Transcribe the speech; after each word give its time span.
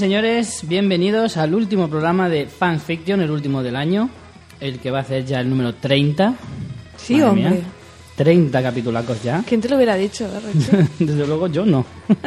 Señores, 0.00 0.62
bienvenidos 0.66 1.36
al 1.36 1.54
último 1.54 1.90
programa 1.90 2.30
de 2.30 2.46
Fanfiction, 2.46 3.20
el 3.20 3.30
último 3.30 3.62
del 3.62 3.76
año, 3.76 4.08
el 4.58 4.78
que 4.78 4.90
va 4.90 4.96
a 4.96 5.00
hacer 5.02 5.26
ya 5.26 5.40
el 5.40 5.50
número 5.50 5.74
30. 5.74 6.36
Sí, 6.96 7.16
Madre 7.16 7.28
hombre. 7.28 7.50
mía, 7.50 7.60
30 8.16 8.62
capitulacos 8.62 9.22
ya. 9.22 9.44
¿Quién 9.46 9.60
te 9.60 9.68
lo 9.68 9.76
hubiera 9.76 9.96
dicho, 9.96 10.26
Reche? 10.40 10.88
Desde 10.98 11.26
luego 11.26 11.48
yo 11.48 11.66
no. 11.66 11.84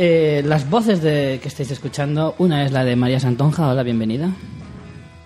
Eh, 0.00 0.42
las 0.44 0.70
voces 0.70 1.02
de, 1.02 1.40
que 1.42 1.48
estáis 1.48 1.72
escuchando, 1.72 2.36
una 2.38 2.64
es 2.64 2.70
la 2.70 2.84
de 2.84 2.94
María 2.94 3.18
Santonja, 3.18 3.68
hola, 3.68 3.82
bienvenida. 3.82 4.30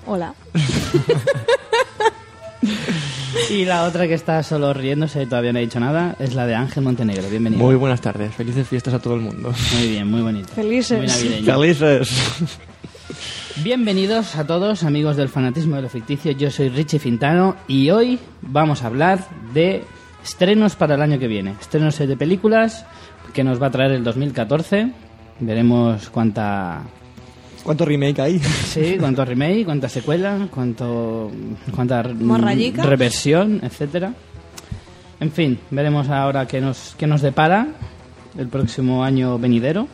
Hola. 0.07 0.35
Y 3.53 3.67
la 3.67 3.85
otra 3.85 4.09
que 4.09 4.15
está 4.15 4.43
solo 4.43 4.73
riéndose 4.73 5.25
y 5.25 5.27
todavía 5.27 5.53
no 5.53 5.59
ha 5.59 5.61
dicho 5.61 5.79
nada 5.79 6.17
es 6.19 6.35
la 6.35 6.47
de 6.47 6.55
Ángel 6.55 6.83
Montenegro, 6.85 7.29
bienvenida. 7.29 7.63
Muy 7.63 7.75
buenas 7.75 8.01
tardes, 8.01 8.35
felices 8.35 8.67
fiestas 8.67 8.95
a 8.95 8.99
todo 8.99 9.15
el 9.15 9.21
mundo. 9.21 9.53
Muy 9.75 9.89
bien, 9.89 10.11
muy 10.11 10.23
bonito. 10.23 10.49
Felices. 10.55 10.97
Muy 10.97 11.07
navideño. 11.07 11.61
¡Felices! 11.61 12.59
Bienvenidos 13.63 14.37
a 14.37 14.47
todos, 14.47 14.85
amigos 14.85 15.19
del 15.19 15.29
fanatismo 15.29 15.77
de 15.77 15.83
lo 15.83 15.91
ficticio. 15.91 16.33
Yo 16.33 16.51
soy 16.51 16.71
Richie 16.71 16.99
Fintano 16.99 17.55
y 17.69 17.91
hoy 17.91 18.19
vamos 18.41 18.85
a 18.85 18.87
hablar 18.87 19.29
de 19.53 19.85
estrenos 20.25 20.75
para 20.75 20.95
el 20.95 21.03
año 21.03 21.19
que 21.19 21.29
viene. 21.29 21.55
Estrenos 21.61 21.99
de 21.99 22.17
películas 22.17 22.87
que 23.35 23.45
nos 23.45 23.61
va 23.61 23.67
a 23.67 23.71
traer 23.71 23.93
el 23.93 24.03
2014. 24.03 24.93
Veremos 25.41 26.09
cuánta. 26.09 26.85
¿Cuánto 27.63 27.85
remake 27.85 28.21
hay? 28.21 28.39
Sí, 28.39 28.97
cuánto 28.99 29.25
remake, 29.25 29.65
cuánta 29.65 29.89
secuela, 29.89 30.49
cuánto. 30.51 31.31
cuánta 31.75 32.03
Morrayica. 32.03 32.83
reversión, 32.83 33.61
etcétera. 33.63 34.13
En 35.21 35.31
fin, 35.31 35.59
veremos 35.71 36.09
ahora 36.09 36.47
qué 36.47 36.61
nos, 36.61 36.95
qué 36.99 37.07
nos 37.07 37.23
depara 37.23 37.69
el 38.37 38.49
próximo 38.49 39.05
año 39.05 39.39
venidero. 39.39 39.87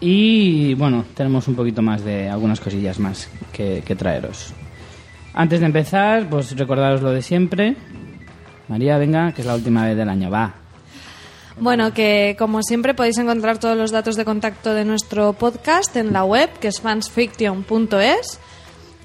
Y 0.00 0.74
bueno, 0.74 1.04
tenemos 1.14 1.48
un 1.48 1.56
poquito 1.56 1.82
más 1.82 2.04
de 2.04 2.28
algunas 2.28 2.60
cosillas 2.60 3.00
más 3.00 3.28
que, 3.52 3.82
que 3.84 3.96
traeros. 3.96 4.54
Antes 5.34 5.58
de 5.60 5.66
empezar, 5.66 6.28
pues 6.30 6.56
recordaros 6.56 7.02
lo 7.02 7.10
de 7.10 7.22
siempre. 7.22 7.74
María, 8.68 8.98
venga, 8.98 9.32
que 9.32 9.40
es 9.40 9.46
la 9.46 9.56
última 9.56 9.84
vez 9.84 9.96
del 9.96 10.08
año, 10.08 10.30
va. 10.30 10.54
Bueno, 11.60 11.92
que 11.92 12.36
como 12.38 12.62
siempre 12.62 12.94
podéis 12.94 13.18
encontrar 13.18 13.58
todos 13.58 13.76
los 13.76 13.90
datos 13.90 14.14
de 14.16 14.24
contacto 14.24 14.74
de 14.74 14.84
nuestro 14.84 15.32
podcast 15.32 15.96
en 15.96 16.12
la 16.12 16.24
web, 16.24 16.50
que 16.60 16.68
es 16.68 16.80
fansfiction.es. 16.80 18.38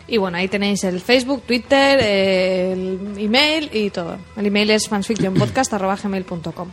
Y 0.08 0.18
bueno, 0.18 0.38
ahí 0.38 0.48
tenéis 0.48 0.84
el 0.84 1.02
Facebook, 1.02 1.42
Twitter, 1.44 2.00
el 2.00 3.16
email 3.18 3.70
y 3.74 3.90
todo. 3.90 4.18
El 4.38 4.46
email 4.46 4.70
es 4.70 4.88
fansfictionpodcast.gmail.com 4.88 6.70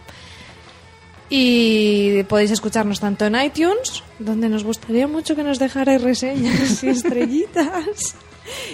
Y 1.30 2.22
podéis 2.24 2.50
escucharnos 2.50 3.00
tanto 3.00 3.24
en 3.24 3.36
iTunes, 3.40 4.02
donde 4.18 4.50
nos 4.50 4.64
gustaría 4.64 5.08
mucho 5.08 5.34
que 5.34 5.44
nos 5.44 5.58
dejarais 5.58 6.02
reseñas 6.02 6.82
y 6.84 6.88
estrellitas. 6.88 8.16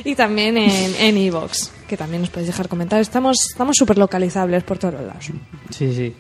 Y 0.05 0.15
también 0.15 0.57
en 0.57 0.95
en 0.99 1.19
iVoox, 1.19 1.69
que 1.87 1.97
también 1.97 2.23
nos 2.23 2.31
podéis 2.31 2.49
dejar 2.49 2.67
comentarios. 2.67 3.09
Estamos 3.09 3.37
estamos 3.51 3.77
súper 3.77 3.99
localizables 3.99 4.65
por 4.65 4.79
todos 4.79 4.95
lados. 4.95 5.27
Sí, 5.71 5.95
sí. 5.95 6.15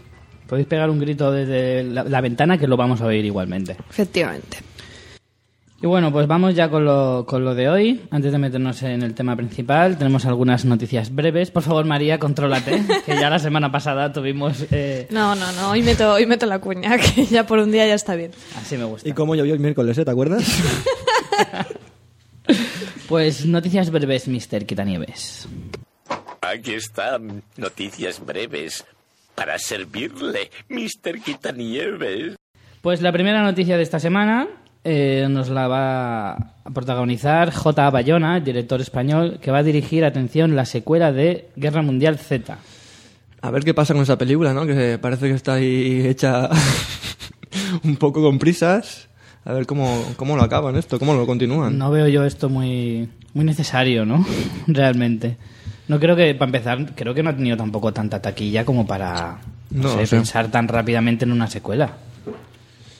Podéis 0.48 0.66
pegar 0.68 0.88
un 0.90 0.98
grito 1.00 1.30
desde 1.32 1.82
la, 1.84 2.04
la 2.04 2.20
ventana 2.20 2.56
que 2.58 2.66
lo 2.66 2.76
vamos 2.76 3.00
a 3.00 3.06
oír 3.06 3.24
igualmente. 3.24 3.76
Efectivamente. 3.90 4.58
Y 5.82 5.86
bueno, 5.86 6.10
pues 6.10 6.26
vamos 6.26 6.54
ya 6.54 6.70
con 6.70 6.86
lo, 6.86 7.26
con 7.28 7.44
lo 7.44 7.54
de 7.54 7.68
hoy. 7.68 8.00
Antes 8.10 8.32
de 8.32 8.38
meternos 8.38 8.82
en 8.82 9.02
el 9.02 9.12
tema 9.14 9.36
principal, 9.36 9.98
tenemos 9.98 10.24
algunas 10.24 10.64
noticias 10.64 11.14
breves. 11.14 11.50
Por 11.50 11.62
favor, 11.62 11.84
María, 11.84 12.18
contrólate, 12.18 12.82
que 13.04 13.14
ya 13.20 13.28
la 13.28 13.38
semana 13.38 13.70
pasada 13.70 14.10
tuvimos... 14.10 14.64
eh, 14.70 15.06
No, 15.10 15.34
no, 15.34 15.52
no, 15.52 15.70
hoy 15.72 15.82
meto, 15.82 16.14
hoy 16.14 16.24
meto 16.24 16.46
la 16.46 16.60
cuña, 16.60 16.96
que 17.14 17.26
ya 17.26 17.44
por 17.46 17.58
un 17.58 17.70
día 17.70 17.86
ya 17.86 17.94
está 17.94 18.14
bien. 18.14 18.30
así 18.56 18.78
me 18.78 18.84
gusta. 18.84 19.06
¿Y 19.06 19.12
cómo 19.12 19.34
llovió 19.34 19.52
el 19.52 19.60
miércoles, 19.60 19.98
eh? 19.98 20.04
¿Te 20.04 20.10
acuerdas? 20.10 20.44
Pues 23.08 23.46
noticias 23.46 23.90
breves, 23.90 24.26
Mr. 24.26 24.66
Quitanieves. 24.66 25.46
Aquí 26.40 26.74
están 26.74 27.42
noticias 27.56 28.24
breves 28.24 28.84
para 29.36 29.58
servirle, 29.58 30.50
Mr. 30.68 31.20
Quitanieves. 31.22 32.36
Pues 32.80 33.02
la 33.02 33.12
primera 33.12 33.42
noticia 33.42 33.76
de 33.76 33.82
esta 33.82 34.00
semana 34.00 34.48
eh, 34.82 35.26
nos 35.28 35.50
la 35.50 35.68
va 35.68 36.32
a 36.32 36.70
protagonizar 36.72 37.52
J. 37.52 37.90
Bayona, 37.90 38.40
director 38.40 38.80
español, 38.80 39.38
que 39.40 39.50
va 39.50 39.58
a 39.58 39.62
dirigir, 39.62 40.04
atención, 40.04 40.56
la 40.56 40.64
secuela 40.64 41.12
de 41.12 41.48
Guerra 41.56 41.82
Mundial 41.82 42.18
Z. 42.18 42.58
A 43.42 43.50
ver 43.50 43.62
qué 43.62 43.74
pasa 43.74 43.94
con 43.94 44.02
esa 44.02 44.16
película, 44.16 44.54
¿no? 44.54 44.66
Que 44.66 44.98
parece 44.98 45.28
que 45.28 45.34
está 45.34 45.54
ahí 45.54 46.06
hecha 46.06 46.48
un 47.84 47.96
poco 47.96 48.22
con 48.22 48.38
prisas. 48.38 49.08
A 49.44 49.52
ver 49.52 49.66
cómo, 49.66 50.04
cómo 50.16 50.36
lo 50.36 50.42
acaban 50.42 50.74
esto, 50.76 50.98
cómo 50.98 51.14
lo 51.14 51.26
continúan. 51.26 51.78
No 51.78 51.90
veo 51.90 52.08
yo 52.08 52.24
esto 52.24 52.48
muy, 52.48 53.08
muy 53.34 53.44
necesario, 53.44 54.04
¿no? 54.04 54.26
Realmente. 54.66 55.36
No 55.88 56.00
creo 56.00 56.16
que, 56.16 56.34
para 56.34 56.46
empezar, 56.48 56.94
creo 56.94 57.14
que 57.14 57.22
no 57.22 57.30
ha 57.30 57.36
tenido 57.36 57.56
tampoco 57.56 57.92
tanta 57.92 58.20
taquilla 58.20 58.64
como 58.64 58.86
para 58.86 59.38
no 59.70 59.82
No, 59.82 59.88
sé, 59.96 60.06
sí. 60.06 60.16
pensar 60.16 60.50
tan 60.50 60.66
rápidamente 60.68 61.24
en 61.24 61.32
una 61.32 61.46
secuela. 61.48 61.90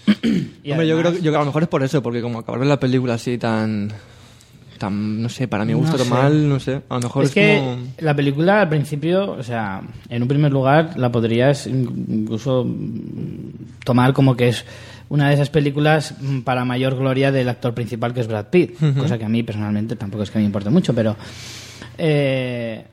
Y 0.63 0.73
Hombre, 0.73 0.89
yo 0.89 0.99
creo 0.99 1.13
que 1.13 1.29
a 1.29 1.39
lo 1.41 1.45
mejor 1.47 1.63
es 1.63 1.69
por 1.69 1.83
eso, 1.85 2.03
porque 2.03 2.21
como 2.21 2.41
acabar 2.41 2.65
la 2.67 2.79
película 2.81 3.15
así 3.15 3.39
tan... 3.39 3.93
tan 4.79 5.23
no 5.23 5.29
sé, 5.29 5.47
para 5.47 5.65
mi 5.65 5.75
gusto 5.75 5.97
No 5.99 6.05
sé. 6.05 6.11
mal, 6.11 6.49
no 6.49 6.59
sé. 6.61 6.81
A 6.89 6.95
lo 6.95 7.01
mejor 7.03 7.23
es 7.25 7.29
es, 7.31 7.35
que 7.35 7.59
como... 7.61 7.79
la 7.99 8.15
película 8.17 8.61
al 8.63 8.69
principio, 8.69 9.31
o 9.33 9.43
sea, 9.45 9.83
en 10.09 10.23
un 10.23 10.29
primer 10.29 10.53
lugar 10.53 10.93
la 10.99 11.11
podrías 11.13 11.67
in- 11.69 12.05
incluso 12.09 12.67
tomar 13.85 14.13
como 14.13 14.37
que 14.37 14.49
es 14.49 14.65
una 15.09 15.29
de 15.29 15.35
esas 15.35 15.51
películas 15.51 16.15
mm, 16.21 16.41
para 16.41 16.65
mayor 16.65 16.97
gloria 16.97 17.31
del 17.31 17.49
actor 17.49 17.73
principal 17.75 18.13
que 18.13 18.21
es 18.23 18.27
Brad 18.29 18.47
Pitt, 18.47 18.75
cosa 18.99 19.19
que 19.19 19.25
a 19.25 19.29
mí 19.29 19.45
personalmente 19.45 19.95
tampoco 19.95 20.25
es 20.25 20.31
que 20.33 20.39
me 20.41 20.45
importe 20.45 20.69
mucho, 20.71 20.93
pero 20.95 21.17
eh, 21.99 22.85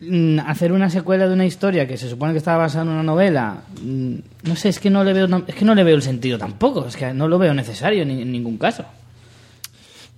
mm, 0.00 0.38
hacer 0.40 0.72
una 0.72 0.90
secuela 0.90 1.26
de 1.28 1.34
una 1.34 1.46
historia 1.46 1.86
que 1.86 1.96
se 1.96 2.08
supone 2.08 2.32
que 2.32 2.38
estaba 2.38 2.58
basada 2.58 2.84
en 2.84 2.90
una 2.90 3.02
novela, 3.02 3.62
mm, 3.82 4.14
no 4.44 4.56
sé, 4.56 4.68
es 4.70 4.78
que 4.80 4.90
no 4.90 5.04
le 5.04 5.12
veo 5.12 5.28
es 5.46 5.54
que 5.54 5.64
no 5.64 5.74
le 5.74 5.84
veo 5.84 5.96
el 5.96 6.02
sentido 6.02 6.38
tampoco, 6.38 6.86
es 6.86 6.96
que 6.96 7.12
no 7.12 7.28
lo 7.28 7.38
veo 7.38 7.54
necesario 7.54 8.04
ni- 8.04 8.22
en 8.22 8.32
ningún 8.32 8.58
caso. 8.58 8.84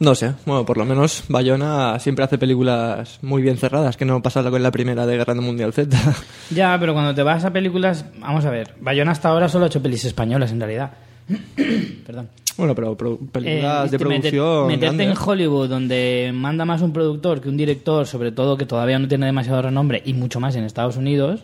No 0.01 0.17
sé, 0.17 0.33
bueno, 0.45 0.67
por 0.67 0.77
lo 0.77 0.85
menos 0.85 1.23
Bayona 1.29 1.97
siempre 2.01 2.25
hace 2.25 2.37
películas 2.37 3.21
muy 3.23 3.43
bien 3.43 3.57
cerradas, 3.59 3.97
que 3.97 4.05
no 4.05 4.21
pasa 4.23 4.43
con 4.51 4.61
la 4.61 4.73
primera 4.73 5.07
de 5.07 5.17
Guerra 5.17 5.35
Mundial 5.35 5.73
Z. 5.73 5.97
Ya, 6.51 6.77
pero 6.81 6.95
cuando 6.95 7.15
te 7.15 7.23
vas 7.23 7.45
a 7.45 7.53
películas, 7.53 8.05
vamos 8.19 8.45
a 8.45 8.51
ver, 8.51 8.75
Bayona 8.81 9.13
hasta 9.13 9.29
ahora 9.29 9.49
solo 9.49 9.65
ha 9.65 9.69
hecho 9.69 9.81
pelis 9.83 10.05
españolas 10.05 10.51
en 10.51 10.59
realidad. 10.61 10.91
Perdón. 12.07 12.29
Bueno, 12.57 12.75
pero 12.75 12.97
pro- 12.97 13.19
películas 13.19 13.89
Eh, 13.89 13.91
de 13.91 13.99
producción. 13.99 14.67
meterte 14.69 14.87
grande. 14.97 15.05
en 15.05 15.15
Hollywood, 15.19 15.69
donde 15.69 16.31
manda 16.33 16.65
más 16.65 16.83
un 16.83 16.93
productor 16.93 17.41
que 17.41 17.49
un 17.49 17.57
director, 17.57 18.07
sobre 18.07 18.31
todo 18.33 18.57
que 18.57 18.65
todavía 18.67 18.99
no 18.99 19.09
tiene 19.09 19.27
demasiado 19.27 19.61
renombre, 19.63 20.03
y 20.05 20.15
mucho 20.15 20.39
más 20.41 20.55
en 20.57 20.65
Estados 20.65 20.97
Unidos, 20.97 21.41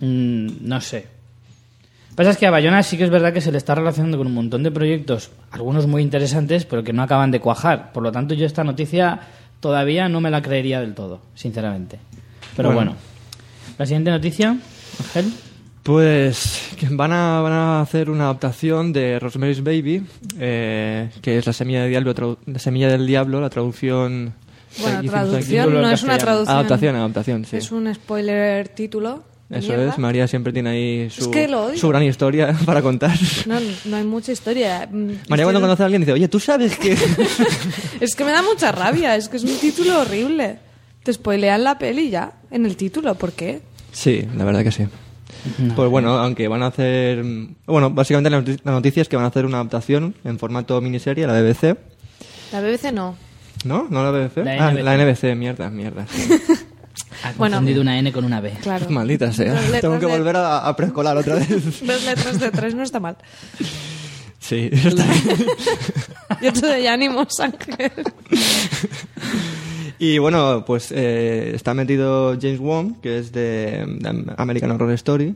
mm, 0.00 0.46
no 0.60 0.80
sé. 0.80 1.06
Lo 2.10 2.10
que 2.10 2.16
pasa 2.16 2.30
es 2.30 2.36
que 2.38 2.46
a 2.46 2.50
Bayona 2.50 2.82
sí 2.82 2.96
que 2.96 3.04
es 3.04 3.10
verdad 3.10 3.32
que 3.32 3.40
se 3.40 3.52
le 3.52 3.58
está 3.58 3.74
relacionando 3.74 4.16
con 4.16 4.26
un 4.26 4.34
montón 4.34 4.62
de 4.62 4.70
proyectos, 4.70 5.30
algunos 5.50 5.86
muy 5.86 6.02
interesantes, 6.02 6.64
pero 6.64 6.82
que 6.82 6.92
no 6.92 7.02
acaban 7.02 7.30
de 7.30 7.40
cuajar. 7.40 7.92
Por 7.92 8.02
lo 8.02 8.10
tanto, 8.12 8.32
yo 8.34 8.46
esta 8.46 8.64
noticia 8.64 9.20
todavía 9.60 10.08
no 10.08 10.20
me 10.20 10.30
la 10.30 10.40
creería 10.40 10.80
del 10.80 10.94
todo, 10.94 11.20
sinceramente. 11.34 11.98
Pero 12.56 12.72
bueno. 12.72 12.92
Bueno. 12.92 13.06
La 13.78 13.84
siguiente 13.84 14.10
noticia, 14.10 14.56
Ángel. 15.00 15.32
Pues 15.86 16.70
que 16.76 16.88
van 16.90 17.12
a, 17.12 17.40
van 17.40 17.52
a 17.52 17.80
hacer 17.80 18.10
una 18.10 18.24
adaptación 18.24 18.92
de 18.92 19.20
Rosemary's 19.20 19.62
Baby, 19.62 20.02
eh, 20.36 21.10
que 21.22 21.38
es 21.38 21.46
la 21.46 21.52
semilla, 21.52 21.82
de 21.82 21.88
diablo, 21.90 22.38
la 22.44 22.58
semilla 22.58 22.88
del 22.88 23.06
diablo, 23.06 23.40
la 23.40 23.50
traducción... 23.50 24.34
Bueno, 24.80 25.08
traducción 25.08 25.72
no 25.72 25.88
es 25.88 26.02
una 26.02 26.18
traducción. 26.18 26.56
Adaptación, 26.56 26.96
adaptación, 26.96 27.44
sí. 27.44 27.58
Es 27.58 27.70
un 27.70 27.94
spoiler 27.94 28.66
título. 28.66 29.22
Eso 29.48 29.68
mierda. 29.68 29.92
es, 29.92 29.98
María 29.98 30.26
siempre 30.26 30.52
tiene 30.52 30.70
ahí 30.70 31.08
su, 31.08 31.20
Es 31.20 31.28
que 31.28 31.76
su 31.76 31.88
gran 31.88 32.02
historia 32.02 32.52
para 32.66 32.82
contar. 32.82 33.16
No, 33.46 33.54
no 33.84 33.96
hay 33.96 34.04
mucha 34.04 34.32
historia. 34.32 34.88
Mm, 34.90 35.10
María 35.28 35.44
cuando 35.44 35.60
conoce 35.60 35.84
a 35.84 35.86
alguien 35.86 36.02
dice, 36.02 36.12
oye, 36.12 36.26
¿tú 36.26 36.40
sabes 36.40 36.76
que...? 36.76 36.96
Es 38.00 38.16
que 38.16 38.24
me 38.24 38.32
da 38.32 38.42
mucha 38.42 38.72
rabia, 38.72 39.14
es 39.14 39.28
que 39.28 39.36
es 39.36 39.44
un 39.44 39.56
título 39.56 40.00
horrible. 40.00 40.58
Te 41.04 41.12
spoilean 41.12 41.62
la 41.62 41.78
peli 41.78 42.10
ya, 42.10 42.32
en 42.50 42.66
el 42.66 42.76
título, 42.76 43.14
¿por 43.14 43.34
qué? 43.34 43.60
sí, 43.92 44.26
la 44.36 44.44
verdad 44.44 44.64
que 44.64 44.72
sí. 44.72 44.84
Pues 45.74 45.90
bueno, 45.90 46.18
aunque 46.18 46.48
van 46.48 46.62
a 46.62 46.66
hacer... 46.66 47.22
Bueno, 47.66 47.90
básicamente 47.90 48.30
la 48.30 48.40
noti- 48.42 48.60
la 48.64 48.72
noticia 48.72 49.02
es 49.02 49.08
que 49.08 49.16
van 49.16 49.24
a 49.24 49.28
hacer 49.28 49.44
una 49.46 49.58
adaptación 49.58 50.14
en 50.24 50.38
formato 50.38 50.80
miniserie 50.80 51.24
a 51.24 51.28
la 51.28 51.40
BBC. 51.40 51.76
La 52.52 52.60
BBC 52.60 52.92
no. 52.92 53.16
¿No? 53.64 53.86
¿No 53.90 54.02
la 54.04 54.10
BBC? 54.10 54.38
La 54.44 54.66
ah, 54.68 54.70
NBC. 54.72 54.82
la 54.84 54.96
NBC, 54.96 55.36
mierda, 55.36 55.70
mierda. 55.70 56.06
Ha 57.24 57.32
Bueno. 57.32 57.56
confundido 57.56 57.82
una 57.82 57.98
N 57.98 58.12
con 58.12 58.24
una 58.24 58.40
B. 58.40 58.52
Claro. 58.62 58.86
Maldita 58.90 59.32
sea. 59.32 59.58
Tengo 59.80 59.98
que 59.98 60.06
volver 60.06 60.36
a, 60.36 60.66
a 60.66 60.76
preescolar 60.76 61.16
otra 61.16 61.34
vez. 61.36 61.48
Dos 61.86 62.04
letras 62.04 62.38
de 62.40 62.50
tres 62.50 62.74
no 62.74 62.82
está 62.82 63.00
mal. 63.00 63.16
Sí, 64.38 64.70
está 64.72 65.04
bien. 65.04 65.46
Yo 66.42 66.52
te 66.52 66.60
doy 66.60 66.86
ánimos, 66.86 67.40
Ángel. 67.40 67.90
Y 69.98 70.18
bueno, 70.18 70.64
pues 70.66 70.92
eh, 70.92 71.52
está 71.54 71.74
metido 71.74 72.36
James 72.40 72.58
Wong, 72.58 73.00
que 73.00 73.18
es 73.18 73.32
de, 73.32 73.84
de 73.86 74.34
American 74.36 74.70
Horror 74.70 74.92
Story. 74.92 75.34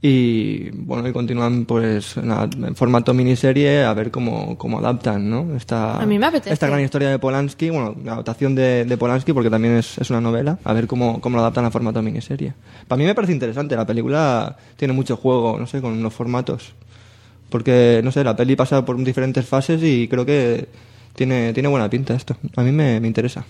Y 0.00 0.70
bueno, 0.70 1.08
y 1.08 1.12
continúan 1.12 1.64
pues 1.64 2.16
en, 2.16 2.76
formato 2.76 3.12
miniserie 3.14 3.82
a 3.82 3.92
ver 3.94 4.12
cómo, 4.12 4.56
cómo 4.56 4.78
adaptan, 4.78 5.28
¿no? 5.28 5.56
Esta, 5.56 6.00
A 6.00 6.06
mí 6.06 6.20
me 6.20 6.26
apetece. 6.26 6.52
Esta 6.52 6.68
gran 6.68 6.80
historia 6.80 7.10
de 7.10 7.18
Polanski, 7.18 7.70
bueno, 7.70 7.96
la 8.04 8.12
adaptación 8.12 8.54
de, 8.54 8.84
de 8.84 8.96
Polanski 8.96 9.32
porque 9.32 9.50
también 9.50 9.74
es, 9.74 9.98
es 9.98 10.08
una 10.10 10.20
novela, 10.20 10.58
a 10.62 10.72
ver 10.72 10.86
cómo, 10.86 11.20
cómo 11.20 11.36
lo 11.36 11.42
adaptan 11.42 11.64
a 11.64 11.72
formato 11.72 12.00
miniserie. 12.00 12.54
Para 12.86 12.98
mí 12.98 13.06
me 13.06 13.14
parece 13.14 13.32
interesante, 13.32 13.74
la 13.74 13.86
película 13.86 14.56
tiene 14.76 14.94
mucho 14.94 15.16
juego, 15.16 15.58
no 15.58 15.66
sé, 15.66 15.80
con 15.80 16.00
los 16.00 16.14
formatos. 16.14 16.74
Porque, 17.50 18.00
no 18.04 18.12
sé, 18.12 18.22
la 18.22 18.36
peli 18.36 18.54
pasa 18.54 18.84
por 18.84 19.02
diferentes 19.02 19.46
fases 19.46 19.82
y 19.82 20.06
creo 20.06 20.24
que 20.24 20.68
tiene, 21.18 21.52
tiene 21.52 21.68
buena 21.68 21.90
pinta 21.90 22.14
esto. 22.14 22.36
A 22.54 22.62
mí 22.62 22.70
me, 22.70 23.00
me 23.00 23.08
interesa. 23.08 23.44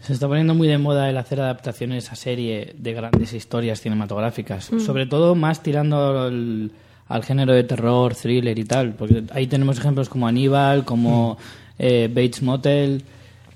Se 0.00 0.12
está 0.12 0.26
poniendo 0.26 0.52
muy 0.54 0.66
de 0.66 0.78
moda 0.78 1.08
el 1.08 1.16
hacer 1.16 1.40
adaptaciones 1.40 2.10
a 2.10 2.16
serie 2.16 2.74
de 2.76 2.92
grandes 2.92 3.32
historias 3.32 3.80
cinematográficas, 3.80 4.70
sobre 4.84 5.06
todo 5.06 5.36
más 5.36 5.62
tirando 5.62 6.22
al, 6.22 6.72
al 7.06 7.24
género 7.24 7.52
de 7.52 7.62
terror, 7.62 8.16
thriller 8.16 8.58
y 8.58 8.64
tal, 8.64 8.94
porque 8.94 9.22
ahí 9.32 9.46
tenemos 9.46 9.78
ejemplos 9.78 10.08
como 10.08 10.26
Aníbal, 10.26 10.84
como 10.84 11.38
eh, 11.78 12.08
Bates 12.08 12.42
Motel, 12.42 13.04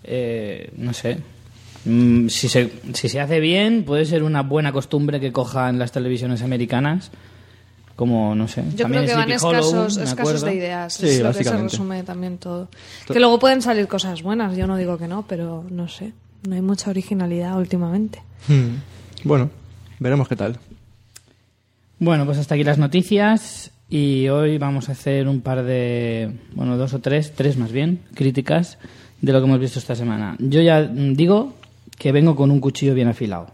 eh, 0.05 0.71
no 0.77 0.93
sé. 0.93 1.19
Mm, 1.85 2.29
si, 2.29 2.49
se, 2.49 2.71
si 2.93 3.09
se 3.09 3.21
hace 3.21 3.41
bien, 3.41 3.83
puede 3.83 4.05
ser 4.05 4.23
una 4.23 4.43
buena 4.43 4.71
costumbre 4.71 5.19
que 5.19 5.33
cojan 5.33 5.81
las 5.81 5.91
televisiones 5.91 6.43
americanas, 6.43 7.11
como, 7.97 8.35
no 8.35 8.49
sé. 8.49 8.65
Yo 8.75 8.85
también 8.85 9.05
creo 9.05 9.17
que 9.17 9.23
van 9.23 9.31
escasos, 9.31 10.43
de 10.43 10.55
ideas. 10.55 10.95
Sí, 10.95 11.09
es 11.09 11.21
lo 11.21 11.33
que 11.33 11.45
se 11.45 11.57
resume 11.57 12.03
también 12.03 12.39
todo. 12.39 12.69
Que 13.07 13.21
luego 13.21 13.39
pueden 13.39 13.63
salir 13.63 13.87
cosas 13.89 14.23
buenas, 14.23 14.57
yo 14.57 14.67
no 14.67 14.77
digo 14.77 14.99
que 14.99 15.09
no, 15.09 15.27
pero 15.27 15.65
no 15.71 15.89
sé. 15.89 16.13
No 16.49 16.55
hay 16.55 16.63
mucha 16.63 16.91
originalidad 16.91 17.57
últimamente. 17.57 18.21
Hmm. 18.49 18.77
Bueno, 19.25 19.51
veremos 20.01 20.29
qué 20.29 20.37
tal. 20.37 20.59
Bueno, 21.99 22.27
pues 22.27 22.39
hasta 22.39 22.57
aquí 22.57 22.65
las 22.65 22.79
noticias 22.79 23.71
y 23.89 24.29
hoy 24.29 24.59
vamos 24.59 24.89
a 24.89 24.93
hacer 24.93 25.29
un 25.29 25.41
par 25.41 25.63
de, 25.63 26.33
bueno, 26.55 26.77
dos 26.77 26.95
o 26.95 27.01
tres, 27.01 27.33
tres 27.35 27.57
más 27.57 27.71
bien, 27.71 28.01
críticas 28.15 28.79
de 29.21 29.33
lo 29.33 29.41
que 29.41 29.47
hemos 29.47 29.61
visto 29.61 29.79
esta 29.79 29.95
semana. 29.95 30.35
Yo 30.41 30.61
ya 30.63 30.83
digo 30.83 31.55
que 31.99 32.11
vengo 32.11 32.35
con 32.35 32.51
un 32.51 32.59
cuchillo 32.59 32.95
bien 32.95 33.09
afilado. 33.09 33.53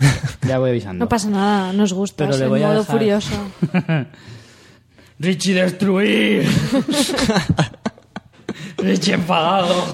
Ya 0.46 0.58
voy 0.58 0.70
avisando. 0.70 1.04
No 1.04 1.08
pasa 1.08 1.28
nada, 1.30 1.72
nos 1.72 1.92
gusta, 1.92 2.26
Pero 2.26 2.38
le 2.38 2.48
voy 2.48 2.62
a 2.62 2.68
modo 2.68 2.80
dejar- 2.80 2.96
furioso. 2.96 3.34
Richie 5.18 5.54
destruir. 5.54 6.48
Richie 8.78 9.14
enfadado. 9.14 9.84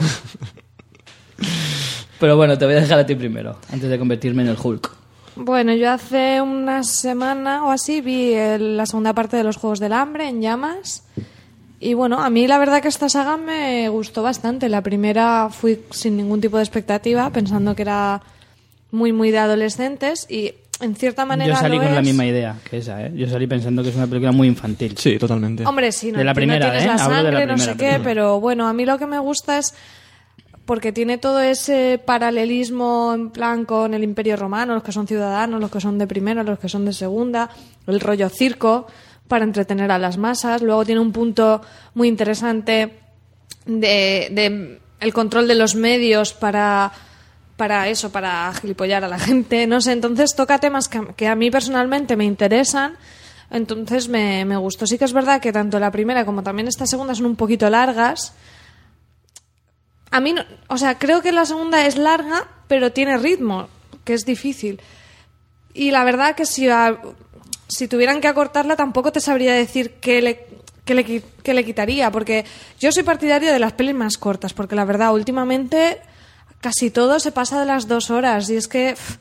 Pero 2.20 2.37
bueno, 2.37 2.56
te 2.56 2.64
voy 2.64 2.75
a 2.75 2.81
dejar 2.81 3.00
a 3.00 3.06
ti 3.06 3.14
primero, 3.14 3.58
antes 3.73 3.91
de 3.91 3.99
convertirme 3.99 4.43
en 4.43 4.49
el 4.49 4.56
Hulk. 4.62 4.91
Bueno, 5.37 5.75
yo 5.75 5.91
hace 5.91 6.41
una 6.41 6.82
semana 6.82 7.64
o 7.67 7.70
así 7.70 8.00
vi 8.00 8.32
el- 8.32 8.76
la 8.76 8.87
segunda 8.87 9.12
parte 9.12 9.37
de 9.37 9.44
los 9.44 9.56
Juegos 9.56 9.81
del 9.81 9.93
Hambre 9.93 10.29
en 10.29 10.41
llamas. 10.41 11.03
Y 11.79 11.93
bueno, 11.93 12.23
a 12.23 12.31
mí 12.31 12.47
la 12.47 12.56
verdad 12.58 12.81
que 12.81 12.88
esta 12.88 13.11
saga 13.11 13.37
me 13.37 13.88
gustó 13.91 14.23
bastante. 14.23 14.70
La 14.70 14.82
primera 14.82 15.49
fui 15.50 15.81
sin 15.91 16.17
ningún 16.17 16.41
tipo 16.41 16.56
de 16.56 16.62
expectativa, 16.62 17.29
pensando 17.31 17.75
que 17.76 17.82
era 17.82 18.23
muy, 18.91 19.12
muy 19.12 19.31
de 19.31 19.38
adolescentes. 19.38 20.27
Y 20.31 20.55
en 20.81 20.94
cierta 20.94 21.25
manera. 21.25 21.55
Yo 21.55 21.61
salí 21.61 21.77
lo 21.77 21.85
con 21.85 21.94
la 21.94 22.03
misma 22.03 22.27
idea 22.27 22.56
que 22.69 22.79
esa, 22.79 23.06
¿eh? 23.06 23.12
Yo 23.15 23.29
salí 23.29 23.47
pensando 23.47 23.83
que 23.83 23.91
es 23.91 23.97
una 23.97 24.06
película 24.06 24.33
muy 24.33 24.49
infantil. 24.49 24.97
Sí, 24.97 25.19
totalmente. 25.19 25.65
Hombre, 25.65 25.93
sí, 25.93 26.12
no, 26.12 26.19
De 26.19 26.25
la 26.25 26.33
que 26.33 26.41
no 26.41 26.41
primera, 26.41 26.71
tienes 26.71 26.85
¿eh? 26.85 26.87
la 26.87 27.05
Hablo 27.05 27.17
de 27.17 27.23
la 27.23 27.31
sangre, 27.31 27.47
no 27.47 27.59
sé 27.59 27.75
primera 27.75 27.99
qué, 27.99 28.05
pero 28.05 28.41
bueno, 28.41 28.69
a 28.69 28.73
mí 28.73 28.85
lo 28.85 28.99
que 28.99 29.06
me 29.06 29.19
gusta 29.19 29.59
es 29.59 29.75
porque 30.67 30.93
tiene 30.93 31.17
todo 31.17 31.41
ese 31.41 32.00
paralelismo 32.05 33.12
en 33.15 33.31
plan 33.31 33.65
con 33.65 33.94
el 33.94 34.03
Imperio 34.03 34.37
Romano, 34.37 34.75
los 34.75 34.83
que 34.83 34.93
son 34.93 35.06
ciudadanos, 35.06 35.61
los 35.61 35.71
que 35.71 35.81
son 35.81 35.97
de 35.97 36.06
primera, 36.06 36.43
los 36.43 36.59
que 36.59 36.69
son 36.69 36.85
de 36.85 36.93
segunda, 36.93 37.50
el 37.87 38.00
rollo 38.00 38.29
circo 38.29 38.87
para 39.29 39.44
entretener 39.44 39.93
a 39.93 39.99
las 39.99 40.19
masas. 40.19 40.62
Luego 40.62 40.85
tiene 40.85 41.00
un 41.00 41.12
punto 41.12 41.62
muy 41.94 42.09
interesante 42.09 42.99
de, 43.65 44.29
de 44.32 44.81
el 44.99 45.12
control 45.15 45.47
de 45.47 45.55
los 45.55 45.77
medios 45.77 46.32
para 46.32 46.93
para 47.56 47.88
eso, 47.88 48.11
para 48.11 48.53
gilipollar 48.55 49.05
a 49.05 49.08
la 49.08 49.19
gente, 49.19 49.67
no 49.67 49.81
sé, 49.81 49.93
entonces 49.93 50.35
toca 50.35 50.58
temas 50.58 50.88
que, 50.88 51.26
a 51.26 51.35
mí 51.35 51.50
personalmente 51.50 52.17
me 52.17 52.25
interesan, 52.25 52.97
entonces 53.50 54.08
me, 54.08 54.44
me 54.44 54.56
gustó. 54.56 54.87
Sí 54.87 54.99
que 54.99 55.05
es 55.05 55.12
verdad 55.12 55.41
que 55.41 55.53
tanto 55.53 55.79
la 55.79 55.91
primera 55.91 56.25
como 56.25 56.43
también 56.43 56.69
esta 56.69 56.87
segunda 56.87 57.14
son 57.14 57.26
un 57.26 57.37
poquito 57.37 57.70
largas. 57.70 58.35
A 60.11 60.20
mí, 60.20 60.32
no, 60.32 60.43
o 60.69 60.79
sea, 60.79 60.99
creo 60.99 61.23
que 61.23 61.32
la 61.32 61.47
segunda 61.47 61.87
es 61.87 61.97
larga, 61.97 62.49
pero 62.69 62.93
tiene 62.93 63.17
ritmo, 63.19 63.69
que 64.05 64.14
es 64.14 64.25
difícil. 64.25 64.81
Y 65.73 65.91
la 65.91 66.05
verdad 66.05 66.35
que 66.35 66.47
si, 66.47 66.69
si 67.69 67.88
tuvieran 67.88 68.20
que 68.20 68.29
acortarla 68.29 68.76
tampoco 68.76 69.12
te 69.12 69.20
sabría 69.20 69.55
decir 69.55 69.94
qué 70.00 70.20
le, 70.23 70.47
qué 70.85 70.94
le, 70.94 71.23
qué 71.43 71.55
le 71.55 71.64
quitaría, 71.64 72.11
porque 72.11 72.44
yo 72.81 72.91
soy 72.93 73.03
partidario 73.03 73.53
de 73.53 73.58
las 73.58 73.73
pelis 73.73 73.94
más 73.94 74.19
cortas, 74.19 74.55
porque 74.55 74.75
la 74.75 74.85
verdad 74.85 75.14
últimamente 75.14 76.00
casi 76.67 76.91
todo 76.91 77.21
se 77.21 77.31
pasa 77.31 77.61
de 77.61 77.67
las 77.67 77.87
dos 77.87 78.11
horas 78.11 78.51
y 78.51 78.57
es 78.57 78.67
que 78.67 78.95
pff, 78.97 79.17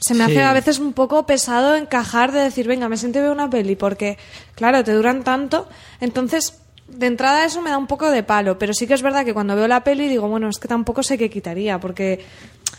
se 0.00 0.12
me 0.12 0.26
Sí. 0.26 0.32
hace 0.32 0.42
a 0.42 0.52
veces 0.52 0.78
un 0.80 0.92
poco 0.92 1.24
pesado 1.24 1.76
encajar 1.76 2.30
de 2.30 2.40
decir, 2.40 2.66
venga, 2.68 2.90
me 2.90 2.98
siento 2.98 3.20
a 3.20 3.22
ver 3.22 3.30
una 3.30 3.48
peli, 3.48 3.74
porque 3.74 4.18
claro, 4.54 4.84
te 4.84 4.92
duran 4.92 5.24
tanto, 5.24 5.66
entonces... 6.00 6.58
De 6.88 7.06
entrada 7.06 7.46
eso 7.46 7.62
me 7.62 7.70
da 7.70 7.78
un 7.78 7.86
poco 7.86 8.10
de 8.10 8.22
palo, 8.22 8.58
pero 8.58 8.74
sí 8.74 8.86
que 8.86 8.92
es 8.92 9.00
verdad 9.00 9.24
que 9.24 9.32
cuando 9.32 9.56
veo 9.56 9.66
la 9.66 9.82
peli 9.82 10.08
digo, 10.08 10.28
bueno, 10.28 10.50
es 10.50 10.58
que 10.58 10.68
tampoco 10.68 11.02
sé 11.02 11.16
qué 11.16 11.30
quitaría, 11.30 11.80
porque 11.80 12.22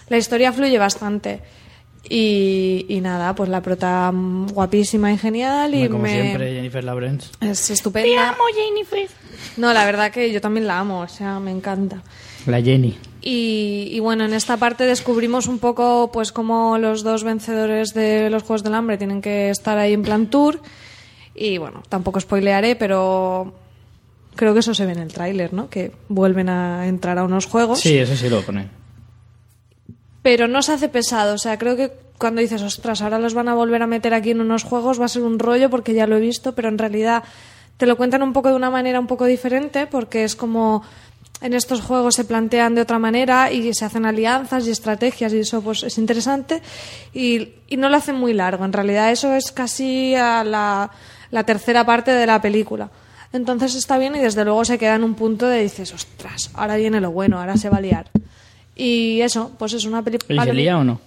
la 0.07 0.17
historia 0.17 0.51
fluye 0.53 0.77
bastante. 0.77 1.41
Y, 2.07 2.85
y 2.89 3.01
nada, 3.01 3.33
pues 3.33 3.49
la 3.49 3.61
prota 3.63 4.11
guapísima 4.13 5.11
y 5.11 5.17
genial 5.17 5.73
y 5.73 5.87
Como 5.87 6.03
me... 6.03 6.11
siempre, 6.21 6.53
Jennifer 6.53 6.83
Lawrence. 6.83 7.29
Es 7.41 7.71
estupenda. 7.71 8.07
No, 9.57 9.73
la 9.73 9.83
verdad 9.83 10.11
que 10.11 10.31
yo 10.31 10.39
también 10.41 10.67
la 10.67 10.77
amo, 10.77 10.99
o 10.99 11.07
sea, 11.07 11.39
me 11.39 11.49
encanta. 11.49 12.03
La 12.45 12.61
Jenny. 12.61 12.95
Y, 13.25 13.87
y 13.91 13.99
bueno, 14.01 14.25
en 14.25 14.33
esta 14.33 14.57
parte 14.57 14.85
descubrimos 14.85 15.47
un 15.47 15.57
poco 15.59 16.09
pues 16.11 16.33
cómo 16.33 16.77
los 16.77 17.03
dos 17.03 17.23
vencedores 17.23 17.93
de 17.93 18.29
los 18.29 18.43
Juegos 18.43 18.63
del 18.63 18.73
Hambre 18.75 18.97
tienen 18.97 19.21
que 19.21 19.49
estar 19.49 19.77
ahí 19.77 19.93
en 19.93 20.03
plan 20.03 20.27
tour. 20.27 20.61
Y 21.33 21.57
bueno, 21.57 21.83
tampoco 21.87 22.19
spoilearé, 22.19 22.75
pero 22.75 23.53
creo 24.35 24.53
que 24.53 24.59
eso 24.59 24.73
se 24.73 24.85
ve 24.85 24.91
en 24.91 24.99
el 24.99 25.13
tráiler, 25.13 25.53
¿no? 25.53 25.69
Que 25.69 25.93
vuelven 26.09 26.49
a 26.49 26.85
entrar 26.87 27.17
a 27.17 27.23
unos 27.23 27.45
juegos. 27.45 27.79
Sí, 27.79 27.97
eso 27.97 28.15
sí 28.17 28.29
lo 28.29 28.41
pone. 28.41 28.67
pero 30.21 30.47
no 30.47 30.61
se 30.61 30.73
hace 30.73 30.89
pesado. 30.89 31.33
O 31.35 31.37
sea, 31.37 31.57
creo 31.57 31.75
que 31.75 31.91
cuando 32.17 32.41
dices, 32.41 32.61
ostras, 32.61 33.01
ahora 33.01 33.19
los 33.19 33.33
van 33.33 33.47
a 33.49 33.55
volver 33.55 33.81
a 33.81 33.87
meter 33.87 34.13
aquí 34.13 34.31
en 34.31 34.41
unos 34.41 34.63
juegos, 34.63 34.99
va 34.99 35.05
a 35.05 35.09
ser 35.09 35.23
un 35.23 35.39
rollo 35.39 35.69
porque 35.69 35.93
ya 35.93 36.07
lo 36.07 36.15
he 36.17 36.19
visto, 36.21 36.53
pero 36.55 36.69
en 36.69 36.77
realidad 36.77 37.23
te 37.77 37.85
lo 37.85 37.97
cuentan 37.97 38.21
un 38.21 38.33
poco 38.33 38.49
de 38.49 38.55
una 38.55 38.69
manera 38.69 38.99
un 38.99 39.07
poco 39.07 39.25
diferente 39.25 39.87
porque 39.87 40.23
es 40.23 40.35
como 40.35 40.83
en 41.43 41.53
estos 41.53 41.81
juegos 41.81 42.15
se 42.15 42.23
plantean 42.23 42.73
de 42.73 42.81
otra 42.81 42.97
manera 42.97 43.51
y 43.51 43.73
se 43.73 43.85
hacen 43.85 44.05
alianzas 44.05 44.65
y 44.65 44.71
estrategias 44.71 45.33
y 45.33 45.39
eso 45.39 45.61
pues 45.61 45.83
es 45.83 45.97
interesante 45.97 46.61
y, 47.13 47.49
y 47.67 47.77
no 47.77 47.89
lo 47.89 47.97
hacen 47.97 48.15
muy 48.15 48.33
largo. 48.33 48.65
En 48.65 48.73
realidad 48.73 49.11
eso 49.11 49.33
es 49.33 49.51
casi 49.51 50.15
a 50.15 50.43
la, 50.43 50.89
la 51.29 51.43
tercera 51.45 51.85
parte 51.85 52.11
de 52.11 52.25
la 52.25 52.41
película. 52.41 52.89
Entonces 53.33 53.75
está 53.75 53.97
bien 53.97 54.15
y 54.15 54.19
desde 54.19 54.45
luego 54.45 54.63
se 54.63 54.77
queda 54.77 54.95
en 54.95 55.03
un 55.03 55.15
punto 55.15 55.47
de 55.47 55.61
dices, 55.63 55.93
ostras, 55.93 56.49
ahora 56.53 56.75
viene 56.77 57.01
lo 57.01 57.11
bueno, 57.11 57.39
ahora 57.39 57.57
se 57.57 57.69
va 57.69 57.77
a 57.77 57.81
liar. 57.81 58.09
Y 58.75 59.21
eso, 59.21 59.51
pues 59.59 59.73
es 59.73 59.85
una 59.85 59.99
¿Y 59.99 60.03
película... 60.03 60.43
se 60.45 60.53
lía 60.53 60.77
o 60.77 60.83
no? 60.83 60.99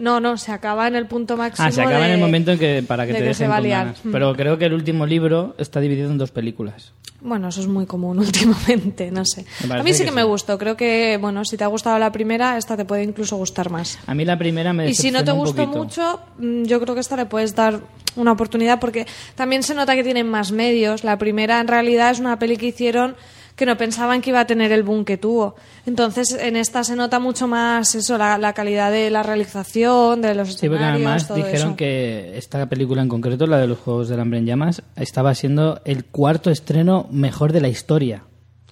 No, 0.00 0.18
no, 0.18 0.36
se 0.36 0.50
acaba 0.50 0.88
en 0.88 0.96
el 0.96 1.06
punto 1.06 1.36
máximo. 1.36 1.68
Ah, 1.68 1.70
se 1.70 1.82
acaba 1.82 2.00
de- 2.00 2.06
en 2.06 2.12
el 2.12 2.20
momento 2.20 2.52
en 2.52 2.58
que 2.58 2.82
para 2.86 3.06
que 3.06 3.12
de 3.12 3.18
te 3.18 3.24
que 3.26 3.34
se 3.34 3.46
va 3.46 3.58
con 3.58 3.68
ganas. 3.68 4.04
Mm. 4.04 4.12
Pero 4.12 4.34
creo 4.34 4.58
que 4.58 4.64
el 4.64 4.72
último 4.72 5.06
libro 5.06 5.54
está 5.58 5.80
dividido 5.80 6.10
en 6.10 6.18
dos 6.18 6.30
películas. 6.30 6.92
Bueno, 7.20 7.48
eso 7.48 7.60
es 7.60 7.66
muy 7.66 7.84
común 7.84 8.18
últimamente, 8.20 9.10
no 9.10 9.24
sé. 9.24 9.44
A 9.70 9.82
mí 9.82 9.92
sí 9.92 9.98
que 9.98 10.04
que, 10.04 10.10
sí. 10.10 10.14
me 10.14 10.24
gustó. 10.24 10.58
Creo 10.58 10.76
que, 10.76 11.18
bueno, 11.20 11.44
si 11.44 11.56
te 11.56 11.64
ha 11.64 11.66
gustado 11.66 11.98
la 11.98 12.10
primera, 12.10 12.56
esta 12.56 12.76
te 12.76 12.84
puede 12.84 13.02
incluso 13.04 13.36
gustar 13.36 13.70
más. 13.70 13.98
A 14.06 14.14
mí 14.14 14.24
la 14.24 14.38
primera 14.38 14.72
me 14.72 14.88
Y 14.88 14.94
si 14.94 15.10
no 15.10 15.22
te 15.22 15.32
gustó 15.32 15.66
mucho, 15.66 16.20
mm, 16.38 16.64
yo 16.64 16.80
creo 16.80 16.94
que 16.94 17.00
esta 17.00 17.16
le 17.16 17.26
puedes 17.26 17.54
dar 17.54 17.80
una 18.16 18.32
oportunidad 18.32 18.80
porque 18.80 19.06
también 19.34 19.62
se 19.62 19.74
nota 19.74 19.94
que 19.94 20.02
tienen 20.02 20.28
más 20.28 20.50
medios. 20.50 21.04
La 21.04 21.18
primera 21.18 21.60
en 21.60 21.68
realidad 21.68 22.10
es 22.10 22.20
una 22.20 22.38
peli 22.38 22.56
que 22.56 22.66
hicieron 22.66 23.16
que 23.60 23.66
no 23.66 23.76
pensaban 23.76 24.22
que 24.22 24.30
iba 24.30 24.40
a 24.40 24.46
tener 24.46 24.72
el 24.72 24.82
boom 24.82 25.04
que 25.04 25.18
tuvo. 25.18 25.54
Entonces 25.84 26.32
en 26.32 26.56
esta 26.56 26.82
se 26.82 26.96
nota 26.96 27.20
mucho 27.20 27.46
más 27.46 27.94
eso, 27.94 28.16
la, 28.16 28.38
la 28.38 28.54
calidad 28.54 28.90
de 28.90 29.10
la 29.10 29.22
realización, 29.22 30.22
de 30.22 30.34
los 30.34 30.54
Sí, 30.54 30.66
porque 30.68 30.82
además 30.82 31.28
todo 31.28 31.36
dijeron 31.36 31.68
eso. 31.68 31.76
que 31.76 32.38
esta 32.38 32.66
película 32.70 33.02
en 33.02 33.08
concreto, 33.10 33.46
la 33.46 33.58
de 33.58 33.66
los 33.66 33.78
Juegos 33.78 34.08
del 34.08 34.18
Hambre 34.18 34.38
en 34.38 34.46
Llamas, 34.46 34.82
estaba 34.96 35.34
siendo 35.34 35.80
el 35.84 36.06
cuarto 36.06 36.50
estreno 36.50 37.06
mejor 37.12 37.52
de 37.52 37.60
la 37.60 37.68
historia. 37.68 38.22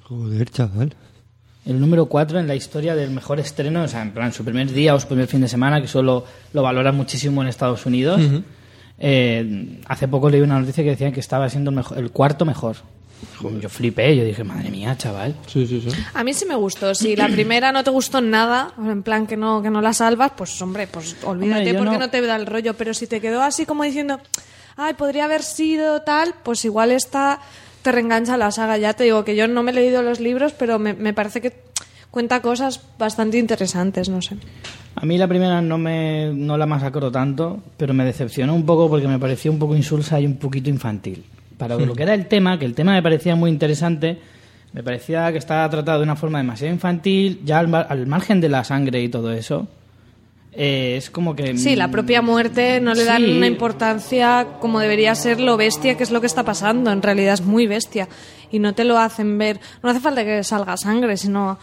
Joder, 0.05 0.49
chaval. 0.51 0.95
El 1.67 1.79
número 1.81 2.07
4 2.07 2.39
en 2.41 2.47
la 2.49 2.55
historia 2.55 2.95
del 2.97 3.11
mejor 3.11 3.41
estreno, 3.41 3.83
o 3.83 3.89
sea, 3.89 4.01
en 4.01 4.13
plan 4.13 4.33
su 4.33 4.43
primer 4.43 4.73
día 4.73 4.95
o 4.95 5.01
su 5.01 5.07
primer 5.07 5.27
fin 5.27 5.43
de 5.43 5.49
semana, 5.49 5.83
que 5.83 5.87
solo 5.87 6.25
lo 6.55 6.63
valoran 6.63 6.97
muchísimo 6.97 7.43
en 7.43 7.49
Estados 7.49 7.85
Unidos. 7.85 8.23
Eh, 8.99 9.81
hace 9.87 10.09
poco 10.09 10.29
leí 10.31 10.41
una 10.41 10.59
noticia 10.59 10.83
que 10.83 10.91
decían 10.91 11.13
que 11.13 11.21
estaba 11.21 11.49
siendo 11.51 11.71
el, 11.71 11.77
mejor- 11.77 11.99
el 11.99 12.11
cuarto 12.11 12.45
mejor. 12.45 12.77
Yo 13.61 13.69
flipé, 13.69 14.17
yo 14.17 14.25
dije, 14.25 14.43
madre 14.45 14.71
mía, 14.71 14.97
chaval. 14.97 15.35
Sí, 15.47 15.67
sí, 15.67 15.81
sí. 15.81 15.89
A 16.15 16.25
mí 16.25 16.35
sí 16.35 16.45
me 16.47 16.57
gustó. 16.57 16.95
Si 16.95 17.15
la 17.17 17.29
primera 17.29 17.71
no 17.73 17.85
te 17.85 17.91
gustó 17.91 18.21
nada, 18.21 18.73
en 18.79 19.03
plan 19.03 19.27
que 19.27 19.37
no, 19.37 19.63
que 19.63 19.71
no 19.71 19.81
la 19.81 19.93
salvas, 19.93 20.33
pues 20.37 20.61
hombre, 20.61 20.87
pues 20.89 21.17
olvídate 21.25 21.61
Hombre, 21.71 21.75
porque 21.79 21.93
no- 21.99 22.07
no... 22.07 22.11
te 22.11 22.21
da 22.21 22.37
el 22.37 22.47
rollo. 22.47 22.75
Pero 22.75 22.95
si 22.95 23.07
te 23.07 23.21
quedó 23.21 23.43
así 23.43 23.65
como 23.67 23.85
diciendo, 23.85 24.21
ay, 24.77 24.95
podría 24.95 25.27
haber 25.27 25.43
sido 25.43 26.03
tal, 26.03 26.35
pues 26.43 26.65
igual 26.65 26.91
esta 26.91 27.39
te 27.83 27.93
reengancha 27.93 28.37
la 28.37 28.51
saga. 28.51 28.77
Ya 28.77 28.95
te 28.95 29.05
digo 29.05 29.25
que 29.25 29.37
yo 29.37 29.47
no 29.47 29.63
me 29.63 29.71
he 29.71 29.75
leído 29.75 30.03
los 30.03 30.19
libros, 30.21 30.53
pero 30.53 30.79
me, 30.81 30.95
me 30.95 31.13
parece 31.15 31.41
que 31.41 31.53
cuenta 32.11 32.43
cosas 32.43 32.81
bastante 32.99 33.39
interesantes, 33.39 34.09
no 34.09 34.21
sé. 34.21 34.37
A 34.97 35.07
mí 35.07 35.17
la 35.17 35.29
primera 35.29 35.61
no 35.61 35.79
me 35.79 36.33
no 36.35 36.57
la 36.59 36.67
masacró 36.67 37.13
tanto, 37.13 37.61
pero 37.77 37.95
me 37.95 38.05
decepcionó 38.05 38.55
un 38.55 38.67
poco 38.67 38.89
porque 38.89 39.07
me 39.07 39.19
pareció 39.21 39.53
un 39.53 39.61
poco 39.61 39.77
insulsa 39.77 40.19
y 40.21 40.27
un 40.27 40.37
poquito 40.39 40.71
infantil. 40.71 41.25
Para 41.59 41.77
lo 41.77 41.95
que 41.95 42.05
era 42.05 42.15
el 42.15 42.27
tema, 42.27 42.59
que 42.59 42.65
el 42.65 42.75
tema 42.75 42.93
me 42.93 43.03
parecía 43.03 43.35
muy 43.37 43.51
interesante, 43.51 44.19
me 44.73 44.83
parecía 44.83 45.31
que 45.33 45.39
estaba 45.39 45.69
tratado 45.69 45.99
de 45.99 46.05
una 46.05 46.17
forma 46.17 46.39
demasiado 46.39 46.73
infantil, 46.73 47.41
ya 47.45 47.59
al, 47.59 47.69
mar- 47.69 47.87
al 47.91 48.07
margen 48.07 48.41
de 48.41 48.49
la 48.49 48.65
sangre 48.65 49.03
y 49.03 49.09
todo 49.09 49.33
eso. 49.33 49.67
eh, 50.53 50.97
es 50.97 51.11
como 51.11 51.37
que... 51.37 51.57
Sí, 51.57 51.77
la 51.77 51.89
propia 51.91 52.21
muerte 52.23 52.81
no 52.81 52.95
le 52.95 53.05
dan 53.05 53.23
Sí. 53.25 53.37
una 53.37 53.47
importancia 53.47 54.47
como 54.61 54.81
debería 54.81 55.15
ser 55.15 55.41
lo 55.41 55.57
bestia 55.57 55.97
que 55.97 56.03
es 56.03 56.11
lo 56.11 56.21
que 56.21 56.27
está 56.27 56.43
pasando. 56.45 56.91
En 56.91 57.03
realidad 57.03 57.35
es 57.35 57.43
muy 57.43 57.67
bestia. 57.67 58.09
Y 58.51 58.59
no 58.59 58.75
te 58.75 58.85
lo 58.85 58.99
hacen 58.99 59.37
ver. 59.39 59.61
No 59.83 59.91
hace 59.91 60.01
falta 60.01 60.25
que 60.25 60.43
salga 60.43 60.77
sangre, 60.77 61.17
sino 61.17 61.59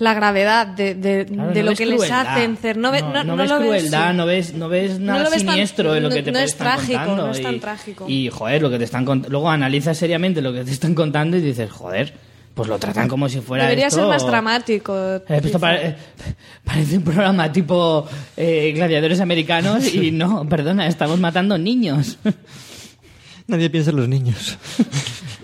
la 0.00 0.14
gravedad 0.14 0.66
de, 0.66 0.94
de- 0.94 1.26
Claro, 1.26 1.52
de 1.52 1.62
no 1.62 1.70
lo 1.70 1.76
que 1.76 1.86
les 1.86 2.10
hacen. 2.10 2.58
No, 2.76 2.90
ve- 2.92 3.02
no, 3.02 3.12
no 3.12 3.24
no 3.24 3.36
ves 3.36 3.48
lo 3.50 3.58
ves, 3.58 3.66
crueldad, 3.68 4.10
sí. 4.12 4.16
no 4.16 4.26
ves, 4.26 4.54
no 4.54 4.68
ves 4.68 4.98
nada 5.00 5.24
lo 5.24 5.30
ves 5.30 5.44
tan- 5.44 5.54
siniestro 5.54 5.94
en 5.96 6.02
lo 6.04 6.10
que 6.10 6.22
te 6.22 6.32
no- 6.32 6.38
es 6.38 6.52
estar 6.52 6.76
trágico, 6.76 6.98
contando. 6.98 7.26
no 7.26 7.32
es 7.32 7.42
tan 7.42 7.54
y, 7.54 7.58
trágico. 7.58 8.04
Y, 8.08 8.28
joder, 8.30 8.62
lo 8.62 8.70
que 8.70 8.78
te 8.78 8.84
están 8.84 9.04
Luego 9.28 9.50
analizas 9.50 9.96
seriamente 9.98 10.40
lo 10.40 10.52
que 10.52 10.64
te 10.64 10.70
están 10.70 10.94
contando 10.94 11.36
y 11.36 11.40
dices, 11.40 11.70
joder, 11.70 12.12
pues 12.54 12.68
lo 12.68 12.78
tratan 12.78 13.06
como 13.08 13.28
si 13.28 13.40
fuera 13.40 13.64
Debería 13.64 13.86
esto- 13.86 14.00
ser 14.00 14.08
más 14.08 14.26
dramático. 14.26 14.92
Eh, 14.96 15.22
esto 15.28 15.42
quizá. 15.48 15.58
pare- 15.58 15.86
eh, 15.88 15.96
parece 16.64 16.96
un 16.98 17.04
programa 17.04 17.52
tipo 17.52 18.06
eh, 18.36 18.72
gladiadores 18.74 19.20
americanos 19.20 19.94
y 19.94 20.10
no, 20.12 20.48
perdona, 20.48 20.86
estamos 20.86 21.20
matando 21.20 21.56
niños. 21.58 22.18
Nadie 23.46 23.70
piensa 23.70 23.90
en 23.90 23.96
los 23.96 24.08
niños. 24.08 24.58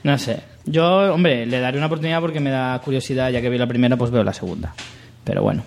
No 0.04 0.18
sé. 0.18 0.40
Yo, 0.66 1.12
hombre, 1.12 1.46
le 1.46 1.60
daré 1.60 1.78
una 1.78 1.86
oportunidad 1.86 2.20
porque 2.20 2.40
me 2.40 2.50
da 2.50 2.80
curiosidad, 2.82 3.30
ya 3.30 3.40
que 3.40 3.50
vi 3.50 3.58
la 3.58 3.66
primera, 3.66 3.96
pues 3.96 4.10
veo 4.10 4.22
la 4.22 4.32
segunda. 4.32 4.74
Pero 5.24 5.42
bueno. 5.42 5.64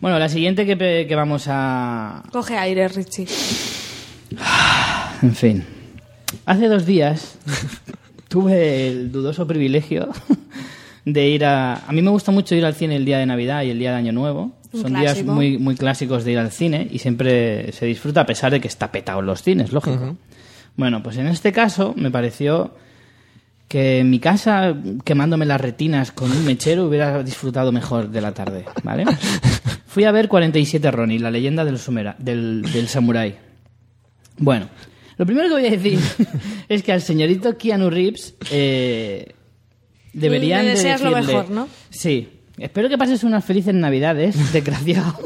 Bueno, 0.00 0.18
la 0.18 0.28
siguiente 0.28 0.66
que, 0.66 1.06
que 1.06 1.14
vamos 1.14 1.44
a, 1.48 2.22
Coge 2.32 2.56
aire, 2.56 2.88
Richie. 2.88 3.26
En 5.22 5.34
fin. 5.34 5.64
Hace 6.46 6.68
dos 6.68 6.86
días 6.86 7.38
tuve 8.28 8.88
el 8.88 9.12
dudoso 9.12 9.46
privilegio 9.46 10.08
de 11.04 11.28
ir 11.28 11.44
a... 11.44 11.86
A 11.86 11.92
mí 11.92 12.00
me 12.00 12.10
gusta 12.10 12.32
mucho 12.32 12.54
ir 12.54 12.64
al 12.64 12.74
cine 12.74 12.96
el 12.96 13.04
día 13.04 13.18
de 13.18 13.26
Navidad 13.26 13.62
y 13.62 13.70
el 13.70 13.78
día 13.78 13.90
de 13.90 13.96
Año 13.96 14.12
Nuevo. 14.12 14.52
Un 14.72 14.82
Son 14.82 14.94
días 14.94 15.22
muy, 15.24 15.58
muy 15.58 15.74
clásicos 15.74 16.24
de 16.24 16.32
ir 16.32 16.38
al 16.38 16.52
cine 16.52 16.86
y 16.90 17.00
siempre 17.00 17.72
se 17.72 17.86
disfruta 17.86 18.22
a 18.22 18.26
pesar 18.26 18.52
de 18.52 18.60
que 18.60 18.68
está 18.68 18.92
petado 18.92 19.20
en 19.20 19.26
los 19.26 19.42
cines, 19.42 19.72
lógico. 19.72 20.16
Bueno, 20.76 21.02
pues 21.02 21.16
en 21.16 21.26
este 21.26 21.52
caso 21.52 21.92
me 21.96 22.12
pareció 22.12 22.72
que 23.70 24.00
en 24.00 24.10
mi 24.10 24.18
casa, 24.18 24.74
quemándome 25.04 25.46
las 25.46 25.60
retinas 25.60 26.10
con 26.10 26.32
un 26.32 26.44
mechero, 26.44 26.86
hubiera 26.88 27.22
disfrutado 27.22 27.70
mejor 27.70 28.10
de 28.10 28.20
la 28.20 28.34
tarde, 28.34 28.64
¿vale? 28.82 29.04
Fui 29.86 30.02
a 30.02 30.10
ver 30.10 30.26
47 30.26 30.90
Ronin, 30.90 31.22
la 31.22 31.30
leyenda 31.30 31.64
del, 31.64 31.78
sumera- 31.78 32.16
del, 32.18 32.62
del 32.62 32.88
samurái. 32.88 33.36
Bueno, 34.38 34.68
lo 35.18 35.24
primero 35.24 35.46
que 35.46 35.54
voy 35.54 35.66
a 35.66 35.70
decir 35.70 36.00
es 36.68 36.82
que 36.82 36.90
al 36.92 37.00
señorito 37.00 37.56
Keanu 37.56 37.90
Reeves 37.90 38.34
eh, 38.50 39.34
deberían 40.14 40.62
Le 40.62 40.70
de 40.70 40.74
deseas 40.74 41.00
lo 41.00 41.10
decirle- 41.10 41.26
mejor, 41.28 41.50
¿no? 41.50 41.68
Sí. 41.90 42.28
Espero 42.58 42.88
que 42.88 42.98
pases 42.98 43.22
unas 43.22 43.44
felices 43.44 43.72
navidades, 43.74 44.52
desgraciado, 44.52 45.16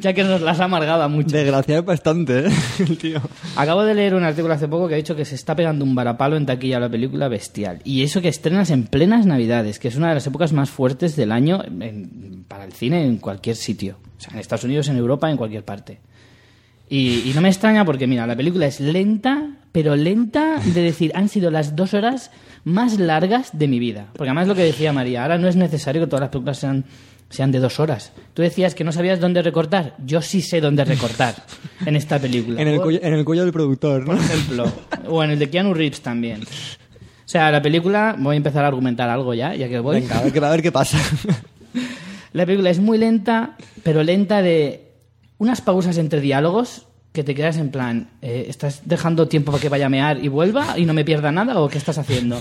ya 0.00 0.12
que 0.12 0.24
nos 0.24 0.40
las 0.40 0.60
ha 0.60 0.64
amargado 0.64 1.02
a 1.02 1.08
mucho. 1.08 1.30
Desgraciado 1.36 1.82
bastante, 1.82 2.46
¿eh? 2.46 2.50
El 2.80 2.98
tío. 2.98 3.20
Acabo 3.56 3.82
de 3.84 3.94
leer 3.94 4.14
un 4.14 4.24
artículo 4.24 4.54
hace 4.54 4.68
poco 4.68 4.88
que 4.88 4.94
ha 4.94 4.96
dicho 4.98 5.16
que 5.16 5.24
se 5.24 5.34
está 5.34 5.54
pegando 5.56 5.84
un 5.84 5.94
varapalo 5.94 6.36
en 6.36 6.46
taquilla 6.46 6.76
a 6.78 6.80
la 6.80 6.88
película 6.88 7.28
Bestial. 7.28 7.80
Y 7.84 8.02
eso 8.02 8.20
que 8.20 8.28
estrenas 8.28 8.70
en 8.70 8.84
plenas 8.84 9.26
Navidades, 9.26 9.78
que 9.78 9.88
es 9.88 9.96
una 9.96 10.08
de 10.08 10.14
las 10.14 10.26
épocas 10.26 10.52
más 10.52 10.70
fuertes 10.70 11.16
del 11.16 11.32
año 11.32 11.62
en- 11.64 12.44
para 12.48 12.64
el 12.64 12.72
cine 12.72 13.04
en 13.04 13.18
cualquier 13.18 13.56
sitio. 13.56 13.98
O 14.16 14.20
sea, 14.20 14.32
en 14.32 14.38
Estados 14.40 14.64
Unidos, 14.64 14.88
en 14.88 14.96
Europa, 14.96 15.30
en 15.30 15.36
cualquier 15.36 15.64
parte. 15.64 15.98
Y, 16.90 17.28
y 17.28 17.32
no 17.34 17.40
me 17.42 17.48
extraña 17.48 17.84
porque, 17.84 18.06
mira, 18.06 18.26
la 18.26 18.34
película 18.34 18.66
es 18.66 18.80
lenta, 18.80 19.50
pero 19.72 19.94
lenta 19.94 20.58
de 20.64 20.82
decir, 20.82 21.12
han 21.14 21.28
sido 21.28 21.50
las 21.50 21.76
dos 21.76 21.92
horas 21.92 22.30
más 22.64 22.98
largas 22.98 23.50
de 23.58 23.68
mi 23.68 23.78
vida. 23.78 24.06
Porque 24.14 24.30
además 24.30 24.48
lo 24.48 24.54
que 24.54 24.62
decía 24.64 24.92
María, 24.92 25.22
ahora 25.22 25.36
no 25.38 25.48
es 25.48 25.56
necesario 25.56 26.00
que 26.00 26.06
todas 26.06 26.22
las 26.22 26.30
películas 26.30 26.58
sean, 26.58 26.84
sean 27.30 27.52
de 27.52 27.58
dos 27.58 27.78
horas. 27.80 28.12
Tú 28.34 28.42
decías 28.42 28.74
que 28.74 28.84
no 28.84 28.92
sabías 28.92 29.20
dónde 29.20 29.42
recortar. 29.42 29.94
Yo 30.04 30.22
sí 30.22 30.40
sé 30.42 30.60
dónde 30.60 30.84
recortar 30.84 31.34
en 31.84 31.96
esta 31.96 32.18
película. 32.18 32.60
En 32.62 32.68
el, 32.68 32.80
cuello, 32.80 33.00
en 33.02 33.14
el 33.14 33.24
cuello 33.24 33.42
del 33.44 33.52
productor, 33.52 34.00
¿no? 34.00 34.06
por 34.06 34.16
ejemplo. 34.16 34.72
O 35.08 35.22
en 35.22 35.30
el 35.30 35.38
de 35.38 35.50
Keanu 35.50 35.74
Reeves 35.74 36.00
también. 36.00 36.42
O 36.42 37.30
sea, 37.30 37.50
la 37.50 37.60
película, 37.60 38.16
voy 38.18 38.34
a 38.34 38.36
empezar 38.38 38.64
a 38.64 38.68
argumentar 38.68 39.10
algo 39.10 39.34
ya, 39.34 39.54
ya 39.54 39.68
que 39.68 39.78
voy. 39.80 40.00
Venga, 40.00 40.18
a 40.18 40.22
ver, 40.22 40.32
qué- 40.32 40.38
a 40.38 40.48
ver 40.50 40.62
qué 40.62 40.72
pasa. 40.72 40.98
La 42.32 42.44
película 42.46 42.70
es 42.70 42.78
muy 42.78 42.98
lenta, 42.98 43.56
pero 43.82 44.02
lenta 44.02 44.42
de 44.42 44.92
unas 45.38 45.60
pausas 45.60 45.96
entre 45.98 46.20
diálogos 46.20 46.86
que 47.12 47.24
te 47.24 47.34
quedas 47.34 47.56
en 47.56 47.70
plan, 47.70 48.10
eh, 48.22 48.46
¿estás 48.48 48.82
dejando 48.84 49.28
tiempo 49.28 49.50
para 49.50 49.62
que 49.62 49.68
vaya 49.68 49.86
a 49.86 49.88
mear 49.88 50.22
y 50.22 50.28
vuelva 50.28 50.78
y 50.78 50.84
no 50.84 50.92
me 50.94 51.04
pierda 51.04 51.32
nada 51.32 51.58
o 51.60 51.68
qué 51.68 51.78
estás 51.78 51.98
haciendo? 51.98 52.40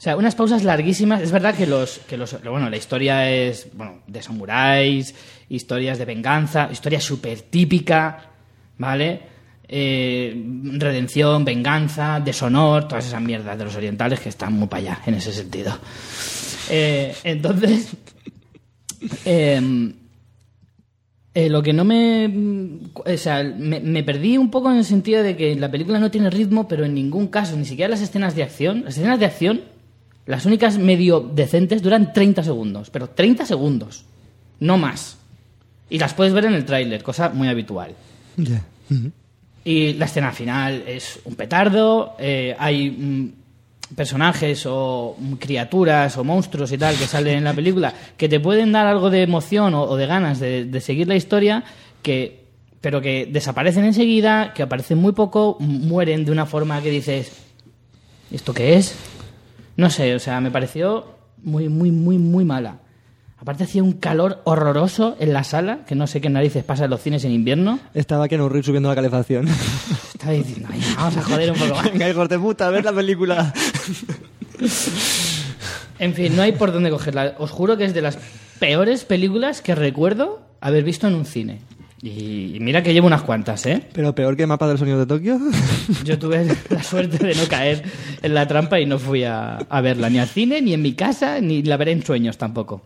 O 0.00 0.02
sea, 0.02 0.16
unas 0.16 0.34
pausas 0.34 0.64
larguísimas. 0.64 1.20
Es 1.20 1.30
verdad 1.30 1.54
que 1.54 1.66
los, 1.66 1.98
que 2.08 2.16
los, 2.16 2.42
bueno, 2.42 2.70
la 2.70 2.78
historia 2.78 3.30
es, 3.30 3.68
bueno, 3.74 4.00
de 4.06 4.22
samuráis, 4.22 5.14
historias 5.50 5.98
de 5.98 6.06
venganza, 6.06 6.70
historia 6.72 6.98
súper 6.98 7.42
típica, 7.42 8.30
¿vale? 8.78 9.20
Eh, 9.68 10.42
redención, 10.78 11.44
venganza, 11.44 12.18
deshonor, 12.18 12.88
todas 12.88 13.08
esas 13.08 13.20
mierdas 13.20 13.58
de 13.58 13.64
los 13.64 13.76
orientales 13.76 14.20
que 14.20 14.30
están 14.30 14.54
muy 14.54 14.68
para 14.68 14.80
allá 14.80 15.02
en 15.04 15.16
ese 15.16 15.34
sentido. 15.34 15.78
Eh, 16.70 17.14
entonces, 17.22 17.90
eh, 19.26 19.92
eh, 21.34 21.50
lo 21.50 21.62
que 21.62 21.74
no 21.74 21.84
me. 21.84 22.80
O 22.94 23.16
sea, 23.18 23.44
me 23.44 24.02
perdí 24.02 24.38
un 24.38 24.50
poco 24.50 24.70
en 24.70 24.78
el 24.78 24.84
sentido 24.86 25.22
de 25.22 25.36
que 25.36 25.54
la 25.56 25.70
película 25.70 25.98
no 25.98 26.10
tiene 26.10 26.30
ritmo, 26.30 26.66
pero 26.68 26.86
en 26.86 26.94
ningún 26.94 27.26
caso, 27.26 27.54
ni 27.54 27.66
siquiera 27.66 27.90
las 27.90 28.00
escenas 28.00 28.34
de 28.34 28.44
acción. 28.44 28.84
Las 28.86 28.96
escenas 28.96 29.20
de 29.20 29.26
acción, 29.26 29.60
las 30.30 30.46
únicas 30.46 30.78
medio 30.78 31.20
decentes, 31.20 31.82
duran 31.82 32.12
30 32.12 32.44
segundos, 32.44 32.88
pero 32.90 33.10
30 33.10 33.44
segundos, 33.44 34.04
no 34.60 34.78
más. 34.78 35.18
Y 35.88 35.98
las 35.98 36.14
puedes 36.14 36.32
ver 36.32 36.44
en 36.44 36.54
el 36.54 36.64
tráiler, 36.64 37.02
cosa 37.02 37.30
muy 37.30 37.48
habitual. 37.48 37.94
Y 39.64 39.94
la 39.94 40.04
escena 40.04 40.30
final 40.32 40.84
es 40.86 41.18
un 41.24 41.34
petardo, 41.34 42.14
eh, 42.18 42.54
hay 42.58 42.90
mm, 42.90 43.32
personajes 43.96 44.66
o 44.66 45.16
mm, 45.18 45.32
criaturas 45.34 46.16
o 46.16 46.22
monstruos 46.22 46.70
y 46.70 46.78
tal 46.78 46.96
que 46.96 47.06
salen 47.06 47.38
en 47.38 47.44
la 47.44 47.52
película 47.52 47.92
que 48.16 48.28
te 48.28 48.38
pueden 48.38 48.70
dar 48.70 48.86
algo 48.86 49.10
de 49.10 49.22
emoción 49.22 49.74
o, 49.74 49.82
o 49.82 49.96
de 49.96 50.06
ganas 50.06 50.38
de, 50.38 50.64
de 50.64 50.80
seguir 50.80 51.08
la 51.08 51.16
historia, 51.16 51.64
que, 52.02 52.44
pero 52.80 53.00
que 53.00 53.26
desaparecen 53.26 53.84
enseguida, 53.84 54.54
que 54.54 54.62
aparecen 54.62 54.98
muy 54.98 55.12
poco, 55.12 55.56
mueren 55.58 56.24
de 56.24 56.30
una 56.30 56.46
forma 56.46 56.80
que 56.80 56.90
dices, 56.90 57.32
¿esto 58.30 58.54
qué 58.54 58.76
es? 58.76 58.94
No 59.80 59.88
sé, 59.88 60.14
o 60.14 60.18
sea, 60.18 60.42
me 60.42 60.50
pareció 60.50 61.06
muy, 61.42 61.70
muy, 61.70 61.90
muy, 61.90 62.18
muy 62.18 62.44
mala. 62.44 62.80
Aparte 63.38 63.64
hacía 63.64 63.82
un 63.82 63.92
calor 63.92 64.42
horroroso 64.44 65.16
en 65.18 65.32
la 65.32 65.42
sala, 65.42 65.86
que 65.86 65.94
no 65.94 66.06
sé 66.06 66.20
qué 66.20 66.28
narices 66.28 66.62
pasa 66.64 66.84
en 66.84 66.90
los 66.90 67.00
cines 67.00 67.24
en 67.24 67.32
invierno. 67.32 67.78
Estaba 67.94 68.28
Keanu 68.28 68.50
Reeves 68.50 68.66
subiendo 68.66 68.90
la 68.90 68.94
calefacción. 68.94 69.48
Estaba 70.14 70.32
diciendo, 70.34 70.68
"Ay, 70.70 70.82
vamos 70.96 71.16
a 71.16 71.22
joder 71.22 71.50
un 71.52 71.58
poco 71.58 71.74
más. 71.76 71.90
Venga, 71.90 72.10
hijos 72.10 72.28
de 72.28 72.38
puta, 72.38 72.66
a 72.66 72.70
ver 72.70 72.84
la 72.84 72.92
película. 72.92 73.54
En 75.98 76.14
fin, 76.14 76.34
no 76.34 76.40
hay 76.40 76.52
por 76.52 76.72
dónde 76.72 76.88
cogerla. 76.90 77.34
Os 77.38 77.50
juro 77.50 77.76
que 77.76 77.84
es 77.84 77.92
de 77.92 78.00
las 78.00 78.18
peores 78.58 79.04
películas 79.04 79.60
que 79.60 79.74
recuerdo 79.74 80.40
haber 80.60 80.82
visto 80.82 81.06
en 81.06 81.14
un 81.14 81.26
cine. 81.26 81.60
Y 82.02 82.56
mira 82.60 82.82
que 82.82 82.94
llevo 82.94 83.06
unas 83.08 83.22
cuantas, 83.22 83.66
¿eh? 83.66 83.82
Pero 83.92 84.14
peor 84.14 84.34
que 84.34 84.46
Mapa 84.46 84.66
del 84.66 84.78
Sonido 84.78 84.98
de 84.98 85.06
Tokio. 85.06 85.38
Yo 86.04 86.18
tuve 86.18 86.46
la 86.70 86.82
suerte 86.82 87.18
de 87.26 87.34
no 87.34 87.46
caer 87.46 87.82
en 88.22 88.32
la 88.34 88.48
trampa 88.48 88.80
y 88.80 88.86
no 88.86 88.98
fui 88.98 89.24
a, 89.24 89.56
a 89.56 89.80
verla 89.82 90.08
ni 90.08 90.18
al 90.18 90.28
cine, 90.28 90.62
ni 90.62 90.72
en 90.72 90.80
mi 90.80 90.94
casa, 90.94 91.40
ni 91.40 91.62
la 91.62 91.76
veré 91.76 91.92
en 91.92 92.02
sueños 92.02 92.38
tampoco. 92.38 92.80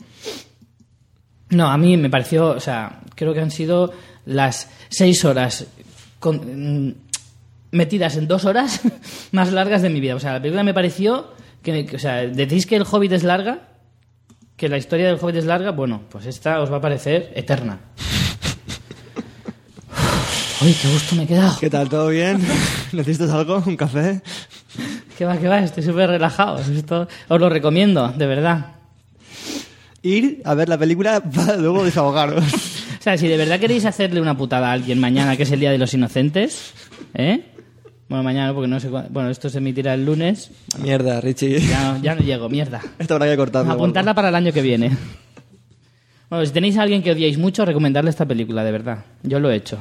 No, 1.50 1.68
a 1.71 1.78
mí 1.78 1.97
me 1.97 2.11
pareció, 2.11 2.49
o 2.49 2.61
sea, 2.61 3.02
creo 3.14 3.33
que 3.35 3.40
han 3.40 3.52
sido 3.52 3.92
las 4.26 4.68
seis 4.88 5.25
horas 5.25 5.66
con- 6.18 6.88
mm, 6.88 6.94
metidas 7.71 8.16
en 8.16 8.26
dos 8.26 8.44
horas 8.44 8.80
más 9.33 9.52
largas 9.52 9.83
de 9.83 9.90
mi 9.90 10.00
vida. 10.00 10.16
O 10.16 10.21
sea, 10.21 10.33
la 10.33 10.40
película 10.40 10.64
me 10.64 10.75
pareció 10.75 11.28
que, 11.62 11.87
que- 11.87 11.97
o 11.97 11.99
sea, 12.00 12.26
decís 12.26 12.66
que 12.66 12.75
el 12.75 12.83
Hobbit 12.90 13.12
es 13.12 13.23
larga, 13.23 13.68
que 14.56 14.68
la 14.68 14.76
historia 14.78 15.06
del 15.06 15.18
Hobbit 15.21 15.37
es 15.37 15.44
larga, 15.44 15.71
bueno, 15.71 16.02
pues 16.11 16.26
esta 16.26 16.61
os 16.61 16.73
va 16.73 16.78
a 16.78 16.80
parecer 16.80 17.33
eterna. 17.37 17.78
Uy, 20.64 20.73
qué 20.80 20.88
gusto 20.88 21.14
me 21.14 21.25
he 21.25 21.26
quedado. 21.26 21.59
¿Qué 21.61 21.68
tal? 21.68 21.90
¿Todo 21.90 22.09
bien? 22.09 22.40
¿Necesitas 22.92 23.28
algo? 23.30 23.62
¿Un 23.66 23.76
café? 23.76 24.23
Que 25.18 25.26
va, 25.26 25.37
que 25.37 25.47
va, 25.47 25.59
estoy 25.59 25.83
súper 25.83 26.09
relajado. 26.09 26.59
Esto 26.59 27.06
os 27.28 27.40
lo 27.40 27.50
recomiendo, 27.50 28.09
de 28.09 28.26
verdad. 28.26 28.76
Ir 30.00 30.40
a 30.42 30.54
ver 30.54 30.71
la 30.71 30.78
película 30.78 31.23
para 31.23 31.56
luego 31.56 31.85
desahogaros. 31.85 32.44
O 32.94 33.02
sea, 33.04 33.18
si 33.18 33.28
de 33.28 33.37
verdad 33.37 33.61
queréis 33.61 33.85
hacerle 33.85 34.18
una 34.18 34.35
putada 34.35 34.71
a 34.71 34.73
alguien 34.73 34.99
mañana, 34.99 35.37
que 35.37 35.42
es 35.42 35.50
el 35.52 35.61
Día 35.61 35.71
de 35.71 35.76
los 35.76 35.92
Inocentes, 35.92 36.73
¿eh? 37.12 37.44
Bueno, 38.09 38.25
mañana, 38.25 38.54
porque 38.54 38.66
no 38.66 38.80
sé 38.80 38.88
cuándo. 38.88 39.11
Bueno, 39.11 39.28
esto 39.28 39.50
se 39.50 39.59
emitirá 39.59 39.92
el 39.92 40.06
lunes. 40.06 40.50
Mierda, 40.78 41.21
Richie. 41.21 41.61
Ya 41.61 41.92
no, 41.92 42.02
ya 42.02 42.14
no 42.14 42.23
llego, 42.23 42.49
mierda. 42.49 42.80
Esto 42.99 43.16
habrá 43.16 43.26
que 43.26 43.37
cortarlo. 43.37 43.71
Apuntarla 43.71 44.14
para 44.14 44.30
el 44.30 44.35
año 44.35 44.54
que 44.54 44.62
viene. 44.62 44.97
Bueno, 46.30 46.47
si 46.47 46.52
tenéis 46.52 46.78
a 46.78 46.83
alguien 46.83 47.02
que 47.02 47.11
odiáis 47.11 47.37
mucho, 47.37 47.66
recomendarle 47.66 48.09
esta 48.09 48.25
película, 48.25 48.64
de 48.64 48.73
verdad. 48.73 49.04
Yo 49.23 49.38
lo 49.38 49.50
he 49.50 49.56
hecho. 49.56 49.78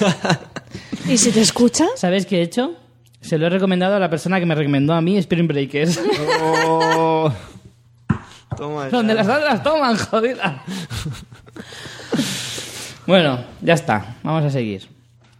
¿Y 1.08 1.18
si 1.18 1.30
te 1.30 1.40
escucha? 1.40 1.86
¿Sabes 1.96 2.26
qué 2.26 2.38
he 2.38 2.42
hecho? 2.42 2.74
Se 3.20 3.38
lo 3.38 3.46
he 3.46 3.50
recomendado 3.50 3.96
a 3.96 3.98
la 3.98 4.10
persona 4.10 4.38
que 4.38 4.46
me 4.46 4.54
recomendó 4.54 4.94
a 4.94 5.00
mí 5.00 5.16
Spring 5.18 5.48
Breakers. 5.48 6.00
Oh. 6.40 7.32
Toma. 8.56 8.88
Donde 8.88 9.14
las 9.14 9.28
otras 9.28 9.62
toman, 9.62 9.96
jodida. 9.96 10.62
bueno, 13.06 13.40
ya 13.60 13.74
está. 13.74 14.16
Vamos 14.22 14.44
a 14.44 14.50
seguir. 14.50 14.88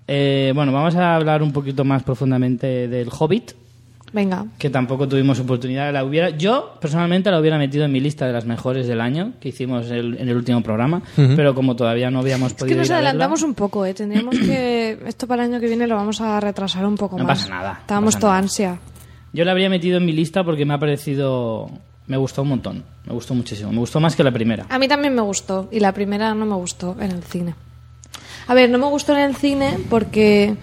Eh, 0.08 0.52
bueno, 0.54 0.72
vamos 0.72 0.94
a 0.96 1.16
hablar 1.16 1.42
un 1.42 1.52
poquito 1.52 1.84
más 1.84 2.02
profundamente 2.02 2.88
del 2.88 3.08
Hobbit, 3.08 3.52
Venga. 4.16 4.46
que 4.58 4.70
tampoco 4.70 5.06
tuvimos 5.06 5.38
oportunidad. 5.38 5.92
La 5.92 6.02
hubiera, 6.02 6.30
yo, 6.30 6.78
personalmente, 6.80 7.30
la 7.30 7.38
hubiera 7.38 7.58
metido 7.58 7.84
en 7.84 7.92
mi 7.92 8.00
lista 8.00 8.26
de 8.26 8.32
las 8.32 8.46
mejores 8.46 8.86
del 8.88 9.00
año 9.00 9.34
que 9.40 9.50
hicimos 9.50 9.90
el- 9.90 10.16
en 10.18 10.28
el 10.28 10.36
último 10.36 10.62
programa, 10.62 11.02
pero 11.36 11.54
como 11.54 11.76
todavía 11.76 12.10
no 12.10 12.20
habíamos 12.20 12.52
Es 12.52 12.58
podido 12.58 12.74
que 12.74 12.78
nos 12.78 12.86
ir 12.88 12.92
a 12.94 12.96
verla- 12.96 13.08
adelantamos 13.10 13.42
un 13.42 13.54
poco, 13.54 13.84
¿eh? 13.84 13.92
Tendríamos 13.94 14.34
que... 14.38 14.98
Esto 15.06 15.26
para 15.26 15.44
el 15.44 15.52
año 15.52 15.60
que 15.60 15.66
viene 15.68 15.86
lo 15.86 15.94
vamos 15.96 16.20
a 16.22 16.40
retrasar 16.40 16.86
un 16.86 16.96
poco 16.96 17.18
No 17.18 17.24
más. 17.24 17.40
pasa 17.42 17.50
nada, 17.54 17.72
no 17.74 17.80
Estábamos 17.80 18.14
pasa 18.14 18.20
toda 18.20 18.32
nada. 18.32 18.42
ansia. 18.42 18.78
Yo 19.34 19.44
la 19.44 19.50
habría 19.52 19.68
metido 19.68 19.98
en 19.98 20.06
mi 20.06 20.12
lista 20.12 20.42
porque 20.42 20.64
me 20.64 20.72
ha 20.74 20.78
parecido... 20.78 21.70
Me 22.06 22.16
gustó 22.16 22.42
un 22.42 22.48
montón. 22.48 22.84
Me 23.04 23.12
gustó 23.12 23.34
muchísimo. 23.34 23.70
Me 23.72 23.78
gustó 23.78 24.00
más 24.00 24.16
que 24.16 24.22
la 24.24 24.30
primera. 24.30 24.64
A 24.70 24.78
mí 24.78 24.88
también 24.88 25.14
me 25.14 25.22
gustó 25.22 25.68
y 25.70 25.80
la 25.80 25.92
primera 25.92 26.32
no 26.34 26.46
me 26.46 26.54
gustó 26.54 26.96
en 27.00 27.10
el 27.10 27.22
cine. 27.24 27.54
A 28.46 28.54
ver, 28.54 28.70
no 28.70 28.78
me 28.78 28.86
gustó 28.86 29.12
en 29.12 29.18
el 29.24 29.34
cine 29.36 29.76
porque 29.90 30.54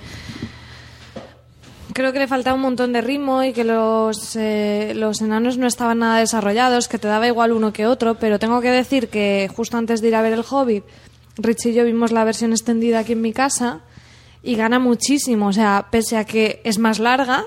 creo 1.93 2.11
que 2.13 2.19
le 2.19 2.27
faltaba 2.27 2.55
un 2.55 2.61
montón 2.61 2.93
de 2.93 3.01
ritmo 3.01 3.43
y 3.43 3.53
que 3.53 3.63
los, 3.63 4.35
eh, 4.35 4.93
los 4.95 5.21
enanos 5.21 5.57
no 5.57 5.67
estaban 5.67 5.99
nada 5.99 6.19
desarrollados, 6.19 6.87
que 6.87 6.97
te 6.99 7.07
daba 7.07 7.27
igual 7.27 7.51
uno 7.51 7.71
que 7.73 7.85
otro, 7.87 8.15
pero 8.15 8.39
tengo 8.39 8.61
que 8.61 8.71
decir 8.71 9.09
que 9.09 9.49
justo 9.55 9.77
antes 9.77 10.01
de 10.01 10.07
ir 10.09 10.15
a 10.15 10.21
ver 10.21 10.33
El 10.33 10.43
Hobbit, 10.49 10.83
Rich 11.37 11.67
y 11.67 11.73
yo 11.73 11.83
vimos 11.85 12.11
la 12.11 12.23
versión 12.23 12.51
extendida 12.51 12.99
aquí 12.99 13.13
en 13.13 13.21
mi 13.21 13.33
casa 13.33 13.81
y 14.43 14.55
gana 14.55 14.77
muchísimo, 14.79 15.47
o 15.47 15.53
sea, 15.53 15.87
pese 15.89 16.17
a 16.17 16.25
que 16.25 16.61
es 16.63 16.77
más 16.79 16.99
larga, 16.99 17.45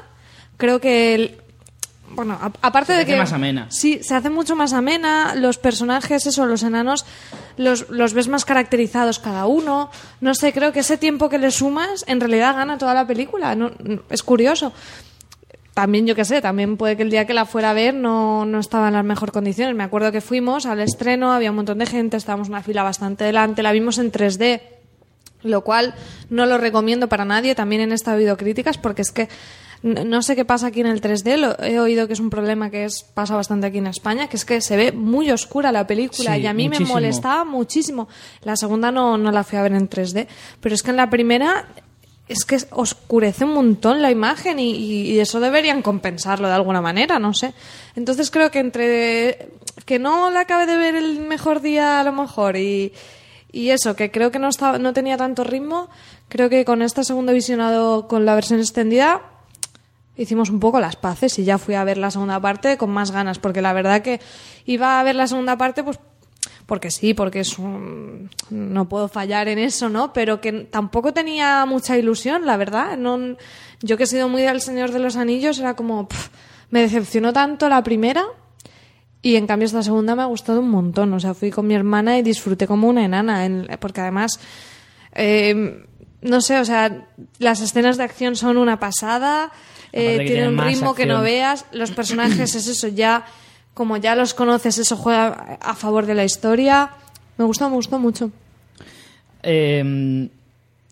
creo 0.56 0.80
que... 0.80 1.14
el- 1.14 1.40
bueno, 2.16 2.34
a- 2.40 2.50
aparte 2.62 2.92
Se 2.92 2.96
de 2.96 3.02
hace 3.02 3.12
que 3.12 3.18
más 3.18 3.32
amena. 3.32 3.66
Sí, 3.70 4.00
se 4.02 4.14
hace 4.14 4.30
mucho 4.30 4.56
más 4.56 4.72
amena. 4.72 5.34
Los 5.36 5.58
personajes, 5.58 6.26
eso, 6.26 6.46
los 6.46 6.62
enanos, 6.64 7.06
los, 7.56 7.88
los 7.90 8.12
ves 8.14 8.26
más 8.28 8.44
caracterizados 8.44 9.18
cada 9.20 9.46
uno. 9.46 9.90
No 10.20 10.34
sé, 10.34 10.52
creo 10.52 10.72
que 10.72 10.80
ese 10.80 10.96
tiempo 10.96 11.28
que 11.28 11.38
le 11.38 11.50
sumas 11.52 12.04
en 12.08 12.18
realidad 12.20 12.56
gana 12.56 12.78
toda 12.78 12.94
la 12.94 13.06
película. 13.06 13.54
No- 13.54 13.70
no- 13.78 14.02
es 14.10 14.22
curioso. 14.24 14.72
También, 15.74 16.06
yo 16.06 16.14
qué 16.14 16.24
sé, 16.24 16.40
también 16.40 16.78
puede 16.78 16.96
que 16.96 17.02
el 17.02 17.10
día 17.10 17.26
que 17.26 17.34
la 17.34 17.44
fuera 17.44 17.70
a 17.70 17.74
ver 17.74 17.92
no, 17.92 18.46
no 18.46 18.58
estaba 18.60 18.88
en 18.88 18.94
las 18.94 19.04
mejores 19.04 19.32
condiciones. 19.32 19.74
Me 19.76 19.84
acuerdo 19.84 20.10
que 20.10 20.22
fuimos 20.22 20.64
al 20.64 20.80
estreno, 20.80 21.32
había 21.32 21.50
un 21.50 21.56
montón 21.56 21.78
de 21.78 21.84
gente, 21.86 22.16
estábamos 22.16 22.48
en 22.48 22.54
una 22.54 22.62
fila 22.62 22.82
bastante 22.82 23.24
delante, 23.24 23.62
la 23.62 23.72
vimos 23.72 23.98
en 23.98 24.10
3D 24.10 24.62
lo 25.42 25.60
cual 25.60 25.94
no 26.30 26.44
lo 26.46 26.58
recomiendo 26.58 27.08
para 27.08 27.24
nadie. 27.24 27.54
También 27.54 27.82
en 27.82 27.92
esta 27.92 28.14
he 28.14 28.16
oído 28.16 28.36
críticas 28.36 28.78
porque 28.78 29.02
es 29.02 29.12
que 29.12 29.28
no 29.82 30.22
sé 30.22 30.36
qué 30.36 30.44
pasa 30.44 30.68
aquí 30.68 30.80
en 30.80 30.86
el 30.86 31.00
3D. 31.00 31.36
Lo, 31.36 31.58
he 31.62 31.78
oído 31.80 32.06
que 32.06 32.14
es 32.14 32.20
un 32.20 32.30
problema 32.30 32.70
que 32.70 32.84
es 32.84 33.02
pasa 33.02 33.36
bastante 33.36 33.66
aquí 33.66 33.78
en 33.78 33.86
España, 33.86 34.28
que 34.28 34.36
es 34.36 34.44
que 34.44 34.60
se 34.60 34.76
ve 34.76 34.92
muy 34.92 35.30
oscura 35.30 35.72
la 35.72 35.86
película 35.86 36.34
Sí, 36.34 36.42
y 36.42 36.46
a 36.46 36.52
mí 36.52 36.68
muchísimo. 36.68 36.88
me 36.88 36.94
molestaba 36.94 37.44
muchísimo. 37.44 38.08
La 38.42 38.56
segunda 38.56 38.90
no, 38.90 39.18
no 39.18 39.30
la 39.30 39.44
fui 39.44 39.58
a 39.58 39.62
ver 39.62 39.72
en 39.72 39.88
3D, 39.88 40.26
pero 40.60 40.74
es 40.74 40.82
que 40.82 40.90
en 40.90 40.96
la 40.96 41.10
primera 41.10 41.68
es 42.28 42.44
que 42.44 42.58
oscurece 42.70 43.44
un 43.44 43.54
montón 43.54 44.02
la 44.02 44.10
imagen 44.10 44.58
y, 44.58 45.18
eso 45.20 45.38
deberían 45.40 45.82
compensarlo 45.82 46.48
de 46.48 46.54
alguna 46.54 46.80
manera, 46.80 47.18
no 47.18 47.32
sé. 47.34 47.54
Entonces 47.94 48.30
creo 48.30 48.50
que 48.50 48.58
entre 48.58 49.48
que 49.84 49.98
no 49.98 50.30
la 50.30 50.40
acabe 50.40 50.66
de 50.66 50.76
ver 50.76 50.96
el 50.96 51.20
mejor 51.20 51.60
día 51.60 52.00
a 52.00 52.04
lo 52.04 52.12
mejor 52.12 52.56
y, 52.56 52.92
y 53.52 53.70
eso, 53.70 53.94
que 53.94 54.10
creo 54.10 54.30
que 54.30 54.38
no, 54.38 54.48
estaba, 54.48 54.78
no 54.78 54.92
tenía 54.92 55.16
tanto 55.16 55.44
ritmo, 55.44 55.88
creo 56.28 56.48
que 56.48 56.64
con 56.64 56.82
este 56.82 57.04
segundo 57.04 57.32
visionado 57.32 58.08
con 58.08 58.26
la 58.26 58.34
versión 58.34 58.58
extendida 58.58 59.22
hicimos 60.16 60.50
un 60.50 60.60
poco 60.60 60.80
las 60.80 60.96
paces 60.96 61.38
y 61.38 61.44
ya 61.44 61.58
fui 61.58 61.74
a 61.74 61.84
ver 61.84 61.98
la 61.98 62.10
segunda 62.10 62.40
parte 62.40 62.76
con 62.76 62.90
más 62.90 63.10
ganas, 63.10 63.38
porque 63.38 63.60
la 63.62 63.72
verdad 63.72 64.02
que 64.02 64.20
iba 64.64 64.98
a 65.00 65.02
ver 65.02 65.14
la 65.14 65.26
segunda 65.26 65.56
parte 65.58 65.82
pues 65.84 65.98
porque 66.66 66.90
sí, 66.90 67.14
porque 67.14 67.40
es 67.40 67.58
un... 67.60 68.28
no 68.50 68.88
puedo 68.88 69.06
fallar 69.08 69.46
en 69.46 69.58
eso, 69.58 69.88
¿no? 69.88 70.12
Pero 70.12 70.40
que 70.40 70.52
tampoco 70.52 71.12
tenía 71.12 71.64
mucha 71.64 71.96
ilusión, 71.96 72.44
la 72.44 72.56
verdad. 72.56 72.96
No, 72.98 73.36
yo 73.82 73.96
que 73.96 74.02
he 74.02 74.06
sido 74.06 74.28
muy 74.28 74.42
del 74.42 74.60
Señor 74.60 74.90
de 74.90 74.98
los 74.98 75.14
Anillos, 75.16 75.60
era 75.60 75.74
como, 75.76 76.08
me 76.70 76.80
decepcionó 76.82 77.32
tanto 77.32 77.68
la 77.68 77.84
primera 77.84 78.24
y 79.22 79.36
en 79.36 79.46
cambio 79.46 79.66
esta 79.66 79.82
segunda 79.84 80.16
me 80.16 80.22
ha 80.22 80.26
gustado 80.26 80.58
un 80.58 80.68
montón. 80.70 81.12
O 81.14 81.20
sea, 81.20 81.34
fui 81.34 81.52
con 81.52 81.68
mi 81.68 81.74
hermana 81.74 82.18
y 82.18 82.22
disfruté 82.22 82.66
como 82.66 82.88
una 82.88 83.04
enana, 83.04 83.44
en- 83.46 83.68
porque 83.78 84.00
además, 84.00 84.40
eh, 85.14 85.84
no 86.22 86.40
sé, 86.40 86.58
o 86.58 86.64
sea, 86.64 87.06
las 87.38 87.60
escenas 87.60 87.96
de 87.96 88.02
acción 88.04 88.34
son 88.34 88.56
una 88.56 88.80
pasada, 88.80 89.52
eh, 89.92 90.24
tiene 90.26 90.48
un 90.48 90.58
ritmo 90.58 90.94
que 90.94 91.06
no 91.06 91.22
veas, 91.22 91.66
los 91.72 91.90
personajes 91.90 92.54
es 92.54 92.66
eso, 92.66 92.88
ya 92.88 93.24
como 93.74 93.96
ya 93.96 94.14
los 94.14 94.34
conoces, 94.34 94.78
eso 94.78 94.96
juega 94.96 95.58
a 95.60 95.74
favor 95.74 96.06
de 96.06 96.14
la 96.14 96.24
historia. 96.24 96.90
Me 97.36 97.44
gustó, 97.44 97.68
me 97.68 97.76
gustó 97.76 97.98
mucho. 97.98 98.30
Eh, 99.42 100.28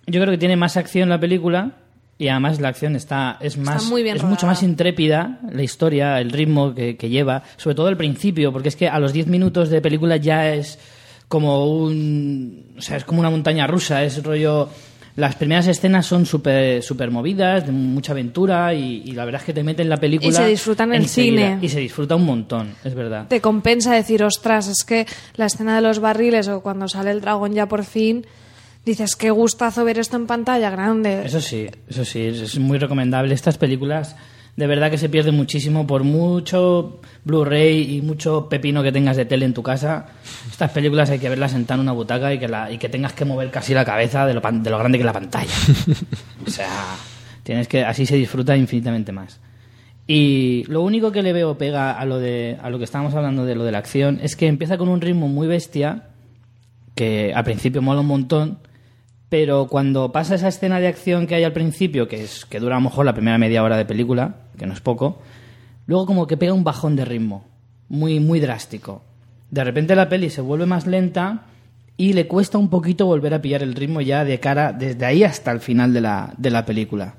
yo 0.07 0.21
creo 0.21 0.31
que 0.31 0.39
tiene 0.39 0.57
más 0.57 0.77
acción 0.77 1.09
la 1.09 1.19
película 1.19 1.73
y 2.19 2.29
además 2.29 2.61
la 2.61 2.69
acción 2.69 2.95
está 2.95 3.39
es 3.41 3.59
más 3.59 3.87
muy 3.87 4.03
bien 4.03 4.17
es 4.17 4.23
mucho 4.23 4.47
más 4.47 4.63
intrépida 4.63 5.41
la 5.51 5.63
historia, 5.63 6.21
el 6.21 6.31
ritmo 6.31 6.75
que, 6.75 6.97
que 6.97 7.09
lleva, 7.09 7.43
sobre 7.57 7.75
todo 7.75 7.89
el 7.89 7.97
principio, 7.97 8.53
porque 8.53 8.69
es 8.69 8.77
que 8.77 8.89
a 8.89 8.99
los 9.01 9.13
10 9.13 9.27
minutos 9.27 9.69
de 9.71 9.81
película 9.81 10.17
ya 10.17 10.53
es 10.53 10.79
como 11.29 11.67
un 11.67 12.75
o 12.79 12.83
sea, 12.83 12.97
es 12.99 13.05
como 13.05 13.21
una 13.21 13.31
montaña 13.31 13.67
rusa, 13.67 14.05
es 14.05 14.23
rollo 14.23 14.69
las 15.17 15.37
primeras 15.37 15.67
escenas 15.69 16.07
son 16.07 16.27
súper 16.27 16.83
super 16.83 17.11
movidas, 17.11 17.67
de 17.67 17.73
mucha 17.73 18.13
aventura 18.13 18.75
y, 18.75 19.03
y 19.05 19.13
la 19.13 19.25
verdad 19.25 19.41
es 19.43 19.47
que 19.47 19.53
te 19.53 19.63
meten 19.63 19.89
la 19.89 19.97
película 19.99 20.29
Y 20.29 20.33
se 20.33 20.47
disfrutan 20.47 20.93
en 20.93 21.03
el 21.03 21.09
cine. 21.09 21.59
y 21.63 21.69
se 21.69 21.79
disfruta 21.81 22.17
un 22.17 22.25
montón, 22.25 22.75
es 22.83 22.95
verdad. 22.95 23.29
Te 23.29 23.41
compensa 23.41 23.95
decir, 23.95 24.25
ostras, 24.25 24.67
es 24.69 24.85
que 24.85 25.07
la 25.37 25.47
escena 25.47 25.77
de 25.77 25.83
los 25.83 26.01
barriles 26.01 26.49
o 26.49 26.61
cuando 26.63 26.89
sale 26.89 27.13
el 27.13 27.21
dragón 27.21 27.53
ya 27.55 27.67
por 27.67 27.85
fin, 27.85 28.27
dices, 28.85 29.15
qué 29.17 29.31
gustazo 29.31 29.85
ver 29.85 29.99
esto 29.99 30.17
en 30.17 30.27
pantalla 30.27 30.69
grande. 30.71 31.23
Eso 31.25 31.41
sí, 31.41 31.69
eso 31.89 32.05
sí, 32.05 32.21
es 32.23 32.59
muy 32.59 32.79
recomendable. 32.79 33.35
Estas 33.35 33.57
películas 33.57 34.17
de 34.57 34.67
verdad 34.67 34.91
que 34.91 34.99
se 34.99 35.09
pierden 35.09 35.35
muchísimo 35.37 35.87
por 35.87 36.05
mucho 36.05 37.01
Blu-ray 37.25 37.97
y 37.97 38.03
mucho 38.03 38.49
pepino 38.49 38.83
que 38.83 38.93
tengas 38.93 39.17
de 39.17 39.25
tele 39.25 39.47
en 39.47 39.55
tu 39.55 39.63
casa. 39.63 40.07
Estas 40.49 40.71
películas 40.71 41.11
hay 41.11 41.19
que 41.19 41.29
verlas 41.29 41.53
sentado 41.53 41.81
en 41.81 41.89
una 41.89 41.93
butaca 41.93 42.33
y 42.33 42.39
que, 42.39 42.49
la, 42.49 42.69
tengas 42.79 43.13
que 43.13 43.25
mover 43.25 43.51
casi 43.51 43.75
la 43.75 43.85
cabeza 43.85 44.27
de 44.27 44.35
lo, 44.35 44.41
de 44.41 44.71
lo 44.71 44.79
grande 44.79 44.99
que 44.99 45.03
es 45.03 45.07
la 45.07 45.13
pantalla. 45.13 45.53
O 46.47 46.51
sea, 46.51 46.97
tienes 47.43 47.69
que 47.69 47.85
así 47.85 48.07
se 48.07 48.17
disfruta 48.17 48.57
infinitamente 48.57 49.13
más. 49.13 49.41
Y 50.07 50.65
lo 50.69 50.83
único 50.83 51.11
que 51.13 51.23
le 51.23 51.33
veo 51.33 51.57
pega 51.57 51.93
a 51.93 52.05
lo 52.05 52.19
de 52.19 52.59
a 52.63 52.69
lo 52.69 52.79
que 52.79 52.85
estábamos 52.85 53.15
hablando 53.15 53.47
de 53.47 53.55
lo 53.55 53.65
de 53.65 53.73
la 53.73 53.79
acción 53.79 54.21
es 54.23 54.37
que 54.37 54.47
empieza 54.47 54.77
con 54.77 54.89
un 54.89 55.01
ritmo 55.01 55.29
muy 55.29 55.47
bestia 55.47 56.11
que 56.95 57.33
al 57.35 57.45
principio 57.45 57.83
mola 57.83 58.01
un 58.01 58.07
montón, 58.07 58.59
pero 59.29 59.67
cuando 59.69 60.13
pasa 60.13 60.35
esa 60.37 60.49
escena 60.49 60.81
de 60.81 60.89
acción 60.89 61.27
que 61.27 61.35
hay 61.35 61.45
al 61.45 61.53
principio, 61.53 62.07
que 62.09 62.23
es 62.23 62.45
que 62.45 62.61
dura 62.61 62.77
a 62.77 62.79
lo 62.79 62.85
mejor 62.85 63.05
la 63.07 63.15
primera 63.15 63.39
media 63.39 63.63
hora 63.63 63.77
de 63.77 63.85
película, 63.85 64.37
que 64.59 64.67
no 64.67 64.73
es 64.73 64.81
poco, 64.81 65.21
luego 65.87 66.07
como 66.07 66.27
que 66.27 66.37
pega 66.37 66.53
un 66.53 66.65
bajón 66.65 66.95
de 66.97 67.05
ritmo, 67.05 67.45
muy 67.89 68.21
muy 68.21 68.41
drástico. 68.41 69.03
De 69.51 69.65
repente 69.65 69.95
la 69.97 70.09
peli 70.09 70.31
se 70.31 70.41
vuelve 70.41 70.67
más 70.67 70.87
lenta 70.87 71.43
y 71.97 72.13
le 72.13 72.27
cuesta 72.27 72.59
un 72.59 72.71
poquito 72.71 73.07
volver 73.07 73.35
a 73.35 73.43
pillar 73.43 73.63
el 73.63 73.75
ritmo 73.75 74.01
ya 74.01 74.25
de 74.25 74.41
cara 74.41 74.73
desde 74.73 75.05
ahí 75.07 75.23
hasta 75.25 75.51
el 75.53 75.61
final 75.61 75.93
de 75.93 76.01
la, 76.01 76.33
de 76.37 76.51
la 76.51 76.65
película. 76.65 77.15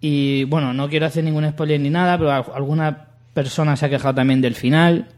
Y 0.00 0.44
bueno, 0.44 0.72
no 0.74 0.88
quiero 0.88 1.06
hacer 1.06 1.24
ningún 1.24 1.48
spoiler 1.50 1.80
ni 1.80 1.90
nada, 1.90 2.16
pero 2.18 2.30
al- 2.32 2.44
alguna 2.54 3.08
persona 3.34 3.76
se 3.76 3.86
ha 3.86 3.90
quejado 3.90 4.14
también 4.14 4.40
del 4.40 4.54
final 4.54 5.08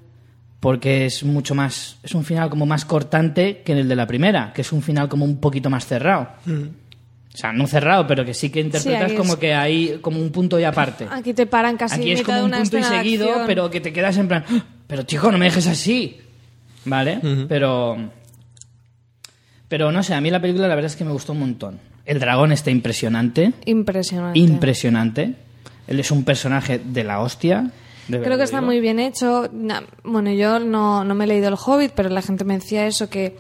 porque 0.61 1.07
es 1.07 1.25
mucho 1.25 1.55
más 1.55 1.97
es 2.03 2.15
un 2.15 2.23
final 2.25 2.51
como 2.51 2.67
más 2.67 2.85
cortante 2.85 3.63
que 3.65 3.73
el 3.73 3.89
de 3.89 3.97
la 3.97 4.07
primera, 4.07 4.53
que 4.53 4.61
es 4.61 4.73
un 4.73 4.83
final 4.83 5.09
como 5.09 5.25
un 5.25 5.39
poquito 5.41 5.71
más 5.71 5.87
cerrado. 5.87 6.29
O 6.47 7.37
sea, 7.37 7.53
no 7.53 7.67
cerrado, 7.67 8.07
pero 8.07 8.25
que 8.25 8.35
sí 8.35 8.51
que 8.51 8.61
interpretas 8.61 9.13
es- 9.13 9.17
como 9.19 9.39
que 9.39 9.55
hay 9.55 9.99
como 10.03 10.21
un 10.21 10.31
punto 10.31 10.59
y 10.59 10.65
aparte. 10.65 11.07
Aquí 11.11 11.33
te 11.33 11.47
paran 11.47 11.77
casi 11.77 12.01
Aquí 12.01 12.11
es 12.13 12.19
mitad 12.21 12.27
como 12.27 12.39
de 12.39 12.45
un 12.57 12.61
punto 12.63 12.79
y 12.79 12.83
seguido, 12.83 13.29
acción. 13.29 13.47
pero 13.47 13.71
que 13.71 13.81
te 13.81 13.93
quedas 13.93 14.17
en 14.19 14.29
plan, 14.29 14.45
"Ah, 14.51 14.65
pero 14.87 15.05
chico, 15.05 15.31
no 15.33 15.39
me 15.39 15.45
dejes 15.47 15.67
así. 15.67 16.19
¿Vale? 16.85 17.21
Pero 17.49 17.97
pero 19.69 19.93
no 19.93 20.03
sé, 20.03 20.15
a 20.15 20.21
mí 20.21 20.31
la 20.31 20.41
película 20.41 20.67
la 20.69 20.75
verdad 20.75 20.91
es 20.91 20.97
que 20.97 21.05
me 21.05 21.13
gustó 21.13 21.33
un 21.33 21.41
montón. 21.41 21.79
El 22.05 22.19
dragón 22.19 22.51
está 22.53 22.71
impresionante, 22.71 23.53
Impresionante. 23.67 24.39
impresionante. 24.39 25.35
Él 25.87 26.01
es 26.01 26.11
un 26.11 26.25
personaje 26.25 26.81
de 26.85 27.05
la 27.05 27.21
hostia. 27.21 27.71
Creo 28.11 28.37
que 28.37 28.45
está 28.45 28.61
muy 28.61 28.81
bien 28.81 28.99
hecho. 28.99 29.49
Bueno, 30.05 30.31
yo 30.33 30.59
no, 30.59 31.05
no 31.05 31.15
me 31.15 31.25
he 31.25 31.29
leído 31.29 31.49
El 31.49 31.55
Hobbit, 31.55 31.93
pero 31.95 32.09
la 32.09 32.23
gente 32.23 32.45
me 32.45 32.55
decía 32.55 32.87
eso, 32.87 33.09
que 33.09 33.37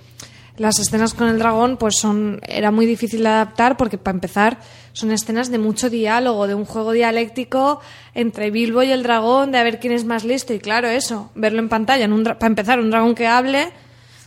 las 0.56 0.78
escenas 0.78 1.14
con 1.14 1.28
el 1.28 1.38
dragón 1.38 1.76
pues 1.78 1.96
son 1.96 2.40
era 2.46 2.70
muy 2.70 2.84
difícil 2.84 3.22
de 3.22 3.28
adaptar 3.28 3.76
porque 3.76 3.96
para 3.96 4.14
empezar 4.16 4.58
son 4.92 5.10
escenas 5.10 5.50
de 5.50 5.58
mucho 5.58 5.88
diálogo, 5.88 6.46
de 6.46 6.54
un 6.54 6.66
juego 6.66 6.92
dialéctico 6.92 7.80
entre 8.14 8.50
Bilbo 8.50 8.82
y 8.82 8.90
el 8.90 9.02
dragón, 9.02 9.52
de 9.52 9.58
a 9.58 9.62
ver 9.62 9.80
quién 9.80 9.92
es 9.94 10.04
más 10.04 10.24
listo 10.24 10.52
y 10.52 10.58
claro, 10.58 10.88
eso, 10.88 11.30
verlo 11.34 11.60
en 11.60 11.68
pantalla, 11.68 12.04
en 12.04 12.12
un 12.12 12.24
para 12.24 12.46
empezar 12.46 12.78
un 12.78 12.90
dragón 12.90 13.14
que 13.14 13.26
hable, 13.26 13.68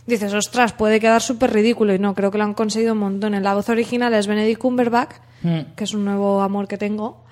dices, 0.06 0.34
ostras, 0.34 0.72
puede 0.72 0.98
quedar 0.98 1.22
súper 1.22 1.52
ridículo 1.52 1.94
y 1.94 1.98
no, 1.98 2.14
creo 2.14 2.30
que 2.30 2.38
lo 2.38 2.44
han 2.44 2.54
conseguido 2.54 2.94
un 2.94 2.98
montón. 3.00 3.34
En 3.34 3.44
la 3.44 3.54
voz 3.54 3.68
original 3.68 4.12
es 4.14 4.26
Benedict 4.26 4.60
Cumberbatch, 4.60 5.14
Mm. 5.44 5.74
que 5.76 5.84
es 5.84 5.92
un 5.92 6.06
nuevo 6.06 6.40
amor 6.40 6.66
que 6.66 6.78
tengo. 6.78 7.22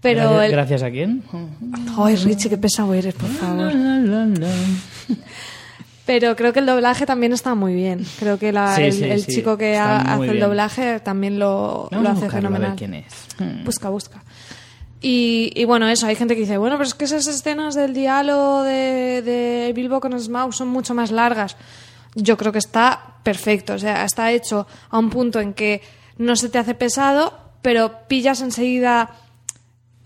Pero 0.00 0.20
gracias, 0.22 0.44
el... 0.44 0.52
¿Gracias 0.52 0.82
a 0.82 0.90
quién? 0.90 1.22
Ay, 1.98 2.16
Richie, 2.16 2.48
qué 2.50 2.58
pesado 2.58 2.94
eres, 2.94 3.14
por 3.14 3.28
favor. 3.30 3.72
Pero 6.04 6.36
creo 6.36 6.52
que 6.52 6.60
el 6.60 6.66
doblaje 6.66 7.04
también 7.04 7.32
está 7.32 7.54
muy 7.56 7.74
bien. 7.74 8.06
Creo 8.20 8.38
que 8.38 8.52
la- 8.52 8.76
Sí, 8.76 8.82
el, 8.82 8.92
sí, 8.92 9.04
el 9.04 9.22
sí, 9.24 9.32
chico 9.34 9.58
que 9.58 9.76
ha- 9.76 10.02
hace 10.14 10.24
el 10.26 10.30
bien. 10.32 10.40
doblaje 10.44 11.00
también 11.00 11.38
lo, 11.40 11.88
Vamos 11.90 12.04
lo 12.04 12.10
hace 12.10 12.20
buscarlo, 12.26 12.48
a 12.48 12.52
fenomenal. 12.52 12.70
ver 12.70 12.78
quién 12.78 12.94
es. 12.94 13.12
Hmm. 13.38 13.64
Busca, 13.64 13.88
busca. 13.88 14.22
Y, 15.00 15.50
y 15.56 15.64
bueno, 15.64 15.88
eso, 15.88 16.06
hay 16.06 16.14
gente 16.14 16.34
que 16.34 16.42
dice, 16.42 16.58
bueno, 16.58 16.76
pero 16.76 16.86
es 16.86 16.94
que 16.94 17.06
esas 17.06 17.26
escenas 17.26 17.74
del 17.74 17.92
diálogo 17.92 18.62
de, 18.62 19.22
de 19.22 19.72
Bilbo 19.74 20.00
con 20.00 20.18
Smaug 20.18 20.54
son 20.54 20.68
mucho 20.68 20.94
más 20.94 21.10
largas. 21.10 21.56
Yo 22.14 22.36
creo 22.36 22.52
que 22.52 22.58
está 22.58 23.16
perfecto, 23.24 23.74
o 23.74 23.78
sea, 23.78 24.04
está 24.04 24.30
hecho 24.30 24.66
a 24.90 24.98
un 24.98 25.10
punto 25.10 25.40
en 25.40 25.54
que 25.54 25.82
no 26.18 26.36
se 26.36 26.48
te 26.48 26.58
hace 26.58 26.74
pesado, 26.74 27.36
pero 27.62 28.06
pillas 28.08 28.40
enseguida 28.42 29.10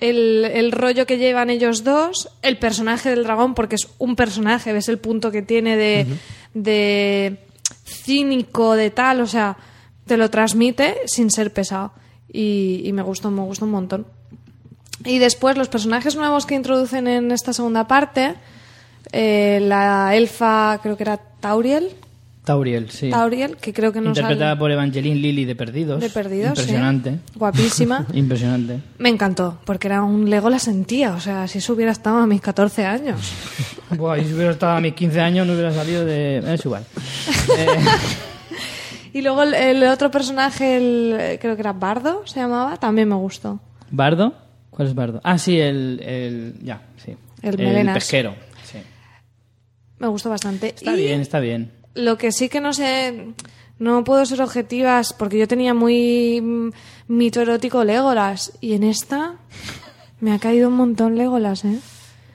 el, 0.01 0.45
el 0.45 0.73
rollo 0.73 1.07
que 1.07 1.19
llevan 1.19 1.51
ellos 1.51 1.85
dos, 1.85 2.31
el 2.43 2.59
personaje 2.59 3.11
del 3.11 3.25
dragón, 3.25 3.55
porque 3.55 3.77
es 3.77 3.89
un 3.99 4.17
personaje, 4.17 4.73
ves 4.73 4.89
el 4.89 4.99
punto 4.99 5.31
que 5.31 5.43
tiene 5.43 5.77
de, 5.77 6.07
de 6.55 7.39
cínico, 7.85 8.75
de 8.75 8.91
tal, 8.91 9.21
o 9.21 9.27
sea, 9.27 9.57
te 10.07 10.17
lo 10.17 10.31
transmite 10.31 10.97
sin 11.07 11.31
ser 11.31 11.53
pesado. 11.53 11.93
Y, 12.33 12.83
y 12.85 12.93
me 12.93 13.03
gustó, 13.03 13.31
me 13.31 13.43
gustó 13.43 13.65
un 13.65 13.73
montón. 13.73 14.07
Y 15.05 15.19
después 15.19 15.57
los 15.57 15.69
personajes 15.69 16.17
nuevos 16.17 16.47
que 16.47 16.55
introducen 16.55 17.09
en 17.09 17.33
esta 17.33 17.53
segunda 17.53 17.87
parte, 17.89 18.35
eh, 19.13 19.59
la 19.63 20.15
elfa, 20.15 20.79
creo 20.83 20.97
que 20.97 21.03
era 21.05 21.17
Tauriel, 21.17 21.91
Tauriel, 22.51 22.91
sí. 22.91 23.11
Tauriel, 23.11 23.57
que 23.57 23.73
creo 23.73 23.93
que 23.93 24.01
no 24.01 24.09
Interpretada 24.09 24.51
sale 24.51 24.59
por 24.59 24.71
Evangeline 24.73 25.21
Lilly 25.21 25.45
de 25.45 25.55
Perdidos. 25.55 26.01
de 26.01 26.11
perdidos. 26.11 26.59
sí. 26.59 26.63
Impresionante. 26.65 27.19
Guapísima. 27.37 28.07
Impresionante. 28.13 28.81
Me 28.99 29.09
encantó, 29.09 29.59
porque 29.65 29.87
era 29.87 30.03
un 30.03 30.29
Lego 30.29 30.51
la 30.51 30.59
sentía, 30.59 31.13
o 31.15 31.21
sea, 31.21 31.47
si 31.47 31.59
eso 31.59 31.73
hubiera 31.75 31.93
estado 31.93 32.17
a 32.19 32.27
mis 32.27 32.41
14 32.41 32.87
años. 32.87 33.21
Buah, 33.97 34.19
y 34.19 34.25
si 34.25 34.35
hubiera 34.35 34.51
estado 34.51 34.73
a 34.77 34.81
mis 34.81 34.95
15 34.95 35.21
años 35.21 35.47
no 35.47 35.53
hubiera 35.53 35.73
salido 35.73 36.05
de... 36.05 36.39
Es 36.55 36.65
igual. 36.65 36.85
Eh, 37.57 37.67
Y 39.13 39.23
luego 39.23 39.43
el, 39.43 39.55
el 39.55 39.83
otro 39.85 40.11
personaje, 40.11 40.77
el, 40.77 41.39
creo 41.41 41.57
que 41.57 41.63
era 41.63 41.73
Bardo, 41.73 42.23
se 42.27 42.39
llamaba, 42.41 42.77
también 42.77 43.09
me 43.09 43.17
gustó. 43.17 43.59
¿Bardo? 43.91 44.35
¿Cuál 44.71 44.87
es 44.89 44.95
Bardo? 44.95 45.21
Ah, 45.25 45.37
sí, 45.39 45.59
el... 45.59 46.01
el 46.05 46.55
ya, 46.63 46.81
sí. 47.05 47.17
El 47.43 47.57
melenas. 47.59 47.95
pesquero. 47.95 48.35
Sí. 48.65 48.79
Me 49.99 50.07
gustó 50.07 50.31
bastante. 50.31 50.69
Está 50.69 50.93
Y 50.93 50.97
bien, 50.97 51.21
está 51.21 51.41
bien. 51.41 51.73
Lo 51.95 52.17
que 52.19 52.33
sí 52.33 52.49
que 52.49 52.61
no 52.61 52.73
sé, 52.73 53.29
no 53.79 54.05
puedo 54.05 54.25
ser 54.27 54.41
objetivas, 54.43 55.13
porque 55.13 55.39
yo 55.39 55.49
tenía 55.49 55.75
muy 55.75 56.41
mm, 56.41 56.71
mito 57.09 57.41
erótico 57.41 57.83
Legolas, 57.85 58.53
y 58.61 58.75
en 58.75 58.85
esta 58.85 59.35
me 60.21 60.33
ha 60.33 60.39
caído 60.39 60.69
un 60.69 60.75
montón 60.77 61.17
Legolas, 61.17 61.65
¿eh? 61.65 61.79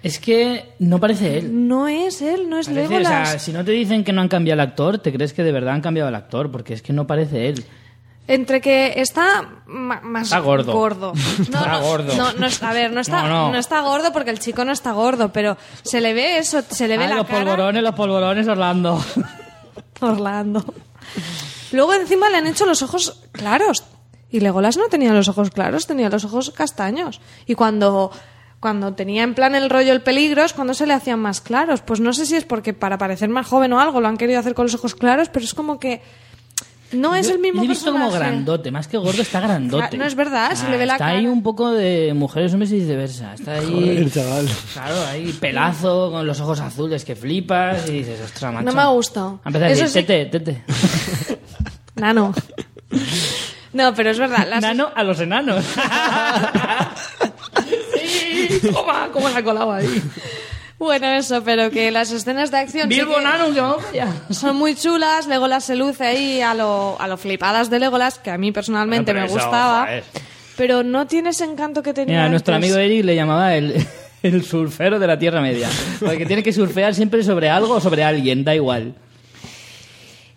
Es 0.03 0.19
que 0.19 0.65
no 0.77 0.99
parece 0.99 1.39
él. 1.39 1.67
No 1.67 1.87
es 1.87 2.21
él, 2.21 2.47
no 2.49 2.59
es 2.59 2.67
Parece, 2.67 2.85
o 2.87 2.89
Legolas. 2.99 3.29
sea, 3.29 3.39
si 3.39 3.51
no 3.51 3.65
te 3.65 3.71
dicen 3.71 4.03
que 4.03 4.13
no 4.13 4.21
han 4.21 4.27
cambiado 4.27 4.61
el 4.61 4.67
actor, 4.67 4.99
te 4.99 5.11
crees 5.11 5.33
que 5.33 5.41
de 5.43 5.51
verdad 5.51 5.73
han 5.73 5.81
cambiado 5.81 6.09
el 6.09 6.15
actor, 6.15 6.51
porque 6.51 6.73
es 6.75 6.81
que 6.83 6.93
no 6.93 7.07
parece 7.07 7.49
él. 7.49 7.65
Entre 8.27 8.59
que 8.59 8.93
está 9.01 9.49
más 9.67 10.23
Está 10.23 10.39
gordo. 10.39 10.73
No, 11.37 11.43
Está 11.43 11.71
no, 11.73 11.81
gordo. 11.81 12.15
No, 12.15 12.33
no, 12.33 12.47
a 12.61 12.73
ver, 12.73 12.91
no 12.91 13.01
está, 13.01 13.27
No, 13.27 13.51
no. 13.51 13.57
está 13.57 13.81
gordo 13.81 14.11
porque 14.11 14.31
el 14.31 14.39
chico 14.39 14.63
no 14.65 14.71
está 14.71 14.91
gordo, 14.93 15.31
pero 15.31 15.57
se 15.83 16.01
le 16.01 16.13
ve 16.13 16.37
eso, 16.39 16.61
se 16.67 16.87
le 16.87 16.97
ve 16.97 17.05
Ah, 17.05 17.09
la 17.09 17.15
los 17.17 17.27
cara. 17.27 17.39
polvorones, 17.39 17.81
los 17.83 17.95
polvorones, 17.95 18.47
Orlando. 18.47 19.03
Orlando. 20.01 20.63
Luego 21.71 21.93
encima 21.93 22.29
le 22.29 22.37
han 22.37 22.47
hecho 22.47 22.65
los 22.65 22.81
ojos 22.81 23.21
claros. 23.31 23.83
Y 24.29 24.39
Legolas 24.39 24.77
no 24.77 24.87
tenía 24.87 25.13
los 25.13 25.29
ojos 25.29 25.49
claros, 25.49 25.87
tenía 25.87 26.09
los 26.09 26.25
ojos 26.25 26.51
castaños. 26.51 27.21
Y 27.45 27.55
cuando, 27.55 28.11
cuando 28.59 28.93
tenía 28.93 29.23
en 29.23 29.33
plan 29.33 29.55
el 29.55 29.69
rollo 29.69 29.93
el 29.93 30.01
peligro 30.01 30.43
es 30.43 30.53
cuando 30.53 30.73
se 30.73 30.85
le 30.85 30.93
hacían 30.93 31.19
más 31.19 31.41
claros. 31.41 31.81
Pues 31.81 31.99
no 31.99 32.11
sé 32.13 32.25
si 32.25 32.35
es 32.35 32.43
porque 32.43 32.73
para 32.73 32.97
parecer 32.97 33.29
más 33.29 33.47
joven 33.47 33.73
o 33.73 33.79
algo 33.79 34.01
lo 34.01 34.07
han 34.07 34.17
querido 34.17 34.39
hacer 34.39 34.53
con 34.53 34.65
los 34.65 34.75
ojos 34.75 34.95
claros, 34.95 35.29
pero 35.29 35.45
es 35.45 35.53
como 35.53 35.79
que 35.79 36.01
no 36.95 37.15
es 37.15 37.27
Yo 37.27 37.33
el 37.33 37.39
mismo 37.39 37.61
le 37.61 37.65
he 37.65 37.69
visto 37.69 37.91
como 37.91 38.05
personaje. 38.05 38.31
grandote, 38.31 38.71
más 38.71 38.87
que 38.87 38.97
gordo 38.97 39.21
está 39.21 39.39
grandote. 39.39 39.97
No 39.97 40.05
es 40.05 40.15
verdad, 40.15 40.53
se 40.55 40.69
le 40.69 40.77
ve 40.77 40.85
la 40.85 40.93
Está 40.93 41.05
cara. 41.05 41.17
ahí 41.19 41.27
un 41.27 41.43
poco 41.43 41.71
de 41.71 42.13
mujeres, 42.15 42.53
hombres 42.53 42.71
y 42.71 42.79
viceversa. 42.79 43.33
Está 43.33 43.53
ahí, 43.55 43.65
Joder, 43.71 44.11
chaval. 44.11 44.47
claro, 44.73 45.05
ahí 45.07 45.33
pelazo, 45.39 46.11
con 46.11 46.25
los 46.25 46.39
ojos 46.41 46.59
azules 46.59 47.05
que 47.05 47.15
flipas 47.15 47.87
y 47.89 47.99
dices, 47.99 48.19
ostras, 48.21 48.53
macho. 48.53 48.65
No 48.65 48.73
me 48.73 48.81
ha 48.81 48.87
gustado. 48.87 49.39
A 49.43 49.49
empezar 49.49 49.69
a 49.69 49.71
Eso 49.71 49.83
decir, 49.83 50.01
sí- 50.01 50.07
tete, 50.07 50.39
tete. 50.39 50.63
Nano. 51.95 52.33
No, 53.73 53.93
pero 53.93 54.09
es 54.11 54.19
verdad. 54.19 54.47
las- 54.49 54.61
Nano 54.61 54.89
a 54.95 55.03
los 55.03 55.19
enanos. 55.19 55.63
sí, 57.93 58.59
toma, 58.71 59.09
cómo 59.11 59.29
la 59.29 59.39
ha 59.39 59.43
colado 59.43 59.71
ahí. 59.71 60.01
Bueno, 60.77 61.07
eso, 61.07 61.41
pero 61.43 61.71
que 61.71 61.89
las 61.89 62.11
escenas 62.11 62.51
de 62.51 62.57
acción 62.57 62.89
sí 62.89 62.95
Bilbo 62.97 63.15
que 63.15 63.21
Nano, 63.23 63.53
que 63.53 63.61
vamos 63.61 63.83
para 63.85 64.03
allá. 64.11 64.13
son 64.31 64.57
muy 64.57 64.75
chulas. 64.75 65.25
Legolas 65.27 65.63
se 65.63 65.75
luce 65.75 66.03
ahí 66.05 66.41
a 66.41 66.53
lo, 66.53 66.99
a 66.99 67.07
lo 67.07 67.15
flipadas 67.17 67.69
de 67.69 67.79
Legolas, 67.79 68.19
que 68.19 68.29
a 68.29 68.37
mí 68.37 68.51
personalmente 68.51 69.13
Bueno, 69.13 69.27
me 69.27 69.31
gustaba. 69.33 69.87
Pero 70.57 70.83
no 70.83 71.07
tiene 71.07 71.29
ese 71.29 71.45
encanto 71.45 71.81
que 71.81 71.93
tenía 71.93 72.15
Mira, 72.17 72.29
nuestro 72.29 72.55
amigo 72.55 72.75
Eric 72.77 73.05
le 73.05 73.15
llamaba 73.15 73.55
el, 73.55 73.73
el 74.23 74.43
surfero 74.43 74.99
de 74.99 75.07
la 75.07 75.17
Tierra 75.17 75.41
Media. 75.41 75.69
Porque 75.99 76.25
tiene 76.25 76.43
que 76.43 76.51
surfear 76.51 76.93
siempre 76.93 77.23
sobre 77.23 77.49
algo 77.49 77.75
o 77.75 77.81
sobre 77.81 78.03
alguien, 78.03 78.43
da 78.43 78.53
igual. 78.53 78.95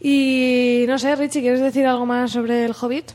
Y 0.00 0.84
no 0.86 0.98
sé, 0.98 1.16
Richie, 1.16 1.40
¿quieres 1.40 1.60
decir 1.60 1.86
algo 1.86 2.06
más 2.06 2.30
sobre 2.30 2.64
el 2.64 2.72
Hobbit? 2.80 3.10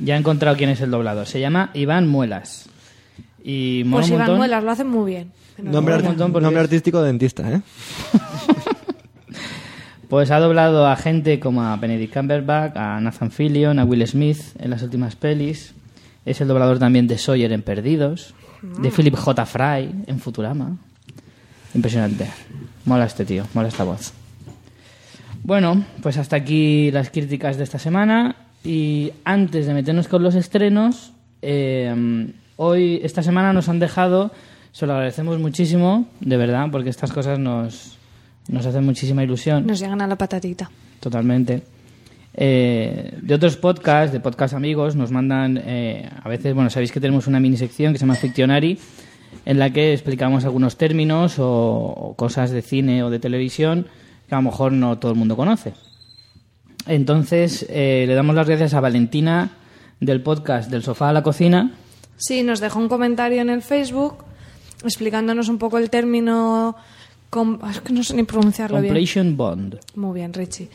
Ya 0.00 0.14
he 0.14 0.18
encontrado 0.18 0.56
quién 0.56 0.70
es 0.70 0.80
el 0.80 0.90
doblador. 0.92 1.26
Se 1.26 1.40
llama 1.40 1.70
Iván 1.74 2.06
Muelas. 2.06 2.68
Y 3.42 3.82
mola 3.84 4.00
Pues 4.02 4.06
un 4.10 4.12
Iván 4.14 4.26
montón. 4.26 4.36
Muelas 4.38 4.64
lo 4.64 4.70
hacen 4.70 4.88
muy 4.88 5.10
bien. 5.10 5.32
Nombre, 5.62 5.98
porque 6.32 6.58
artístico 6.58 7.00
de 7.00 7.08
dentista, 7.08 7.50
¿eh? 7.50 7.60
Pues 10.08 10.30
ha 10.30 10.40
doblado 10.40 10.86
a 10.86 10.96
gente 10.96 11.38
como 11.38 11.62
a 11.62 11.76
Benedict 11.76 12.14
Cumberbatch, 12.14 12.76
a 12.76 12.98
Nathan 12.98 13.30
Fillion, 13.30 13.78
a 13.78 13.84
Will 13.84 14.06
Smith 14.06 14.40
en 14.58 14.70
las 14.70 14.82
últimas 14.82 15.16
pelis. 15.16 15.74
Es 16.24 16.40
el 16.40 16.48
doblador 16.48 16.78
también 16.78 17.06
de 17.06 17.18
Sawyer 17.18 17.52
en 17.52 17.60
Perdidos, 17.60 18.34
de 18.62 18.90
Philip 18.90 19.14
J. 19.14 19.44
Fry 19.44 19.90
en 20.06 20.18
Futurama. 20.18 20.78
Impresionante. 21.74 22.26
Mola 22.86 23.04
este 23.04 23.26
tío, 23.26 23.44
mola 23.52 23.68
esta 23.68 23.84
voz. 23.84 24.14
Bueno, 25.42 25.84
pues 26.02 26.16
hasta 26.16 26.36
aquí 26.36 26.90
las 26.90 27.10
críticas 27.10 27.58
de 27.58 27.64
esta 27.64 27.78
semana. 27.78 28.36
Y 28.64 29.12
antes 29.24 29.66
de 29.66 29.74
meternos 29.74 30.08
con 30.08 30.22
los 30.22 30.34
estrenos, 30.34 31.12
eh, 31.42 32.32
hoy, 32.56 33.00
esta 33.02 33.22
semana 33.22 33.52
nos 33.52 33.68
han 33.68 33.78
dejado, 33.78 34.32
se 34.72 34.86
lo 34.86 34.92
agradecemos 34.92 35.38
muchísimo, 35.38 36.06
de 36.20 36.36
verdad, 36.36 36.68
porque 36.70 36.90
estas 36.90 37.12
cosas 37.12 37.38
nos, 37.38 37.98
nos 38.48 38.66
hacen 38.66 38.84
muchísima 38.84 39.22
ilusión. 39.22 39.66
Nos 39.66 39.80
llegan 39.80 40.00
a 40.00 40.06
la 40.06 40.16
patatita. 40.16 40.70
Totalmente. 41.00 41.62
Eh, 42.34 43.18
de 43.20 43.34
otros 43.34 43.56
podcasts, 43.56 44.12
de 44.12 44.20
podcast 44.20 44.54
amigos, 44.54 44.94
nos 44.94 45.10
mandan, 45.10 45.60
eh, 45.64 46.08
a 46.22 46.28
veces, 46.28 46.54
bueno, 46.54 46.70
sabéis 46.70 46.92
que 46.92 47.00
tenemos 47.00 47.26
una 47.26 47.40
mini 47.40 47.56
sección 47.56 47.92
que 47.92 47.98
se 47.98 48.04
llama 48.04 48.14
Fictionary, 48.14 48.78
en 49.44 49.58
la 49.58 49.70
que 49.70 49.92
explicamos 49.92 50.44
algunos 50.44 50.76
términos 50.76 51.38
o, 51.38 51.48
o 51.48 52.14
cosas 52.14 52.50
de 52.50 52.62
cine 52.62 53.02
o 53.02 53.10
de 53.10 53.18
televisión 53.18 53.86
que 54.28 54.34
a 54.34 54.38
lo 54.38 54.42
mejor 54.42 54.72
no 54.72 54.98
todo 54.98 55.12
el 55.12 55.18
mundo 55.18 55.36
conoce. 55.36 55.72
Entonces, 56.86 57.66
eh, 57.68 58.04
le 58.06 58.14
damos 58.14 58.34
las 58.34 58.46
gracias 58.46 58.74
a 58.74 58.80
Valentina 58.80 59.50
del 60.00 60.22
podcast 60.22 60.70
Del 60.70 60.82
Sofá 60.82 61.10
a 61.10 61.12
la 61.12 61.22
Cocina. 61.22 61.72
Sí, 62.16 62.42
nos 62.42 62.60
dejó 62.60 62.78
un 62.78 62.88
comentario 62.88 63.40
en 63.42 63.50
el 63.50 63.62
Facebook 63.62 64.24
explicándonos 64.84 65.48
un 65.48 65.58
poco 65.58 65.78
el 65.78 65.90
término... 65.90 66.76
com- 67.30 67.58
Es 67.70 67.80
que 67.80 67.92
no 67.92 68.02
sé 68.02 68.14
ni 68.14 68.22
pronunciarlo 68.24 68.80
bien. 68.80 68.92
Completion 68.94 69.36
Bond. 69.36 69.78
Muy 69.94 70.14
bien, 70.14 70.32
Richie. 70.32 70.68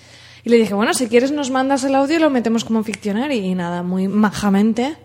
Y 0.45 0.49
le 0.49 0.57
dije, 0.57 0.73
bueno, 0.73 0.93
si 0.93 1.07
quieres 1.07 1.31
nos 1.31 1.49
mandas 1.51 1.83
el 1.85 1.95
audio 1.95 2.17
y 2.17 2.19
lo 2.19 2.29
metemos 2.29 2.65
como 2.65 2.83
ficcionario. 2.83 3.41
Y 3.41 3.55
nada, 3.55 3.81
muy 3.81 4.07
majamente. 4.09 4.97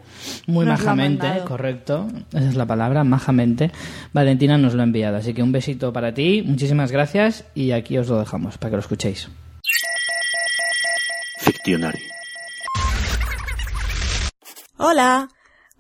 Muy 0.49 0.67
nos 0.67 0.83
lo 0.83 0.91
ha 0.91 0.95
majamente, 0.95 1.29
correcto. 1.47 2.09
Esa 2.33 2.49
es 2.49 2.57
la 2.57 2.67
palabra, 2.67 3.05
majamente. 3.05 3.71
Valentina 4.13 4.59
nos 4.59 4.75
lo 4.75 4.81
ha 4.81 4.85
enviado. 4.85 5.17
Así 5.17 5.33
que 5.35 5.43
un 5.45 5.53
besito 5.53 5.93
para 5.93 6.13
ti, 6.13 6.43
muchísimas 6.45 6.91
gracias 6.91 7.45
y 7.55 7.71
aquí 7.71 7.97
os 7.99 8.09
lo 8.09 8.19
dejamos 8.19 8.59
para 8.59 8.71
que 8.71 8.77
lo 8.77 8.81
escuchéis. 8.81 9.29
Fictionary. 11.39 12.03
Hola, 14.77 15.29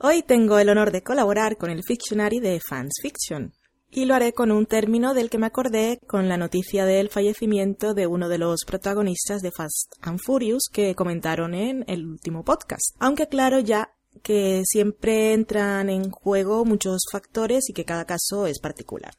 hoy 0.00 0.22
tengo 0.22 0.58
el 0.58 0.68
honor 0.68 0.92
de 0.92 1.02
colaborar 1.02 1.56
con 1.56 1.70
el 1.70 1.82
Fictionary 1.82 2.40
de 2.40 2.60
Fans 2.60 2.94
Fiction. 3.02 3.52
Y 3.90 4.04
lo 4.04 4.14
haré 4.14 4.34
con 4.34 4.52
un 4.52 4.66
término 4.66 5.14
del 5.14 5.30
que 5.30 5.38
me 5.38 5.46
acordé 5.46 5.98
con 6.06 6.28
la 6.28 6.36
noticia 6.36 6.84
del 6.84 7.08
fallecimiento 7.08 7.94
de 7.94 8.06
uno 8.06 8.28
de 8.28 8.38
los 8.38 8.64
protagonistas 8.66 9.40
de 9.40 9.50
Fast 9.50 9.94
and 10.02 10.20
Furious 10.22 10.68
que 10.70 10.94
comentaron 10.94 11.54
en 11.54 11.84
el 11.88 12.06
último 12.06 12.44
podcast. 12.44 12.94
Aunque 12.98 13.28
claro 13.28 13.60
ya 13.60 13.94
que 14.22 14.62
siempre 14.66 15.32
entran 15.32 15.88
en 15.88 16.10
juego 16.10 16.64
muchos 16.64 17.02
factores 17.10 17.70
y 17.70 17.72
que 17.72 17.84
cada 17.84 18.04
caso 18.04 18.46
es 18.46 18.58
particular. 18.58 19.14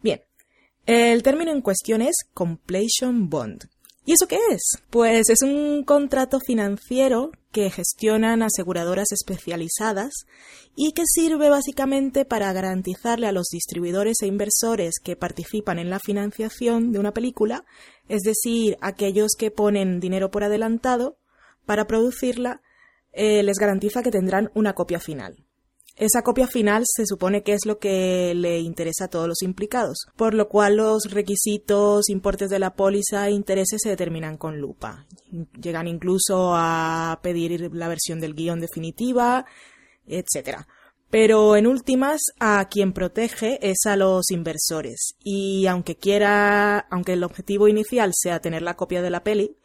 Bien, 0.00 0.22
el 0.86 1.22
término 1.22 1.52
en 1.52 1.60
cuestión 1.60 2.00
es 2.00 2.16
Completion 2.32 3.28
Bond. 3.28 3.68
¿Y 4.08 4.12
eso 4.12 4.26
qué 4.26 4.38
es? 4.52 4.62
Pues 4.88 5.28
es 5.28 5.42
un 5.42 5.84
contrato 5.84 6.40
financiero 6.40 7.30
que 7.52 7.68
gestionan 7.68 8.42
aseguradoras 8.42 9.12
especializadas 9.12 10.24
y 10.74 10.92
que 10.92 11.02
sirve 11.04 11.50
básicamente 11.50 12.24
para 12.24 12.50
garantizarle 12.54 13.26
a 13.26 13.32
los 13.32 13.48
distribuidores 13.52 14.22
e 14.22 14.26
inversores 14.26 14.94
que 14.98 15.14
participan 15.14 15.78
en 15.78 15.90
la 15.90 15.98
financiación 15.98 16.90
de 16.90 17.00
una 17.00 17.12
película, 17.12 17.66
es 18.08 18.22
decir, 18.22 18.78
aquellos 18.80 19.32
que 19.38 19.50
ponen 19.50 20.00
dinero 20.00 20.30
por 20.30 20.42
adelantado 20.42 21.18
para 21.66 21.86
producirla, 21.86 22.62
eh, 23.12 23.42
les 23.42 23.58
garantiza 23.58 24.02
que 24.02 24.10
tendrán 24.10 24.50
una 24.54 24.72
copia 24.72 25.00
final. 25.00 25.47
Esa 25.98 26.22
copia 26.22 26.46
final 26.46 26.84
se 26.86 27.06
supone 27.06 27.42
que 27.42 27.54
es 27.54 27.66
lo 27.66 27.80
que 27.80 28.32
le 28.32 28.60
interesa 28.60 29.06
a 29.06 29.08
todos 29.08 29.26
los 29.26 29.42
implicados, 29.42 30.06
por 30.14 30.32
lo 30.32 30.48
cual 30.48 30.76
los 30.76 31.10
requisitos, 31.10 32.08
importes 32.08 32.50
de 32.50 32.60
la 32.60 32.76
póliza 32.76 33.26
e 33.26 33.32
intereses 33.32 33.80
se 33.82 33.88
determinan 33.88 34.36
con 34.36 34.60
lupa. 34.60 35.08
Llegan 35.60 35.88
incluso 35.88 36.52
a 36.54 37.18
pedir 37.20 37.74
la 37.74 37.88
versión 37.88 38.20
del 38.20 38.34
guion 38.34 38.60
definitiva, 38.60 39.44
etc. 40.06 40.60
Pero 41.10 41.56
en 41.56 41.66
últimas, 41.66 42.20
a 42.38 42.68
quien 42.68 42.92
protege 42.92 43.58
es 43.68 43.78
a 43.84 43.96
los 43.96 44.30
inversores. 44.30 45.16
Y 45.24 45.66
aunque 45.66 45.96
quiera, 45.96 46.78
aunque 46.78 47.14
el 47.14 47.24
objetivo 47.24 47.66
inicial 47.66 48.12
sea 48.14 48.38
tener 48.38 48.62
la 48.62 48.76
copia 48.76 49.02
de 49.02 49.10
la 49.10 49.24
peli, 49.24 49.56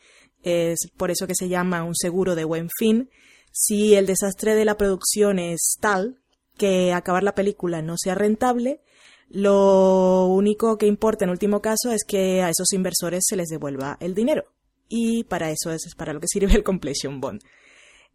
es 0.41 0.79
por 0.97 1.11
eso 1.11 1.27
que 1.27 1.35
se 1.35 1.47
llama 1.47 1.83
un 1.83 1.93
seguro 1.93 2.33
de 2.33 2.43
buen 2.43 2.69
fin, 2.75 3.11
si 3.51 3.93
el 3.93 4.07
desastre 4.07 4.55
de 4.55 4.65
la 4.65 4.77
producción 4.77 5.37
es 5.37 5.77
tal 5.79 6.22
que 6.57 6.93
acabar 6.93 7.23
la 7.23 7.35
película 7.35 7.81
no 7.81 7.95
sea 7.97 8.15
rentable, 8.15 8.81
lo 9.29 10.27
único 10.27 10.77
que 10.77 10.85
importa 10.85 11.25
en 11.25 11.31
último 11.31 11.61
caso 11.61 11.91
es 11.91 12.03
que 12.07 12.41
a 12.41 12.49
esos 12.49 12.71
inversores 12.73 13.23
se 13.27 13.35
les 13.35 13.49
devuelva 13.49 13.97
el 13.99 14.13
dinero. 14.13 14.45
Y 14.89 15.23
para 15.23 15.49
eso 15.49 15.71
es 15.71 15.95
para 15.97 16.13
lo 16.13 16.19
que 16.19 16.27
sirve 16.27 16.53
el 16.53 16.63
Completion 16.63 17.19
Bond. 17.19 17.41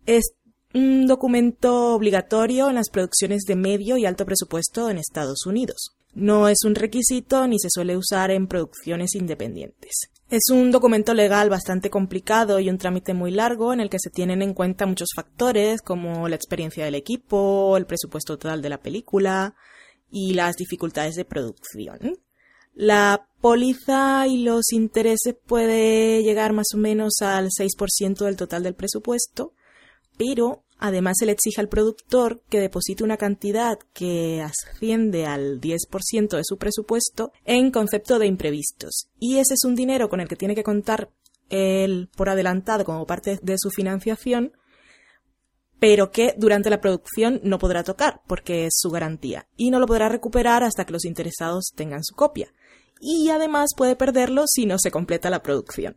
Es 0.07 0.35
un 0.75 1.07
documento 1.07 1.95
obligatorio 1.95 2.69
en 2.69 2.77
las 2.77 2.91
producciones 2.91 3.43
de 3.43 3.57
medio 3.57 3.97
y 3.97 4.07
alto 4.07 4.27
presupuesto 4.27 4.91
en 4.91 4.99
Estados 4.99 5.47
Unidos. 5.47 5.97
No 6.15 6.49
es 6.49 6.59
un 6.65 6.75
requisito 6.75 7.47
ni 7.49 7.59
se 7.59 7.69
suele 7.71 7.97
usar 7.97 8.31
en 8.31 8.47
producciones 8.47 9.15
independientes. 9.15 10.11
Es 10.31 10.51
un 10.51 10.71
documento 10.71 11.15
legal 11.15 11.49
bastante 11.49 11.89
complicado 11.89 12.61
y 12.61 12.69
un 12.69 12.77
trámite 12.77 13.15
muy 13.15 13.31
largo 13.31 13.73
en 13.73 13.81
el 13.81 13.89
que 13.89 13.99
se 13.99 14.11
tienen 14.11 14.43
en 14.43 14.53
cuenta 14.53 14.85
muchos 14.85 15.09
factores 15.17 15.81
como 15.81 16.29
la 16.29 16.37
experiencia 16.37 16.85
del 16.85 16.97
equipo, 16.97 17.75
el 17.79 17.87
presupuesto 17.87 18.37
total 18.37 18.61
de 18.61 18.69
la 18.69 18.77
película 18.77 19.55
y 20.11 20.35
las 20.35 20.57
dificultades 20.57 21.15
de 21.15 21.25
producción. 21.25 22.19
La 22.75 23.27
póliza 23.41 24.27
y 24.27 24.43
los 24.43 24.71
intereses 24.73 25.35
puede 25.47 26.23
llegar 26.23 26.53
más 26.53 26.67
o 26.75 26.77
menos 26.77 27.23
al 27.23 27.49
6% 27.49 28.19
del 28.19 28.37
total 28.37 28.63
del 28.63 28.75
presupuesto, 28.75 29.55
pero 30.19 30.63
Además, 30.79 31.17
se 31.19 31.27
le 31.27 31.33
exige 31.33 31.61
al 31.61 31.69
productor 31.69 32.41
que 32.49 32.61
deposite 32.61 33.03
una 33.03 33.17
cantidad 33.17 33.79
que 33.93 34.43
asciende 34.43 35.27
al 35.27 35.61
10% 35.61 36.37
de 36.37 36.45
su 36.45 36.57
presupuesto 36.57 37.33
en 37.45 37.71
concepto 37.71 38.19
de 38.19 38.27
imprevistos. 38.27 39.09
Y 39.19 39.39
ese 39.39 39.55
es 39.55 39.65
un 39.65 39.75
dinero 39.75 40.09
con 40.09 40.21
el 40.21 40.29
que 40.29 40.37
tiene 40.37 40.55
que 40.55 40.63
contar 40.63 41.11
él 41.51 42.09
por 42.17 42.29
adelantado 42.29 42.85
como 42.85 43.07
parte 43.07 43.39
de 43.43 43.57
su 43.59 43.71
financiación, 43.71 44.53
pero 45.81 46.11
que 46.11 46.35
durante 46.37 46.71
la 46.71 46.81
producción 46.81 47.41
no 47.43 47.59
podrá 47.59 47.83
tocar 47.83 48.23
porque 48.27 48.67
es 48.67 48.75
su 48.77 48.91
garantía 48.91 49.49
y 49.57 49.71
no 49.71 49.79
lo 49.79 49.87
podrá 49.87 50.09
recuperar 50.09 50.63
hasta 50.63 50.85
que 50.85 50.93
los 50.93 51.05
interesados 51.05 51.73
tengan 51.75 52.05
su 52.05 52.15
copia. 52.15 52.53
Y 53.01 53.31
además 53.31 53.71
puede 53.77 53.95
perderlo 53.95 54.45
si 54.47 54.67
no 54.67 54.77
se 54.79 54.91
completa 54.91 55.31
la 55.31 55.43
producción. 55.43 55.97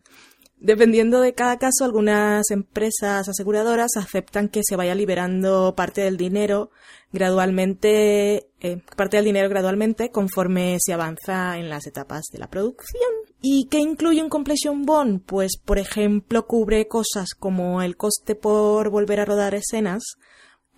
Dependiendo 0.61 1.21
de 1.21 1.33
cada 1.33 1.57
caso, 1.57 1.85
algunas 1.85 2.51
empresas 2.51 3.27
aseguradoras 3.27 3.97
aceptan 3.97 4.47
que 4.47 4.61
se 4.63 4.75
vaya 4.75 4.93
liberando 4.93 5.73
parte 5.75 6.01
del 6.01 6.17
dinero 6.17 6.69
gradualmente, 7.11 8.51
eh, 8.59 8.77
parte 8.95 9.17
del 9.17 9.25
dinero 9.25 9.49
gradualmente 9.49 10.11
conforme 10.11 10.77
se 10.79 10.93
avanza 10.93 11.57
en 11.57 11.67
las 11.67 11.87
etapas 11.87 12.25
de 12.31 12.37
la 12.37 12.47
producción. 12.47 13.11
¿Y 13.41 13.69
qué 13.71 13.79
incluye 13.79 14.21
un 14.21 14.29
completion 14.29 14.83
bond? 14.83 15.23
Pues, 15.25 15.57
por 15.57 15.79
ejemplo, 15.79 16.45
cubre 16.45 16.87
cosas 16.87 17.29
como 17.33 17.81
el 17.81 17.97
coste 17.97 18.35
por 18.35 18.91
volver 18.91 19.19
a 19.19 19.25
rodar 19.25 19.55
escenas, 19.55 20.03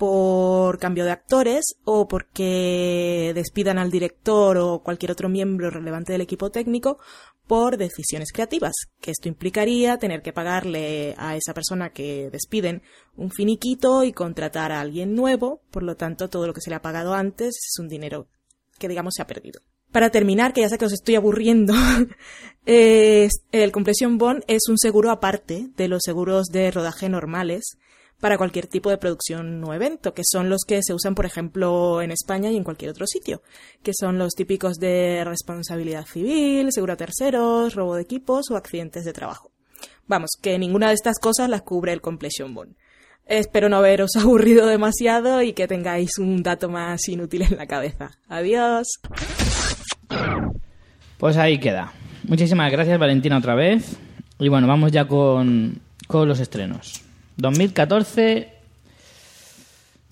por 0.04 0.80
cambio 0.80 1.06
de 1.06 1.12
actores 1.12 1.78
o 1.86 2.10
porque 2.10 3.32
despidan 3.34 3.78
al 3.78 3.90
director 3.90 4.58
o 4.58 4.80
cualquier 4.80 5.14
otro 5.14 5.30
miembro 5.30 5.70
relevante 5.70 6.12
del 6.12 6.20
equipo 6.20 6.52
técnico 6.52 7.00
por 7.48 7.78
decisiones 7.78 8.34
creativas, 8.34 8.74
que 9.00 9.12
esto 9.12 9.30
implicaría 9.30 9.98
tener 10.00 10.22
que 10.22 10.34
pagarle 10.34 11.16
a 11.18 11.38
esa 11.38 11.54
persona 11.54 11.92
que 11.92 12.30
despiden 12.30 12.82
un 13.16 13.32
finiquito 13.32 14.04
y 14.04 14.12
contratar 14.12 14.74
a 14.74 14.82
alguien 14.82 15.16
nuevo, 15.16 15.62
por 15.72 15.84
lo 15.84 15.96
tanto 15.96 16.30
todo 16.30 16.48
lo 16.48 16.54
que 16.54 16.60
se 16.60 16.70
le 16.70 16.76
ha 16.76 16.82
pagado 16.82 17.14
antes 17.14 17.56
es 17.56 17.80
un 17.80 17.88
dinero 17.88 18.28
que 18.78 18.90
digamos 18.90 19.14
se 19.16 19.22
ha 19.22 19.28
perdido. 19.28 19.62
Para 19.94 20.10
terminar, 20.10 20.52
que 20.52 20.62
ya 20.62 20.70
sé 20.70 20.78
que 20.78 20.86
os 20.86 20.92
estoy 20.92 21.16
aburriendo, 21.16 21.74
el 22.66 23.72
Completion 23.72 24.18
Bond 24.18 24.44
es 24.48 24.64
un 24.68 24.78
seguro 24.78 25.12
aparte 25.12 25.70
de 25.78 25.88
los 25.88 26.02
seguros 26.04 26.48
de 26.48 26.72
rodaje 26.72 27.08
normales 27.08 27.78
para 28.24 28.38
cualquier 28.38 28.68
tipo 28.68 28.90
de 28.90 28.98
producción 28.98 29.62
o 29.66 29.74
evento, 29.74 30.14
que 30.14 30.22
son 30.26 30.48
los 30.48 30.62
que 30.66 30.80
se 30.82 30.94
usan, 30.94 31.14
por 31.14 31.26
ejemplo, 31.26 32.02
en 32.02 32.10
España 32.10 32.50
y 32.50 32.56
en 32.56 32.64
cualquier 32.64 32.92
otro 32.92 33.06
sitio, 33.06 33.42
que 33.84 33.92
son 33.94 34.18
los 34.18 34.32
típicos 34.32 34.78
de 34.78 35.26
responsabilidad 35.26 36.06
civil, 36.06 36.72
seguro 36.72 36.94
a 36.94 36.96
terceros, 36.96 37.76
robo 37.76 37.96
de 37.96 38.04
equipos 38.04 38.50
o 38.50 38.56
accidentes 38.56 39.04
de 39.04 39.12
trabajo. 39.12 39.52
Vamos, 40.08 40.30
que 40.42 40.58
ninguna 40.58 40.88
de 40.88 40.94
estas 40.94 41.20
cosas 41.20 41.50
las 41.50 41.64
cubre 41.64 41.92
el 41.92 42.00
Completion 42.00 42.54
Bond. 42.54 42.76
Espero 43.26 43.68
no 43.68 43.76
haberos 43.76 44.12
aburrido 44.18 44.68
demasiado 44.68 45.42
y 45.42 45.52
que 45.52 45.68
tengáis 45.68 46.18
un 46.18 46.44
dato 46.44 46.70
más 46.70 47.06
inútil 47.10 47.42
en 47.42 47.58
la 47.58 47.68
cabeza. 47.68 48.12
Adiós. 48.30 48.88
Pues 51.18 51.36
ahí 51.36 51.60
queda. 51.60 51.92
Muchísimas 52.24 52.72
gracias 52.72 52.98
Valentina 52.98 53.38
otra 53.38 53.56
vez. 53.56 53.98
Y 54.40 54.48
bueno, 54.48 54.66
vamos 54.66 54.94
ya 54.94 55.10
con, 55.10 55.82
con 56.08 56.26
los 56.26 56.40
estrenos. 56.40 57.03
2014. 57.38 58.50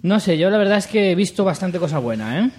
No 0.04 0.20
sé, 0.20 0.38
yo 0.38 0.50
la 0.50 0.58
verdad 0.58 0.78
es 0.78 0.88
que 0.88 1.12
he 1.12 1.16
visto 1.16 1.44
bastante 1.44 1.80
cosa 1.80 2.00
buena, 2.00 2.40
¿eh? 2.40 2.50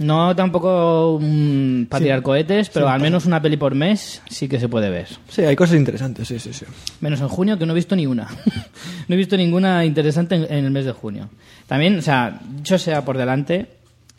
No 0.00 0.34
tampoco 0.34 1.18
mm, 1.20 1.84
para 1.84 2.02
tirar 2.02 2.22
cohetes, 2.22 2.70
pero 2.70 2.88
al 2.88 3.02
menos 3.02 3.26
una 3.26 3.42
peli 3.42 3.58
por 3.58 3.74
mes 3.74 4.22
sí 4.30 4.48
que 4.48 4.58
se 4.58 4.66
puede 4.66 4.88
ver. 4.88 5.08
Sí, 5.28 5.42
hay 5.42 5.54
cosas 5.54 5.76
interesantes, 5.76 6.26
sí, 6.26 6.38
sí, 6.38 6.54
sí. 6.54 6.64
Menos 7.00 7.20
en 7.20 7.28
junio, 7.28 7.58
que 7.58 7.66
no 7.66 7.72
he 7.72 7.76
visto 7.76 7.94
ni 7.94 8.06
una. 8.06 8.26
no 9.08 9.14
he 9.14 9.18
visto 9.18 9.36
ninguna 9.36 9.84
interesante 9.84 10.36
en, 10.36 10.44
en 10.44 10.64
el 10.64 10.70
mes 10.70 10.86
de 10.86 10.92
junio. 10.92 11.28
También, 11.66 11.98
o 11.98 12.02
sea, 12.02 12.40
dicho 12.48 12.78
sea 12.78 13.04
por 13.04 13.18
delante, 13.18 13.66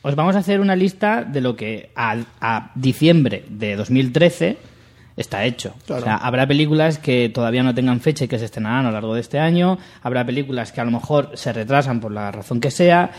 os 0.03 0.15
vamos 0.15 0.35
a 0.35 0.39
hacer 0.39 0.59
una 0.59 0.75
lista 0.75 1.23
de 1.23 1.41
lo 1.41 1.55
que 1.55 1.89
a, 1.95 2.17
a 2.39 2.71
diciembre 2.75 3.45
de 3.49 3.75
2013 3.75 4.57
está 5.17 5.45
hecho. 5.45 5.74
Claro. 5.86 6.02
O 6.02 6.06
sea, 6.06 6.15
habrá 6.17 6.47
películas 6.47 6.97
que 6.97 7.30
todavía 7.30 7.63
no 7.63 7.74
tengan 7.74 8.00
fecha 8.00 8.26
y 8.26 8.28
que 8.28 8.39
se 8.39 8.45
estrenarán 8.45 8.86
a 8.86 8.89
lo 8.89 8.93
largo 8.93 9.15
de 9.15 9.21
este 9.21 9.39
año, 9.39 9.78
habrá 10.04 10.26
películas 10.26 10.71
que 10.71 10.82
a 10.82 10.86
lo 10.86 10.91
mejor 10.91 11.32
se 11.36 11.54
retrasan 11.54 12.00
por 12.00 12.12
la 12.12 12.32
razón 12.32 12.60
que 12.60 12.71
sea 12.71 13.12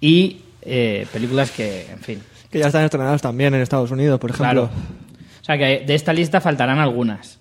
y 0.00 0.42
eh, 0.62 1.06
películas 1.12 1.50
que, 1.50 1.90
en 1.90 2.00
fin. 2.00 2.22
Que 2.50 2.58
ya 2.58 2.66
están 2.66 2.84
estrenadas 2.84 3.20
también 3.22 3.54
en 3.54 3.60
Estados 3.60 3.90
Unidos, 3.90 4.18
por 4.18 4.30
ejemplo. 4.30 4.68
Claro. 4.68 4.70
O 5.40 5.44
sea, 5.44 5.58
que 5.58 5.84
de 5.86 5.94
esta 5.94 6.12
lista 6.12 6.40
faltarán 6.40 6.78
algunas. 6.78 7.38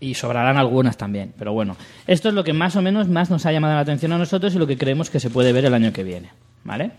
Y 0.00 0.14
sobrarán 0.14 0.56
algunas 0.56 0.96
también. 0.96 1.32
Pero 1.38 1.52
bueno, 1.52 1.76
esto 2.06 2.28
es 2.28 2.34
lo 2.34 2.44
que 2.44 2.52
más 2.52 2.76
o 2.76 2.82
menos 2.82 3.08
más 3.08 3.30
nos 3.30 3.46
ha 3.46 3.52
llamado 3.52 3.74
la 3.74 3.80
atención 3.80 4.12
a 4.12 4.18
nosotros 4.18 4.54
y 4.54 4.58
lo 4.58 4.66
que 4.66 4.76
creemos 4.76 5.08
que 5.08 5.20
se 5.20 5.30
puede 5.30 5.52
ver 5.52 5.64
el 5.64 5.74
año 5.74 5.92
que 5.92 6.02
viene. 6.02 6.30
¿Vale? 6.64 6.90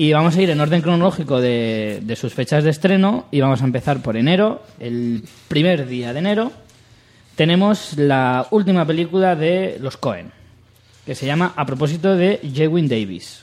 Y 0.00 0.12
vamos 0.12 0.36
a 0.36 0.42
ir 0.42 0.48
en 0.48 0.60
orden 0.60 0.80
cronológico 0.80 1.40
de, 1.40 1.98
de 2.04 2.14
sus 2.14 2.32
fechas 2.32 2.62
de 2.62 2.70
estreno 2.70 3.26
y 3.32 3.40
vamos 3.40 3.62
a 3.62 3.64
empezar 3.64 4.00
por 4.00 4.16
enero. 4.16 4.62
El 4.78 5.24
primer 5.48 5.88
día 5.88 6.12
de 6.12 6.20
enero 6.20 6.52
tenemos 7.34 7.96
la 7.96 8.46
última 8.52 8.86
película 8.86 9.34
de 9.34 9.76
los 9.80 9.96
Cohen, 9.96 10.30
que 11.04 11.16
se 11.16 11.26
llama 11.26 11.52
A 11.56 11.66
propósito 11.66 12.14
de 12.14 12.38
Jewin 12.54 12.86
Davis. 12.86 13.42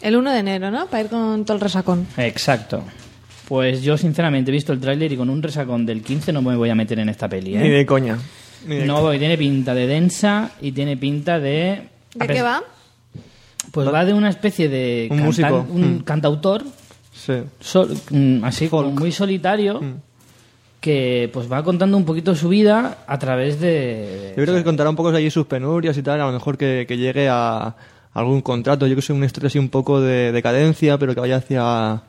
El 0.00 0.16
1 0.16 0.32
de 0.32 0.38
enero, 0.38 0.70
¿no? 0.70 0.86
Para 0.86 1.02
ir 1.02 1.10
con 1.10 1.44
todo 1.44 1.56
el 1.58 1.60
resacón. 1.60 2.06
Exacto. 2.16 2.82
Pues 3.46 3.82
yo 3.82 3.98
sinceramente 3.98 4.50
he 4.50 4.54
visto 4.54 4.72
el 4.72 4.80
tráiler 4.80 5.12
y 5.12 5.18
con 5.18 5.28
un 5.28 5.42
resacón 5.42 5.84
del 5.84 6.00
15 6.00 6.32
no 6.32 6.40
me 6.40 6.56
voy 6.56 6.70
a 6.70 6.74
meter 6.74 6.98
en 6.98 7.10
esta 7.10 7.28
peli, 7.28 7.54
Ni 7.56 7.66
¿eh? 7.66 7.70
de 7.70 7.84
coña. 7.84 8.16
Ni 8.66 8.76
de 8.76 8.86
No, 8.86 9.02
porque 9.02 9.18
tiene 9.18 9.36
pinta 9.36 9.74
de 9.74 9.86
densa 9.86 10.52
y 10.62 10.72
tiene 10.72 10.96
pinta 10.96 11.38
de... 11.38 11.88
¿De 12.14 12.26
qué 12.26 12.40
va? 12.40 12.62
Pues 13.72 13.92
va 13.92 14.04
de 14.04 14.12
una 14.14 14.28
especie 14.28 14.68
de 14.68 15.08
Un 15.10 15.20
músico. 15.20 15.66
un 15.68 15.96
Mm. 15.96 16.02
cantautor 16.04 16.62
Sí. 17.12 17.34
sol- 17.60 17.96
mm, 18.10 18.44
así 18.44 18.68
como 18.68 18.90
muy 18.92 19.10
solitario, 19.12 19.80
Mm. 19.80 19.94
que 20.80 21.30
pues 21.32 21.50
va 21.50 21.62
contando 21.64 21.96
un 21.96 22.04
poquito 22.04 22.34
su 22.34 22.48
vida 22.48 22.98
a 23.06 23.18
través 23.18 23.60
de... 23.60 24.34
Yo 24.36 24.42
creo 24.44 24.56
que 24.56 24.64
contará 24.64 24.90
un 24.90 24.96
poco 24.96 25.08
allí 25.10 25.30
sus 25.30 25.46
penurias 25.46 25.96
y 25.96 26.02
tal, 26.02 26.20
a 26.20 26.26
lo 26.26 26.32
mejor 26.32 26.56
que, 26.58 26.84
que 26.88 26.96
llegue 26.96 27.28
a 27.30 27.74
algún 28.14 28.40
contrato. 28.42 28.86
Yo 28.86 28.90
creo 28.94 28.96
que 28.96 29.00
es 29.00 29.10
una 29.10 29.26
historia 29.26 29.46
así 29.48 29.58
un 29.58 29.68
poco 29.68 30.00
de 30.00 30.32
decadencia, 30.32 30.98
pero 30.98 31.14
que 31.14 31.20
vaya 31.20 31.36
hacia, 31.36 32.02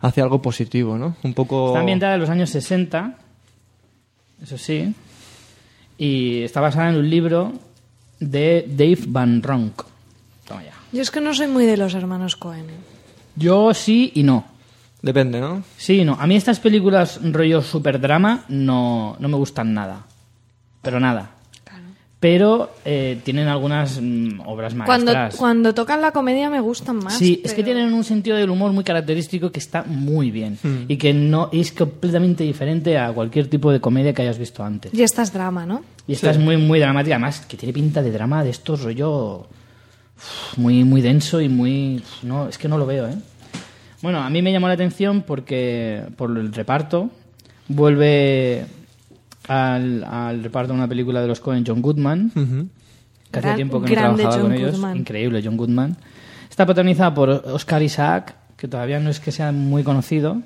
hacia 0.00 0.22
algo 0.22 0.40
positivo, 0.42 0.96
¿no? 0.98 1.16
Un 1.22 1.34
poco... 1.34 1.68
Está 1.68 1.80
ambientada 1.80 2.14
en 2.14 2.20
los 2.20 2.30
años 2.30 2.50
60, 2.50 3.18
eso 4.42 4.56
sí, 4.58 4.94
y 5.98 6.42
está 6.42 6.60
basada 6.60 6.88
en 6.90 6.96
un 6.96 7.08
libro 7.10 7.52
de 8.20 8.64
Dave 8.68 8.98
Van 9.06 9.42
Ronk. 9.42 9.82
Toma 10.48 10.62
ya. 10.64 10.72
Yo 10.94 11.02
es 11.02 11.10
que 11.10 11.20
no 11.20 11.34
soy 11.34 11.48
muy 11.48 11.66
de 11.66 11.76
los 11.76 11.92
hermanos 11.94 12.36
Cohen. 12.36 12.66
Yo 13.34 13.74
sí 13.74 14.12
y 14.14 14.22
no. 14.22 14.44
Depende, 15.02 15.40
¿no? 15.40 15.64
Sí 15.76 16.02
y 16.02 16.04
no. 16.04 16.16
A 16.20 16.26
mí 16.28 16.36
estas 16.36 16.60
películas 16.60 17.18
rollo 17.20 17.62
super 17.62 18.00
drama 18.00 18.44
no, 18.48 19.16
no 19.18 19.28
me 19.28 19.36
gustan 19.36 19.74
nada. 19.74 20.06
Pero 20.82 21.00
nada. 21.00 21.32
Pero 22.20 22.70
eh, 22.84 23.20
tienen 23.24 23.48
algunas 23.48 24.00
mm, 24.00 24.40
obras 24.46 24.72
Cuando, 24.72 25.12
maestras. 25.12 25.34
cuando 25.34 25.74
tocan 25.74 26.00
la 26.00 26.12
comedia 26.12 26.48
me 26.48 26.60
gustan 26.60 26.98
más. 26.98 27.18
Sí, 27.18 27.42
es 27.44 27.54
que 27.54 27.64
tienen 27.64 27.92
un 27.92 28.04
sentido 28.04 28.36
del 28.36 28.48
humor 28.48 28.72
muy 28.72 28.84
característico 28.84 29.50
que 29.50 29.58
está 29.58 29.82
muy 29.82 30.30
bien. 30.30 30.58
Hmm. 30.62 30.84
Y 30.86 30.96
que 30.96 31.12
no 31.12 31.50
es 31.52 31.72
completamente 31.72 32.44
diferente 32.44 32.96
a 32.96 33.12
cualquier 33.12 33.48
tipo 33.48 33.72
de 33.72 33.80
comedia 33.80 34.14
que 34.14 34.22
hayas 34.22 34.38
visto 34.38 34.62
antes. 34.62 34.94
Y 34.94 35.02
esta 35.02 35.22
es 35.22 35.32
drama, 35.32 35.66
¿no? 35.66 35.82
Y 36.06 36.12
esta 36.12 36.30
es 36.30 36.38
muy, 36.38 36.56
muy 36.56 36.78
dramática. 36.78 37.16
Además, 37.16 37.40
que 37.40 37.56
tiene 37.56 37.72
pinta 37.72 38.00
de 38.00 38.12
drama 38.12 38.44
de 38.44 38.50
estos 38.50 38.84
rollo 38.84 39.48
muy, 40.56 40.84
muy 40.84 41.00
denso 41.00 41.40
y 41.40 41.48
muy... 41.48 42.02
No, 42.22 42.48
es 42.48 42.58
que 42.58 42.68
no 42.68 42.78
lo 42.78 42.86
veo, 42.86 43.08
¿eh? 43.08 43.14
Bueno, 44.02 44.20
a 44.20 44.28
mí 44.28 44.42
me 44.42 44.52
llamó 44.52 44.68
la 44.68 44.74
atención 44.74 45.22
porque 45.22 46.02
por 46.16 46.36
el 46.36 46.52
reparto 46.52 47.10
vuelve 47.68 48.66
al, 49.48 50.04
al 50.04 50.42
reparto 50.42 50.72
de 50.72 50.78
una 50.78 50.88
película 50.88 51.22
de 51.22 51.28
los 51.28 51.40
Coen 51.40 51.64
John 51.66 51.80
Goodman, 51.80 52.30
que 53.30 53.38
hace 53.38 53.54
tiempo 53.54 53.80
que 53.80 53.94
no 53.94 54.00
trabajaba 54.00 54.32
John 54.32 54.42
con 54.42 54.52
ellos. 54.52 54.72
Goodman. 54.72 54.96
Increíble, 54.98 55.40
John 55.42 55.56
Goodman. 55.56 55.96
Está 56.50 56.66
protagonizada 56.66 57.14
por 57.14 57.30
Oscar 57.30 57.82
Isaac, 57.82 58.36
que 58.56 58.68
todavía 58.68 59.00
no 59.00 59.08
es 59.10 59.20
que 59.20 59.32
sea 59.32 59.52
muy 59.52 59.82
conocido, 59.82 60.42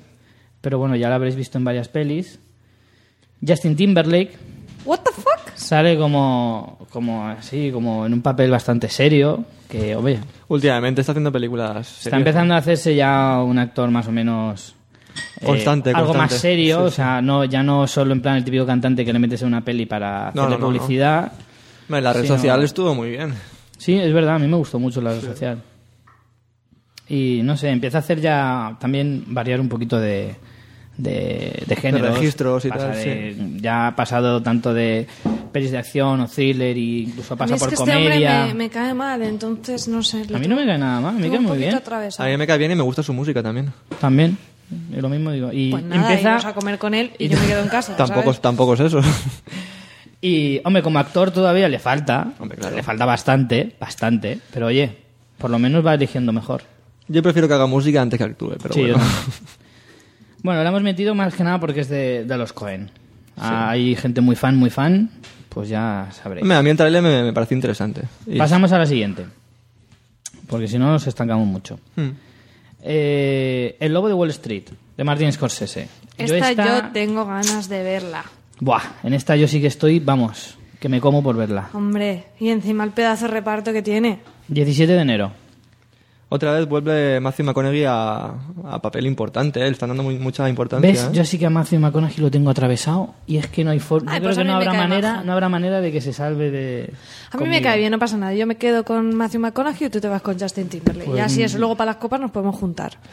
pero 0.61 0.79
bueno, 0.79 0.95
ya 0.95 1.09
lo 1.09 1.15
habréis 1.15 1.35
visto 1.35 1.57
en 1.57 1.65
varias 1.65 1.89
pelis. 1.89 2.39
Justin 3.45 3.75
Timberlake, 3.75 4.37
What 4.89 4.99
the 5.01 5.11
fuck? 5.11 5.55
sale 5.55 5.97
como, 5.97 6.79
como 6.91 7.27
así, 7.27 7.69
como 7.71 8.05
en 8.05 8.13
un 8.13 8.21
papel 8.21 8.49
bastante 8.49 8.89
serio, 8.89 9.43
que, 9.69 9.95
hombre, 9.95 10.19
Últimamente 10.47 11.01
está 11.01 11.11
haciendo 11.11 11.31
películas. 11.31 11.87
está 11.87 12.01
serias. 12.03 12.17
empezando 12.19 12.53
a 12.55 12.57
hacerse 12.57 12.95
ya 12.95 13.41
un 13.43 13.59
actor 13.59 13.89
más 13.91 14.07
o 14.07 14.11
menos... 14.11 14.75
eh, 15.41 15.45
Constante, 15.45 15.89
algo 15.91 16.07
constante. 16.07 16.33
más 16.33 16.41
serio, 16.41 16.77
Sí, 16.77 16.83
o 16.83 16.89
sí. 16.89 16.95
sea, 16.95 17.21
no, 17.21 17.43
ya 17.45 17.61
no 17.61 17.85
solo 17.87 18.13
en 18.13 18.21
plan 18.21 18.37
el 18.37 18.43
típico 18.43 18.65
cantante 18.65 19.05
que 19.05 19.13
le 19.13 19.19
metes 19.19 19.41
en 19.43 19.49
una 19.49 19.61
peli 19.63 19.85
para 19.85 20.31
No, 20.33 20.43
hacerle 20.43 20.57
no, 20.57 20.65
publicidad. 20.65 21.31
Hombre, 21.87 22.01
La 22.01 22.13
red 22.13 22.21
Sí, 22.23 22.27
social 22.27 22.63
estuvo 22.63 22.95
muy 22.95 23.11
bien. 23.11 23.33
Sí, 23.77 23.93
es 23.97 24.11
verdad, 24.13 24.35
a 24.35 24.39
mí 24.39 24.47
me 24.47 24.57
gustó 24.57 24.79
mucho 24.79 25.01
la 25.01 25.11
red 25.11 25.21
social. 25.21 25.61
Y 27.07 27.41
no 27.43 27.57
sé, 27.57 27.69
empieza 27.69 27.97
a 27.97 28.01
hacer 28.01 28.21
ya 28.21 28.77
también 28.79 29.23
variar 29.27 29.59
un 29.59 29.69
poquito 29.69 29.99
de, 29.99 30.35
de, 30.99 31.63
de 31.65 31.75
géneros. 31.77 32.13
registros 32.17 32.65
y 32.65 32.69
Pasa 32.69 32.91
tal, 32.91 32.97
de- 33.03 33.35
Ya 33.61 33.87
ha 33.87 33.95
pasado 33.95 34.43
tanto 34.43 34.73
de 34.73 35.07
pelis 35.51 35.71
de 35.71 35.77
acción 35.77 36.19
o 36.21 36.27
thriller 36.27 36.75
e 36.75 36.79
incluso 37.07 37.33
A 37.33 37.37
mí 37.37 37.39
pasa 37.39 37.55
es 37.55 37.59
por 37.61 37.69
que 37.69 37.75
este 37.75 37.91
hombre 37.91 38.03
comedia. 38.09 38.45
me, 38.47 38.53
me 38.53 38.69
cae 38.69 38.93
mal, 38.93 39.21
entonces 39.23 39.87
no 39.87 40.03
sé. 40.03 40.23
A 40.33 40.37
mí 40.37 40.47
no 40.47 40.55
me 40.55 40.65
cae 40.65 40.77
nada 40.77 40.99
mal, 40.99 41.11
a 41.15 41.17
mí 41.17 41.21
Tengo 41.23 41.35
cae 41.37 41.47
muy 41.47 41.57
bien. 41.57 41.73
atravesado. 41.75 42.27
A 42.27 42.31
mí 42.31 42.37
me 42.37 42.45
cae 42.45 42.57
bien 42.57 42.71
y 42.71 42.75
me 42.75 42.83
gusta 42.83 43.01
su 43.01 43.13
música 43.13 43.41
también. 43.41 43.71
También, 44.01 44.37
y 44.91 44.99
lo 45.01 45.09
mismo 45.09 45.31
digo. 45.31 45.49
Y 45.53 45.71
Pues 45.71 45.83
nada, 45.83 46.11
empieza... 46.11 46.47
a 46.49 46.53
comer 46.53 46.77
con 46.77 46.93
él 46.93 47.11
y 47.17 47.29
yo 47.29 47.39
me 47.39 47.47
quedo 47.47 47.61
en 47.61 47.69
casa. 47.69 47.95
Tampoco, 47.95 48.21
¿sabes? 48.23 48.41
tampoco 48.41 48.73
es 48.75 48.79
eso. 48.81 48.99
Y, 50.21 50.59
hombre, 50.65 50.83
como 50.83 50.99
actor 50.99 51.31
todavía 51.31 51.69
le 51.69 51.79
falta. 51.79 52.33
Hombre, 52.39 52.57
claro. 52.57 52.75
Le 52.75 52.83
falta 52.83 53.05
bastante, 53.05 53.73
bastante. 53.79 54.37
Pero 54.53 54.65
oye, 54.67 54.91
por 55.37 55.49
lo 55.49 55.57
menos 55.59 55.85
va 55.85 55.93
eligiendo 55.93 56.33
mejor. 56.33 56.63
Yo 57.07 57.23
prefiero 57.23 57.47
que 57.47 57.53
haga 57.53 57.67
música 57.67 58.01
antes 58.01 58.17
que 58.17 58.25
actúe, 58.25 58.55
pero 58.61 58.73
Sí, 58.73 58.81
yo 58.81 58.95
bueno. 58.95 58.97
también. 58.97 59.23
Bueno, 60.43 60.63
la 60.63 60.69
hemos 60.69 60.83
metido 60.83 61.15
más 61.15 61.33
que 61.35 61.43
nada 61.43 61.59
porque 61.59 61.81
es 61.81 61.89
de, 61.89 62.23
de 62.25 62.37
los 62.37 62.53
Cohen. 62.53 62.89
Hay 63.37 63.95
gente 63.95 64.21
muy 64.21 64.35
fan, 64.35 64.55
muy 64.57 64.69
fan, 64.69 65.09
pues 65.49 65.69
ya 65.69 66.09
sabréis. 66.11 66.43
Hombre, 66.43 66.57
A 66.57 66.61
mí 66.63 66.69
el 66.69 66.77
trailer 66.77 67.01
me, 67.01 67.23
me 67.23 67.33
pareció 67.33 67.55
interesante. 67.55 68.01
Y- 68.27 68.37
Pasamos 68.37 68.71
a 68.73 68.77
la 68.77 68.85
siguiente. 68.85 69.25
Porque 70.47 70.67
si 70.67 70.77
no 70.77 70.87
nos 70.91 71.05
estancamos 71.07 71.47
mucho. 71.47 71.79
Hmm. 71.95 72.09
Eh, 72.81 73.77
el 73.79 73.93
Lobo 73.93 74.07
de 74.07 74.13
Wall 74.13 74.29
Street, 74.31 74.63
de 74.97 75.03
Martin 75.03 75.31
Scorsese. 75.31 75.87
Esta, 76.17 76.49
esta- 76.51 76.65
yo 76.85 76.91
tengo 76.91 77.25
ganas 77.25 77.69
de 77.69 77.83
verla. 77.83 78.23
Buah, 78.59 78.81
en 79.03 79.13
esta 79.13 79.35
yo 79.35 79.47
sí 79.47 79.61
que 79.61 79.67
estoy, 79.67 79.99
vamos, 79.99 80.57
que 80.79 80.89
me 80.89 80.99
como 80.99 81.23
por 81.23 81.35
verla. 81.37 81.69
Hombre, 81.73 82.25
y 82.39 82.49
encima 82.49 82.83
el 82.83 82.91
pedazo 82.91 83.25
de 83.27 83.31
reparto 83.31 83.71
que 83.71 83.81
tiene. 83.81 84.19
17 84.49 84.91
de 84.93 84.99
enero. 85.01 85.31
Otra 86.31 86.53
vez 86.53 86.67
vuelve 86.67 87.19
Matthew 87.19 87.47
McConaughey 87.47 87.85
a, 87.85 88.33
a 88.65 88.81
papel 88.83 89.07
importante, 89.07 89.61
¿eh? 89.61 89.63
le 89.63 89.71
están 89.71 89.89
dando 89.89 90.03
muy- 90.03 90.19
mucha 90.19 90.47
importancia. 90.47 90.87
¿Ves? 90.87 91.05
¿eh? 91.05 91.09
Yo 91.11 91.25
sí 91.25 91.39
que 91.39 91.47
a 91.47 91.49
Matthew 91.49 91.79
McConaughey 91.79 92.17
lo 92.17 92.29
tengo 92.29 92.51
atravesado 92.51 93.15
y 93.25 93.37
es 93.37 93.47
que 93.47 93.63
no 93.63 93.71
hay 93.71 93.79
forma. 93.79 94.11
Yo 94.13 94.19
creo 94.19 94.29
pues 94.29 94.37
a 94.37 94.41
que 94.41 94.47
no 94.47 94.53
me 94.53 94.57
habrá 94.57 94.71
cae 94.71 94.87
manera, 94.87 95.23
no 95.23 95.33
habrá 95.33 95.49
manera 95.49 95.81
de 95.81 95.91
que 95.91 96.01
se 96.01 96.13
salve 96.13 96.51
de. 96.51 96.93
A 97.31 97.37
mí 97.37 97.45
me 97.45 97.49
conmigo. 97.49 97.63
cae 97.63 97.79
bien, 97.79 97.91
no 97.91 97.97
pasa 97.97 98.15
nada. 98.17 98.35
Yo 98.35 98.45
me 98.45 98.57
quedo 98.57 98.85
con 98.85 99.15
Matthew 99.15 99.41
McConaughey 99.41 99.87
y 99.87 99.89
tú 99.89 99.99
te 99.99 100.07
vas 100.07 100.21
con 100.21 100.39
Justin 100.39 100.69
Timberlake. 100.69 101.07
Pues, 101.07 101.17
y 101.17 101.21
así 101.21 101.41
mm. 101.41 101.45
eso, 101.45 101.57
luego 101.57 101.75
para 101.75 101.93
las 101.93 101.97
copas 101.99 102.19
nos 102.21 102.29
podemos 102.31 102.55
juntar. 102.55 102.97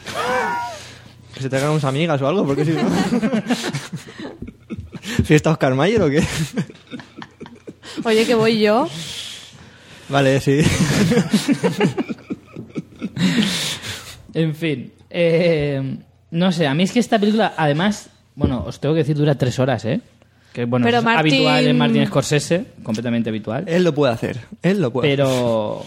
Que 1.34 1.42
se 1.42 1.50
traigan 1.50 1.70
unas 1.70 1.84
amigas 1.84 2.22
o 2.22 2.26
algo, 2.28 2.46
porque 2.46 2.64
si 2.64 2.70
no... 2.70 2.80
¿Fiesta 5.24 5.50
Oscar 5.50 5.74
Mayer 5.74 6.00
o 6.00 6.08
qué? 6.08 6.24
Oye, 8.04 8.24
que 8.24 8.34
voy 8.34 8.58
yo. 8.58 8.88
vale, 10.08 10.40
sí. 10.40 10.62
En 14.34 14.54
fin, 14.54 14.92
eh, 15.08 15.96
no 16.30 16.52
sé, 16.52 16.66
a 16.66 16.74
mí 16.74 16.82
es 16.82 16.92
que 16.92 16.98
esta 17.00 17.18
película, 17.18 17.54
además, 17.56 18.10
bueno, 18.34 18.64
os 18.66 18.78
tengo 18.80 18.94
que 18.94 18.98
decir, 19.00 19.16
dura 19.16 19.34
tres 19.36 19.58
horas, 19.58 19.84
¿eh? 19.86 20.00
Que 20.52 20.64
bueno, 20.66 20.84
Pero 20.84 20.98
es 20.98 21.04
Martin- 21.04 21.18
habitual 21.34 21.66
en 21.66 21.78
Martin 21.78 22.06
Scorsese, 22.06 22.64
completamente 22.82 23.30
habitual. 23.30 23.64
Él 23.66 23.82
lo 23.84 23.94
puede 23.94 24.12
hacer, 24.12 24.38
él 24.62 24.80
lo 24.80 24.90
puede 24.92 25.08
hacer. 25.08 25.16
Pero 25.18 25.84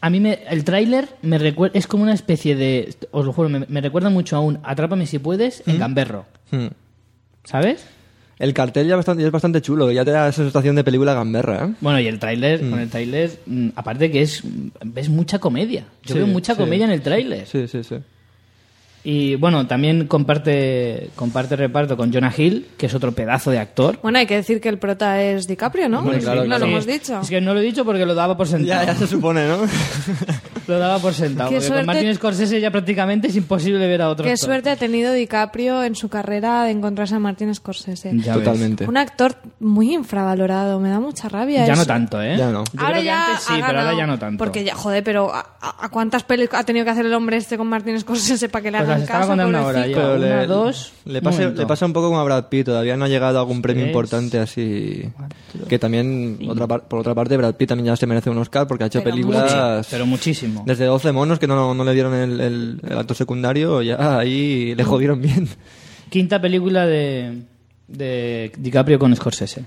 a 0.00 0.10
mí 0.10 0.18
me, 0.20 0.40
el 0.48 0.64
tráiler 0.64 1.08
me 1.22 1.38
recuerda, 1.38 1.78
es 1.78 1.86
como 1.86 2.02
una 2.02 2.14
especie 2.14 2.56
de, 2.56 2.94
os 3.12 3.24
lo 3.24 3.32
juro, 3.32 3.48
me, 3.48 3.66
me 3.68 3.80
recuerda 3.80 4.10
mucho 4.10 4.36
a 4.36 4.40
un 4.40 4.58
Atrápame 4.64 5.06
si 5.06 5.18
puedes 5.20 5.62
en 5.66 5.78
Gamberro, 5.78 6.24
Hmm. 6.50 6.68
¿sabes? 7.44 7.84
El 8.40 8.54
cartel 8.54 8.88
ya, 8.88 8.96
bastante, 8.96 9.20
ya 9.22 9.26
es 9.28 9.32
bastante 9.32 9.60
chulo, 9.60 9.92
ya 9.92 10.04
te 10.04 10.10
da 10.12 10.28
esa 10.28 10.42
sensación 10.42 10.74
de 10.74 10.82
película 10.82 11.12
gamberra, 11.14 11.66
¿eh? 11.66 11.74
Bueno, 11.80 12.00
y 12.00 12.06
el 12.08 12.18
tráiler, 12.18 12.58
con 12.68 12.80
el 12.80 12.88
tráiler, 12.88 13.30
mm, 13.46 13.68
aparte 13.76 14.10
que 14.10 14.22
es, 14.22 14.42
ves 14.82 15.08
mucha 15.10 15.38
comedia. 15.38 15.84
Yo 16.04 16.14
Sí, 16.14 16.18
veo 16.20 16.26
mucha 16.26 16.54
sí. 16.54 16.58
comedia 16.60 16.86
en 16.86 16.90
el 16.92 17.02
tráiler. 17.02 17.46
Sí, 17.46 17.68
sí, 17.68 17.84
sí. 17.84 17.96
Y 19.02 19.36
bueno, 19.36 19.66
también 19.66 20.06
comparte, 20.06 21.08
comparte 21.16 21.56
reparto 21.56 21.96
con 21.96 22.12
Jonah 22.12 22.32
Hill, 22.36 22.66
que 22.76 22.86
es 22.86 22.94
otro 22.94 23.12
pedazo 23.12 23.50
de 23.50 23.58
actor. 23.58 23.98
Bueno, 24.02 24.18
hay 24.18 24.26
que 24.26 24.36
decir 24.36 24.60
que 24.60 24.68
el 24.68 24.78
prota 24.78 25.22
es 25.22 25.46
DiCaprio, 25.46 25.88
¿no? 25.88 26.00
Hombre, 26.00 26.18
claro, 26.18 26.40
no 26.42 26.46
claro. 26.46 26.60
lo 26.60 26.66
Sí. 26.66 26.72
hemos 26.72 26.86
dicho. 26.86 27.20
Es 27.22 27.30
que 27.30 27.40
no 27.40 27.54
lo 27.54 27.60
he 27.60 27.62
dicho 27.62 27.84
porque 27.86 28.04
lo 28.04 28.14
daba 28.14 28.36
por 28.36 28.46
sentado. 28.46 28.82
Ya, 28.82 28.92
ya 28.92 28.94
se 28.98 29.06
supone, 29.06 29.46
¿no? 29.48 29.58
Lo 30.68 30.78
daba 30.78 31.00
por 31.00 31.12
sentado. 31.14 31.48
Qué 31.50 31.56
Porque 31.56 31.66
suerte- 31.66 31.84
con 31.86 31.94
Martin 31.94 32.14
Scorsese 32.14 32.60
ya 32.60 32.70
prácticamente 32.70 33.26
es 33.26 33.34
imposible 33.34 33.84
ver 33.88 34.02
a 34.02 34.08
otro 34.10 34.24
Qué 34.24 34.32
actor. 34.32 34.46
suerte 34.46 34.70
ha 34.70 34.76
tenido 34.76 35.12
DiCaprio 35.12 35.82
en 35.82 35.96
su 35.96 36.08
carrera 36.08 36.62
de 36.62 36.70
encontrarse 36.70 37.16
a 37.16 37.18
Martin 37.18 37.52
Scorsese. 37.52 38.12
Ya 38.14 38.36
ves. 38.36 38.44
Totalmente. 38.44 38.86
Un 38.86 38.96
actor 38.96 39.34
muy 39.58 39.92
infravalorado, 39.94 40.78
me 40.78 40.88
da 40.90 41.00
mucha 41.00 41.28
rabia. 41.28 41.66
Ya 41.66 41.72
eso. 41.72 41.82
no 41.82 41.86
tanto, 41.86 42.22
¿eh? 42.22 42.36
Ya 42.36 42.50
no. 42.52 42.62
Yo 42.72 42.80
ahora 42.80 42.90
creo 42.92 43.00
que 43.00 43.04
ya 43.04 43.26
antes 43.26 43.42
sí, 43.44 43.52
pero 43.66 43.80
ahora 43.80 43.96
ya 43.96 44.06
no 44.06 44.18
tanto. 44.20 44.38
Porque 44.44 44.62
ya, 44.62 44.76
joder, 44.76 45.02
pero 45.02 45.34
¿a, 45.34 45.44
a- 45.60 45.88
cuántas 45.88 46.22
pelis 46.22 46.48
ha 46.52 46.62
tenido 46.62 46.84
que 46.84 46.90
hacer 46.92 47.06
el 47.06 47.14
hombre 47.14 47.38
este 47.38 47.58
con 47.58 47.66
Martin 47.66 47.98
Scorsese 47.98 48.48
para 48.48 48.62
que 48.62 48.70
le 48.70 48.78
Pues 48.78 48.89
las 48.92 49.02
estaba 49.02 49.26
contando 49.26 49.58
ahora, 49.58 49.86
ya. 49.86 49.94
Pero 49.96 50.14
una, 50.16 50.40
le, 50.40 50.46
dos, 50.46 50.92
le, 51.04 51.18
un 51.18 51.24
pasa, 51.24 51.38
momento. 51.40 51.60
le 51.62 51.66
pasa 51.66 51.86
un 51.86 51.92
poco 51.92 52.08
como 52.08 52.20
a 52.20 52.24
Brad 52.24 52.44
Pitt, 52.48 52.66
todavía 52.66 52.96
no 52.96 53.04
ha 53.04 53.08
llegado 53.08 53.38
a 53.38 53.40
algún 53.40 53.62
premio 53.62 53.84
Tres, 53.84 53.90
importante 53.92 54.38
así. 54.38 55.08
Que 55.68 55.78
también, 55.78 56.38
otra 56.48 56.66
par- 56.66 56.88
por 56.88 57.00
otra 57.00 57.14
parte, 57.14 57.36
Brad 57.36 57.54
Pitt 57.54 57.68
también 57.68 57.86
ya 57.86 57.96
se 57.96 58.06
merece 58.06 58.30
un 58.30 58.38
Oscar 58.38 58.66
porque 58.66 58.84
ha 58.84 58.86
hecho 58.88 59.00
Pero 59.02 59.10
películas. 59.14 59.86
Pero 59.90 60.06
muchísimo. 60.06 60.62
Desde 60.66 60.84
12 60.84 61.12
monos 61.12 61.38
que 61.38 61.46
no, 61.46 61.74
no 61.74 61.84
le 61.84 61.94
dieron 61.94 62.14
el, 62.14 62.40
el, 62.40 62.80
el 62.88 62.98
acto 62.98 63.14
secundario, 63.14 63.82
ya 63.82 64.18
ahí 64.18 64.74
le 64.74 64.84
jodieron 64.84 65.20
bien. 65.20 65.48
Quinta 66.10 66.40
película 66.40 66.86
de, 66.86 67.42
de 67.88 68.52
DiCaprio 68.58 68.98
con 68.98 69.14
Scorsese. 69.14 69.64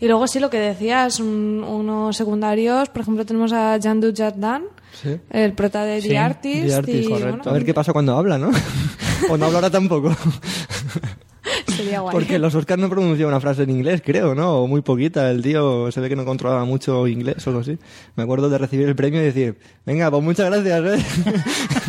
Y 0.00 0.06
luego 0.06 0.26
sí, 0.28 0.38
lo 0.38 0.48
que 0.50 0.58
decías, 0.58 1.18
un- 1.20 1.64
unos 1.66 2.16
secundarios, 2.16 2.88
por 2.88 3.02
ejemplo, 3.02 3.26
tenemos 3.26 3.52
a 3.52 3.76
Jean 3.78 4.00
Dujardin, 4.00 4.64
Sí. 5.02 5.16
el 5.30 5.52
prota 5.54 5.84
de 5.84 6.00
Sí, 6.00 6.08
The 6.08 6.18
Artist. 6.18 6.66
The 6.68 6.74
Artist, 6.74 6.98
y, 7.04 7.08
correcto. 7.08 7.28
bueno, 7.38 7.50
A 7.50 7.52
ver 7.52 7.64
qué 7.64 7.74
pasa 7.74 7.92
cuando 7.92 8.16
habla, 8.16 8.38
¿no? 8.38 8.50
o 9.30 9.36
no 9.36 9.46
hablará 9.46 9.70
tampoco. 9.70 10.14
sería 11.66 12.00
guay. 12.00 12.12
Porque 12.12 12.38
los 12.38 12.54
Oscars 12.54 12.80
no 12.80 12.88
pronuncian 12.88 13.28
una 13.28 13.40
frase 13.40 13.62
en 13.64 13.70
inglés, 13.70 14.02
creo, 14.04 14.34
¿no? 14.34 14.62
O 14.62 14.66
muy 14.68 14.80
poquita. 14.82 15.30
El 15.30 15.42
tío 15.42 15.90
se 15.92 16.00
ve 16.00 16.08
que 16.08 16.16
no 16.16 16.24
controlaba 16.24 16.64
mucho 16.64 17.06
inglés 17.08 17.44
o 17.46 17.50
algo 17.50 17.62
así. 17.62 17.78
Me 18.16 18.22
acuerdo 18.22 18.48
de 18.50 18.58
recibir 18.58 18.88
el 18.88 18.94
premio 18.96 19.20
y 19.20 19.24
decir, 19.24 19.56
venga, 19.86 20.10
pues 20.10 20.22
muchas 20.22 20.46
gracias, 20.50 21.00
¿eh? 21.00 21.04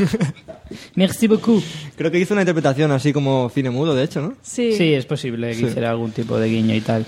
Merci 0.95 1.27
beaucoup. 1.27 1.63
Creo 1.95 2.11
que 2.11 2.19
hizo 2.19 2.33
una 2.33 2.41
interpretación 2.41 2.91
así 2.91 3.11
como 3.13 3.49
cine 3.53 3.69
mudo, 3.69 3.95
de 3.95 4.03
hecho, 4.03 4.21
¿no? 4.21 4.33
Sí. 4.41 4.73
Sí, 4.73 4.93
es 4.93 5.05
posible 5.05 5.49
que 5.49 5.55
Sí. 5.55 5.65
hiciera 5.65 5.89
algún 5.91 6.11
tipo 6.11 6.37
de 6.37 6.47
guiño 6.49 6.75
y 6.75 6.81
tal. 6.81 7.05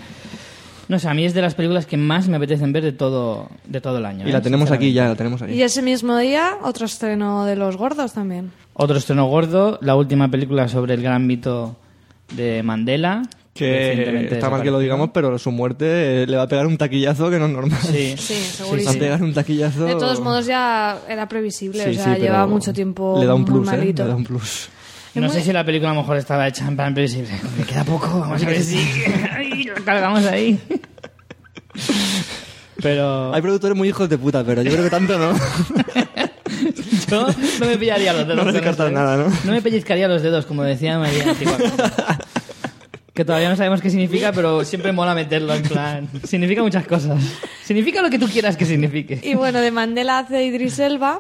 No 0.92 1.00
sé, 1.00 1.08
a 1.08 1.14
mí 1.14 1.24
es 1.24 1.34
de 1.34 1.42
las 1.42 1.56
películas 1.56 1.86
que 1.86 1.96
más 1.96 2.28
me 2.28 2.36
apetecen 2.36 2.74
ver 2.74 2.84
de 2.84 2.92
todo, 2.92 3.48
de 3.66 3.80
todo 3.80 4.00
el 4.00 4.06
año. 4.06 4.26
Y 4.28 4.30
¿eh? 4.30 4.34
la 4.34 4.42
tenemos 4.42 4.72
aquí 4.72 4.92
ya, 4.92 5.08
la 5.08 5.16
tenemos 5.16 5.40
Y 5.40 5.46
aquí. 5.46 5.64
ese 5.64 5.82
mismo 5.82 6.18
día, 6.18 6.58
otro 6.64 6.86
estreno 6.86 7.46
de 7.46 7.56
Los 7.56 7.78
Gordos 7.78 8.12
también. 8.12 8.52
Otro 8.74 8.98
estreno 8.98 9.26
gordo, 9.28 9.80
la 9.82 9.96
última 9.96 10.30
película 10.30 10.68
sobre 10.68 10.96
el 10.96 11.02
gran 11.02 11.26
mito 11.26 11.78
de 12.34 12.62
Mandela. 12.62 13.22
Que 13.54 14.28
está 14.30 14.50
mal 14.50 14.64
que 14.64 14.70
lo 14.70 14.80
digamos, 14.80 15.12
pero 15.14 15.40
su 15.40 15.52
muerte 15.52 16.24
eh, 16.24 16.28
le 16.28 16.36
va 16.36 16.44
a 16.44 16.48
pegar 16.50 16.68
un 16.68 16.78
taquillazo 16.78 17.30
que 17.30 17.40
no 17.40 17.46
es 17.46 17.52
normal. 17.54 17.80
Sí. 17.84 18.16
Sí, 18.18 18.34
Le 18.34 18.40
va 18.40 18.50
a 18.50 18.52
segurísimo. 18.58 19.00
pegar 19.00 19.24
un 19.24 19.34
taquillazo. 19.34 19.86
De 19.86 19.96
todos 19.96 20.20
modos 20.20 20.46
ya 20.46 21.00
era 21.08 21.26
previsible, 21.30 21.86
Sí, 21.86 21.92
o 21.92 22.04
sea, 22.04 22.16
sí, 22.16 22.22
llevaba 22.22 22.48
mucho 22.48 22.74
tiempo 22.74 23.16
Le 23.18 23.28
da 23.28 23.34
un 23.34 23.46
plus, 23.46 23.66
¿eh? 23.66 23.78
malito. 23.78 24.04
Le 24.04 24.10
da 24.10 24.16
un 24.18 24.26
plus. 24.26 24.68
No 25.16 25.30
sé 25.30 25.42
si 25.42 25.52
la 25.52 25.66
película 25.66 25.92
a 25.92 25.94
lo 25.94 26.02
mejor 26.02 26.18
estaba 26.18 26.48
hecha 26.48 26.68
en 26.68 26.76
plan 26.76 26.94
previsible. 26.94 27.30
Me 27.58 27.66
queda 27.66 27.84
poco, 27.84 28.08
vamos 28.20 28.42
a 28.42 28.46
ver 28.46 28.62
si 28.62 28.78
lo 29.78 29.84
cargamos 29.84 30.26
ahí. 30.26 30.60
Pero 32.82 33.34
Hay 33.34 33.42
productores 33.42 33.78
muy 33.78 33.90
hijos 33.90 34.10
de 34.10 34.18
puta, 34.18 34.44
pero 34.44 34.62
yo 34.62 34.72
creo 34.72 34.84
que 34.84 34.90
tanto 34.90 35.18
no. 35.18 35.34
yo 37.10 37.28
no 37.60 37.66
me 37.66 37.78
pillaría 37.78 38.14
los 38.14 38.28
dedos. 38.28 38.46
No 38.46 38.52
descartas 38.52 38.90
¿eh? 38.90 38.94
nada, 38.94 39.18
¿no? 39.18 39.30
No 39.46 39.52
me 39.52 39.62
pellizcaría 39.62 40.08
los 40.08 40.22
dedos, 40.22 40.46
como 40.46 40.64
decía 40.64 40.98
María. 40.98 41.36
Que 43.14 43.26
todavía 43.26 43.50
no 43.50 43.58
sabemos 43.58 43.82
qué 43.82 43.90
significa, 43.90 44.32
pero 44.32 44.64
siempre 44.64 44.94
mola 44.94 45.14
meterlo 45.14 45.54
en 45.54 45.64
plan. 45.64 46.10
Significa 46.24 46.64
muchas 46.64 46.88
cosas. 46.88 47.22
Significa 47.64 48.02
lo 48.02 48.10
que 48.10 48.18
tú 48.18 48.28
quieras 48.28 48.56
que 48.56 48.66
signifique. 48.66 49.20
Y 49.22 49.36
bueno, 49.36 49.60
de 49.60 49.70
Mandela 49.70 50.20
hace 50.20 50.46
Idris 50.46 50.80
Elba, 50.80 51.20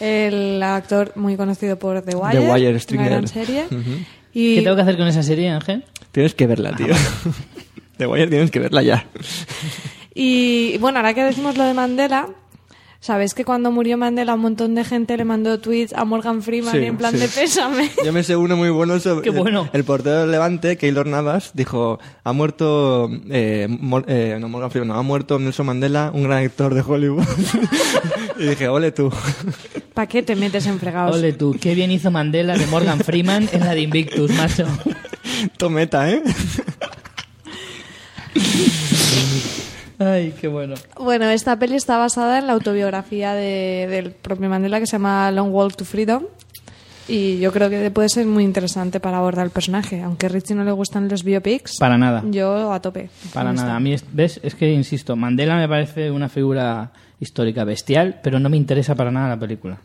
el 0.00 0.60
actor 0.62 1.12
muy 1.14 1.36
conocido 1.36 1.78
por 1.78 2.02
The 2.02 2.16
Wire, 2.16 2.40
The 2.40 2.50
Wire, 2.50 2.80
una 2.92 3.04
gran 3.04 3.28
serie. 3.28 3.66
Y 4.34 4.56
¿Qué 4.56 4.62
tengo 4.62 4.76
que 4.76 4.82
hacer 4.82 4.98
con 4.98 5.06
esa 5.06 5.22
serie, 5.22 5.48
Ángel? 5.48 5.84
Tienes 6.10 6.34
que 6.34 6.46
verla, 6.46 6.74
tío. 6.74 6.94
De 7.98 8.06
Wire 8.06 8.26
tienes 8.26 8.50
que 8.50 8.58
verla 8.58 8.82
ya. 8.82 9.06
Y 10.14 10.76
bueno, 10.78 10.98
ahora 10.98 11.14
que 11.14 11.22
decimos 11.22 11.56
lo 11.56 11.64
de 11.64 11.74
Mandela, 11.74 12.28
¿sabéis 13.04 13.34
que 13.34 13.44
cuando 13.44 13.70
murió 13.70 13.98
Mandela 13.98 14.32
un 14.32 14.40
montón 14.40 14.74
de 14.74 14.82
gente 14.82 15.14
le 15.18 15.26
mandó 15.26 15.60
tweets 15.60 15.92
a 15.92 16.06
Morgan 16.06 16.40
Freeman 16.42 16.72
Sí, 16.72 16.78
en 16.78 16.96
plan 16.96 17.12
sí. 17.12 17.18
de 17.18 17.28
pésame? 17.28 17.90
Yo 18.02 18.14
me 18.14 18.22
sé 18.22 18.34
uno 18.34 18.56
muy 18.56 18.70
bueno 18.70 18.98
sobre... 18.98 19.22
Qué 19.22 19.28
bueno. 19.28 19.68
El 19.74 19.84
portero 19.84 20.20
del 20.22 20.30
Levante, 20.30 20.78
Keylor 20.78 21.06
Navas, 21.06 21.50
dijo... 21.52 21.98
Ha 22.24 22.32
muerto... 22.32 23.10
Eh, 23.30 23.66
Mor- 23.68 24.06
eh, 24.08 24.38
no, 24.40 24.48
Morgan 24.48 24.70
Freeman, 24.70 24.88
no. 24.88 24.94
Ha 24.94 25.02
muerto 25.02 25.38
Nelson 25.38 25.66
Mandela, 25.66 26.10
un 26.14 26.22
gran 26.22 26.42
actor 26.44 26.72
de 26.72 26.80
Hollywood. 26.80 27.24
y 28.38 28.46
dije, 28.46 28.68
ole 28.68 28.90
tú. 28.90 29.12
¿Para 29.92 30.06
qué 30.08 30.22
te 30.22 30.34
metes 30.34 30.64
en 30.66 30.80
fregados? 30.80 31.16
Ole 31.16 31.34
tú, 31.34 31.54
qué 31.60 31.74
bien 31.74 31.90
hizo 31.90 32.10
Mandela 32.10 32.56
de 32.56 32.66
Morgan 32.68 33.00
Freeman 33.00 33.50
en 33.52 33.60
la 33.60 33.74
de 33.74 33.82
Invictus, 33.82 34.30
macho. 34.30 34.66
Tometa, 35.58 36.10
¿eh? 36.10 36.22
Ay, 40.04 40.34
qué 40.40 40.48
bueno. 40.48 40.74
Bueno, 40.98 41.26
esta 41.30 41.58
peli 41.58 41.74
está 41.76 41.96
basada 41.98 42.38
en 42.38 42.46
la 42.46 42.52
autobiografía 42.52 43.32
de- 43.34 43.86
del 43.90 44.10
propio 44.12 44.48
Mandela 44.48 44.80
que 44.80 44.86
se 44.86 44.92
llama 44.92 45.30
Long 45.30 45.52
Walk 45.52 45.76
to 45.76 45.84
Freedom. 45.84 46.24
Y 47.06 47.38
yo 47.38 47.52
creo 47.52 47.68
que 47.68 47.90
puede 47.90 48.08
ser 48.08 48.24
muy 48.26 48.44
interesante 48.44 48.98
para 48.98 49.18
abordar 49.18 49.44
el 49.44 49.50
personaje. 49.50 50.00
Aunque 50.02 50.24
a 50.26 50.28
Richie 50.30 50.54
no 50.54 50.64
le 50.64 50.72
gustan 50.72 51.06
los 51.08 51.22
biopics, 51.22 51.76
Para 51.78 51.98
nada. 51.98 52.22
yo 52.30 52.72
a 52.72 52.80
tope. 52.80 53.10
Para 53.34 53.52
nada. 53.52 53.76
A 53.76 53.80
mí, 53.80 53.92
es- 53.92 54.04
¿ves? 54.10 54.40
Es 54.42 54.54
que, 54.54 54.72
insisto, 54.72 55.14
Mandela 55.14 55.56
me 55.56 55.68
parece 55.68 56.10
una 56.10 56.30
figura 56.30 56.92
histórica 57.20 57.64
bestial, 57.64 58.20
pero 58.22 58.38
no 58.40 58.48
me 58.48 58.56
interesa 58.56 58.94
para 58.94 59.10
nada 59.10 59.28
la 59.28 59.38
película. 59.38 59.78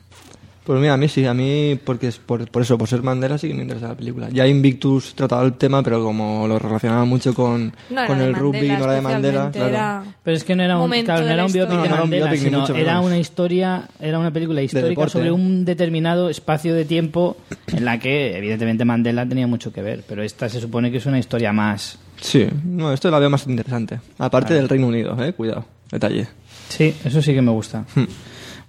Pues 0.69 0.79
mira, 0.81 0.93
a 0.93 0.97
mí 0.97 1.07
sí, 1.07 1.25
a 1.25 1.33
mí, 1.33 1.79
porque 1.83 2.09
es 2.09 2.19
por, 2.19 2.47
por 2.51 2.61
eso, 2.61 2.77
por 2.77 2.87
ser 2.87 3.01
Mandela, 3.01 3.39
sí 3.39 3.47
que 3.47 3.55
me 3.55 3.63
interesa 3.63 3.87
la 3.87 3.95
película. 3.95 4.29
Ya 4.29 4.45
Invictus 4.45 5.15
trataba 5.15 5.43
el 5.43 5.53
tema, 5.53 5.81
pero 5.81 6.03
como 6.03 6.47
lo 6.47 6.59
relacionaba 6.59 7.05
mucho 7.05 7.33
con, 7.33 7.73
No 7.89 8.05
con 8.05 8.19
de 8.19 8.25
el 8.25 8.35
rugby, 8.35 8.67
no 8.67 8.83
era 8.83 8.93
de 8.93 9.01
Mandela, 9.01 9.45
especialmente, 9.47 9.57
claro. 9.57 9.73
era- 9.73 10.03
Pero 10.21 10.37
es 10.37 10.43
que 10.43 10.55
no 10.55 10.61
era 10.61 10.77
un, 10.77 10.91
claro, 10.91 11.21
no 11.21 11.25
de 11.25 11.33
era 11.33 11.45
un 11.45 11.51
biopic 11.51 11.69
de 11.71 11.75
No, 11.75 11.79
no 11.79 11.85
era 11.85 11.93
un 11.95 11.99
Mandela, 12.01 12.25
biopic, 12.27 12.43
sino 12.45 12.59
mucho 12.59 12.75
era 12.75 12.99
una 12.99 13.17
historia, 13.17 13.89
era 13.99 14.19
una 14.19 14.29
película 14.31 14.61
histórica 14.61 15.09
sobre 15.09 15.31
un 15.31 15.65
determinado 15.65 16.29
espacio 16.29 16.75
de 16.75 16.85
tiempo 16.85 17.35
en 17.65 17.83
la 17.83 17.97
que, 17.97 18.37
evidentemente, 18.37 18.85
Mandela 18.85 19.27
tenía 19.27 19.47
mucho 19.47 19.73
que 19.73 19.81
ver. 19.81 20.03
Pero 20.07 20.21
esta 20.21 20.49
se 20.49 20.61
supone 20.61 20.91
que 20.91 20.97
es 20.97 21.05
una 21.07 21.17
historia 21.17 21.51
más. 21.51 21.97
Sí, 22.21 22.45
no, 22.63 22.93
esto 22.93 23.09
la 23.09 23.17
veo 23.17 23.31
más 23.31 23.47
interesante. 23.47 23.99
Aparte 24.19 24.53
del 24.53 24.69
Reino 24.69 24.85
Unido, 24.85 25.17
eh, 25.19 25.33
cuidado, 25.33 25.65
detalle. 25.89 26.27
Sí, 26.67 26.93
eso 27.03 27.23
sí 27.23 27.33
que 27.33 27.41
me 27.41 27.49
gusta. 27.49 27.85
Hmm. 27.95 28.03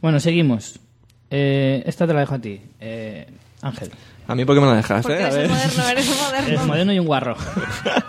Bueno, 0.01 0.19
seguimos. 0.19 0.81
Eh, 1.31 1.83
esta 1.87 2.07
te 2.07 2.12
la 2.12 2.20
dejo 2.20 2.35
a 2.35 2.39
ti, 2.41 2.61
eh, 2.81 3.26
Ángel. 3.62 3.91
A 4.26 4.35
mí, 4.35 4.45
¿por 4.45 4.55
qué 4.55 4.61
me 4.61 4.66
la 4.66 4.76
dejas? 4.76 5.03
Porque 5.03 5.20
eh? 5.20 5.24
A 5.24 5.28
eres 5.28 5.37
ver. 5.37 5.47
un 5.47 5.53
moderno, 5.53 5.89
eres 5.89 6.09
moderno. 6.09 6.66
moderno 6.66 6.93
y 6.93 6.99
un 6.99 7.07
guarro. 7.07 7.37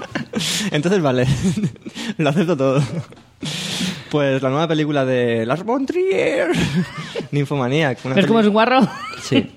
Entonces, 0.71 1.01
vale, 1.01 1.27
lo 2.17 2.29
acepto 2.29 2.57
todo. 2.57 2.83
Pues 4.09 4.41
la 4.41 4.49
nueva 4.49 4.67
película 4.67 5.05
de 5.05 5.45
Lars 5.45 5.63
von 5.63 5.85
Trier, 5.85 6.51
Nymphomaniac. 7.31 7.99
una 8.03 8.15
¿Ves 8.15 8.25
cómo 8.25 8.39
es 8.39 8.47
un 8.47 8.53
guarro? 8.53 8.87
Sí. 9.21 9.49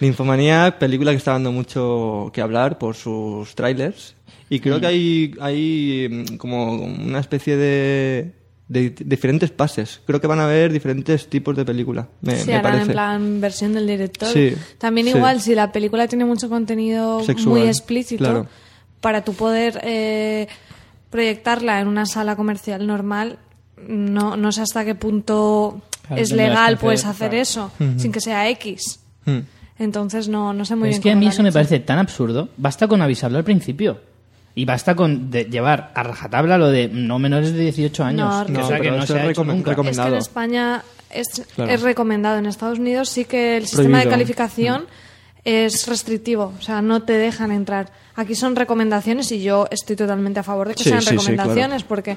Nymphomaniac, 0.00 0.78
película 0.78 1.10
que 1.10 1.18
está 1.18 1.32
dando 1.32 1.52
mucho 1.52 2.30
que 2.32 2.40
hablar 2.40 2.78
por 2.78 2.94
sus 2.94 3.54
trailers. 3.54 4.14
Y 4.48 4.60
creo 4.60 4.80
que 4.80 4.86
hay, 4.86 5.34
hay 5.40 6.08
mm, 6.08 6.36
como 6.36 6.72
una 6.72 7.18
especie 7.18 7.56
de, 7.56 8.32
de 8.68 8.90
diferentes 8.90 9.50
pases. 9.50 10.00
Creo 10.06 10.20
que 10.20 10.26
van 10.26 10.40
a 10.40 10.44
haber 10.44 10.72
diferentes 10.72 11.28
tipos 11.28 11.56
de 11.56 11.64
película. 11.64 12.08
Me, 12.20 12.36
Sí, 12.36 12.48
me 12.48 12.54
harán 12.56 12.72
parece. 12.72 12.86
en 12.86 12.92
plan 12.92 13.40
versión 13.40 13.72
del 13.74 13.86
director. 13.86 14.28
Sí, 14.28 14.54
También 14.78 15.06
sí. 15.06 15.16
igual, 15.16 15.40
si 15.40 15.54
la 15.54 15.70
película 15.70 16.08
tiene 16.08 16.24
mucho 16.24 16.48
contenido 16.48 17.22
Sexual, 17.22 17.48
muy 17.60 17.62
explícito, 17.68 18.24
claro. 18.24 18.46
para 19.00 19.22
tu 19.22 19.34
poder 19.34 19.80
eh, 19.84 20.48
proyectarla 21.10 21.80
en 21.80 21.88
una 21.88 22.06
sala 22.06 22.34
comercial 22.36 22.86
normal, 22.86 23.38
no, 23.86 24.36
no 24.36 24.50
sé 24.52 24.62
hasta 24.62 24.84
qué 24.84 24.94
punto 24.94 25.80
Claro, 26.06 26.22
es 26.22 26.30
legal 26.32 26.78
puedes 26.78 27.04
hacer 27.04 27.30
claro. 27.30 27.42
eso 27.42 27.70
sin 27.98 28.12
que 28.12 28.20
sea 28.20 28.48
X. 28.50 29.00
Mm. 29.24 29.38
Entonces 29.78 30.28
no, 30.28 30.52
no 30.52 30.64
sé 30.64 30.74
muy 30.76 30.88
Pero 30.88 30.90
bien 30.90 30.98
es 30.98 31.02
que 31.02 31.10
a 31.10 31.16
mí 31.16 31.26
eso 31.26 31.42
me 31.42 31.52
parece 31.52 31.80
tan 31.80 31.98
absurdo. 31.98 32.48
Basta 32.56 32.86
con 32.88 33.02
avisarlo 33.02 33.38
al 33.38 33.44
principio. 33.44 34.00
Y 34.56 34.64
basta 34.64 34.96
con 34.96 35.30
de- 35.30 35.44
llevar 35.44 35.92
a 35.94 36.02
rajatabla 36.02 36.58
lo 36.58 36.68
de 36.70 36.88
no 36.88 37.18
menores 37.20 37.52
de 37.52 37.60
18 37.60 38.02
años. 38.02 38.34
No, 38.34 38.46
que, 38.46 38.52
No, 38.52 38.64
o 38.64 38.68
sea, 38.68 38.80
que 38.80 38.90
no 38.90 39.06
se 39.06 39.18
ha 39.20 39.30
hecho 39.30 39.44
nunca. 39.44 39.52
Es 39.52 39.62
que 39.64 39.70
en 39.70 39.76
recomendado. 39.76 40.16
España 40.16 40.82
es, 41.10 41.42
Claro. 41.54 41.70
es 41.70 41.82
recomendado. 41.82 42.38
En 42.38 42.46
Estados 42.46 42.78
Unidos 42.80 43.08
sí 43.10 43.24
que 43.26 43.56
el 43.58 43.66
sistema 43.66 43.98
de 43.98 44.04
Prohibido. 44.06 44.10
calificación 44.10 44.86
es 45.44 45.86
restrictivo. 45.86 46.52
O 46.58 46.62
sea, 46.62 46.82
no 46.82 47.02
te 47.02 47.12
dejan 47.12 47.52
entrar. 47.52 47.92
Aquí 48.16 48.34
son 48.34 48.56
recomendaciones 48.56 49.30
y 49.30 49.42
yo 49.42 49.68
estoy 49.70 49.94
totalmente 49.94 50.40
a 50.40 50.42
favor 50.42 50.68
de 50.68 50.74
que 50.74 50.82
Sí, 50.82 50.88
sean 50.88 51.02
sí, 51.02 51.08
sí, 51.10 51.16
recomendaciones 51.16 51.84
porque 51.84 52.16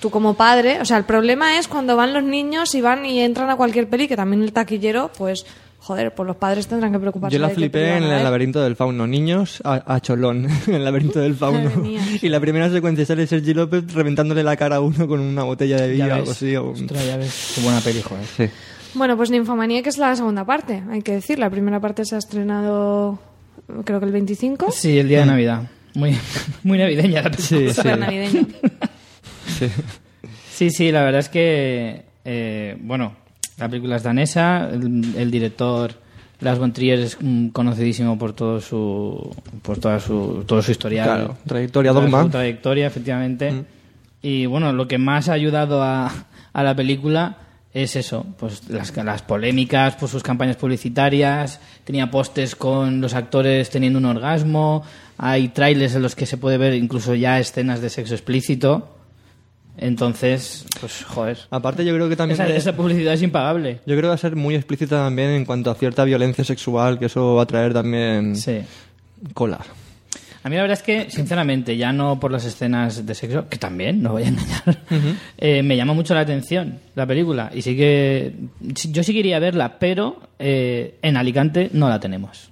tú 0.00 0.10
como 0.10 0.34
padre, 0.34 0.80
o 0.80 0.84
sea, 0.86 0.96
el 0.96 1.04
problema 1.04 1.58
es 1.58 1.68
cuando 1.68 1.96
van 1.96 2.12
los 2.14 2.24
niños 2.24 2.74
y 2.74 2.80
van 2.80 3.04
y 3.04 3.20
entran 3.20 3.50
a 3.50 3.56
cualquier 3.56 3.88
peli, 3.88 4.08
que 4.08 4.16
también 4.16 4.42
el 4.42 4.52
taquillero, 4.52 5.12
pues, 5.16 5.44
joder, 5.82 6.14
pues 6.14 6.26
los 6.26 6.36
padres 6.36 6.66
tendrán 6.68 6.92
que 6.92 6.98
preocuparse. 6.98 7.34
Yo 7.36 7.40
la 7.42 7.48
de 7.48 7.54
flipé 7.54 7.96
en 7.96 8.04
el 8.04 8.22
laberinto 8.22 8.62
del 8.62 8.76
fauno. 8.76 9.06
Niños 9.06 9.60
a, 9.64 9.94
a 9.94 10.00
cholón. 10.00 10.46
en 10.66 10.74
el 10.74 10.84
laberinto 10.84 11.18
del 11.20 11.34
fauno. 11.34 11.70
Y 12.20 12.28
la 12.28 12.40
primera 12.40 12.70
secuencia 12.70 13.04
sale 13.04 13.26
Sergi 13.26 13.52
López 13.54 13.92
reventándole 13.92 14.42
la 14.42 14.56
cara 14.56 14.76
a 14.76 14.80
uno 14.80 15.06
con 15.08 15.20
una 15.20 15.42
botella 15.42 15.76
de 15.80 15.90
vino 15.92 16.06
o 16.06 16.12
algo 16.14 16.30
así. 16.30 16.54
o 16.56 16.64
un- 16.70 16.74
Ostras, 16.74 17.06
ya 17.06 17.16
ves. 17.16 17.52
Qué 17.56 17.60
buena 17.62 17.80
peli, 17.80 18.00
joder. 18.02 18.24
Sí. 18.26 18.48
Bueno, 18.94 19.16
pues 19.16 19.30
Ninfomanía, 19.30 19.82
que 19.82 19.88
es 19.88 19.98
la 19.98 20.14
segunda 20.14 20.44
parte, 20.44 20.82
hay 20.90 21.02
que 21.02 21.12
decir. 21.12 21.38
La 21.38 21.48
primera 21.50 21.80
parte 21.80 22.04
se 22.04 22.14
ha 22.14 22.18
estrenado, 22.18 23.18
creo 23.84 23.98
que 24.00 24.06
el 24.06 24.12
25. 24.12 24.70
Sí, 24.70 24.98
el 24.98 25.08
día 25.08 25.20
de 25.20 25.26
Navidad. 25.26 25.62
Muy, 25.94 26.16
muy 26.62 26.78
navideña 26.78 27.22
la 27.22 27.30
película. 27.30 27.58
Sí, 27.58 27.72
Súper 27.74 27.98
navideño. 27.98 28.46
sí. 29.58 29.66
Sí, 30.54 30.70
sí, 30.70 30.92
la 30.92 31.02
verdad 31.02 31.20
es 31.20 31.28
que, 31.28 32.04
eh, 32.24 32.76
bueno, 32.80 33.16
la 33.62 33.68
película 33.68 33.96
es 33.96 34.02
danesa, 34.02 34.68
el, 34.70 35.14
el 35.16 35.30
director 35.30 35.92
Lars 36.40 36.58
von 36.58 36.72
Trier 36.72 36.98
es 36.98 37.16
mm, 37.20 37.48
conocidísimo 37.48 38.18
por 38.18 38.32
todo 38.32 38.60
su, 38.60 39.34
por 39.62 39.78
toda 39.78 40.00
su, 40.00 40.44
todo 40.46 40.60
su 40.60 40.72
historial. 40.72 41.06
Claro, 41.06 41.36
trayectoria, 41.46 41.92
dogma. 41.92 42.24
Su 42.24 42.30
trayectoria, 42.30 42.86
efectivamente. 42.88 43.64
Y 44.20 44.46
bueno, 44.46 44.72
lo 44.72 44.88
que 44.88 44.98
más 44.98 45.28
ha 45.28 45.34
ayudado 45.34 45.82
a, 45.82 46.10
a 46.52 46.62
la 46.62 46.74
película 46.74 47.38
es 47.72 47.96
eso, 47.96 48.26
pues 48.38 48.68
las, 48.68 48.94
las 48.96 49.22
polémicas 49.22 49.94
por 49.96 50.08
sus 50.08 50.22
campañas 50.22 50.56
publicitarias, 50.56 51.60
tenía 51.84 52.10
postes 52.10 52.54
con 52.54 53.00
los 53.00 53.14
actores 53.14 53.70
teniendo 53.70 53.98
un 53.98 54.04
orgasmo, 54.04 54.82
hay 55.16 55.48
trailers 55.48 55.94
en 55.94 56.02
los 56.02 56.14
que 56.14 56.26
se 56.26 56.36
puede 56.36 56.58
ver 56.58 56.74
incluso 56.74 57.14
ya 57.14 57.38
escenas 57.38 57.80
de 57.80 57.88
sexo 57.88 58.14
explícito. 58.14 58.96
Entonces, 59.78 60.66
pues 60.80 61.04
joder. 61.04 61.38
Aparte 61.50 61.84
yo 61.84 61.94
creo 61.94 62.08
que 62.08 62.16
también... 62.16 62.40
Esa, 62.42 62.76
publicidad 62.76 63.14
es 63.14 63.22
impagable. 63.22 63.74
Yo 63.86 63.94
creo 63.94 64.02
que 64.02 64.08
va 64.08 64.14
a 64.14 64.18
ser 64.18 64.36
muy 64.36 64.54
explícita 64.54 64.96
también 65.04 65.30
en 65.30 65.44
cuanto 65.44 65.70
a 65.70 65.74
cierta 65.74 66.04
violencia 66.04 66.44
sexual, 66.44 66.98
que 66.98 67.06
eso 67.06 67.36
va 67.36 67.42
a 67.42 67.46
traer 67.46 67.72
también 67.72 68.36
Sí. 68.36 68.58
cola. 69.34 69.60
A 70.44 70.48
mí 70.48 70.56
la 70.56 70.62
verdad 70.62 70.76
es 70.76 70.82
que, 70.82 71.08
sinceramente, 71.08 71.76
ya 71.76 71.92
no 71.92 72.18
por 72.18 72.32
las 72.32 72.44
escenas 72.44 73.06
de 73.06 73.14
sexo, 73.14 73.48
que 73.48 73.58
también, 73.58 74.02
no 74.02 74.10
voy 74.12 74.24
a 74.24 74.28
engañar, 74.28 74.78
eh, 75.38 75.62
me 75.62 75.76
llama 75.76 75.94
mucho 75.94 76.14
la 76.14 76.20
atención 76.20 76.80
la 76.96 77.06
película. 77.06 77.50
Y 77.54 77.62
sí 77.62 77.76
que. 77.76 78.34
Yo 78.60 79.04
sí 79.04 79.14
quería 79.14 79.38
verla, 79.38 79.78
pero 79.78 80.20
eh, 80.40 80.98
en 81.00 81.16
Alicante 81.16 81.70
no 81.72 81.88
la 81.88 82.00
tenemos. 82.00 82.50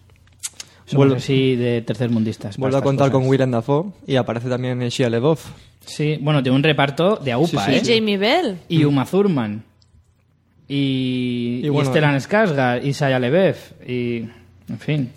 Somos 0.86 1.06
Vuelvo- 1.08 1.16
así 1.16 1.56
de 1.56 1.82
tercermundistas. 1.82 2.56
Vuelvo 2.58 2.76
a 2.78 2.82
contar 2.82 3.10
con 3.10 3.22
cosas. 3.22 3.30
Willem 3.30 3.50
Dafoe 3.50 3.86
y 4.06 4.14
aparece 4.16 4.48
también 4.48 4.78
Shia 4.88 5.10
LaBeouf. 5.10 5.46
Sí, 5.84 6.18
bueno, 6.20 6.42
tiene 6.42 6.56
un 6.56 6.62
reparto 6.62 7.16
de 7.16 7.32
AUPA, 7.32 7.66
Sí, 7.66 7.72
¿eh? 7.72 7.80
sí, 7.84 7.92
Y 7.92 7.94
Jamie 7.96 8.18
Bell. 8.18 8.58
Y 8.68 8.84
Uma 8.84 9.04
Thurman. 9.04 9.62
Y, 10.68 11.60
Y 11.62 11.66
y, 11.66 11.68
bueno, 11.68 11.90
Stellan 11.90 12.16
Skarsgård. 12.20 12.84
Y 12.84 12.92
Shia 12.92 13.18
Lebev. 13.18 13.56
Y... 13.86 14.24
En 14.68 14.78
fin. 14.78 15.10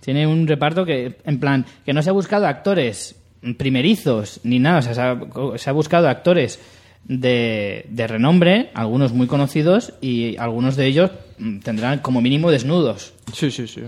Tiene 0.00 0.26
un 0.26 0.46
reparto 0.46 0.84
que, 0.84 1.16
en 1.24 1.40
plan, 1.40 1.64
que 1.84 1.92
no 1.92 2.02
se 2.02 2.10
ha 2.10 2.12
buscado 2.12 2.46
actores 2.46 3.16
primerizos 3.56 4.40
ni 4.44 4.58
nada. 4.58 4.78
O 4.78 4.82
sea, 4.82 4.94
se 4.94 5.00
ha, 5.00 5.18
se 5.58 5.70
ha 5.70 5.72
buscado 5.72 6.08
actores 6.08 6.60
de, 7.04 7.86
de 7.88 8.06
renombre, 8.06 8.70
algunos 8.74 9.12
muy 9.12 9.26
conocidos, 9.26 9.94
y 10.00 10.36
algunos 10.36 10.76
de 10.76 10.86
ellos 10.86 11.10
mm, 11.38 11.60
tendrán 11.60 12.00
como 12.00 12.20
mínimo 12.20 12.50
desnudos. 12.50 13.14
Sí, 13.32 13.50
sí, 13.50 13.66
sí. 13.66 13.82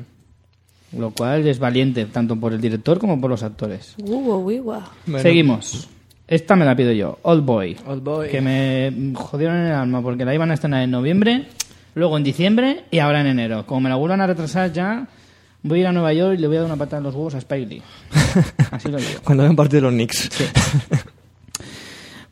Lo 0.97 1.11
cual 1.12 1.47
es 1.47 1.59
valiente, 1.59 2.07
tanto 2.07 2.34
por 2.36 2.53
el 2.53 2.61
director 2.61 2.99
como 2.99 3.20
por 3.20 3.30
los 3.30 3.43
actores. 3.43 3.95
Uwa, 4.03 4.36
uwa. 4.38 4.91
Bueno, 5.07 5.22
Seguimos. 5.22 5.88
Esta 6.26 6.57
me 6.57 6.64
la 6.64 6.74
pido 6.76 6.93
yo. 6.93 7.18
Old 7.22 7.45
Boy. 7.45 7.76
Old 7.86 8.03
Boy. 8.03 8.28
Que 8.28 8.41
me 8.41 9.12
jodieron 9.14 9.57
el 9.57 9.72
alma 9.72 10.03
porque 10.03 10.24
la 10.24 10.34
iban 10.34 10.51
a 10.51 10.55
estrenar 10.55 10.82
en 10.82 10.91
noviembre, 10.91 11.47
luego 11.95 12.16
en 12.16 12.24
diciembre 12.24 12.84
y 12.91 12.99
ahora 12.99 13.20
en 13.20 13.26
enero. 13.28 13.66
Como 13.66 13.82
me 13.82 13.88
la 13.88 13.97
vuelvan 13.97 14.20
a 14.20 14.26
retrasar 14.26 14.72
ya, 14.72 15.07
voy 15.62 15.78
a 15.78 15.80
ir 15.82 15.86
a 15.88 15.93
Nueva 15.93 16.12
York 16.12 16.34
y 16.38 16.41
le 16.41 16.47
voy 16.47 16.57
a 16.57 16.61
dar 16.61 16.66
una 16.66 16.76
patada 16.76 16.99
en 16.99 17.05
los 17.05 17.14
huevos 17.14 17.34
a 17.34 17.38
Spike 17.38 17.66
Lee. 17.66 17.82
Así 18.70 18.88
lo 18.88 18.99
digo. 18.99 19.20
Cuando 19.24 19.45
ven 19.45 19.57
partido 19.57 19.82
los 19.82 19.93
Knicks. 19.93 20.28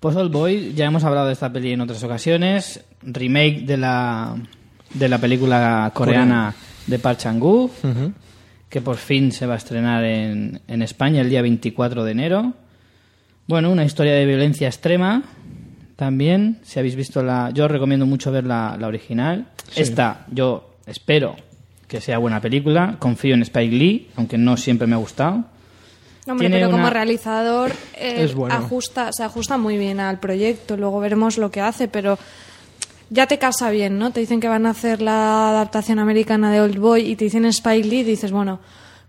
Pues 0.00 0.14
Old 0.14 0.30
Boy, 0.32 0.74
ya 0.74 0.86
hemos 0.86 1.02
hablado 1.02 1.26
de 1.26 1.32
esta 1.32 1.52
peli 1.52 1.72
en 1.72 1.80
otras 1.80 2.02
ocasiones. 2.04 2.80
Remake 3.02 3.62
de 3.66 3.76
la, 3.76 4.36
de 4.94 5.08
la 5.08 5.18
película 5.18 5.90
coreana 5.92 6.54
de 6.86 6.98
Park 7.00 7.18
Chan-wook, 7.18 7.70
Ujú. 7.84 8.12
Que 8.68 8.80
por 8.80 8.96
fin 8.96 9.32
se 9.32 9.46
va 9.46 9.54
a 9.54 9.56
estrenar 9.56 10.04
en, 10.04 10.60
en 10.68 10.82
España 10.82 11.20
el 11.22 11.30
día 11.30 11.42
24 11.42 12.04
de 12.04 12.12
enero. 12.12 12.52
Bueno, 13.46 13.70
una 13.70 13.84
historia 13.84 14.12
de 14.14 14.26
violencia 14.26 14.68
extrema 14.68 15.22
también. 15.96 16.58
Si 16.62 16.78
habéis 16.78 16.94
visto 16.96 17.22
la. 17.22 17.50
Yo 17.52 17.64
os 17.64 17.70
recomiendo 17.70 18.06
mucho 18.06 18.30
ver 18.30 18.44
la, 18.44 18.76
la 18.78 18.86
original. 18.86 19.46
Esta, 19.74 20.26
yo 20.30 20.76
espero 20.86 21.36
que 21.86 22.00
sea 22.00 22.18
buena 22.18 22.40
película. 22.40 22.96
Confío 22.98 23.34
en 23.34 23.42
Spike 23.42 23.74
Lee, 23.74 24.10
aunque 24.16 24.36
no 24.36 24.56
siempre 24.56 24.86
me 24.86 24.94
ha 24.94 24.98
gustado. 24.98 25.44
Hombre, 26.26 26.48
Tiene 26.48 26.56
pero 26.56 26.70
como 26.70 26.90
realizador 26.90 27.72
eh, 27.94 28.16
Es 28.18 28.34
bueno. 28.34 28.54
ajusta, 28.54 29.10
se 29.12 29.24
ajusta 29.24 29.56
muy 29.56 29.78
bien 29.78 29.98
al 29.98 30.20
proyecto. 30.20 30.76
Luego 30.76 31.00
veremos 31.00 31.38
lo 31.38 31.50
que 31.50 31.62
hace, 31.62 31.88
pero 31.88 32.18
ya 33.10 33.26
te 33.26 33.38
casa 33.38 33.70
bien, 33.70 33.98
¿no? 33.98 34.10
Te 34.12 34.20
dicen 34.20 34.40
que 34.40 34.48
van 34.48 34.66
a 34.66 34.70
hacer 34.70 35.00
la 35.00 35.50
adaptación 35.50 35.98
americana 35.98 36.52
de 36.52 36.60
Old 36.60 36.78
Boy 36.78 37.02
y 37.02 37.16
te 37.16 37.24
dicen 37.24 37.44
Spike 37.46 37.88
Lee 37.88 38.00
y 38.00 38.04
dices, 38.04 38.32
bueno, 38.32 38.60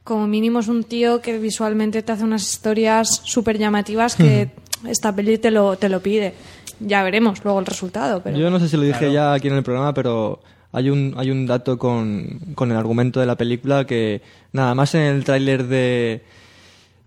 como 0.03 0.27
mínimo 0.27 0.59
es 0.59 0.67
un 0.67 0.83
tío 0.83 1.21
que 1.21 1.37
visualmente 1.37 2.01
te 2.01 2.11
hace 2.11 2.23
unas 2.23 2.41
historias 2.41 3.21
súper 3.23 3.57
llamativas 3.57 4.15
que 4.15 4.51
esta 4.87 5.13
peli 5.15 5.37
te 5.37 5.51
lo, 5.51 5.77
te 5.77 5.89
lo 5.89 6.01
pide. 6.01 6.33
Ya 6.79 7.03
veremos 7.03 7.43
luego 7.43 7.59
el 7.59 7.65
resultado, 7.65 8.21
pero... 8.23 8.37
Yo 8.37 8.49
no 8.49 8.59
sé 8.59 8.69
si 8.69 8.77
lo 8.77 8.83
dije 8.83 9.11
ya 9.11 9.33
aquí 9.33 9.49
en 9.49 9.55
el 9.55 9.63
programa, 9.63 9.93
pero 9.93 10.39
hay 10.71 10.89
un, 10.89 11.13
hay 11.17 11.29
un 11.29 11.45
dato 11.45 11.77
con, 11.77 12.39
con 12.55 12.71
el 12.71 12.77
argumento 12.77 13.19
de 13.19 13.25
la 13.25 13.35
película 13.35 13.85
que 13.85 14.21
nada 14.53 14.73
más 14.75 14.95
en 14.95 15.01
el 15.01 15.23
tráiler 15.25 15.67
de, 15.67 16.23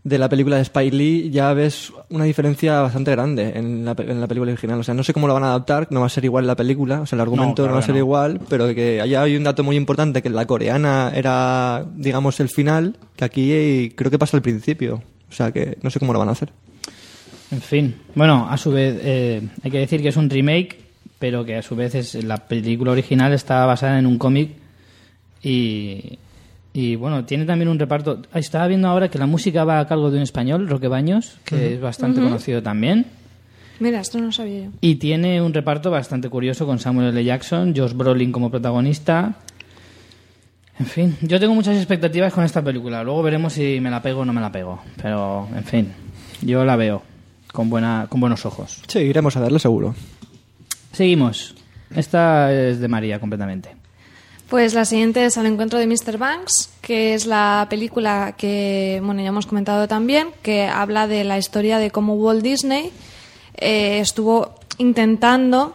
de 0.04 0.18
la 0.18 0.28
película 0.28 0.56
de 0.56 0.62
Spike 0.62 0.96
Lee 0.96 1.30
ya 1.30 1.52
ves 1.52 1.92
una 2.08 2.24
diferencia 2.24 2.80
bastante 2.80 3.12
grande 3.12 3.52
en 3.54 3.84
la, 3.84 3.94
en 3.98 4.20
la 4.20 4.26
película 4.26 4.50
original. 4.50 4.80
O 4.80 4.82
sea, 4.82 4.94
no 4.94 5.04
sé 5.04 5.12
cómo 5.12 5.28
lo 5.28 5.34
van 5.34 5.44
a 5.44 5.48
adaptar, 5.48 5.86
no 5.90 6.00
va 6.00 6.06
a 6.06 6.10
ser 6.10 6.24
igual 6.24 6.46
la 6.46 6.56
película, 6.56 7.02
o 7.02 7.06
sea, 7.06 7.16
el 7.16 7.20
argumento 7.20 7.62
no, 7.62 7.66
claro 7.66 7.74
va 7.74 7.78
a 7.78 7.82
ser 7.82 7.94
no. 7.94 8.00
igual, 8.00 8.40
pero 8.48 8.74
que 8.74 9.00
allá 9.00 9.22
hay 9.22 9.36
un 9.36 9.44
dato 9.44 9.62
muy 9.62 9.76
importante, 9.76 10.22
que 10.22 10.30
la 10.30 10.46
coreana 10.46 11.12
era, 11.14 11.86
digamos, 11.94 12.40
el 12.40 12.48
final, 12.48 12.96
que 13.16 13.24
aquí 13.24 13.52
eh, 13.52 13.92
creo 13.94 14.10
que 14.10 14.18
pasa 14.18 14.36
al 14.36 14.42
principio. 14.42 15.02
O 15.30 15.34
sea, 15.34 15.50
que 15.50 15.78
no 15.82 15.88
sé 15.88 15.98
cómo 15.98 16.12
lo 16.12 16.18
van 16.18 16.28
a 16.28 16.32
hacer. 16.32 16.52
En 17.50 17.60
fin. 17.60 17.94
Bueno, 18.14 18.46
a 18.50 18.56
su 18.58 18.70
vez, 18.70 18.98
eh, 19.02 19.40
hay 19.62 19.70
que 19.70 19.78
decir 19.78 20.02
que 20.02 20.08
es 20.08 20.16
un 20.16 20.28
remake, 20.28 20.78
pero 21.18 21.44
que 21.44 21.56
a 21.56 21.62
su 21.62 21.76
vez 21.76 21.94
es, 21.94 22.22
la 22.24 22.36
película 22.48 22.92
original 22.92 23.32
está 23.32 23.64
basada 23.64 23.98
en 23.98 24.06
un 24.06 24.18
cómic 24.18 24.50
y, 25.42 26.18
y 26.74 26.96
bueno, 26.96 27.24
tiene 27.24 27.44
también 27.44 27.68
un 27.68 27.78
reparto. 27.78 28.22
Estaba 28.34 28.66
viendo 28.66 28.88
ahora 28.88 29.08
que 29.08 29.18
la 29.18 29.26
música 29.26 29.64
va 29.64 29.80
a 29.80 29.86
cargo 29.86 30.10
de 30.10 30.16
un 30.16 30.22
español, 30.22 30.68
Roque 30.68 30.88
Baños, 30.88 31.38
que 31.44 31.74
es 31.74 31.80
bastante 31.80 32.20
conocido 32.20 32.62
también. 32.62 33.06
Mira, 33.80 34.00
esto 34.00 34.18
no 34.18 34.26
lo 34.26 34.32
sabía 34.32 34.64
yo. 34.64 34.70
Y 34.80 34.94
tiene 34.94 35.42
un 35.42 35.52
reparto 35.52 35.90
bastante 35.90 36.28
curioso 36.28 36.66
con 36.66 36.78
Samuel 36.78 37.08
L. 37.08 37.24
Jackson, 37.24 37.74
Josh 37.76 37.92
Brolin 37.92 38.32
como 38.32 38.50
protagonista. 38.50 39.34
En 40.78 40.86
fin, 40.86 41.16
yo 41.20 41.38
tengo 41.38 41.54
muchas 41.54 41.76
expectativas 41.76 42.32
con 42.32 42.44
esta 42.44 42.62
película. 42.62 43.02
Luego 43.04 43.22
veremos 43.22 43.52
si 43.52 43.80
me 43.80 43.90
la 43.90 44.00
pego 44.00 44.20
o 44.20 44.24
no 44.24 44.32
me 44.32 44.40
la 44.40 44.50
pego. 44.50 44.80
Pero, 45.02 45.48
en 45.54 45.64
fin, 45.64 45.92
yo 46.40 46.64
la 46.64 46.76
veo 46.76 47.02
con, 47.52 47.68
buena, 47.68 48.06
con 48.08 48.20
buenos 48.20 48.46
ojos. 48.46 48.80
Sí, 48.86 49.00
iremos 49.00 49.36
a 49.36 49.40
verlo 49.40 49.58
seguro. 49.58 49.94
Seguimos. 50.92 51.54
Esta 51.94 52.52
es 52.52 52.80
de 52.80 52.88
María 52.88 53.20
completamente. 53.20 53.81
Pues 54.52 54.74
la 54.74 54.84
siguiente 54.84 55.24
es 55.24 55.38
Al 55.38 55.46
encuentro 55.46 55.78
de 55.78 55.86
Mr. 55.86 56.18
Banks, 56.18 56.68
que 56.82 57.14
es 57.14 57.24
la 57.24 57.66
película 57.70 58.34
que, 58.36 59.00
bueno, 59.02 59.22
ya 59.22 59.28
hemos 59.28 59.46
comentado 59.46 59.88
también, 59.88 60.28
que 60.42 60.66
habla 60.66 61.06
de 61.06 61.24
la 61.24 61.38
historia 61.38 61.78
de 61.78 61.90
cómo 61.90 62.16
Walt 62.16 62.42
Disney 62.42 62.92
eh, 63.56 64.00
estuvo 64.00 64.54
intentando 64.76 65.74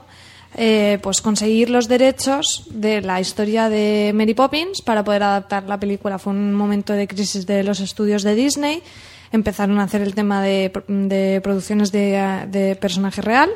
eh, 0.55 0.99
pues 1.01 1.21
conseguir 1.21 1.71
los 1.71 1.88
derechos 1.88 2.67
de 2.69 3.01
la 3.01 3.19
historia 3.19 3.67
de 3.67 4.11
Mary 4.13 4.36
Poppins 4.36 4.84
para 4.84 5.03
poder 5.03 5.23
adaptar 5.23 5.63
la 5.63 5.80
película. 5.80 6.19
Fue 6.19 6.34
un 6.34 6.53
momento 6.53 6.93
de 6.93 7.07
crisis 7.07 7.47
de 7.47 7.63
los 7.63 7.80
estudios 7.80 8.21
de 8.21 8.36
Disney. 8.36 8.84
Empezaron 9.32 9.80
a 9.80 9.86
hacer 9.86 10.01
el 10.01 10.13
tema 10.13 10.43
de, 10.43 10.71
de 10.88 11.41
producciones 11.41 11.91
de, 11.91 12.45
de 12.51 12.75
personaje 12.75 13.23
real. 13.23 13.49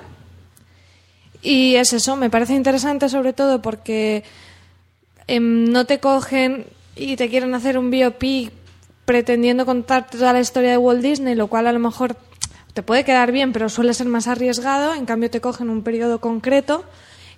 Y 1.44 1.76
es 1.76 1.94
eso, 1.94 2.16
me 2.16 2.32
parece 2.32 2.56
interesante 2.56 3.08
sobre 3.08 3.34
todo 3.34 3.62
porque 3.62 4.24
em, 5.28 5.66
no 5.72 5.86
te 5.86 6.00
cogen 6.00 6.66
y 6.96 7.16
te 7.16 7.30
quieren 7.30 7.54
hacer 7.56 7.78
un 7.78 7.90
biopic 7.92 8.52
pretendiendo 9.06 9.66
contar 9.66 10.10
toda 10.10 10.34
la 10.34 10.40
historia 10.40 10.72
de 10.72 10.78
Walt 10.78 11.02
Disney, 11.02 11.36
lo 11.36 11.48
cual 11.48 11.68
a 11.68 11.72
lo 11.72 11.80
mejor 11.80 12.16
te 12.74 12.84
puede 12.84 13.04
quedar 13.04 13.32
bien, 13.32 13.52
pero 13.52 13.68
suele 13.70 13.94
ser 13.94 14.08
más 14.08 14.28
arriesgado. 14.28 14.94
En 14.94 15.06
cambio, 15.06 15.30
te 15.30 15.42
cogen 15.42 15.70
un 15.70 15.82
periodo 15.84 16.20
concreto 16.22 16.86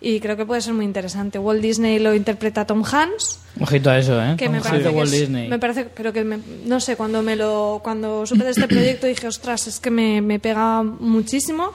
y 0.02 0.20
creo 0.20 0.36
que 0.38 0.46
puede 0.46 0.62
ser 0.62 0.74
muy 0.74 0.86
interesante. 0.86 1.40
Walt 1.40 1.62
Disney 1.62 1.98
lo 1.98 2.14
interpreta 2.14 2.66
Tom 2.66 2.84
Hanks, 2.84 3.40
Ojito 3.60 3.90
a 3.90 3.98
eso, 3.98 4.22
¿eh? 4.22 4.36
que 4.38 4.50
me 4.50 4.60
parece 4.60 4.84
que 4.90 4.96
Walt 4.96 5.14
es- 5.14 5.20
Disney. 5.22 5.48
me 5.48 5.60
parece 5.60 5.86
pero 5.86 6.12
que 6.12 6.24
me- 6.24 6.40
no 6.66 6.80
sé 6.80 6.96
cuando 6.96 7.22
me 7.24 7.36
lo 7.36 7.80
cuando 7.84 8.26
supe 8.26 8.44
de 8.44 8.50
este 8.52 8.68
proyecto 8.68 9.08
dije 9.08 9.28
ostras 9.28 9.66
es 9.68 9.80
que 9.80 9.90
me, 9.92 10.22
me 10.22 10.40
pega 10.40 10.84
muchísimo 10.84 11.72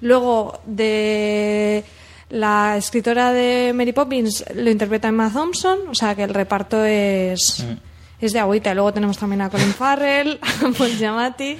luego 0.00 0.60
de 0.66 1.84
la 2.30 2.76
escritora 2.76 3.32
de 3.32 3.72
Mary 3.74 3.92
Poppins 3.92 4.44
lo 4.54 4.70
interpreta 4.70 5.08
Emma 5.08 5.30
Thompson 5.32 5.78
o 5.90 5.94
sea 5.94 6.14
que 6.14 6.24
el 6.24 6.34
reparto 6.34 6.84
es 6.84 7.64
Mm. 7.66 8.24
es 8.24 8.32
de 8.32 8.38
agüita 8.40 8.70
y 8.72 8.74
luego 8.74 8.92
tenemos 8.92 9.16
también 9.16 9.40
a 9.42 9.48
Colin 9.50 9.72
Farrell 9.72 10.38
a 10.42 10.70
Paul 10.76 10.90
Giamatti 10.90 11.56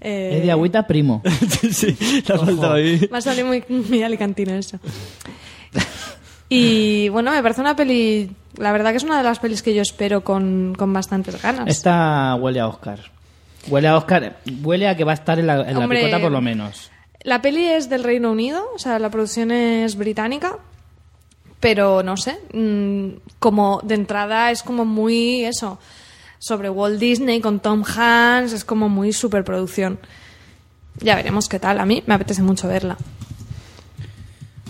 eh, 0.00 0.36
Es 0.38 0.42
de 0.44 0.50
agüita 0.50 0.86
primo. 0.86 1.22
sí, 1.70 1.96
le 2.28 2.34
ha 2.34 2.38
faltado 2.38 2.74
ahí. 2.74 3.08
me 3.10 3.16
ha 3.18 3.20
salido 3.22 3.46
muy, 3.46 3.64
muy 3.68 4.02
alicantino 4.02 4.52
eso. 4.54 4.78
Y 6.48 7.08
bueno, 7.08 7.30
me 7.30 7.42
parece 7.42 7.60
una 7.62 7.74
peli. 7.74 8.30
La 8.58 8.70
verdad 8.72 8.90
que 8.90 8.98
es 8.98 9.02
una 9.02 9.16
de 9.18 9.24
las 9.24 9.38
pelis 9.38 9.62
que 9.62 9.74
yo 9.74 9.82
espero 9.82 10.22
con, 10.22 10.74
con 10.76 10.92
bastantes 10.92 11.40
ganas. 11.40 11.66
Esta 11.68 12.34
huele 12.36 12.60
a 12.60 12.68
Oscar. 12.68 13.00
Huele 13.68 13.88
a 13.88 13.96
Oscar. 13.96 14.36
Huele 14.62 14.88
a 14.88 14.96
que 14.96 15.04
va 15.04 15.12
a 15.12 15.14
estar 15.14 15.38
en 15.38 15.46
la, 15.46 15.68
en 15.68 15.78
la 15.78 15.88
picota 15.88 16.20
por 16.20 16.30
lo 16.30 16.40
menos. 16.42 16.90
La 17.24 17.42
peli 17.42 17.64
es 17.66 17.88
del 17.90 18.04
Reino 18.04 18.30
Unido, 18.30 18.62
o 18.74 18.78
sea, 18.78 18.98
la 19.00 19.10
producción 19.10 19.50
es 19.50 19.96
británica. 19.96 20.58
Pero 21.60 22.02
no 22.02 22.16
sé, 22.18 22.38
mm, 22.52 23.20
como 23.38 23.80
de 23.82 23.94
entrada 23.94 24.50
es 24.50 24.62
como 24.62 24.84
muy 24.84 25.44
eso. 25.44 25.78
Sobre 26.38 26.68
Walt 26.68 26.98
Disney 27.00 27.40
con 27.40 27.58
Tom 27.60 27.82
Hanks, 27.84 28.52
es 28.52 28.64
como 28.66 28.90
muy 28.90 29.12
superproducción. 29.14 29.98
Ya 31.00 31.16
veremos 31.16 31.48
qué 31.48 31.58
tal. 31.58 31.80
A 31.80 31.86
mí 31.86 32.02
me 32.06 32.14
apetece 32.14 32.42
mucho 32.42 32.68
verla. 32.68 32.98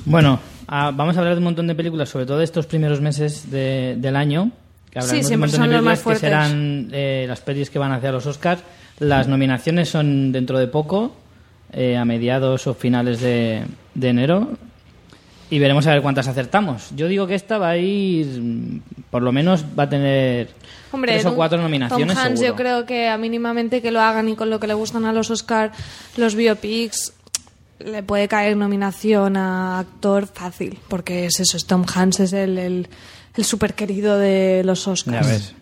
Bueno, 0.05 0.39
ah, 0.69 0.93
vamos 0.95 1.17
a 1.17 1.21
hablar 1.21 1.35
de 1.35 1.39
un 1.39 1.45
montón 1.45 1.67
de 1.67 1.75
películas, 1.75 2.09
sobre 2.09 2.27
todo 2.27 2.39
de 2.39 2.45
estos 2.45 2.67
primeros 2.67 3.01
meses 3.01 3.51
de- 3.51 3.97
del 3.99 4.15
año. 4.17 4.53
Que 4.91 5.01
Sí, 5.03 5.07
hablaremos 5.09 5.11
de 5.11 5.17
un 5.19 5.25
siempre 5.25 5.39
montón 5.49 5.61
son 5.61 5.69
de 5.71 5.77
los 5.77 5.85
más 5.85 6.03
que 6.03 6.15
serán 6.21 6.89
eh, 6.93 7.25
las 7.29 7.41
pelis 7.41 7.71
que 7.71 7.79
van 7.81 7.91
hacia 7.93 8.13
los 8.13 8.27
Oscars. 8.27 8.63
Las 9.01 9.27
nominaciones 9.27 9.89
son 9.89 10.31
dentro 10.31 10.59
de 10.59 10.69
poco, 10.69 11.13
eh, 11.75 11.97
a 11.97 12.05
mediados 12.05 12.67
o 12.67 12.75
finales 12.75 13.21
de, 13.21 13.65
de 13.95 14.09
enero. 14.09 14.57
Y 15.51 15.59
veremos 15.59 15.87
a 15.87 15.91
ver 15.93 16.03
cuántas 16.03 16.27
acertamos. 16.27 16.89
Yo 16.97 17.07
digo 17.07 17.27
que 17.27 17.35
esta 17.35 17.59
va 17.59 17.71
a 17.71 17.77
ir, 17.77 18.27
mm, 18.41 18.81
por 19.11 19.23
lo 19.23 19.31
menos 19.31 19.65
va 19.79 19.85
a 19.85 19.89
tener 19.89 20.49
Hombre, 20.91 21.13
tres 21.13 21.27
o 21.27 21.35
cuatro 21.35 21.61
nominaciones 21.61 22.17
Tom 22.17 22.25
Hanks, 22.25 22.41
seguro. 22.41 22.53
yo 22.53 22.57
creo 22.57 22.87
que 22.87 23.09
a 23.09 23.19
mínimamente 23.19 23.83
que 23.83 23.91
lo 23.91 24.01
hagan 24.01 24.29
y 24.29 24.37
con 24.37 24.49
lo 24.51 24.59
que 24.59 24.67
le 24.67 24.75
gustan 24.75 25.05
a 25.05 25.13
los 25.13 25.31
Oscar, 25.31 25.73
los 26.17 26.35
biopics, 26.35 27.13
le 27.79 28.03
puede 28.03 28.27
caer 28.27 28.57
nominación 28.57 29.37
a 29.37 29.81
actor 29.81 30.27
fácil, 30.27 30.79
porque 30.89 31.27
es 31.27 31.39
eso, 31.39 31.57
es 31.57 31.67
Tom 31.67 31.85
Hanks 31.93 32.21
es 32.21 32.33
el, 32.33 32.57
el, 32.59 32.89
el 33.37 33.45
super 33.45 33.75
querido 33.75 34.19
de 34.19 34.63
los 34.65 34.87
Ya 34.87 34.93
Oscars. 34.93 35.27
ves. 35.29 35.55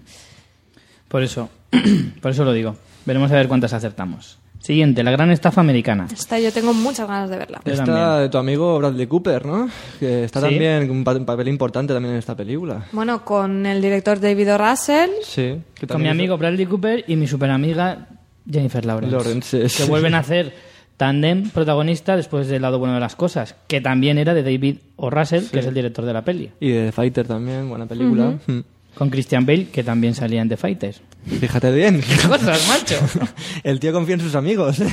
Por 1.09 1.23
eso, 1.23 1.51
por 2.23 2.31
eso 2.31 2.45
lo 2.45 2.53
digo. 2.53 2.77
Veremos 3.05 3.31
a 3.33 3.35
ver 3.35 3.49
cuántas 3.49 3.73
acertamos. 3.73 4.39
Siguiente, 4.63 5.03
la 5.03 5.11
gran 5.11 5.31
estafa 5.33 5.61
americana. 5.61 6.07
Esta 6.13 6.39
yo 6.39 6.53
tengo 6.53 6.73
muchas 6.73 7.09
ganas 7.09 7.29
de 7.29 7.37
verla. 7.37 7.61
Yo 7.65 7.73
Está 7.73 7.85
también. 7.85 8.21
de 8.21 8.29
tu 8.29 8.39
amigo 8.39 8.79
Bradley 8.79 9.07
Cooper, 9.09 9.45
¿no? 9.45 9.69
Que 9.99 10.23
está 10.25 10.41
Sí. 10.41 10.47
también 10.47 10.87
con 10.87 10.99
un 10.99 11.05
pa- 11.05 11.17
un 11.17 11.25
papel 11.25 11.49
importante 11.49 11.93
también 11.93 12.13
en 12.13 12.19
esta 12.21 12.37
película. 12.37 12.85
Bueno, 12.93 13.25
con 13.25 13.67
el 13.67 13.83
director 13.83 14.21
David 14.21 14.55
O. 14.55 14.59
Russell, 14.59 15.11
Sí. 15.25 15.57
que 15.75 15.87
Con 15.89 16.01
mi 16.01 16.09
amigo 16.09 16.39
Bradley 16.39 16.67
Cooper 16.67 17.05
y 17.09 17.17
mi 17.17 17.27
superamiga 17.27 18.07
Jennifer 18.49 18.85
Lawrence. 18.87 19.17
Lawrence, 19.17 19.69
sí. 19.69 19.83
Que 19.83 19.89
vuelven 19.91 20.15
a 20.15 20.19
hacer 20.21 20.53
tandem 20.97 21.51
protagonista 21.51 22.15
después 22.17 22.47
del 22.47 22.63
lado 22.63 22.79
bueno 22.79 22.95
de 22.95 23.01
las 23.01 23.17
cosas, 23.17 23.57
que 23.67 23.81
también 23.81 24.17
era 24.19 24.33
de 24.35 24.45
David 24.45 24.77
O. 24.95 25.11
Russell, 25.11 25.45
que 25.51 25.59
es 25.59 25.67
el 25.67 25.75
director 25.75 26.05
de 26.05 26.13
la 26.13 26.23
peli. 26.23 26.51
Y 26.61 26.71
de 26.71 26.87
The 26.87 26.93
Fighter 26.93 27.27
también, 27.27 27.69
buena 27.69 27.87
película. 27.87 28.35
Mm. 28.47 28.61
Con 28.95 29.11
Christian 29.11 29.47
Bale, 29.47 29.69
que 29.69 29.83
también 29.83 30.15
salía 30.15 30.43
en 30.43 30.49
The 30.49 30.57
Fighters. 30.57 31.01
Fíjate 31.27 31.73
bien. 31.73 32.03
¡Cosas, 32.29 32.69
macho! 32.69 32.97
El 33.65 33.81
tío 33.81 33.93
confía 33.93 34.15
en 34.17 34.21
sus 34.21 34.35
amigos. 34.35 34.77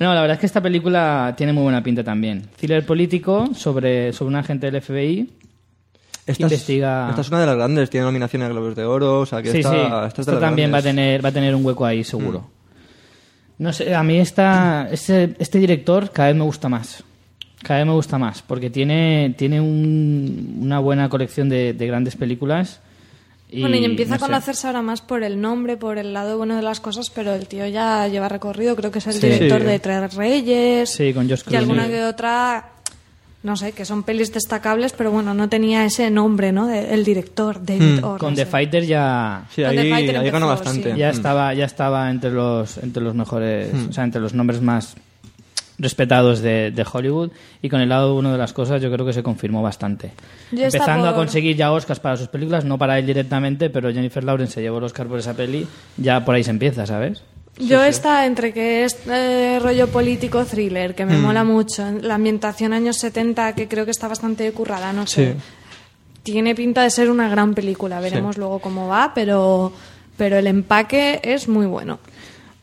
No, 0.00 0.14
la 0.14 0.20
verdad 0.20 0.34
es 0.36 0.40
que 0.40 0.46
esta 0.46 0.60
película 0.62 1.34
tiene 1.36 1.52
muy 1.52 1.64
buena 1.64 1.82
pinta 1.82 2.04
también. 2.04 2.44
Thriller 2.56 2.86
político 2.86 3.48
sobre, 3.52 4.12
sobre 4.12 4.28
un 4.28 4.36
agente 4.36 4.70
del 4.70 4.80
FBI. 4.80 5.28
Esta 6.24 6.30
es- 6.46 6.52
Investiga- 6.52 7.08
esta 7.10 7.20
es 7.22 7.28
una 7.30 7.40
de 7.40 7.46
las 7.46 7.56
grandes, 7.56 7.90
tiene 7.90 8.06
nominaciones 8.06 8.46
a 8.46 8.52
Globos 8.52 8.76
de 8.76 8.84
Oro, 8.84 9.18
o 9.22 9.26
sea 9.26 9.42
que 9.42 9.50
sí, 9.50 9.58
esta, 9.58 9.72
sí. 9.72 10.06
esta 10.06 10.20
es 10.22 10.28
las 10.28 10.38
también 10.38 10.72
va 10.72 10.78
a, 10.78 10.82
tener, 10.82 11.24
va 11.24 11.30
a 11.30 11.32
tener 11.32 11.52
un 11.52 11.66
hueco 11.66 11.84
ahí, 11.84 12.04
seguro. 12.04 12.48
No 13.58 13.72
sé, 13.72 13.92
a 13.92 14.04
mí 14.04 14.18
esta, 14.18 14.86
este, 14.88 15.34
este 15.40 15.58
director 15.58 16.12
cada 16.12 16.28
vez 16.28 16.36
me 16.36 16.44
gusta 16.44 16.68
más. 16.68 17.02
Cada 17.64 17.80
vez 17.80 17.86
me 17.88 17.92
gusta 17.94 18.18
más, 18.18 18.40
porque 18.42 18.70
tiene, 18.70 19.34
tiene 19.36 19.60
un- 19.60 20.58
una 20.60 20.78
buena 20.78 21.08
colección 21.08 21.48
de, 21.48 21.72
de 21.72 21.86
grandes 21.88 22.14
películas. 22.14 22.80
Y, 23.50 23.60
bueno, 23.62 23.76
y 23.76 23.84
empieza 23.84 24.10
no 24.10 24.16
a 24.16 24.18
sé. 24.18 24.24
conocerse 24.26 24.66
ahora 24.66 24.82
más 24.82 25.00
por 25.00 25.22
el 25.22 25.40
nombre, 25.40 25.76
por 25.78 25.96
el 25.96 26.12
lado 26.12 26.36
bueno 26.36 26.54
de 26.56 26.62
las 26.62 26.80
cosas, 26.80 27.08
pero 27.10 27.32
el 27.34 27.46
tío 27.46 27.66
ya 27.66 28.06
lleva 28.08 28.28
recorrido, 28.28 28.76
creo 28.76 28.90
que 28.90 28.98
es 28.98 29.06
el 29.06 29.14
Sí. 29.14 29.20
director 29.26 29.60
Sí. 29.62 29.66
de 29.66 29.78
Tres 29.78 30.14
Reyes. 30.14 30.90
Sí, 30.90 31.14
con 31.14 31.28
Josh 31.30 31.42
Y 31.50 31.56
alguna 31.56 31.88
que 31.88 32.04
otra, 32.04 32.66
no 33.42 33.56
sé, 33.56 33.72
que 33.72 33.86
son 33.86 34.02
pelis 34.02 34.34
destacables, 34.34 34.92
pero 34.92 35.10
bueno, 35.12 35.32
no 35.32 35.48
tenía 35.48 35.84
ese 35.86 36.10
nombre, 36.10 36.52
¿no? 36.52 36.66
De- 36.66 36.92
el 36.92 37.04
director, 37.04 37.64
David 37.64 38.04
O. 38.04 38.16
Hmm. 38.16 38.18
Con 38.18 38.34
The 38.34 38.42
Russell. 38.44 38.50
Fighter 38.52 38.84
ya, 38.84 39.44
Sí, 39.54 39.62
Con 39.62 39.70
The 39.74 39.80
ahí, 39.80 39.90
Fighter 39.92 40.16
ahí 40.18 40.30
ganó 40.30 40.46
empezó, 40.50 40.64
bastante. 40.64 40.92
sí. 40.92 40.98
ya 40.98 41.08
Mm. 41.08 41.14
estaba 41.14 41.54
ya 41.54 41.64
estaba 41.64 42.10
entre 42.10 42.30
los 42.32 42.76
entre 42.78 43.02
los 43.02 43.14
mejores 43.14 43.70
o 43.88 43.92
sea 43.94 44.04
entre 44.04 44.20
los 44.20 44.34
nombres 44.34 44.60
más 44.60 44.94
respetados 45.78 46.40
de, 46.40 46.70
de 46.72 46.86
Hollywood 46.92 47.30
y 47.62 47.68
con 47.68 47.80
el 47.80 47.88
lado 47.88 48.14
uno 48.16 48.32
de 48.32 48.38
las 48.38 48.52
cosas 48.52 48.82
yo 48.82 48.90
creo 48.92 49.06
que 49.06 49.12
se 49.12 49.22
confirmó 49.22 49.62
bastante 49.62 50.12
empezando 50.50 51.08
a 51.08 51.14
conseguir 51.14 51.56
ya 51.56 51.70
Oscars 51.72 52.00
para 52.00 52.16
sus 52.16 52.28
películas 52.28 52.64
no 52.64 52.78
para 52.78 52.98
él 52.98 53.06
directamente 53.06 53.70
pero 53.70 53.92
Jennifer 53.92 54.24
Lawrence 54.24 54.54
se 54.54 54.60
llevó 54.62 54.78
el 54.78 54.84
Oscar 54.84 55.06
por 55.06 55.18
esa 55.20 55.34
peli 55.34 55.66
ya 55.96 56.24
por 56.24 56.34
ahí 56.34 56.42
se 56.44 56.50
empieza 56.50 56.84
¿sabes? 56.86 57.22
Yo 57.60 57.82
está 57.82 58.24
entre 58.26 58.52
que 58.52 58.84
es 58.84 58.96
eh, 59.08 59.58
rollo 59.60 59.88
político 59.88 60.44
thriller, 60.44 60.94
que 60.94 61.04
me 61.04 61.16
Hmm. 61.18 61.22
mola 61.22 61.42
mucho, 61.42 61.84
la 62.02 62.14
ambientación 62.14 62.72
años 62.72 62.98
70, 62.98 63.54
que 63.56 63.66
creo 63.66 63.84
que 63.84 63.90
está 63.90 64.06
bastante 64.06 64.52
currada, 64.52 64.92
no 64.92 65.08
sé. 65.08 65.32
Sí. 65.32 65.38
Tiene 66.22 66.54
pinta 66.54 66.84
de 66.84 66.90
ser 66.90 67.10
una 67.10 67.28
gran 67.28 67.54
película, 67.54 67.98
veremos 67.98 68.36
luego 68.38 68.60
cómo 68.60 68.86
va, 68.86 69.10
pero, 69.12 69.72
pero 70.16 70.36
el 70.38 70.46
empaque 70.46 71.20
es 71.24 71.48
muy 71.48 71.66
bueno. 71.66 71.98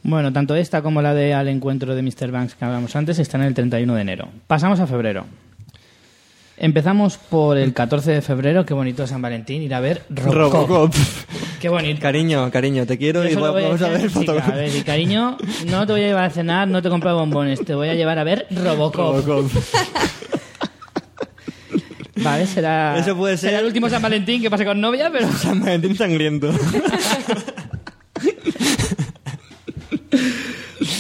Bueno, 0.08 0.32
tanto 0.32 0.56
esta 0.56 0.84
como 0.84 1.02
la 1.02 1.16
de 1.16 1.34
Al 1.34 1.48
encuentro 1.48 1.96
de 1.96 2.04
Mr. 2.04 2.30
Banks 2.30 2.54
que 2.54 2.64
hablamos 2.64 2.96
antes 2.96 3.18
están 3.18 3.42
el 3.42 3.56
31 3.56 3.96
de 3.96 4.02
enero. 4.02 4.28
Pasamos 4.46 4.80
a 4.80 4.86
febrero. 4.86 5.26
Empezamos 6.58 7.18
por 7.18 7.58
el 7.58 7.74
14 7.74 8.12
de 8.12 8.22
febrero, 8.22 8.68
qué 8.68 8.76
bonito 8.76 9.08
San 9.08 9.24
Valentín, 9.24 9.64
ir 9.64 9.74
a 9.74 9.80
ver 9.80 10.04
Robocop. 10.12 10.70
Robocop. 10.70 10.94
Qué 11.60 11.70
bonito. 11.70 12.00
Cariño, 12.02 12.52
cariño, 12.52 12.86
te 12.86 13.00
quiero 13.00 13.24
Yo 13.24 13.30
y 13.32 13.36
vamos 13.36 13.82
a 13.82 13.90
ver 13.90 14.10
fotografías. 14.12 14.54
a 14.54 14.56
ver, 14.56 14.76
y 14.76 14.82
cariño, 14.84 15.38
no 15.66 15.88
te 15.88 15.94
voy 15.94 16.04
a 16.04 16.08
llevar 16.08 16.26
a 16.26 16.30
cenar, 16.30 16.68
no 16.68 16.84
te 16.84 16.90
compro 16.90 17.16
bombones, 17.16 17.66
te 17.66 17.74
voy 17.74 17.88
a 17.90 17.96
llevar 17.96 18.20
a 18.20 18.24
ver 18.24 18.46
Robocop. 18.52 19.26
Robocop. 19.26 19.52
Vale, 22.18 22.46
será, 22.46 22.96
Eso 23.00 23.18
puede 23.18 23.38
ser- 23.38 23.50
será 23.50 23.62
el 23.62 23.66
último 23.66 23.90
San 23.90 24.04
Valentín 24.04 24.42
que 24.44 24.52
pase 24.52 24.64
con 24.66 24.80
novia, 24.80 25.10
pero... 25.12 25.28
San 25.32 25.60
Valentín 25.62 25.96
sangriento. 25.96 26.52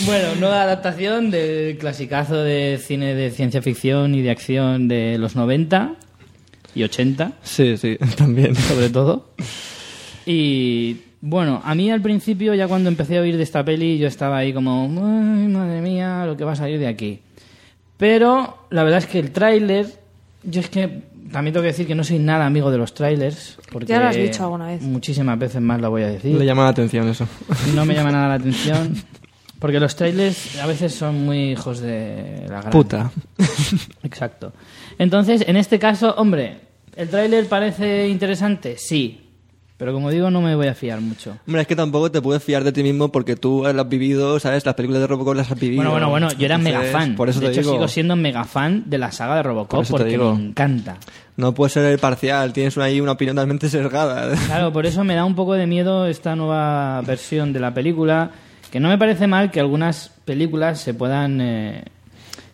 Bueno, 0.06 0.36
nueva 0.40 0.64
adaptación 0.64 1.32
del 1.32 1.78
clasicazo 1.78 2.36
de 2.44 2.80
cine 2.82 3.14
de 3.14 3.30
ciencia 3.32 3.62
ficción 3.62 4.16
y 4.16 4.22
de 4.22 4.32
acción 4.32 4.88
de 4.88 5.18
los 5.18 5.36
90 5.36 5.96
y 6.74 6.84
80, 6.84 7.34
Sí, 7.44 7.76
sí, 7.78 7.98
también. 8.18 8.56
sobre 8.56 8.90
todo. 8.90 9.30
Y 10.26 10.98
bueno, 11.22 11.62
a 11.64 11.76
mí 11.76 11.92
al 11.92 12.02
principio, 12.02 12.54
ya 12.54 12.68
cuando 12.68 12.90
empecé 12.90 13.18
a 13.18 13.22
oír 13.22 13.36
de 13.38 13.44
esta 13.44 13.64
peli, 13.66 13.98
yo 13.98 14.08
estaba 14.08 14.38
ahí 14.38 14.54
como, 14.54 14.84
ay, 14.84 15.48
madre 15.48 15.82
mía, 15.82 16.26
lo 16.26 16.38
que 16.38 16.44
va 16.46 16.54
a 16.54 16.56
salir 16.56 16.80
de 16.80 16.88
aquí. 16.88 17.20
Pero 17.98 18.68
la 18.70 18.84
verdad 18.84 19.00
es 19.00 19.08
que 19.08 19.20
el 19.20 19.32
tráiler, 19.32 19.88
yo 20.44 20.62
es 20.62 20.70
que 20.70 21.02
también 21.36 21.52
tengo 21.52 21.64
que 21.64 21.68
decir 21.68 21.86
que 21.86 21.96
no 21.96 22.06
soy 22.06 22.18
nada 22.18 22.46
amigo 22.46 22.72
de 22.72 22.78
los 22.78 22.94
trailers. 22.94 23.58
Porque 23.70 23.88
Ya 23.88 24.00
lo 24.00 24.08
has 24.08 24.16
dicho 24.16 24.46
alguna 24.46 24.68
vez. 24.68 24.82
Muchísimas 24.82 25.38
veces 25.38 25.60
más 25.60 25.82
lo 25.82 25.90
voy 25.90 26.04
a 26.04 26.08
decir. 26.08 26.34
Le 26.34 26.46
llama 26.46 26.64
la 26.64 26.70
atención 26.70 27.10
eso. 27.10 27.28
No 27.76 27.84
me 27.86 27.94
llama 27.94 28.10
nada 28.10 28.30
la 28.30 28.34
atención. 28.36 28.96
Porque 29.60 29.78
los 29.82 29.98
trailers 29.98 30.58
a 30.62 30.66
veces 30.66 30.96
son 30.96 31.26
muy 31.26 31.52
hijos 31.52 31.82
de 31.82 32.46
la 32.48 32.62
gran. 32.62 32.72
Puta. 32.72 33.12
Exacto. 34.04 34.54
Entonces, 34.98 35.44
en 35.46 35.58
este 35.58 35.78
caso, 35.78 36.16
hombre, 36.16 36.62
¿el 36.96 37.10
tráiler 37.10 37.48
parece 37.48 38.08
interesante? 38.08 38.78
Sí. 38.78 39.25
Pero 39.78 39.92
como 39.92 40.10
digo, 40.10 40.32
no 40.32 40.40
me 40.42 40.56
voy 40.56 40.68
a 40.68 40.74
fiar 40.74 41.02
mucho. 41.02 41.38
Hombre, 41.46 41.64
es 41.64 41.68
que 41.68 41.76
tampoco 41.76 42.10
te 42.10 42.22
puedes 42.22 42.42
fiar 42.42 42.64
de 42.64 42.72
ti 42.72 42.82
mismo 42.82 43.12
porque 43.12 43.36
tú 43.36 43.64
lo 43.74 43.82
has 43.82 43.90
vivido, 43.90 44.40
¿sabes? 44.40 44.66
Las 44.66 44.74
películas 44.76 45.02
de 45.02 45.08
Robocop 45.08 45.36
las 45.36 45.52
has 45.52 45.60
vivido. 45.60 45.82
Bueno, 45.82 45.92
bueno, 45.92 46.10
bueno, 46.10 46.30
yo 46.32 46.46
era 46.46 46.56
Entonces, 46.56 46.80
mega 46.82 46.92
fan. 46.98 47.16
Por 47.16 47.28
eso 47.28 47.42
de 47.42 47.48
te 47.48 47.52
hecho, 47.52 47.62
digo. 47.62 47.74
sigo 47.74 47.88
siendo 47.90 48.16
mega 48.16 48.46
fan 48.46 48.84
de 48.86 48.98
la 48.98 49.12
saga 49.12 49.36
de 49.36 49.44
Robocop 49.44 49.86
porque 49.90 50.18
me 50.18 50.30
encanta. 50.30 50.96
No 51.36 51.54
puedes 51.54 51.74
ser 51.74 52.00
parcial, 52.00 52.54
tienes 52.54 52.78
ahí 52.78 53.02
una 53.02 53.12
opinión 53.12 53.36
totalmente 53.36 53.68
sesgada. 53.70 54.34
Claro, 54.46 54.72
por 54.72 54.86
eso 54.86 55.04
me 55.04 55.14
da 55.16 55.26
un 55.26 55.36
poco 55.36 55.54
de 55.56 55.68
miedo 55.68 56.08
esta 56.08 56.38
nueva 56.38 57.02
versión 57.02 57.52
de 57.52 57.60
la 57.60 57.74
película, 57.74 58.32
que 58.72 58.80
no 58.80 58.88
me 58.88 58.98
parece 58.98 59.28
mal 59.28 59.52
que 59.52 59.60
algunas 59.60 60.10
películas 60.24 60.80
se 60.80 60.94
puedan... 60.94 61.42
eh, 61.42 61.84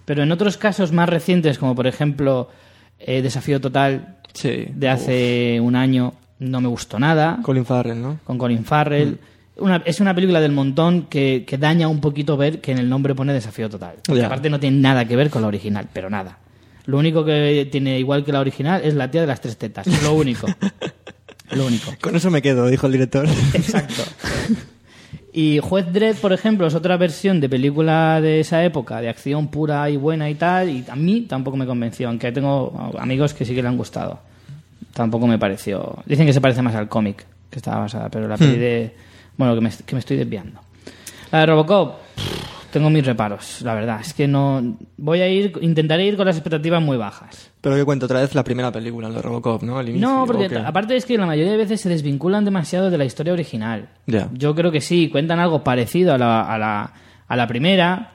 pero 0.06 0.24
en 0.24 0.32
otros 0.32 0.58
casos 0.58 0.92
más 0.92 1.08
recientes, 1.08 1.60
como 1.60 1.76
por 1.76 1.86
ejemplo 1.86 2.50
eh, 2.98 3.22
Desafío 3.22 3.62
Total 3.62 4.18
Sí. 4.34 4.66
de 4.74 4.90
hace 4.90 5.60
un 5.62 5.76
año, 5.76 6.14
no 6.42 6.60
me 6.60 6.68
gustó 6.68 7.00
nada, 7.00 7.40
Colin 7.44 7.66
Farrell, 7.66 8.02
¿no? 8.02 8.20
con 8.26 8.38
Colin 8.38 8.66
Farrell. 8.66 9.18
Una- 9.58 9.82
es 9.86 10.00
una 10.00 10.16
película 10.16 10.42
del 10.42 10.52
montón 10.52 11.04
que, 11.04 11.44
que 11.48 11.58
daña 11.58 11.88
un 11.88 12.02
poquito 12.02 12.36
ver 12.38 12.62
que 12.62 12.72
en 12.72 12.80
el 12.80 12.90
nombre 12.90 13.14
pone 13.16 13.32
Desafío 13.34 13.70
Total. 13.70 13.96
Porque 14.06 14.24
aparte 14.26 14.50
no 14.50 14.60
tiene 14.60 14.80
nada 14.80 15.06
que 15.06 15.16
ver 15.16 15.30
con 15.30 15.42
la 15.44 15.48
original, 15.50 15.88
pero 15.94 16.10
nada. 16.10 16.40
Lo 16.86 16.98
único 16.98 17.24
que 17.24 17.68
tiene 17.72 18.00
igual 18.00 18.26
que 18.26 18.32
la 18.32 18.40
original 18.40 18.82
es 18.84 18.96
la 18.96 19.12
tía 19.12 19.22
de 19.22 19.28
las 19.28 19.40
tres 19.40 19.56
tetas. 19.58 19.86
Lo 20.04 20.14
único. 20.14 20.48
Lo 21.52 21.66
único. 21.68 21.92
Con 22.02 22.16
eso 22.16 22.32
me 22.32 22.42
quedo, 22.42 22.68
dijo 22.68 22.88
el 22.88 22.94
director. 22.94 23.28
Exacto. 23.54 24.02
Y 25.34 25.60
Juez 25.60 25.92
Dredd, 25.94 26.16
por 26.18 26.34
ejemplo, 26.34 26.66
es 26.68 26.76
otra 26.76 26.98
versión 26.98 27.40
de 27.40 27.48
película 27.50 28.20
de 28.20 28.40
esa 28.42 28.64
época, 28.66 29.00
de 29.00 29.10
acción 29.10 29.48
pura 29.50 29.90
y 29.90 29.96
buena 29.98 30.30
y 30.30 30.36
tal, 30.36 30.70
y 30.70 30.86
a 30.90 30.96
mí 30.96 31.22
tampoco 31.22 31.56
me 31.56 31.66
convenció, 31.66 32.08
aunque 32.10 32.32
tengo 32.32 32.92
amigos 33.00 33.34
que 33.34 33.46
sí 33.46 33.54
que 33.56 33.62
le 33.62 33.68
han 33.70 33.78
gustado. 33.78 34.20
Tampoco 34.94 35.28
me 35.28 35.38
pareció... 35.40 35.98
Dicen 36.06 36.26
que 36.26 36.34
se 36.34 36.42
parece 36.42 36.62
más 36.62 36.76
al 36.76 36.90
cómic 36.90 37.26
que 37.50 37.58
estaba 37.60 37.80
basada, 37.82 38.10
pero 38.10 38.28
la 38.28 38.38
peli 38.38 38.58
de... 38.58 38.96
Bueno, 39.38 39.56
que 39.56 39.62
me, 39.62 39.70
que 39.86 39.96
me 39.96 40.00
estoy 40.00 40.18
desviando. 40.18 40.60
La 41.32 41.40
de 41.40 41.46
Robocop, 41.46 41.98
pff, 42.16 42.72
tengo 42.72 42.90
mis 42.90 43.06
reparos, 43.06 43.62
la 43.62 43.74
verdad. 43.74 44.00
Es 44.02 44.14
que 44.14 44.28
no... 44.28 44.78
Voy 44.98 45.22
a 45.22 45.28
ir... 45.30 45.54
Intentaré 45.62 46.06
ir 46.06 46.18
con 46.18 46.26
las 46.26 46.36
expectativas 46.36 46.82
muy 46.82 46.98
bajas. 46.98 47.52
Pero 47.62 47.76
que 47.76 47.86
cuento 47.86 48.06
otra 48.06 48.22
vez 48.22 48.34
la 48.36 48.44
primera 48.44 48.72
película, 48.72 49.08
la 49.10 49.16
de 49.16 49.22
Robocop, 49.22 49.64
¿no? 49.64 49.78
Al 49.78 49.88
inicio, 49.90 50.08
No, 50.08 50.24
¿o 50.24 50.26
porque 50.26 50.50
aparte 50.58 50.96
es 50.96 51.06
que 51.06 51.18
la 51.18 51.26
mayoría 51.26 51.52
de 51.52 51.58
veces 51.58 51.80
se 51.82 51.90
desvinculan 51.90 52.44
demasiado 52.46 52.90
de 52.90 52.98
la 52.98 53.06
historia 53.06 53.34
original. 53.34 53.90
Ya. 54.08 54.30
Yo 54.34 54.54
creo 54.56 54.72
que 54.72 54.82
sí, 54.82 55.10
cuentan 55.10 55.40
algo 55.40 55.64
parecido 55.64 56.14
a 56.14 56.18
la, 56.18 56.42
a 56.42 56.58
la, 56.58 56.94
a 57.28 57.36
la 57.36 57.48
primera. 57.48 58.14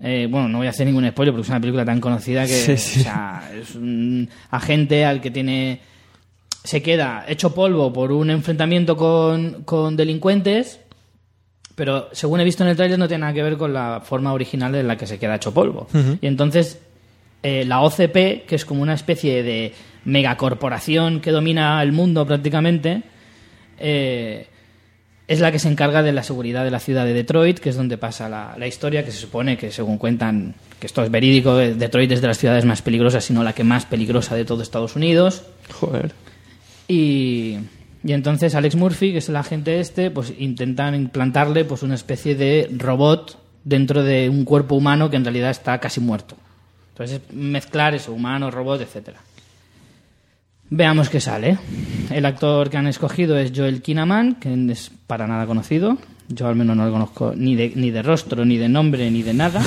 Eh, 0.00 0.28
bueno, 0.30 0.48
no 0.48 0.58
voy 0.58 0.66
a 0.66 0.70
hacer 0.70 0.86
ningún 0.86 1.08
spoiler 1.08 1.32
porque 1.32 1.44
es 1.44 1.48
una 1.50 1.60
película 1.60 1.84
tan 1.84 2.00
conocida 2.00 2.42
que 2.46 2.52
Sí, 2.52 2.76
sí. 2.76 3.00
o 3.00 3.02
sea, 3.04 3.50
es 3.58 3.74
un 3.74 4.28
agente 4.50 5.04
al 5.06 5.20
que 5.22 5.30
tiene 5.30 5.80
se 6.66 6.82
queda 6.82 7.24
hecho 7.28 7.54
polvo 7.54 7.92
por 7.92 8.10
un 8.10 8.28
enfrentamiento 8.28 8.96
con, 8.96 9.62
con 9.62 9.96
delincuentes, 9.96 10.80
pero 11.76 12.08
según 12.10 12.40
he 12.40 12.44
visto 12.44 12.64
en 12.64 12.70
el 12.70 12.76
tráiler 12.76 12.98
no 12.98 13.06
tiene 13.06 13.20
nada 13.20 13.32
que 13.32 13.42
ver 13.44 13.56
con 13.56 13.72
la 13.72 14.02
forma 14.04 14.32
original 14.32 14.74
en 14.74 14.88
la 14.88 14.96
que 14.96 15.06
se 15.06 15.16
queda 15.16 15.36
hecho 15.36 15.54
polvo. 15.54 15.86
Y 16.20 16.26
entonces 16.26 16.80
eh, 17.44 17.64
la 17.64 17.82
OCP, 17.82 18.46
que 18.48 18.56
es 18.56 18.64
como 18.64 18.82
una 18.82 18.94
especie 18.94 19.44
de 19.44 19.74
megacorporación 20.06 21.20
que 21.20 21.30
domina 21.30 21.80
el 21.84 21.92
mundo 21.92 22.26
prácticamente, 22.26 23.04
eh, 23.78 24.48
es 25.28 25.38
la 25.38 25.52
que 25.52 25.60
se 25.60 25.68
encarga 25.68 26.02
de 26.02 26.10
la 26.10 26.24
seguridad 26.24 26.64
de 26.64 26.72
la 26.72 26.80
ciudad 26.80 27.04
de 27.04 27.12
Detroit, 27.12 27.60
que 27.60 27.68
es 27.68 27.76
donde 27.76 27.96
pasa 27.96 28.28
la, 28.28 28.56
la 28.58 28.66
historia, 28.66 29.04
que 29.04 29.12
se 29.12 29.18
supone 29.18 29.56
que 29.56 29.70
según 29.70 29.98
cuentan, 29.98 30.56
que 30.80 30.88
esto 30.88 31.04
es 31.04 31.12
verídico, 31.12 31.60
eh, 31.60 31.74
Detroit 31.74 32.10
es 32.10 32.20
de 32.20 32.26
las 32.26 32.38
ciudades 32.38 32.64
más 32.64 32.82
peligrosas, 32.82 33.24
sino 33.24 33.44
la 33.44 33.52
que 33.52 33.62
más 33.62 33.86
peligrosa 33.86 34.34
de 34.34 34.44
todo 34.44 34.62
Estados 34.62 34.96
Unidos. 34.96 35.44
Joder. 35.80 36.25
Y, 36.88 37.56
y 38.04 38.12
entonces 38.12 38.54
Alex 38.54 38.76
Murphy, 38.76 39.12
que 39.12 39.18
es 39.18 39.28
el 39.28 39.36
agente 39.36 39.80
este, 39.80 40.10
pues 40.10 40.32
intentan 40.38 40.94
implantarle 40.94 41.64
pues 41.64 41.82
una 41.82 41.94
especie 41.94 42.34
de 42.34 42.70
robot 42.76 43.38
dentro 43.64 44.04
de 44.04 44.28
un 44.28 44.44
cuerpo 44.44 44.76
humano 44.76 45.10
que 45.10 45.16
en 45.16 45.24
realidad 45.24 45.50
está 45.50 45.78
casi 45.78 46.00
muerto. 46.00 46.36
Entonces 46.90 47.20
mezclar 47.32 47.94
eso, 47.94 48.12
humano, 48.12 48.50
robot, 48.50 48.80
etcétera. 48.80 49.20
Veamos 50.70 51.10
qué 51.10 51.20
sale. 51.20 51.58
El 52.10 52.26
actor 52.26 52.70
que 52.70 52.76
han 52.76 52.86
escogido 52.86 53.36
es 53.36 53.52
Joel 53.54 53.82
Kinnaman, 53.82 54.36
que 54.36 54.52
es 54.70 54.90
para 55.06 55.26
nada 55.26 55.46
conocido. 55.46 55.98
Yo 56.28 56.48
al 56.48 56.56
menos 56.56 56.76
no 56.76 56.86
lo 56.86 56.92
conozco 56.92 57.34
ni 57.36 57.54
de, 57.54 57.72
ni 57.76 57.90
de 57.90 58.02
rostro, 58.02 58.44
ni 58.44 58.56
de 58.56 58.68
nombre, 58.68 59.10
ni 59.10 59.22
de 59.22 59.34
nada. 59.34 59.62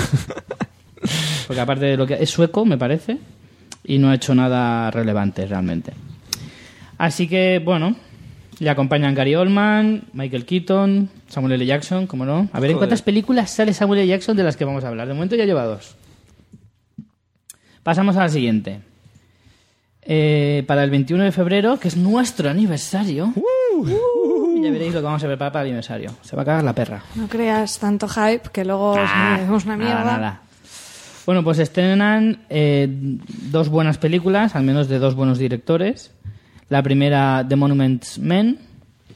Porque 1.48 1.62
aparte 1.62 1.86
de 1.86 1.98
lo 1.98 2.08
que 2.08 2.16
es 2.16 2.30
sueco, 2.30 2.66
me 2.66 2.78
parece, 2.78 3.18
y 3.84 3.98
no 3.98 4.10
ha 4.10 4.16
hecho 4.16 4.36
nada 4.36 4.92
relevante 4.92 5.46
realmente. 5.46 5.94
Así 7.00 7.28
que, 7.28 7.60
bueno, 7.64 7.95
le 8.60 8.70
acompañan 8.70 9.16
Gary 9.16 9.34
Oldman, 9.34 10.04
Michael 10.14 10.45
Keaton, 10.45 11.10
Samuel 11.30 11.54
L. 11.54 11.66
Jackson, 11.66 12.06
como 12.06 12.26
no. 12.26 12.50
A 12.54 12.60
ver 12.60 12.70
en 12.70 12.76
Joder. 12.76 12.78
cuántas 12.78 13.02
películas 13.02 13.50
sale 13.50 13.74
Samuel 13.74 14.02
L. 14.02 14.08
Jackson 14.10 14.38
de 14.38 14.43
las 14.43 14.56
que 14.58 14.66
vamos 14.66 14.84
a 14.84 14.89
hablar. 14.89 15.08
De 15.08 15.14
momento 15.16 15.36
ya 15.36 15.45
lleva 15.45 15.64
dos. 15.64 15.95
Pasamos 17.84 18.16
a 18.18 18.20
la 18.22 18.30
siguiente. 18.30 18.82
Eh, 20.02 20.64
para 20.68 20.84
el 20.84 20.89
21 20.89 21.24
de 21.24 21.32
febrero, 21.32 21.80
que 21.80 21.88
es 21.88 21.95
nuestro 21.97 22.50
aniversario. 22.50 23.34
Uh. 23.36 24.62
ya 24.62 24.72
veréis 24.72 24.93
lo 24.93 25.00
que 25.00 25.06
vamos 25.06 25.24
a 25.24 25.28
preparar 25.28 25.52
para 25.54 25.64
el 25.64 25.70
aniversario. 25.70 26.12
Se 26.22 26.36
va 26.36 26.41
a 26.41 26.45
cagar 26.45 26.64
la 26.64 26.74
perra. 26.74 27.04
No 27.16 27.28
creas 27.28 27.80
tanto 27.80 28.08
hype 28.08 28.50
que 28.52 28.66
luego 28.66 28.91
os 28.91 29.00
Ah, 29.02 29.32
merecemos 29.34 29.66
una 29.66 29.78
mierda. 29.78 29.93
Nada, 30.04 30.18
nada. 30.18 30.41
Bueno, 31.26 31.43
pues 31.43 31.60
estrenan 31.60 32.39
eh, 32.50 32.88
dos 32.89 33.70
buenas 33.70 33.97
películas, 34.00 34.56
al 34.56 34.64
menos 34.64 34.88
de 34.89 35.00
dos 35.00 35.16
buenos 35.16 35.38
directores. 35.38 36.12
La 36.70 36.84
primera, 36.84 37.46
The 37.48 37.56
Monuments 37.56 38.20
Men, 38.20 38.60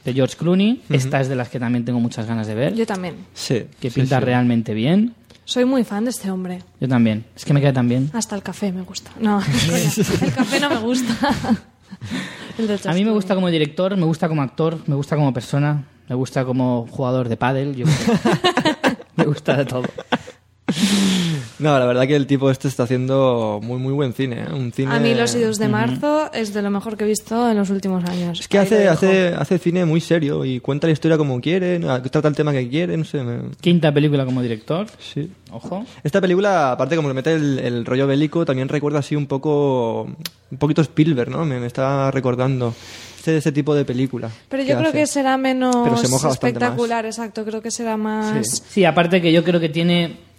de 0.04 0.14
George 0.14 0.36
Clooney. 0.36 0.82
Esta 0.90 1.22
es 1.22 1.30
de 1.30 1.36
las 1.36 1.50
que 1.50 1.60
también 1.60 1.86
tengo 1.86 2.00
muchas 2.00 2.26
ganas 2.26 2.48
de 2.48 2.56
ver. 2.56 2.74
Yo 2.76 2.86
también. 2.86 3.16
Sí. 3.34 3.66
que 3.80 3.90
sí, 3.90 4.02
pinta 4.02 4.20
sí. 4.20 4.26
realmente 4.26 4.74
bien. 4.74 5.14
Soy 5.46 5.66
muy 5.66 5.84
fan 5.84 6.06
de 6.06 6.12
este 6.12 6.32
hombre. 6.32 6.64
Yo 6.80 6.88
también. 6.88 7.26
Es 7.36 7.46
que 7.46 7.54
me 7.54 7.62
queda 7.62 7.74
tan 7.74 7.88
bien. 7.88 8.10
Hasta 8.14 8.36
el 8.36 8.44
café 8.44 8.72
me 8.72 8.82
gusta. 8.82 9.12
No, 9.20 9.42
el 10.22 10.34
café 10.34 10.60
no 10.60 10.70
me 10.70 10.78
gusta. 10.78 11.14
El 12.58 12.68
de 12.68 12.80
A 12.86 12.94
mí 12.94 13.04
me 13.06 13.12
gusta 13.12 13.34
como 13.34 13.50
director, 13.50 13.96
me 13.96 14.06
gusta 14.06 14.28
como 14.28 14.42
actor, 14.42 14.78
me 14.88 14.96
gusta 14.96 15.16
como 15.16 15.34
persona, 15.34 15.86
me 16.08 16.16
gusta 16.16 16.46
como 16.46 16.86
jugador 16.90 17.30
de 17.30 17.38
pádel. 17.38 17.76
Yo 17.76 17.86
me 19.16 19.26
gusta 19.26 19.58
de 19.58 19.66
todo. 19.66 19.84
No, 21.60 21.78
la 21.78 21.86
verdad 21.86 22.08
que 22.08 22.16
el 22.16 22.26
tipo 22.26 22.50
este 22.50 22.68
está 22.68 22.84
haciendo 22.84 23.60
muy, 23.62 23.78
muy 23.78 23.94
buen 23.94 24.14
cine. 24.14 24.42
¿eh? 24.44 24.54
Un 24.54 24.72
cine... 24.72 24.94
A 24.94 25.00
mí 25.00 25.14
Los 25.14 25.36
Idos 25.36 25.58
de 25.60 25.68
Marzo 25.68 26.32
es 26.34 26.54
de 26.54 26.62
lo 26.62 26.70
mejor 26.70 26.98
que 26.98 27.04
he 27.04 27.08
visto 27.08 27.50
en 27.50 27.58
los 27.58 27.70
últimos 27.70 28.04
años. 28.06 28.40
Es 28.40 28.48
que 28.48 28.58
Ahí 28.58 28.66
hace, 28.66 28.88
hace, 28.88 29.28
hace 29.30 29.58
cine 29.60 29.86
muy 29.86 30.02
serio 30.02 30.46
y 30.46 30.60
cuenta 30.60 30.88
la 30.88 30.94
historia 30.94 31.18
como 31.18 31.40
quiere, 31.42 31.80
trata 32.10 32.28
el 32.28 32.36
tema 32.36 32.52
que 32.52 32.68
quiere, 32.70 32.98
no 32.98 33.04
sé. 33.06 33.24
me- 33.24 33.52
Quinta 33.62 33.94
película 33.94 34.26
como 34.26 34.42
director. 34.42 34.88
Sí. 35.00 35.30
Ojo. 35.52 35.86
Esta 36.04 36.20
película, 36.20 36.72
aparte 36.72 36.96
como 36.96 37.08
le 37.08 37.14
mete 37.14 37.34
el, 37.34 37.60
el 37.60 37.86
rollo 37.86 38.08
bélico, 38.08 38.46
también 38.46 38.68
recuerda 38.70 39.00
así 39.00 39.16
un 39.16 39.28
poco 39.28 40.04
un 40.04 40.58
poquito 40.58 40.82
Spielberg, 40.82 41.30
¿no? 41.30 41.46
Me, 41.46 41.60
me 41.60 41.68
está 41.68 42.10
recordando 42.12 42.74
ese, 43.20 43.38
ese 43.38 43.52
tipo 43.52 43.76
de 43.76 43.86
película. 43.86 44.30
Pero 44.50 44.64
yo 44.64 44.76
creo 44.78 44.90
hace. 44.90 44.98
que 45.00 45.08
será 45.08 45.38
menos 45.38 45.76
Pero 45.84 45.98
se 45.98 46.08
moja 46.08 46.30
bastante 46.30 46.58
espectacular, 46.58 47.06
exacto. 47.06 47.46
Creo 47.46 47.62
que 47.62 47.72
será 47.72 47.96
más... 47.98 48.48
Sí. 48.48 48.62
Sí, 48.70 48.86
aparte 48.86 49.22
que 49.22 49.32
yo 49.32 49.44
creo 49.44 49.60
que 49.60 49.70
tiene... 49.70 50.33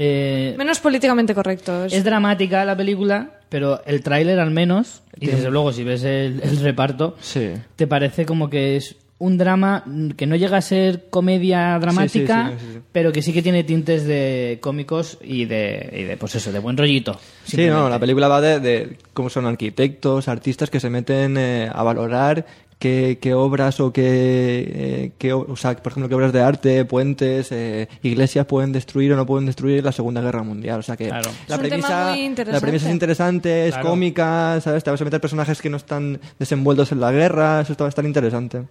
eh, 0.00 0.54
Menos 0.56 0.78
políticamente 0.80 1.34
correcto. 1.34 1.84
Es- 1.84 2.04
dramática 2.04 2.64
la 2.64 2.76
película, 2.76 3.32
pero 3.48 3.82
el 3.84 4.02
tráiler 4.02 4.38
al 4.38 4.50
menos, 4.52 5.02
y 5.20 5.26
desde 5.26 5.50
luego 5.50 5.72
si 5.72 5.82
ves 5.84 6.04
el, 6.04 6.40
el 6.42 6.58
reparto, 6.60 7.16
Sí. 7.20 7.50
te 7.76 7.86
parece 7.86 8.24
como 8.24 8.48
que 8.48 8.76
es 8.76 8.94
un 9.20 9.36
drama 9.36 9.82
que 10.16 10.26
no 10.26 10.36
llega 10.36 10.58
a 10.58 10.62
ser 10.62 11.06
comedia 11.10 11.76
dramática, 11.80 12.50
Sí, 12.52 12.58
sí, 12.60 12.66
sí, 12.66 12.72
sí. 12.74 12.80
pero 12.92 13.10
que 13.10 13.20
sí 13.20 13.32
que 13.32 13.42
tiene 13.42 13.64
tintes 13.64 14.04
de 14.04 14.58
cómicos 14.60 15.18
y 15.20 15.44
de, 15.46 15.90
y 15.92 16.02
de 16.04 16.16
pues 16.16 16.36
eso, 16.36 16.52
de 16.52 16.60
buen 16.60 16.76
rollito. 16.76 17.18
Sí, 17.44 17.66
no, 17.66 17.88
la 17.88 17.98
película 17.98 18.28
va 18.28 18.40
de, 18.40 18.60
de 18.60 18.96
cómo 19.14 19.28
son 19.28 19.46
arquitectos, 19.46 20.28
artistas 20.28 20.70
que 20.70 20.78
se 20.78 20.88
meten 20.88 21.36
eh, 21.36 21.68
a 21.72 21.82
valorar 21.82 22.46
qué, 22.78 23.18
qué 23.20 23.34
obras 23.34 23.80
o 23.80 23.92
qué, 23.92 24.02
eh, 24.06 25.12
qué 25.18 25.32
o 25.32 25.56
sea, 25.56 25.76
por 25.76 25.92
ejemplo, 25.92 26.08
qué 26.08 26.14
obras 26.14 26.32
de 26.32 26.40
arte, 26.40 26.84
puentes, 26.84 27.50
eh, 27.50 27.88
iglesias 28.02 28.46
pueden 28.46 28.72
destruir 28.72 29.12
o 29.12 29.16
no 29.16 29.26
pueden 29.26 29.46
destruir 29.46 29.84
la 29.84 29.92
Segunda 29.92 30.20
Guerra 30.20 30.42
Mundial. 30.42 30.78
O 30.80 30.82
sea 30.82 30.96
que 30.96 31.08
Claro. 31.08 31.30
la, 31.48 31.58
premisa, 31.58 32.10
muy 32.10 32.20
interesante. 32.24 32.52
la 32.52 32.60
premisa 32.60 32.86
es 32.86 32.92
interesante, 32.92 33.66
es 33.68 33.74
Claro. 33.74 33.88
cómica, 33.90 34.60
¿sabes? 34.60 34.84
Te 34.84 34.90
vas 34.90 35.00
a 35.00 35.04
meter 35.04 35.20
personajes 35.20 35.60
que 35.60 35.70
no 35.70 35.76
están 35.76 36.20
desenvueltos 36.38 36.92
en 36.92 37.00
la 37.00 37.10
guerra, 37.12 37.60
eso 37.62 37.74
a 37.84 37.88
estar 37.88 38.04
interesante. 38.04 38.62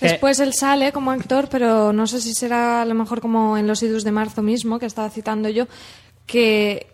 que- 0.00 0.08
Después 0.08 0.40
él 0.40 0.52
sale 0.54 0.90
como 0.92 1.10
actor, 1.12 1.48
pero 1.50 1.92
no 1.92 2.06
sé 2.06 2.20
si 2.20 2.34
será 2.34 2.82
a 2.82 2.84
lo 2.84 2.94
mejor 2.94 3.20
como 3.20 3.56
en 3.56 3.66
Los 3.66 3.82
Idus 3.82 4.04
de 4.04 4.10
Marzo 4.10 4.42
mismo, 4.42 4.78
que 4.78 4.86
estaba 4.86 5.08
citando 5.08 5.48
yo, 5.48 5.66
que 6.26 6.86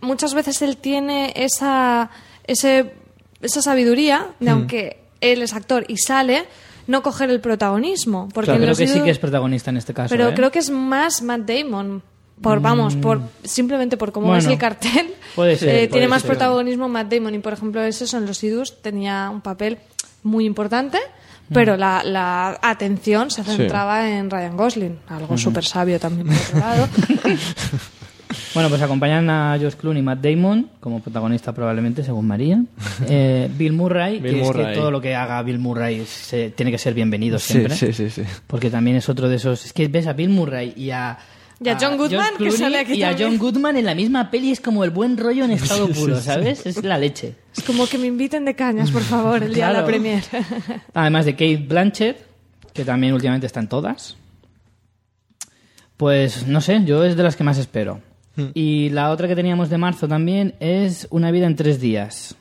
muchas 0.00 0.34
veces 0.34 0.60
él 0.62 0.76
tiene 0.76 1.32
esa, 1.34 2.10
ese, 2.46 2.92
esa 3.40 3.62
sabiduría 3.62 4.28
de 4.40 4.50
aunque 4.50 5.05
él 5.20 5.42
es 5.42 5.52
actor 5.54 5.84
y 5.88 5.96
sale, 5.98 6.44
no 6.86 7.02
coger 7.02 7.30
el 7.30 7.40
protagonismo. 7.40 8.28
Porque 8.32 8.50
Claro, 8.52 8.62
creo 8.62 8.76
que 8.76 8.86
sí 8.86 9.00
que 9.00 9.10
es 9.10 9.18
protagonista 9.18 9.70
en 9.70 9.76
este 9.76 9.92
caso. 9.94 10.08
Pero 10.10 10.28
¿eh? 10.28 10.34
creo 10.34 10.50
que 10.50 10.58
es 10.58 10.70
más 10.70 11.22
Matt 11.22 11.42
Damon. 11.42 12.02
Por, 12.40 12.60
vamos, 12.60 12.96
por 12.96 13.22
simplemente 13.44 13.96
por 13.96 14.12
cómo 14.12 14.26
Bueno, 14.26 14.40
es 14.40 14.46
el 14.46 14.58
cartel. 14.58 15.14
puede 15.34 15.56
ser, 15.56 15.68
eh, 15.68 15.72
puede 15.72 15.88
tiene 15.88 16.08
más 16.08 16.20
ser. 16.20 16.32
protagonismo 16.32 16.86
Matt 16.86 17.10
Damon. 17.12 17.34
Y 17.34 17.38
por 17.38 17.54
ejemplo, 17.54 17.82
es 17.82 18.02
eso, 18.02 18.18
en 18.18 18.26
los 18.26 18.44
Idus 18.44 18.82
tenía 18.82 19.30
un 19.32 19.40
papel 19.40 19.78
muy 20.22 20.44
importante, 20.44 20.98
pero 21.50 21.76
la, 21.78 22.02
la 22.04 22.58
atención 22.60 23.30
se 23.30 23.42
centraba 23.42 24.10
en 24.10 24.28
Ryan 24.30 24.56
Gosling. 24.56 24.98
Algo 25.08 25.38
súper 25.38 25.64
sabio 25.64 25.98
también, 25.98 26.26
por 26.26 26.36
otro 26.36 26.58
lado. 26.58 26.88
Bueno, 28.54 28.68
pues 28.68 28.80
acompañan 28.82 29.28
a 29.30 29.56
George 29.58 29.76
Clooney 29.78 30.00
y 30.00 30.04
Matt 30.04 30.20
Damon 30.20 30.70
como 30.80 31.00
protagonista 31.00 31.52
probablemente, 31.52 32.02
según 32.02 32.26
María. 32.26 32.62
Eh, 33.08 33.50
Bill 33.56 33.72
Murray, 33.72 34.18
Bill 34.20 34.32
que 34.34 34.40
es 34.42 34.50
que 34.50 34.64
todo 34.74 34.90
lo 34.90 35.00
que 35.00 35.14
haga 35.14 35.42
Bill 35.42 35.58
Murray 35.58 36.04
se- 36.06 36.50
tiene 36.50 36.70
que 36.70 36.78
ser 36.78 36.94
bienvenido 36.94 37.38
siempre. 37.38 37.74
sí, 37.74 37.92
sí, 37.92 38.08
sí. 38.10 38.22
Porque 38.46 38.70
también 38.70 38.96
es 38.96 39.08
otro 39.08 39.28
de 39.28 39.36
esos... 39.36 39.64
Es 39.66 39.72
que 39.72 39.88
ves 39.88 40.06
a 40.06 40.12
Bill 40.14 40.30
Murray 40.30 40.72
y 40.76 40.90
a... 40.90 41.18
Y 41.58 41.70
a 41.70 41.78
John 41.80 41.96
Goodman, 41.96 42.36
que 42.38 42.50
sale 42.50 42.78
aquí 42.80 42.94
Y 42.94 43.02
a. 43.02 43.16
John 43.18 43.38
Goodman 43.38 43.78
en 43.78 43.86
la 43.86 43.94
misma 43.94 44.30
peli 44.30 44.50
es 44.50 44.60
como 44.60 44.84
el 44.84 44.90
buen 44.90 45.16
rollo 45.16 45.44
en 45.46 45.52
estado 45.52 45.88
puro, 45.88 46.20
¿sabes? 46.20 46.66
Es 46.66 46.84
la 46.84 46.98
leche. 46.98 47.34
es 47.56 47.64
como 47.64 47.86
que 47.86 47.96
me 47.96 48.06
inviten 48.06 48.44
de 48.44 48.54
cañas, 48.54 48.90
por 48.90 49.00
favor, 49.00 49.42
el 49.42 49.54
día 49.54 49.68
de 49.68 49.72
la 49.72 49.84
premier. 49.86 50.22
Además 50.92 51.24
de 51.24 51.32
Kate 51.32 51.56
Blanchett, 51.66 52.18
que 52.74 52.84
también 52.84 53.14
últimamente 53.14 53.46
está 53.46 53.60
en 53.60 53.68
todas. 53.68 54.16
Pues 55.96 56.46
no 56.46 56.60
sé, 56.60 56.82
yo 56.84 57.04
es 57.04 57.16
de 57.16 57.22
las 57.22 57.36
que 57.36 57.44
más 57.44 57.56
espero. 57.56 58.00
Hmm. 58.36 58.46
Y 58.54 58.90
la 58.90 59.10
otra 59.10 59.28
que 59.28 59.34
teníamos 59.34 59.70
de 59.70 59.78
marzo 59.78 60.06
también 60.06 60.54
es 60.60 61.06
Una 61.10 61.30
vida 61.30 61.46
en 61.46 61.56
tres 61.56 61.80
días. 61.80 62.34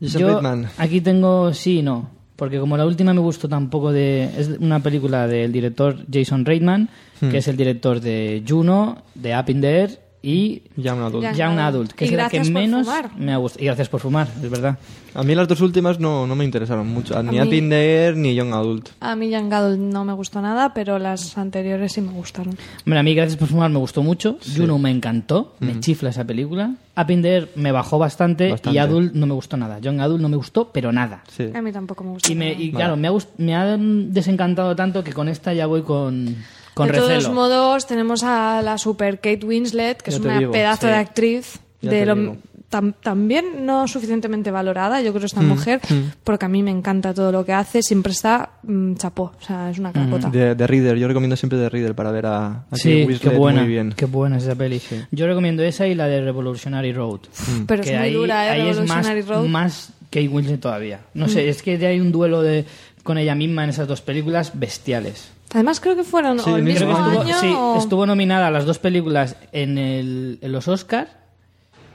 Jason 0.00 0.20
yo 0.20 0.26
Bateman. 0.34 0.68
aquí 0.78 1.00
tengo 1.00 1.54
sí 1.54 1.78
y 1.78 1.82
no, 1.82 2.10
porque 2.36 2.58
como 2.60 2.76
la 2.76 2.84
última 2.84 3.14
me 3.14 3.20
gustó 3.20 3.48
tampoco 3.48 3.92
de 3.92 4.24
es 4.36 4.48
una 4.60 4.80
película 4.80 5.26
del 5.26 5.52
director 5.52 5.96
Jason 6.12 6.44
Reitman, 6.44 6.88
Hmm. 7.20 7.30
que 7.30 7.38
es 7.38 7.48
el 7.48 7.56
director 7.56 8.00
de 8.00 8.42
Juno, 8.46 8.98
de 9.14 9.34
Up 9.38 9.48
in 9.48 9.60
the 9.62 9.80
Air 9.80 10.00
y 10.28 10.62
Ya 10.76 10.92
un 10.94 11.02
adulto. 11.02 11.20
Ya. 11.22 11.32
Young 11.32 11.58
Adult, 11.60 11.92
que 11.92 12.04
Y 12.04 12.08
es 12.08 12.14
la 12.14 12.28
que 12.28 12.38
gracias 12.38 12.52
por 12.52 12.60
menos 12.62 12.86
fumar. 12.86 13.10
me 13.16 13.32
ha 13.32 13.36
gustado. 13.36 13.62
Y 13.62 13.66
gracias 13.66 13.88
por 13.88 14.00
fumar, 14.00 14.26
es 14.42 14.50
verdad. 14.50 14.76
A 15.14 15.22
mí 15.22 15.34
las 15.36 15.46
dos 15.48 15.60
últimas 15.60 16.00
no, 16.00 16.26
no 16.26 16.34
me 16.34 16.44
interesaron 16.44 16.88
mucho. 16.88 17.22
Ni 17.22 17.38
mí- 17.38 17.40
Up 17.40 17.52
in 17.54 17.70
the 17.70 18.04
Air 18.06 18.16
ni 18.16 18.34
Young 18.34 18.52
Adult. 18.52 18.88
A 19.00 19.14
mí 19.14 19.30
Young 19.30 19.52
Adult 19.52 19.78
no 19.78 20.04
me 20.04 20.12
gustó 20.12 20.42
nada, 20.42 20.74
pero 20.74 20.98
las 20.98 21.38
anteriores 21.38 21.92
sí 21.92 22.00
me 22.00 22.10
gustaron. 22.12 22.56
Hombre, 22.84 22.98
a 22.98 23.02
mí 23.04 23.14
Gracias 23.14 23.38
por 23.38 23.48
fumar 23.48 23.70
me 23.70 23.78
gustó 23.78 24.02
mucho. 24.02 24.36
Juno 24.56 24.78
me 24.78 24.90
encantó. 24.90 25.54
Me 25.60 25.78
chifla 25.80 26.10
esa 26.10 26.24
película. 26.24 26.74
Up 26.98 27.10
in 27.10 27.22
the 27.22 27.28
Air 27.34 27.48
me 27.54 27.70
bajó 27.72 27.98
bastante, 27.98 28.50
Bastante. 28.50 28.74
Y 28.74 28.78
Adult 28.78 29.14
no 29.14 29.26
me 29.26 29.34
gustó 29.34 29.56
nada. 29.56 29.78
Young 29.78 30.00
Adult 30.00 30.20
no 30.20 30.28
me 30.28 30.36
gustó, 30.36 30.70
pero 30.72 30.90
nada. 30.92 31.22
Sí. 31.28 31.50
A 31.54 31.62
mí 31.62 31.70
tampoco 31.70 32.02
me 32.04 32.10
gustó. 32.10 32.32
Y, 32.32 32.34
me, 32.34 32.52
y 32.52 32.72
claro, 32.72 32.96
me 32.96 33.06
ha, 33.08 33.12
me 33.38 33.54
ha 33.54 33.76
mm, 33.76 34.12
desencantado 34.12 34.74
tanto 34.74 35.04
que 35.04 35.12
con 35.12 35.28
esta 35.28 35.54
ya 35.54 35.66
voy 35.66 35.82
con, 35.82 36.36
con 36.76 36.86
de 36.88 36.92
recelo. 36.92 37.08
todos 37.20 37.32
modos, 37.34 37.86
tenemos 37.86 38.22
a 38.22 38.60
la 38.62 38.76
super 38.78 39.16
Kate 39.20 39.44
Winslet, 39.46 40.02
que 40.02 40.10
Ya 40.10 40.16
es 40.18 40.22
una 40.22 40.38
digo, 40.38 40.52
pedazo 40.52 40.82
sí. 40.82 40.86
de 40.88 40.94
actriz, 40.94 41.58
Ya 41.80 41.90
de 41.90 42.06
lo 42.06 42.36
tam- 42.70 42.94
también 43.00 43.64
no 43.64 43.86
suficientemente 43.88 44.50
valorada, 44.50 45.00
yo 45.00 45.12
creo, 45.14 45.24
esta 45.24 45.40
mujer, 45.40 45.80
porque 46.24 46.44
a 46.44 46.48
mí 46.48 46.62
me 46.62 46.70
encanta 46.72 47.14
todo 47.14 47.30
lo 47.32 47.44
que 47.46 47.52
hace, 47.52 47.80
siempre 47.82 48.12
está 48.12 48.50
mm, 48.64 48.94
chapó, 48.96 49.32
o 49.40 49.42
sea, 49.44 49.70
es 49.70 49.78
una 49.78 49.92
capota. 49.92 50.28
De, 50.28 50.54
de 50.54 50.66
Reader, 50.66 50.96
yo 50.98 51.06
recomiendo 51.08 51.36
siempre 51.36 51.58
de 51.58 51.68
Reader 51.70 51.94
para 51.94 52.10
ver 52.10 52.26
a, 52.26 52.46
a 52.46 52.64
Kate 52.70 52.82
Sí, 52.82 52.90
qué 52.90 53.04
Winslet 53.06 53.36
buena, 53.38 53.60
muy 53.62 53.70
bien. 53.70 53.94
qué 53.96 54.04
buena 54.04 54.36
es 54.36 54.42
esa 54.44 54.54
peli. 54.56 54.82
Yo 55.12 55.26
recomiendo 55.26 55.62
esa 55.62 55.86
y 55.86 55.94
la 55.94 56.06
de 56.08 56.20
Revolutionary 56.20 56.92
Road. 56.92 57.20
Pero 57.66 57.82
es 57.82 57.88
que 57.88 57.96
muy 57.96 58.04
ahí, 58.08 58.12
dura, 58.14 58.46
¿eh? 58.46 58.50
ahí 58.50 58.68
es 58.68 58.76
más, 58.80 58.88
Revolutionary 59.06 59.22
Road. 59.22 59.44
Mm. 59.44 59.50
más 59.50 59.92
Kate 60.10 60.28
Winslet 60.28 60.60
todavía. 60.60 61.00
No 61.14 61.28
sé, 61.28 61.48
es 61.48 61.62
que 61.62 61.76
hay 61.86 62.00
un 62.00 62.10
duelo 62.12 62.42
de, 62.42 62.64
con 63.04 63.16
ella 63.16 63.34
misma 63.34 63.64
en 63.64 63.70
esas 63.70 63.86
dos 63.88 64.00
películas 64.02 64.52
bestiales. 64.58 65.30
Además 65.54 65.80
creo 65.80 65.94
que 65.96 66.04
fueron 66.04 66.38
Sí, 66.40 66.50
o 66.50 66.56
el 66.56 66.62
mismo 66.64 66.96
año 66.96 67.22
estuvo, 67.22 67.40
sí, 67.40 67.54
o- 67.56 67.78
estuvo 67.78 68.06
nominada 68.06 68.48
a 68.48 68.50
las 68.50 68.64
dos 68.66 68.78
películas 68.78 69.36
en, 69.52 69.78
el, 69.78 70.38
en 70.42 70.52
los 70.52 70.66
Oscars 70.68 71.10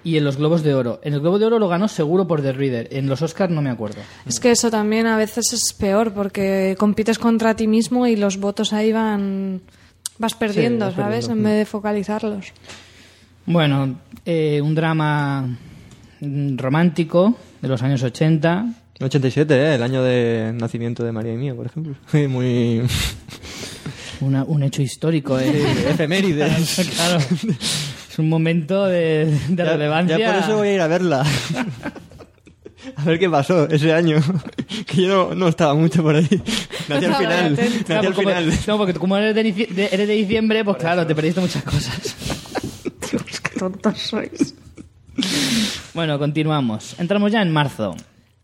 y 0.04 0.18
en 0.18 0.24
los 0.24 0.38
Globos 0.38 0.64
de 0.64 0.74
Oro. 0.74 1.00
En 1.04 1.14
el 1.14 1.20
Globo 1.20 1.38
de 1.38 1.46
Oro 1.46 1.60
lo 1.60 1.68
ganó 1.68 1.88
seguro 1.88 2.28
por 2.28 2.42
The 2.42 2.54
Reader. 2.54 2.88
En 2.92 3.08
los 3.08 3.22
Oscars 3.22 3.52
no 3.54 3.62
me 3.62 3.70
acuerdo. 3.70 4.02
Es 4.26 4.40
que 4.40 4.52
eso 4.52 4.72
también 4.72 5.06
a 5.06 5.18
veces 5.18 5.54
es 5.54 5.74
peor 5.74 6.14
porque 6.14 6.76
compites 6.80 7.20
contra 7.20 7.56
ti 7.56 7.68
mismo 7.68 8.08
y 8.08 8.16
los 8.16 8.38
votos 8.40 8.74
ahí 8.74 8.92
van 8.92 9.62
vas 10.18 10.34
perdiendo, 10.34 10.86
vas 10.86 10.96
¿sabes? 10.96 11.26
perdiendo. 11.28 11.34
En 11.34 11.44
vez 11.44 11.58
de 11.60 11.66
focalizarlos. 11.66 12.48
Bueno, 13.46 13.96
eh, 14.26 14.60
un 14.64 14.74
drama 14.76 15.58
romántico 16.56 17.36
de 17.62 17.68
los 17.68 17.82
años 17.84 18.02
80. 18.04 18.66
87, 19.02 19.54
¿eh? 19.56 19.76
el 19.76 19.84
año 19.84 20.04
de 20.04 20.54
nacimiento 20.56 21.04
de 21.04 21.12
María 21.12 21.34
y 21.34 21.38
mía, 21.38 21.54
por 21.56 21.66
ejemplo. 21.66 21.96
Muy 22.30 22.82
Una- 24.22 24.44
un 24.44 24.64
hecho 24.64 24.82
histórico. 24.82 25.40
eh. 25.40 25.50
efemérides. 25.90 26.90
claro. 26.96 27.18
Es 27.20 28.20
un 28.20 28.30
momento 28.30 28.86
de, 28.86 29.26
de 29.50 29.56
Ya- 29.56 29.72
relevancia. 29.74 30.18
Ya, 30.18 30.34
por 30.34 30.44
eso 30.44 30.58
voy 30.58 30.68
a 30.70 30.74
ir 30.76 30.82
a 30.82 30.88
verla. 30.88 31.26
A 32.96 33.04
ver 33.06 33.20
qué 33.20 33.30
pasó 33.30 33.68
ese 33.70 33.94
año. 33.94 34.18
Que 34.88 35.04
yo 35.04 35.08
no, 35.30 35.36
no 35.36 35.48
estaba 35.48 35.74
mucho 35.76 36.02
por 36.04 36.16
ahí. 36.16 36.28
Nací 36.90 37.06
al 37.06 37.16
final. 37.16 37.56
Nací 37.56 37.84
Claro, 37.84 38.08
al 38.10 38.14
como- 38.14 38.30
final. 38.30 38.54
no, 38.68 38.78
porque 38.78 38.94
como 38.96 39.18
eres 39.18 39.34
de, 39.36 39.90
eres 39.92 40.08
de 40.08 40.14
diciembre, 40.14 40.64
pues 40.66 40.78
claro, 40.78 41.06
te 41.08 41.16
perdiste 41.16 41.42
muchas 41.42 41.64
cosas. 41.64 42.16
Qué 43.10 43.60
tontos 43.60 43.98
sois. 44.00 44.56
Bueno, 45.94 46.18
continuamos. 46.20 46.96
Entramos 47.00 47.32
ya 47.32 47.42
en 47.42 47.52
marzo. 47.52 47.96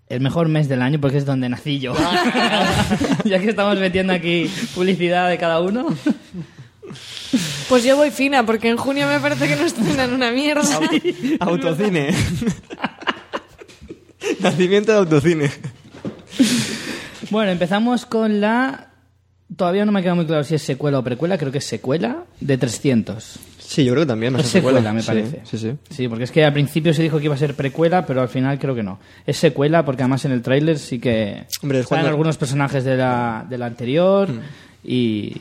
El 0.10 0.22
mejor 0.22 0.48
mes 0.48 0.70
del 0.70 0.82
año 0.82 1.00
porque 1.02 1.18
es 1.18 1.26
donde 1.26 1.50
nací 1.50 1.80
yo. 1.80 1.94
ya 3.26 3.40
que 3.40 3.50
estamos 3.50 3.78
metiendo 3.78 4.14
aquí 4.14 4.50
publicidad 4.74 5.30
de 5.30 5.38
cada 5.38 5.60
uno. 5.62 5.88
Pues 7.68 7.84
yo 7.84 7.98
voy 7.98 8.12
fina 8.12 8.46
porque 8.46 8.70
en 8.70 8.78
junio 8.78 9.08
me 9.08 9.20
parece 9.20 9.48
que 9.48 9.56
no 9.58 9.66
estrenan 9.66 10.14
una 10.14 10.32
mierda. 10.32 10.80
Autocine. 11.42 12.14
Nacimiento 14.40 14.94
de 14.94 14.98
autocine. 14.98 15.52
Bueno, 17.30 17.52
empezamos 17.52 18.06
con 18.06 18.40
la... 18.40 18.92
Todavía 19.56 19.86
no 19.86 19.92
me 19.92 20.00
ha 20.00 20.02
quedado 20.02 20.18
muy 20.18 20.26
claro 20.26 20.44
si 20.44 20.56
es 20.56 20.62
secuela 20.62 21.00
o 21.00 21.04
precuela. 21.04 21.38
Creo 21.38 21.52
que 21.52 21.58
es 21.58 21.66
secuela 21.66 22.24
de 22.40 22.58
300. 22.58 23.40
Sí, 23.70 23.84
yo 23.84 23.92
creo 23.92 24.04
que 24.06 24.08
también. 24.08 24.34
Es 24.38 24.44
sé, 24.46 24.52
secuela, 24.60 24.94
me 24.94 25.02
Sí, 25.02 25.08
parece. 25.08 25.42
Sí, 25.44 25.58
sí. 25.58 25.74
Sí, 25.90 26.08
porque 26.08 26.24
es 26.24 26.32
que 26.32 26.46
al 26.46 26.54
principio 26.54 26.94
se 26.94 27.04
dijo 27.04 27.18
que 27.18 27.26
iba 27.26 27.36
a 27.36 27.38
ser 27.38 27.54
precuela, 27.54 28.06
pero 28.06 28.22
al 28.22 28.30
final 28.30 28.58
creo 28.60 28.74
que 28.74 28.82
no. 28.82 28.98
Es 29.26 29.36
secuela 29.38 29.84
porque 29.84 30.04
además 30.04 30.24
en 30.24 30.32
el 30.32 30.42
tráiler 30.42 30.80
sí 30.80 31.00
que 31.00 31.46
Hombre, 31.62 31.84
cuando- 31.84 32.08
algunos 32.08 32.38
personajes 32.38 32.86
de 32.86 32.96
la, 32.96 33.46
de 33.50 33.58
la 33.58 33.66
anterior 33.66 34.30
y, 34.86 35.36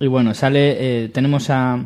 y 0.00 0.06
bueno, 0.06 0.32
sale... 0.32 1.04
eh, 1.04 1.08
tenemos 1.10 1.50
a, 1.50 1.84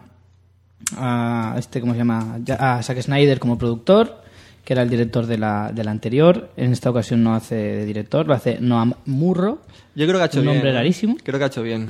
a 0.97 1.57
este, 1.59 1.81
¿cómo 1.81 1.93
se 1.95 1.99
llama? 1.99 2.39
A 2.59 2.83
Zack 2.83 3.01
Snyder 3.03 3.39
como 3.41 3.59
productor, 3.59 4.23
que 4.65 4.73
era 4.73 4.83
el 4.83 4.89
director 4.91 5.27
de 5.27 5.39
la, 5.39 5.73
de 5.75 5.83
la 5.83 5.91
anterior. 5.91 6.51
En 6.57 6.73
esta 6.73 6.91
ocasión 6.91 7.25
no 7.25 7.35
hace 7.35 7.57
de 7.57 7.85
director, 7.87 8.27
lo 8.27 8.35
hace 8.35 8.59
Noam 8.61 8.95
Murro. 9.07 9.63
Yo 9.95 10.07
creo 10.07 10.19
que 10.19 10.23
ha 10.23 10.27
hecho 10.27 10.39
Un 10.39 10.45
bien. 10.45 10.55
nombre 10.57 10.71
¿eh? 10.71 10.75
rarísimo. 10.75 11.17
Creo 11.25 11.39
que 11.39 11.45
ha 11.45 11.49
hecho 11.49 11.63
bien. 11.63 11.89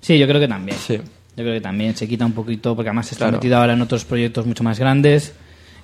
Sí, 0.00 0.18
yo 0.18 0.26
creo 0.28 0.40
que 0.40 0.48
también. 0.48 0.78
Sí. 0.78 1.00
Yo 1.40 1.44
creo 1.46 1.54
que 1.56 1.60
también 1.62 1.96
se 1.96 2.06
quita 2.06 2.26
un 2.26 2.32
poquito, 2.32 2.76
porque 2.76 2.90
además 2.90 3.10
está 3.12 3.24
Claro. 3.26 3.38
metido 3.38 3.56
ahora 3.56 3.72
en 3.72 3.80
otros 3.82 4.04
proyectos 4.04 4.46
mucho 4.46 4.62
más 4.62 4.78
grandes 4.78 5.32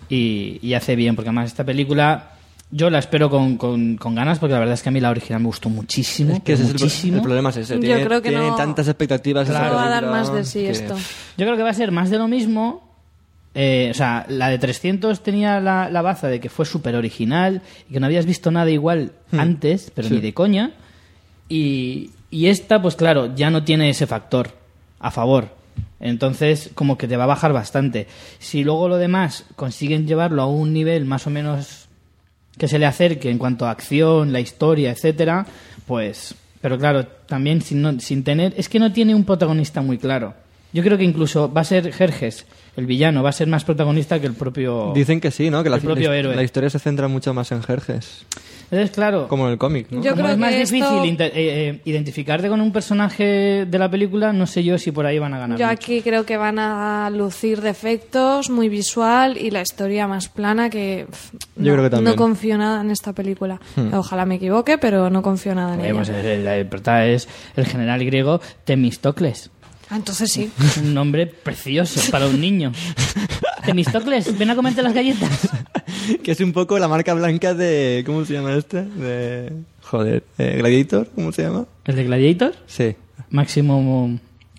y, 0.09 0.59
y 0.62 0.74
hace 0.74 0.96
bien, 0.96 1.16
porque 1.16 1.30
además 1.30 1.46
esta 1.46 1.64
película 1.64 2.32
yo 2.70 2.90
la 2.90 2.98
espero 2.98 3.30
con, 3.30 3.57
con, 3.57 3.96
con 3.96 4.14
ganas, 4.14 4.38
porque 4.38 4.52
la 4.54 4.59
verdad 4.59 4.74
es 4.74 4.82
que 4.82 4.88
a 4.88 4.92
mí 4.92 5.00
la 5.00 5.11
original 5.11 5.40
me 5.40 5.46
gustó 5.46 5.68
muchísimo. 5.70 6.34
Es 6.34 6.42
que 6.42 6.52
ese 6.54 6.64
es 6.64 6.68
el, 6.70 6.74
pro- 6.76 6.84
muchísimo. 6.84 7.16
el 7.18 7.22
problema 7.22 7.50
es 7.50 7.57
ese. 7.59 7.74
Yo 7.74 7.80
Tiene, 7.80 8.04
creo 8.04 8.20
que 8.22 8.28
tiene 8.30 8.48
no- 8.48 8.57
tantas 8.57 8.88
expectativas. 8.88 9.48
No 9.48 9.54
va 9.54 9.61
a 9.86 9.88
dar 9.88 10.00
película 10.02 10.11
más 10.20 10.32
de 10.34 10.44
sí 10.44 10.61
que- 10.61 10.70
esto. 10.70 10.94
Yo 11.38 11.46
creo 11.46 11.57
que 11.57 11.62
va 11.62 11.70
a 11.70 11.74
ser 11.74 11.92
más 11.92 12.11
de 12.11 12.18
lo 12.18 12.26
mismo. 12.28 12.84
Eh, 13.54 13.88
o 13.90 13.94
sea, 13.94 14.26
la 14.28 14.48
de 14.48 14.59
300 14.59 15.22
tenía 15.22 15.61
la, 15.61 15.88
la 15.88 16.02
baza 16.02 16.26
de 16.28 16.40
que 16.40 16.50
fue 16.50 16.66
súper 16.66 16.94
original 16.96 17.62
y 17.88 17.94
que 17.94 18.00
no 18.00 18.07
habías 18.07 18.26
visto 18.26 18.50
nada 18.50 18.70
igual 18.70 19.12
antes, 19.32 19.90
pero 19.94 20.07
Hmm. 20.07 20.11
Sí. 20.11 20.14
ni 20.16 20.20
de 20.20 20.34
coña. 20.34 20.72
Y, 21.48 22.11
y 22.30 22.46
esta, 22.48 22.82
pues 22.82 22.96
claro, 22.96 23.34
ya 23.34 23.48
no 23.50 23.62
tiene 23.64 23.88
ese 23.90 24.07
factor 24.07 24.50
a 25.07 25.11
favor. 25.11 25.48
Entonces, 26.00 26.70
como 26.74 26.98
que 26.98 27.09
te 27.09 27.16
va 27.16 27.24
a 27.24 27.28
bajar 27.28 27.52
bastante. 27.52 28.07
Si 28.38 28.64
luego 28.64 28.88
lo 28.88 28.96
demás 28.98 29.44
consiguen 29.57 30.07
llevarlo 30.07 30.42
a 30.42 30.46
un 30.46 30.72
nivel 30.72 31.04
más 31.04 31.26
o 31.26 31.30
menos 31.30 31.88
que 32.59 32.68
se 32.68 32.78
le 32.78 32.86
acerque 32.86 33.30
en 33.30 33.38
cuanto 33.38 33.66
a 33.66 33.70
acción, 33.70 34.32
la 34.32 34.40
historia, 34.40 34.90
etcétera, 34.90 35.46
pues. 35.86 36.34
Pero 36.61 36.78
claro, 36.78 37.07
también 37.07 37.61
sin, 37.62 37.82
no- 37.82 38.00
sin 38.00 38.24
tener. 38.24 38.54
Es 38.57 38.68
que 38.68 38.78
no 38.78 38.92
tiene 38.92 39.14
un 39.14 39.24
protagonista 39.24 39.82
muy 39.82 39.98
claro. 39.98 40.34
Yo 40.72 40.82
creo 40.82 40.98
que 40.98 41.04
incluso 41.04 41.50
va 41.52 41.61
a 41.62 41.64
ser 41.64 41.92
Jerjes, 41.92 42.46
el 42.76 42.86
villano, 42.86 43.22
va 43.22 43.30
a 43.30 43.32
ser 43.32 43.46
más 43.48 43.64
protagonista 43.64 44.20
que 44.20 44.26
el 44.26 44.34
propio. 44.34 44.92
Dicen 44.94 45.20
que 45.20 45.30
sí, 45.30 45.48
¿no? 45.48 45.62
Que 45.62 45.70
la, 45.70 45.78
propio 45.78 46.11
la- 46.11 46.16
héroe. 46.18 46.36
la 46.36 46.42
historia 46.42 46.68
se 46.68 46.78
centra 46.78 47.09
mucho 47.09 47.32
más 47.32 47.52
en 47.52 47.62
Jerjes. 47.62 48.26
Entonces, 48.71 48.91
claro. 48.91 49.29
Como 49.29 49.47
en 49.47 49.53
el 49.53 49.59
cómic, 49.59 49.87
¿no? 49.91 50.03
Yo 50.03 50.11
como 50.11 50.23
creo 50.25 50.33
es 50.35 50.39
más 50.39 50.51
que 50.51 50.59
difícil 50.59 50.83
esto- 50.83 51.25
eh, 51.25 51.31
eh, 51.35 51.81
identificarte 51.85 52.49
con 52.49 52.61
un 52.61 52.73
personaje 52.73 53.64
de 53.67 53.79
la 53.79 53.89
película, 53.91 54.33
no 54.33 54.47
sé 54.47 54.64
yo 54.64 54.77
si 54.79 54.91
por 54.91 55.07
ahí 55.07 55.19
van 55.19 55.35
a 55.35 55.39
ganar. 55.39 55.59
Yo 55.59 55.67
mucho. 55.67 55.73
aquí 55.73 56.03
creo 56.03 56.27
que 56.27 56.37
van 56.37 56.59
a 56.59 57.09
lucir 57.11 57.61
defectos, 57.61 58.51
muy 58.51 58.69
visual 58.69 59.37
y 59.39 59.51
la 59.51 59.62
historia 59.62 60.07
más 60.09 60.29
plana 60.29 60.69
que... 60.71 61.07
pff, 61.09 61.33
Yo 61.33 61.39
no, 61.57 61.73
creo 61.73 61.85
que 61.85 61.91
también. 61.91 62.11
No 62.11 62.17
confío 62.17 62.59
nada 62.59 62.81
en 62.81 62.91
esta 62.91 63.12
película. 63.12 63.61
Ojalá 63.93 64.25
me 64.27 64.37
equivoque, 64.37 64.79
pero 64.79 65.11
no 65.11 65.23
confío 65.23 65.55
nada 65.55 65.75
en 65.75 65.81
Eh, 65.81 65.85
ella. 65.87 65.95
pues 65.95 66.09
el, 66.09 66.27
el- 66.27 66.47
el 66.47 66.67
el 67.57 67.67
general 67.67 68.05
griego 68.05 68.41
Temistocles. 68.64 69.51
Ah, 69.91 69.97
entonces 69.97 70.30
sí. 70.32 70.51
Un 70.82 70.95
nombre 70.95 71.26
precioso 71.26 72.01
para 72.11 72.26
un 72.26 72.41
niño. 72.41 72.72
Temistocles, 73.64 74.37
ven 74.39 74.51
a 74.51 74.57
comerte 74.57 74.82
las 74.82 74.95
galletas. 74.95 75.49
que 76.22 76.32
es 76.32 76.41
un 76.41 76.53
poco 76.53 76.78
la 76.78 76.89
marca 76.89 77.14
blanca 77.14 77.55
de... 77.55 78.03
¿Cómo 78.07 78.24
se 78.24 78.34
llama 78.34 78.55
este? 78.55 78.82
De... 78.82 79.53
Joder, 79.82 80.22
eh, 80.39 80.57
Gladiator, 80.59 81.09
¿cómo 81.14 81.32
se 81.32 81.43
llama? 81.43 81.66
¿El 81.84 81.97
de 81.97 82.05
Gladiator? 82.05 82.55
Sí. 82.66 82.95
Máximo. 83.30 84.18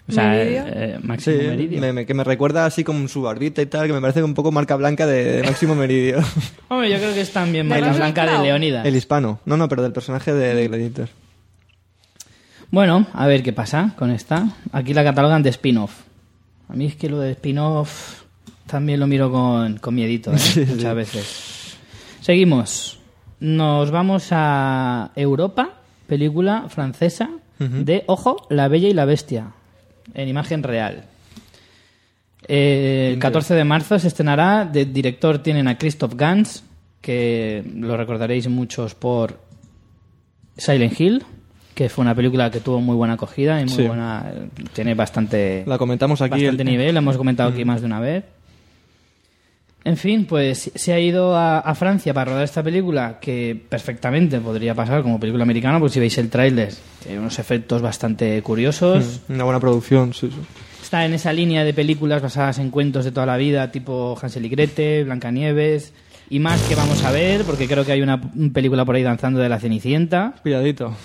O 0.10 0.12
sea, 0.12 0.30
Meridio. 0.30 0.64
eh, 0.68 0.98
Sí, 1.02 1.08
Máximo 1.08 1.38
Meridio. 1.38 1.82
me- 1.82 1.94
me- 1.94 2.06
que 2.06 2.14
me 2.14 2.24
recuerda 2.24 2.66
así 2.66 2.84
como 2.86 3.06
su 3.10 3.22
barbita 3.22 3.62
y 3.62 3.66
tal, 3.66 3.88
que 3.88 3.94
me 3.94 4.00
parece 4.02 4.24
un 4.24 4.34
poco 4.34 4.52
marca 4.54 4.76
blanca 4.78 5.06
de, 5.06 5.24
de 5.42 5.44
Máximo 5.44 5.76
Meridio. 5.76 6.20
Hombre, 6.70 6.90
yo 6.90 6.98
creo 6.98 7.14
que 7.14 7.22
es 7.22 7.32
también 7.34 7.68
¿De 7.68 7.76
marca 7.82 7.94
blanca 7.96 8.22
de 8.26 8.32
Crowe? 8.32 8.44
Leónidas. 8.44 8.86
el 8.86 8.96
hispano. 8.96 9.40
No, 9.46 9.58
no, 9.58 9.68
pero 9.68 9.84
del 9.84 9.92
personaje 9.92 10.34
de, 10.34 10.56
de 10.56 10.68
Gladiator. 10.70 11.10
Bueno, 12.70 13.08
a 13.14 13.28
ver 13.28 13.44
qué 13.44 13.54
pasa 13.54 13.94
con 13.98 14.12
esta. 14.12 14.50
Aquí 14.72 14.94
la 14.94 15.04
catalogan 15.04 15.44
de 15.44 15.50
spin-off. 15.50 16.02
A 16.70 16.74
mí 16.74 16.86
es 16.86 16.96
que 16.96 17.10
lo 17.10 17.20
de 17.20 17.32
spin-off 17.32 18.24
también 18.66 19.00
lo 19.00 19.08
miro 19.08 19.32
con, 19.32 19.78
con 19.78 19.96
miedito, 19.96 20.34
¿eh? 20.34 20.38
muchas 20.70 20.96
veces. 20.96 21.78
Seguimos. 22.22 23.00
Nos 23.40 23.92
vamos 23.92 24.28
a 24.32 25.12
Europa, 25.16 25.76
película 26.08 26.66
francesa 26.70 27.30
de, 27.60 28.04
ojo, 28.06 28.46
La 28.50 28.68
Bella 28.68 28.88
y 28.88 28.94
la 28.94 29.06
Bestia, 29.06 29.52
en 30.14 30.28
imagen 30.28 30.62
real. 30.62 31.06
Eh, 32.48 33.12
el 33.14 33.20
14 33.20 33.56
de 33.56 33.64
marzo 33.64 33.98
se 33.98 34.08
estrenará. 34.08 34.66
De 34.66 34.86
director 34.86 35.40
tienen 35.40 35.68
a 35.68 35.78
Christoph 35.78 36.16
Gans, 36.16 36.64
que 37.02 37.64
lo 37.76 37.98
recordaréis 37.98 38.48
muchos 38.48 38.96
por 38.96 39.40
Silent 40.58 41.00
Hill, 41.00 41.24
que 41.78 41.90
fue 41.90 42.02
una 42.02 42.16
película 42.16 42.50
que 42.50 42.60
tuvo 42.60 42.82
muy 42.82 42.96
buena 42.96 43.14
acogida 43.14 43.62
y 43.62 43.66
muy 43.66 43.74
Sí. 43.76 43.84
buena. 43.84 44.26
Tiene 44.74 44.96
bastante, 44.96 45.64
La 45.68 45.78
comentamos 45.78 46.20
aquí. 46.24 46.32
bastante 46.32 46.64
el- 46.64 46.70
nivel, 46.70 46.96
la 46.96 47.02
hemos 47.02 47.18
comentado 47.18 47.52
aquí 47.52 47.64
más 47.66 47.82
de 47.82 47.86
una 47.86 48.00
vez. 48.00 48.24
En 49.84 49.96
fin, 49.96 50.26
pues 50.26 50.72
se 50.74 50.92
ha 50.92 51.00
ido 51.00 51.36
a, 51.38 51.60
a 51.60 51.76
Francia 51.76 52.14
para 52.16 52.32
rodar 52.32 52.44
esta 52.46 52.64
película, 52.64 53.20
que 53.22 53.56
perfectamente 53.70 54.40
podría 54.40 54.74
pasar 54.74 55.04
como 55.04 55.20
película 55.20 55.44
americana, 55.44 55.80
porque 55.80 55.94
si 55.94 56.00
veis 56.00 56.18
el 56.18 56.30
tráiler, 56.32 56.74
tiene 57.04 57.20
unos 57.20 57.38
efectos 57.38 57.82
bastante 57.84 58.42
curiosos. 58.42 59.22
Una 59.30 59.44
buena 59.44 59.60
producción, 59.60 60.14
sí, 60.16 60.30
sí. 60.32 60.40
Está 60.82 61.06
en 61.06 61.14
esa 61.14 61.32
línea 61.32 61.64
de 61.64 61.74
películas 61.76 62.22
basadas 62.24 62.58
en 62.60 62.72
cuentos 62.72 63.06
de 63.06 63.12
toda 63.12 63.28
la 63.28 63.38
vida, 63.38 63.72
tipo 63.72 64.18
Hansel 64.22 64.46
y 64.46 64.50
Gretel, 64.50 65.06
Blancanieves, 65.06 65.94
y 66.30 66.40
más 66.40 66.62
que 66.64 66.76
vamos 66.76 67.04
a 67.04 67.12
ver, 67.12 67.44
porque 67.44 67.68
creo 67.68 67.86
que 67.86 67.92
hay 67.94 68.02
una 68.02 68.20
película 68.54 68.84
por 68.86 68.96
ahí 68.96 69.04
danzando 69.04 69.40
de 69.40 69.50
la 69.50 69.60
Cenicienta, 69.60 70.36
Cuidadito. 70.42 70.96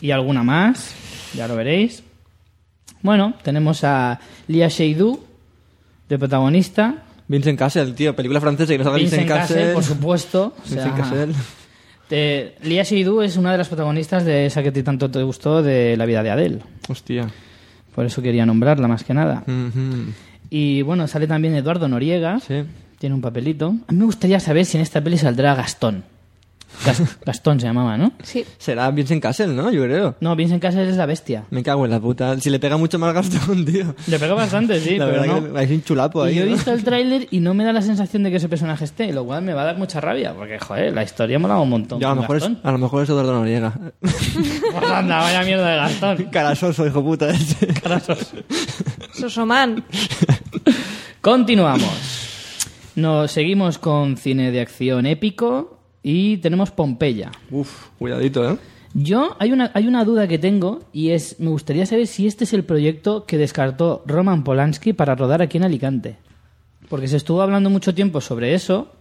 y 0.00 0.10
alguna 0.10 0.42
más, 0.42 0.94
ya 1.34 1.46
lo 1.48 1.56
veréis. 1.56 2.02
Bueno, 3.02 3.34
tenemos 3.42 3.82
a 3.84 4.20
Lia 4.48 4.68
Seydoux 4.70 5.20
de 6.08 6.18
protagonista, 6.18 7.04
Vincent 7.28 7.58
Cassel, 7.58 7.94
tío, 7.94 8.14
película 8.16 8.40
francesa 8.40 8.74
y 8.74 8.78
no 8.78 8.84
salga 8.84 8.98
Vincent 8.98 9.22
Vincent 9.22 9.40
Cassel, 9.40 9.56
Cassel. 9.58 9.74
por 9.74 9.84
supuesto. 9.84 10.54
o 10.64 10.66
sea, 10.68 10.84
Vincent 10.84 10.96
Cassel. 10.96 11.34
te- 12.08 12.54
Lia 12.62 12.84
Seydoux 12.84 13.22
es 13.24 13.36
una 13.36 13.52
de 13.52 13.58
las 13.58 13.68
protagonistas 13.68 14.24
de 14.24 14.46
esa 14.46 14.62
que 14.62 14.70
a 14.70 14.72
ti 14.72 14.82
tanto 14.82 15.10
te 15.10 15.22
gustó 15.22 15.62
de 15.62 15.96
La 15.96 16.06
vida 16.06 16.22
de 16.22 16.30
Adele. 16.30 16.58
Hostia. 16.88 17.28
Por 17.94 18.04
eso 18.06 18.20
quería 18.22 18.44
nombrarla 18.46 18.88
más 18.88 19.04
que 19.04 19.14
nada. 19.14 19.44
Y 20.50 20.82
bueno, 20.82 21.06
sale 21.06 21.26
también 21.26 21.54
Eduardo 21.54 21.86
Noriega. 21.88 22.40
Sí. 22.40 22.62
Tiene 23.00 23.14
un 23.14 23.22
papelito. 23.22 23.68
A 23.88 23.92
mí 23.92 23.98
me 23.98 24.04
gustaría 24.04 24.38
saber 24.40 24.66
si 24.66 24.76
en 24.76 24.82
esta 24.82 25.00
peli 25.00 25.16
saldrá 25.16 25.54
Gastón. 25.54 26.04
Gas- 26.84 27.02
Gastón 27.26 27.58
se 27.58 27.66
llamaba, 27.66 27.96
¿no? 27.96 28.12
Sí. 28.22 28.44
Será 28.58 28.90
Vincent 28.90 29.22
Cassel, 29.22 29.56
¿no? 29.56 29.72
Yo 29.72 29.82
creo. 29.84 30.16
No, 30.20 30.36
Vincent 30.36 30.60
Cassel 30.62 30.86
es 30.86 30.96
la 30.96 31.06
bestia. 31.06 31.44
Me 31.50 31.62
cago 31.62 31.86
en 31.86 31.92
la 31.92 31.98
puta. 31.98 32.38
Si 32.38 32.50
le 32.50 32.60
pega 32.60 32.76
mucho 32.76 32.98
más 32.98 33.14
Gastón, 33.14 33.64
tío. 33.66 33.94
Le 34.06 34.18
pega 34.18 34.34
bastante, 34.34 34.78
sí, 34.80 34.98
la 34.98 35.06
pero 35.06 35.20
verdad 35.22 35.40
no. 35.40 35.52
que 35.54 35.58
hay 35.60 35.72
un 35.74 35.82
chulapo 35.82 36.22
ahí. 36.22 36.34
y 36.34 36.36
yo 36.36 36.42
he 36.42 36.46
¿no? 36.46 36.52
visto 36.52 36.72
el 36.72 36.84
tráiler 36.84 37.26
y 37.30 37.40
no 37.40 37.54
me 37.54 37.64
da 37.64 37.72
la 37.72 37.80
sensación 37.82 38.22
de 38.22 38.30
que 38.30 38.36
ese 38.36 38.50
personaje 38.50 38.84
esté, 38.84 39.12
lo 39.14 39.24
cual 39.24 39.42
me 39.42 39.54
va 39.54 39.62
a 39.62 39.64
dar 39.64 39.78
mucha 39.78 39.98
rabia, 40.00 40.34
porque, 40.34 40.58
joder, 40.60 40.92
la 40.92 41.02
historia 41.02 41.38
mola 41.38 41.58
un 41.58 41.70
montón. 41.70 42.04
A 42.04 42.08
lo 42.08 42.14
con 42.14 42.20
mejor 42.20 42.36
es, 42.36 42.42
Gastón. 42.44 42.60
a 42.62 42.72
lo 42.72 42.78
mejor 42.78 43.02
es 43.02 43.08
Eduardo 43.08 43.32
Noriega. 43.32 43.72
Pues 44.72 44.90
anda, 44.92 45.18
vaya 45.22 45.42
mierda 45.42 45.68
de 45.70 45.76
Gastón. 45.76 46.24
Carasoso, 46.30 46.86
hijo 46.86 47.02
puta 47.02 47.30
ese. 47.30 47.66
Carasos. 47.68 48.32
Sosoman. 49.12 49.82
Continuamos. 51.20 52.28
Nos 53.00 53.32
seguimos 53.32 53.78
con 53.78 54.18
cine 54.18 54.50
de 54.50 54.60
acción 54.60 55.06
épico 55.06 55.78
y 56.02 56.36
tenemos 56.36 56.70
Pompeya. 56.70 57.32
Uf, 57.50 57.86
cuidadito, 57.98 58.46
¿eh? 58.46 58.58
Yo, 58.92 59.36
hay 59.38 59.52
una, 59.52 59.70
hay 59.72 59.86
una 59.86 60.04
duda 60.04 60.28
que 60.28 60.38
tengo 60.38 60.80
y 60.92 61.12
es, 61.12 61.40
me 61.40 61.48
gustaría 61.48 61.86
saber 61.86 62.06
si 62.06 62.26
este 62.26 62.44
es 62.44 62.52
el 62.52 62.62
proyecto 62.62 63.24
que 63.24 63.38
descartó 63.38 64.02
Roman 64.04 64.44
Polanski 64.44 64.92
para 64.92 65.14
rodar 65.14 65.40
aquí 65.40 65.56
en 65.56 65.64
Alicante. 65.64 66.16
Porque 66.90 67.08
se 67.08 67.16
estuvo 67.16 67.40
hablando 67.40 67.70
mucho 67.70 67.94
tiempo 67.94 68.20
sobre 68.20 68.52
eso 68.52 68.92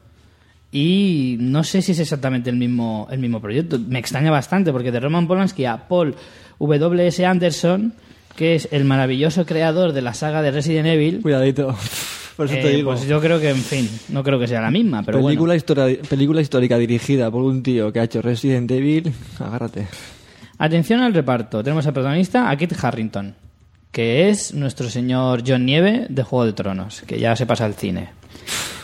y 0.72 1.36
no 1.42 1.66
sé 1.66 1.82
si 1.82 1.92
es 1.92 2.00
exactamente 2.00 2.50
el 2.50 2.56
mismo, 2.56 3.06
el 3.12 3.20
mismo 3.20 3.42
proyecto. 3.42 3.78
Me 3.80 4.00
extraña 4.00 4.32
bastante 4.32 4.72
porque 4.72 4.94
de 4.94 5.02
Roman 5.02 5.28
Polanski 5.28 5.66
a 5.66 5.90
Paul 5.90 6.16
W.S. 6.58 7.26
Anderson, 7.26 7.96
que 8.38 8.56
es 8.56 8.70
el 8.72 8.86
maravilloso 8.86 9.46
creador 9.46 9.92
de 9.92 10.04
la 10.04 10.14
saga 10.14 10.42
de 10.42 10.52
Resident 10.52 10.88
Evil, 10.88 11.22
Cuidadito. 11.22 11.76
Por 12.40 12.46
eso 12.46 12.56
eh, 12.56 12.62
te 12.62 12.70
digo. 12.70 12.92
pues 12.92 13.06
yo 13.06 13.20
creo 13.20 13.38
que, 13.38 13.50
en 13.50 13.58
fin, 13.58 13.90
no 14.08 14.24
creo 14.24 14.40
que 14.40 14.48
sea 14.48 14.62
la 14.62 14.72
misma, 14.72 15.04
pero 15.04 15.20
bueno. 15.20 15.28
película, 15.42 15.56
histori- 15.58 16.00
película 16.08 16.40
histórica 16.40 16.78
dirigida 16.78 17.30
por 17.30 17.44
un 17.44 17.62
tío 17.62 17.92
que 17.92 18.00
ha 18.00 18.04
hecho 18.04 18.22
Resident 18.22 18.72
Evil. 18.72 19.12
Agárrate. 19.40 19.88
Atención 20.58 21.02
al 21.02 21.14
reparto. 21.14 21.62
Tenemos 21.62 21.86
al 21.86 21.92
protagonista, 21.94 22.50
a 22.50 22.56
Kit 22.56 22.74
Harrington, 22.82 23.36
que 23.92 24.30
es 24.30 24.54
nuestro 24.54 24.90
señor 24.90 25.44
John 25.46 25.66
Nieve 25.66 26.06
de 26.10 26.24
Juego 26.24 26.46
de 26.46 26.54
Tronos, 26.54 27.02
que 27.02 27.20
ya 27.20 27.36
se 27.36 27.46
pasa 27.46 27.66
al 27.66 27.74
cine. 27.74 28.10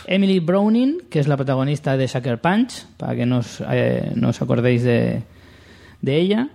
Emily 0.06 0.38
Browning, 0.40 0.98
que 1.10 1.18
es 1.18 1.26
la 1.26 1.36
protagonista 1.36 1.96
de 1.96 2.08
Sucker 2.08 2.38
Punch, 2.40 2.84
para 2.98 3.16
que 3.16 3.24
nos, 3.26 3.62
eh, 3.70 4.12
nos 4.14 4.40
acordéis 4.42 4.82
de, 4.84 5.22
de 6.02 6.16
ella. 6.20 6.48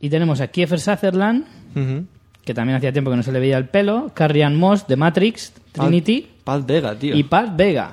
Y 0.00 0.10
tenemos 0.10 0.40
a 0.40 0.48
Kiefer 0.48 0.80
Sutherland, 0.80 1.44
Ujú. 1.76 2.04
Que 2.48 2.54
también 2.54 2.76
hacía 2.78 2.94
tiempo 2.94 3.10
que 3.10 3.16
no 3.18 3.22
se 3.22 3.30
le 3.30 3.40
veía 3.40 3.58
el 3.58 3.66
pelo, 3.68 4.10
Carrie 4.14 4.42
Ann 4.42 4.56
Moss 4.56 4.86
de 4.86 4.96
Matrix, 4.96 5.52
Trinity 5.72 6.26
Paz 6.44 6.64
Vega, 6.64 6.94
tío. 6.94 7.14
y 7.14 7.22
Pat 7.22 7.54
Vega. 7.54 7.92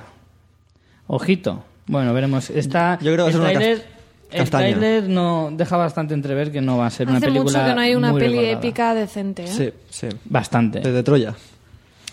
Ojito. 1.08 1.62
Bueno, 1.86 2.14
veremos. 2.14 2.48
Está, 2.48 2.98
Yo 3.02 3.12
creo 3.12 3.26
que 3.26 3.32
el 3.32 3.36
ser 3.36 3.84
una 4.32 4.40
el 4.42 4.50
tráiler 4.50 5.08
no 5.10 5.50
deja 5.52 5.76
bastante 5.76 6.14
entrever 6.14 6.50
que 6.50 6.62
no 6.62 6.78
va 6.78 6.86
a 6.86 6.90
ser 6.90 7.06
una 7.06 7.18
Hace 7.18 7.26
película 7.26 7.58
mucho 7.58 7.68
que 7.68 7.74
no 7.74 7.80
hay 7.82 7.94
una 7.94 8.14
peli 8.14 8.28
recordada. 8.38 8.58
épica 8.58 8.94
decente, 8.94 9.44
¿eh? 9.44 9.48
Sí, 9.48 9.70
sí. 9.90 10.08
Bastante. 10.24 10.80
Desde 10.80 11.02
Troya. 11.02 11.34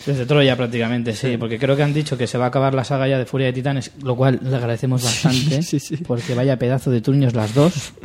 Desde 0.05 0.25
Troya 0.25 0.57
prácticamente, 0.57 1.13
sí, 1.13 1.37
porque 1.37 1.57
creo 1.57 1.77
que 1.77 1.83
han 1.83 1.93
dicho 1.93 2.17
que 2.17 2.27
se 2.27 2.37
va 2.37 2.45
a 2.45 2.47
acabar 2.49 2.73
la 2.73 2.83
saga 2.83 3.07
ya 3.07 3.17
de 3.17 3.25
Furia 3.25 3.47
de 3.47 3.53
Titanes, 3.53 3.93
lo 4.03 4.17
cual 4.17 4.37
le 4.43 4.53
agradecemos 4.53 5.01
bastante, 5.05 5.61
sí, 5.61 5.79
sí. 5.79 5.95
porque 6.05 6.35
vaya 6.35 6.59
pedazo 6.59 6.91
de 6.91 6.99
turnios 6.99 7.33
las 7.33 7.53
dos. 7.53 7.93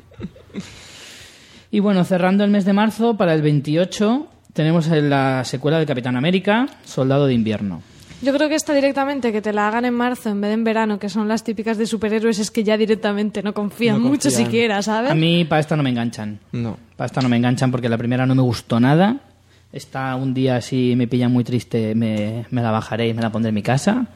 Y 1.71 1.81
bueno, 1.81 2.05
cerrando 2.05 2.45
el 2.45 2.51
mes 2.51 2.65
de 2.65 2.73
marzo, 2.73 3.17
para 3.17 3.35
el 3.35 3.43
28 3.43 4.27
tenemos 4.53 4.87
la 4.89 5.45
secuela 5.45 5.79
de 5.79 5.87
Capitán 5.87 6.17
América, 6.17 6.67
Soldado 6.85 7.27
de 7.27 7.35
Invierno. 7.35 7.83
Yo 8.21 8.35
creo 8.35 8.49
que 8.49 8.57
esta 8.57 8.75
directamente, 8.75 9.31
que 9.31 9.41
te 9.41 9.53
la 9.53 9.69
hagan 9.69 9.85
en 9.85 9.95
marzo 9.95 10.31
en 10.31 10.41
vez 10.41 10.49
de 10.49 10.55
en 10.55 10.65
verano, 10.65 10.99
que 10.99 11.09
son 11.09 11.29
las 11.29 11.45
típicas 11.45 11.79
de 11.79 11.87
superhéroes, 11.87 12.41
es 12.41 12.51
que 12.51 12.65
ya 12.65 12.77
directamente 12.77 13.43
no 13.45 13.55
confían 13.55 14.03
No 14.03 14.09
mucho 14.09 14.29
confían. 14.29 14.45
siquiera, 14.47 14.83
¿sabes? 14.83 15.13
A 15.13 15.15
mí 15.15 15.45
para 15.45 15.61
esta 15.61 15.77
no 15.77 15.85
me 15.85 15.91
enganchan. 15.91 16.41
No. 16.51 16.77
Para 16.97 17.07
esta 17.07 17.21
no 17.21 17.29
me 17.29 17.37
enganchan 17.37 17.71
porque 17.71 17.89
la 17.89 17.97
primera 17.97 18.27
no 18.27 18.35
me 18.35 18.43
gustó 18.43 18.81
nada. 18.81 19.19
Esta 19.73 20.17
un 20.17 20.35
día 20.35 20.61
si 20.63 20.97
me 20.97 21.07
pilla 21.07 21.29
muy 21.29 21.45
triste 21.45 21.95
me, 21.95 22.47
me 22.51 22.63
la 22.63 22.71
bajaré 22.73 23.07
y 23.09 23.15
me 23.15 23.23
la 23.23 23.31
pondré 23.31 23.51
en 23.51 23.55
mi 23.55 23.63
casa. 23.63 24.07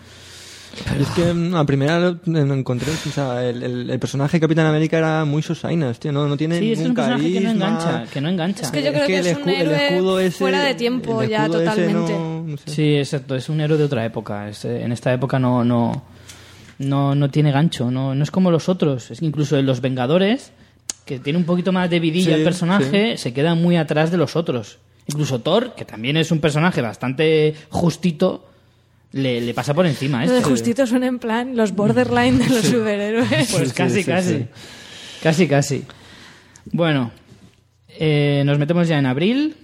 Es 0.98 1.08
que 1.10 1.32
mm, 1.34 1.52
la 1.52 1.64
primera 1.64 1.98
lo- 2.00 2.18
lo 2.24 2.54
encontré, 2.54 2.90
o 2.92 3.10
sea, 3.12 3.44
el, 3.46 3.62
el- 3.62 3.90
el 3.90 3.98
personaje 3.98 4.36
de 4.38 4.40
Capitán 4.40 4.66
América 4.66 4.98
era 4.98 5.24
muy 5.24 5.42
sosainas, 5.42 5.98
tío, 6.00 6.12
no, 6.12 6.26
no 6.26 6.36
tiene 6.36 6.58
Sí, 6.58 6.72
es 6.72 6.78
ningún 6.78 6.90
un 6.90 6.96
personaje 6.96 7.32
que 7.32 7.40
no 7.40 7.50
engancha, 7.50 8.04
que 8.12 8.20
no 8.20 8.28
engancha. 8.28 8.62
Es 8.64 8.70
que 8.70 8.82
yo 8.82 8.92
creo 8.92 9.06
que 9.06 9.18
el 9.18 9.26
es 9.26 9.36
un 9.36 9.48
héroe 9.48 9.86
escudo 9.88 10.20
ese- 10.20 10.38
fuera 10.38 10.62
de 10.62 10.74
tiempo 10.74 11.22
ya 11.22 11.46
totalmente. 11.48 12.12
no- 12.12 12.42
no 12.46 12.56
sé. 12.56 12.70
Sí, 12.70 12.96
exacto, 12.96 13.34
es 13.36 13.48
un 13.48 13.60
héroe 13.60 13.76
de 13.78 13.84
otra 13.84 14.04
época. 14.04 14.48
Es, 14.48 14.64
eh, 14.64 14.82
en 14.82 14.92
esta 14.92 15.12
época 15.12 15.38
no, 15.38 15.62
no, 15.64 16.04
no, 16.78 17.14
no 17.14 17.30
tiene 17.30 17.52
gancho, 17.52 17.90
no, 17.90 18.14
no 18.14 18.22
es 18.22 18.30
como 18.30 18.50
los 18.50 18.68
otros. 18.68 19.10
Es 19.10 19.20
que 19.20 19.26
incluso 19.26 19.56
en 19.58 19.66
los 19.66 19.80
Vengadores, 19.80 20.52
que 21.04 21.18
tiene 21.18 21.38
un 21.38 21.44
poquito 21.44 21.72
más 21.72 21.90
de 21.90 22.00
vidilla 22.00 22.26
Sí, 22.26 22.32
el 22.32 22.44
personaje, 22.44 23.16
se 23.18 23.32
queda 23.32 23.54
muy 23.54 23.76
atrás 23.76 24.10
de 24.10 24.16
los 24.16 24.36
otros. 24.36 24.78
Incluso 25.06 25.40
Thor, 25.40 25.74
que 25.74 25.84
también 25.84 26.16
es 26.16 26.30
un 26.30 26.38
personaje 26.40 26.80
bastante 26.80 27.54
justito, 27.70 28.46
le, 29.12 29.40
le 29.40 29.54
pasa 29.54 29.74
por 29.74 29.86
encima. 29.86 30.20
a 30.20 30.26
Lo 30.26 30.32
de 30.32 30.38
este. 30.38 30.50
justito 30.50 30.86
suena 30.86 31.06
en 31.06 31.18
plan 31.18 31.56
los 31.56 31.72
borderline 31.74 32.38
de 32.38 32.48
los 32.48 32.64
superhéroes. 32.64 33.28
Pues 33.52 33.68
Sí, 33.68 33.74
casi, 33.74 33.94
sí, 33.96 34.02
sí, 34.02 34.10
casi. 34.10 34.28
sí. 34.38 34.46
Casi, 35.22 35.46
casi. 35.48 35.84
Bueno, 36.72 37.10
eh, 37.88 38.42
nos 38.46 38.58
metemos 38.58 38.88
ya 38.88 38.98
en 38.98 39.06
abril 39.06 39.56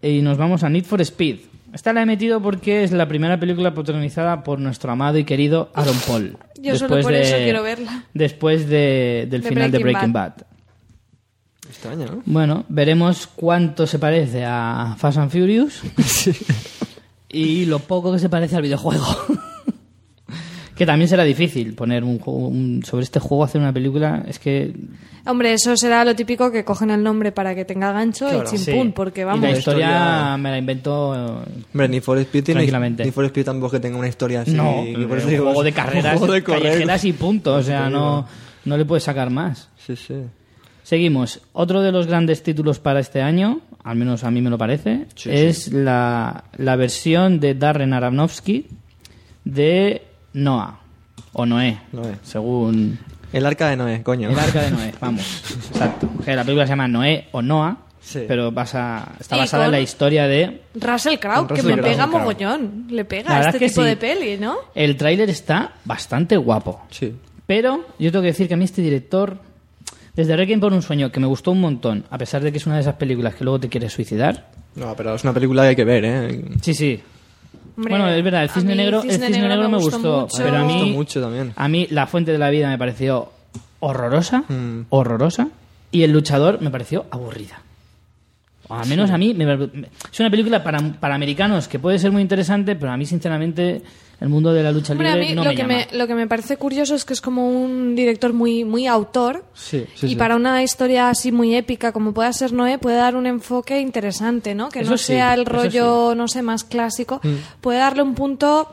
y 0.00 0.20
nos 0.22 0.38
vamos 0.38 0.62
a 0.64 0.68
Need 0.68 0.84
for 0.84 1.00
Speed. 1.00 1.36
Esta 1.72 1.92
la 1.92 2.02
he 2.02 2.06
metido 2.06 2.42
porque 2.42 2.84
es 2.84 2.92
la 2.92 3.08
primera 3.08 3.38
película 3.40 3.72
protagonizada 3.72 4.42
por 4.44 4.58
nuestro 4.58 4.92
amado 4.92 5.16
y 5.18 5.24
querido 5.24 5.70
Aaron 5.74 5.96
Paul. 6.06 6.36
Yo 6.60 6.76
solo 6.76 7.00
por 7.00 7.14
eso 7.14 7.36
quiero 7.36 7.62
verla. 7.62 8.04
Después 8.12 8.68
de- 8.68 9.26
del 9.30 9.42
De 9.42 9.48
final 9.48 9.70
de 9.70 9.78
Breaking 9.78 9.92
Breaking 9.94 10.12
Bad. 10.12 10.32
Extraña, 11.68 12.06
¿no? 12.06 12.22
Bueno, 12.26 12.64
veremos 12.68 13.26
cuánto 13.26 13.86
se 13.86 13.98
parece 13.98 14.44
a 14.44 14.94
Fast 14.98 15.16
and 15.18 15.30
Furious 15.30 15.80
y 17.32 17.64
lo 17.66 17.78
poco 17.80 18.12
que 18.12 18.18
se 18.18 18.28
parece 18.28 18.56
al 18.56 18.62
videojuego. 18.62 19.04
que 20.76 20.86
también 20.86 21.08
será 21.08 21.22
difícil 21.24 21.74
poner 21.74 22.02
un, 22.02 22.18
juego- 22.18 22.48
un- 22.48 22.82
sobre 22.84 23.04
este 23.04 23.20
juego 23.20 23.44
hacer 23.44 23.60
una 23.60 23.72
película. 23.72 24.24
Es 24.26 24.38
que 24.38 24.72
Hombre, 25.24 25.52
eso 25.52 25.76
será 25.76 26.04
lo 26.04 26.16
típico 26.16 26.50
que 26.50 26.64
cogen 26.64 26.90
el 26.90 27.00
nombre 27.02 27.30
para 27.30 27.54
que 27.54 27.64
tenga 27.64 27.92
gancho 27.92 28.28
Claro. 28.28 28.44
y 28.52 28.56
chimpún, 28.56 28.88
Sí. 28.88 28.92
porque 28.96 29.20
Y 29.20 29.24
vamos. 29.24 29.42
la 29.42 29.50
historia, 29.56 29.86
historia- 29.86 30.36
me 30.38 30.50
la 30.50 30.58
invento. 30.58 31.14
eh, 31.14 31.62
Hombre, 31.72 31.88
ni 31.88 32.00
for 32.00 32.18
Speed 32.18 32.42
tiene 32.44 32.60
Tranquilamente. 32.60 33.04
ni 33.04 33.10
for 33.12 33.24
Speed 33.26 33.44
tampoco 33.44 33.72
que 33.72 33.80
tenga 33.80 33.98
una 33.98 34.08
historia 34.08 34.40
así. 34.40 34.50
no, 34.52 34.82
que 34.84 34.92
por 35.06 35.12
un 35.12 35.18
eso 35.18 35.28
digo, 35.28 35.44
juego 35.44 35.62
de 35.62 35.70
es 35.70 35.76
un 35.76 35.82
carreras 35.82 36.18
juego 36.18 36.32
de 36.34 36.42
correr. 36.42 36.62
callejeras 36.62 37.04
y 37.04 37.12
punto. 37.12 37.54
O 37.54 37.62
sea, 37.62 37.88
no, 37.88 38.26
no 38.64 38.76
le 38.76 38.84
puedes 38.84 39.04
sacar 39.04 39.30
más. 39.30 39.68
Sí, 39.76 39.94
sí. 39.94 40.14
Seguimos. 40.82 41.40
Otro 41.52 41.82
de 41.82 41.92
los 41.92 42.08
grandes 42.08 42.42
títulos 42.42 42.80
para 42.80 42.98
este 42.98 43.22
año, 43.22 43.60
al 43.84 43.96
menos 43.96 44.24
a 44.24 44.30
mí 44.30 44.40
me 44.40 44.50
lo 44.50 44.58
parece, 44.58 45.06
Sí, 45.14 45.30
es 45.32 45.72
La, 45.72 46.44
la 46.56 46.76
versión 46.76 47.40
de 47.40 47.54
Darren 47.54 47.92
Aronofsky 47.92 48.66
de 49.44 50.02
Noah. 50.34 50.78
O 51.34 51.46
Noé, 51.46 51.78
Noé. 51.92 52.16
según 52.22 52.98
El 53.32 53.46
arca 53.46 53.68
de 53.70 53.76
Noé, 53.76 54.02
coño. 54.02 54.30
el 54.30 54.38
arca 54.38 54.62
de 54.62 54.70
Noé. 54.70 54.92
Vamos, 55.00 55.42
exacto. 55.72 56.08
La 56.26 56.42
película 56.44 56.66
se 56.66 56.70
llama 56.72 56.88
Noé 56.88 57.28
o 57.32 57.40
Noah, 57.42 57.76
Sí. 58.00 58.24
pero 58.26 58.50
basa, 58.50 59.12
está 59.20 59.36
basada 59.36 59.66
en 59.66 59.70
la 59.70 59.80
historia 59.80 60.26
de... 60.26 60.62
Russell 60.74 61.18
Crowe, 61.20 61.46
que 61.46 61.54
Russell 61.62 61.76
me 61.76 61.82
pega 61.82 61.94
claro. 62.08 62.10
mogollón. 62.18 62.86
Le 62.90 63.04
pega 63.04 63.32
verdad 63.34 63.54
este 63.54 63.68
tipo 63.68 63.82
sí. 63.82 63.88
de 63.88 63.96
peli, 63.96 64.36
¿no? 64.38 64.56
El 64.74 64.96
tráiler 64.96 65.30
está 65.30 65.74
bastante 65.84 66.36
guapo. 66.36 66.82
Sí. 66.90 67.14
Pero 67.46 67.84
yo 68.00 68.10
tengo 68.10 68.22
que 68.22 68.28
decir 68.28 68.48
que 68.48 68.54
a 68.54 68.56
mí 68.56 68.64
este 68.64 68.82
director, 68.82 69.38
desde 70.14 70.36
Requiem 70.36 70.60
por 70.60 70.72
un 70.72 70.82
sueño, 70.82 71.10
que 71.10 71.20
me 71.20 71.26
gustó 71.26 71.50
un 71.52 71.60
montón, 71.60 72.04
a 72.10 72.18
pesar 72.18 72.42
de 72.42 72.52
que 72.52 72.58
es 72.58 72.66
una 72.66 72.76
de 72.76 72.82
esas 72.82 72.94
películas 72.96 73.34
que 73.34 73.44
luego 73.44 73.60
te 73.60 73.68
quieres 73.68 73.92
suicidar. 73.92 74.50
No, 74.74 74.94
pero 74.96 75.14
es 75.14 75.22
una 75.24 75.32
película 75.32 75.62
que 75.62 75.68
hay 75.68 75.76
que 75.76 75.84
ver, 75.84 76.04
¿eh? 76.04 76.44
Sí, 76.62 76.74
sí. 76.74 77.00
Hombre, 77.76 77.90
bueno, 77.94 78.08
es 78.10 78.22
verdad, 78.22 78.42
el 78.42 78.50
Cisne 78.50 78.74
Negro, 78.74 79.02
el 79.02 79.10
Cisne 79.10 79.30
Negro 79.30 79.68
me 79.68 79.78
gustó, 79.78 80.22
mucho. 80.22 80.36
pero 80.36 80.56
a 80.56 80.58
Me 80.60 80.64
gustó 80.64 80.84
mí, 80.84 80.92
mucho 80.92 81.20
también. 81.22 81.52
a 81.56 81.68
mí 81.68 81.86
La 81.90 82.06
Fuente 82.06 82.32
de 82.32 82.38
la 82.38 82.50
Vida 82.50 82.68
me 82.68 82.76
pareció 82.78 83.30
horrorosa, 83.80 84.44
Mm. 84.48 84.86
horrorosa, 84.90 85.48
y 85.90 86.02
El 86.02 86.12
Luchador 86.12 86.60
me 86.60 86.70
pareció 86.70 87.06
aburrida. 87.10 87.62
O 88.72 88.76
al 88.80 88.88
menos 88.88 89.10
a 89.10 89.18
mí, 89.18 89.34
me- 89.34 89.56
me- 89.56 89.88
es 90.12 90.20
una 90.20 90.30
película 90.30 90.62
para, 90.64 90.78
para 91.00 91.14
americanos 91.14 91.68
que 91.68 91.78
puede 91.78 91.98
ser 91.98 92.10
muy 92.10 92.22
interesante, 92.22 92.74
pero 92.76 92.92
a 92.92 92.96
mí, 92.96 93.04
sinceramente, 93.06 93.82
el 94.20 94.28
mundo 94.28 94.52
de 94.52 94.62
la 94.62 94.70
lucha 94.72 94.92
Hombre, 94.92 95.08
a 95.08 95.16
libre 95.16 95.28
mí 95.30 95.34
no 95.34 95.42
lo, 95.44 95.50
me 95.50 95.56
que 95.56 95.62
llama. 95.62 95.74
me, 95.90 95.98
lo 95.98 96.06
que 96.06 96.14
me 96.14 96.26
parece 96.26 96.56
curioso 96.56 96.94
es 96.94 97.04
que 97.04 97.12
es 97.12 97.20
como 97.20 97.48
un 97.50 97.94
director 97.94 98.32
muy, 98.32 98.64
muy 98.64 98.86
autor. 98.86 99.44
Sí, 99.54 99.84
sí, 99.94 100.06
y 100.06 100.08
sí. 100.10 100.16
para 100.16 100.36
una 100.36 100.62
historia 100.62 101.08
así 101.10 101.32
muy 101.32 101.54
épica 101.54 101.92
como 101.92 102.12
pueda 102.14 102.32
ser 102.32 102.52
Noé, 102.52 102.78
puede 102.78 102.96
dar 102.96 103.16
un 103.16 103.26
enfoque 103.26 103.80
interesante, 103.80 104.54
¿no? 104.54 104.68
Que 104.70 104.80
Eso 104.80 104.92
no 104.92 104.96
sí, 104.98 105.06
sea 105.06 105.34
el 105.34 105.44
rollo, 105.44 106.14
no 106.14 106.28
sé, 106.28 106.42
más 106.42 106.64
clásico. 106.64 107.20
Mm. 107.22 107.60
Puede 107.60 107.78
darle 107.78 108.02
un 108.02 108.14
punto 108.14 108.68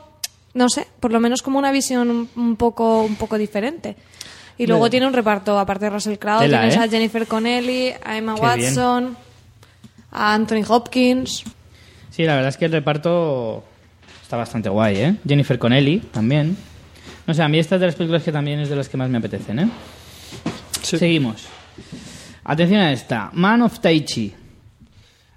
no 0.52 0.68
sé, 0.68 0.86
por 0.98 1.12
lo 1.12 1.20
menos 1.20 1.42
como 1.42 1.60
una 1.60 1.70
visión 1.70 2.10
un, 2.10 2.28
un 2.34 2.56
poco, 2.56 3.02
un 3.02 3.14
poco 3.14 3.38
diferente. 3.38 3.94
Y 4.58 4.66
luego 4.66 4.90
tiene 4.90 5.06
un 5.06 5.12
reparto, 5.12 5.58
aparte 5.58 5.86
de 5.86 5.90
Russell 5.90 6.16
Crowe, 6.18 6.46
tienes 6.48 6.74
¿eh? 6.76 6.78
a 6.80 6.88
Jennifer 6.88 7.26
Connelly, 7.26 7.92
a 8.04 8.18
Emma 8.18 8.34
Qué 8.34 8.40
bien. 8.40 8.74
A 10.12 10.34
Anthony 10.34 10.62
Hopkins. 10.68 11.44
Sí, 12.10 12.24
la 12.24 12.34
verdad 12.34 12.48
es 12.50 12.56
que 12.56 12.64
el 12.66 12.72
reparto 12.72 13.64
está 14.22 14.36
bastante 14.36 14.68
guay, 14.68 14.96
¿eh? 14.96 15.16
Jennifer 15.26 15.58
Connelly 15.58 15.98
también. 16.12 16.56
No 17.26 17.34
sé, 17.34 17.42
a 17.42 17.48
mí 17.48 17.58
esta 17.58 17.76
es 17.76 17.80
de 17.80 17.86
las 17.86 17.94
películas 17.94 18.22
que 18.22 18.32
también 18.32 18.58
es 18.60 18.68
de 18.68 18.76
las 18.76 18.88
que 18.88 18.96
más 18.96 19.08
me 19.08 19.18
apetecen, 19.18 19.58
¿eh? 19.60 19.68
Sí. 20.82 20.98
Seguimos. 20.98 21.46
Atención 22.44 22.80
a 22.80 22.92
esta. 22.92 23.30
Man 23.34 23.62
of 23.62 23.78
Tai 23.80 24.00
Chi. 24.04 24.32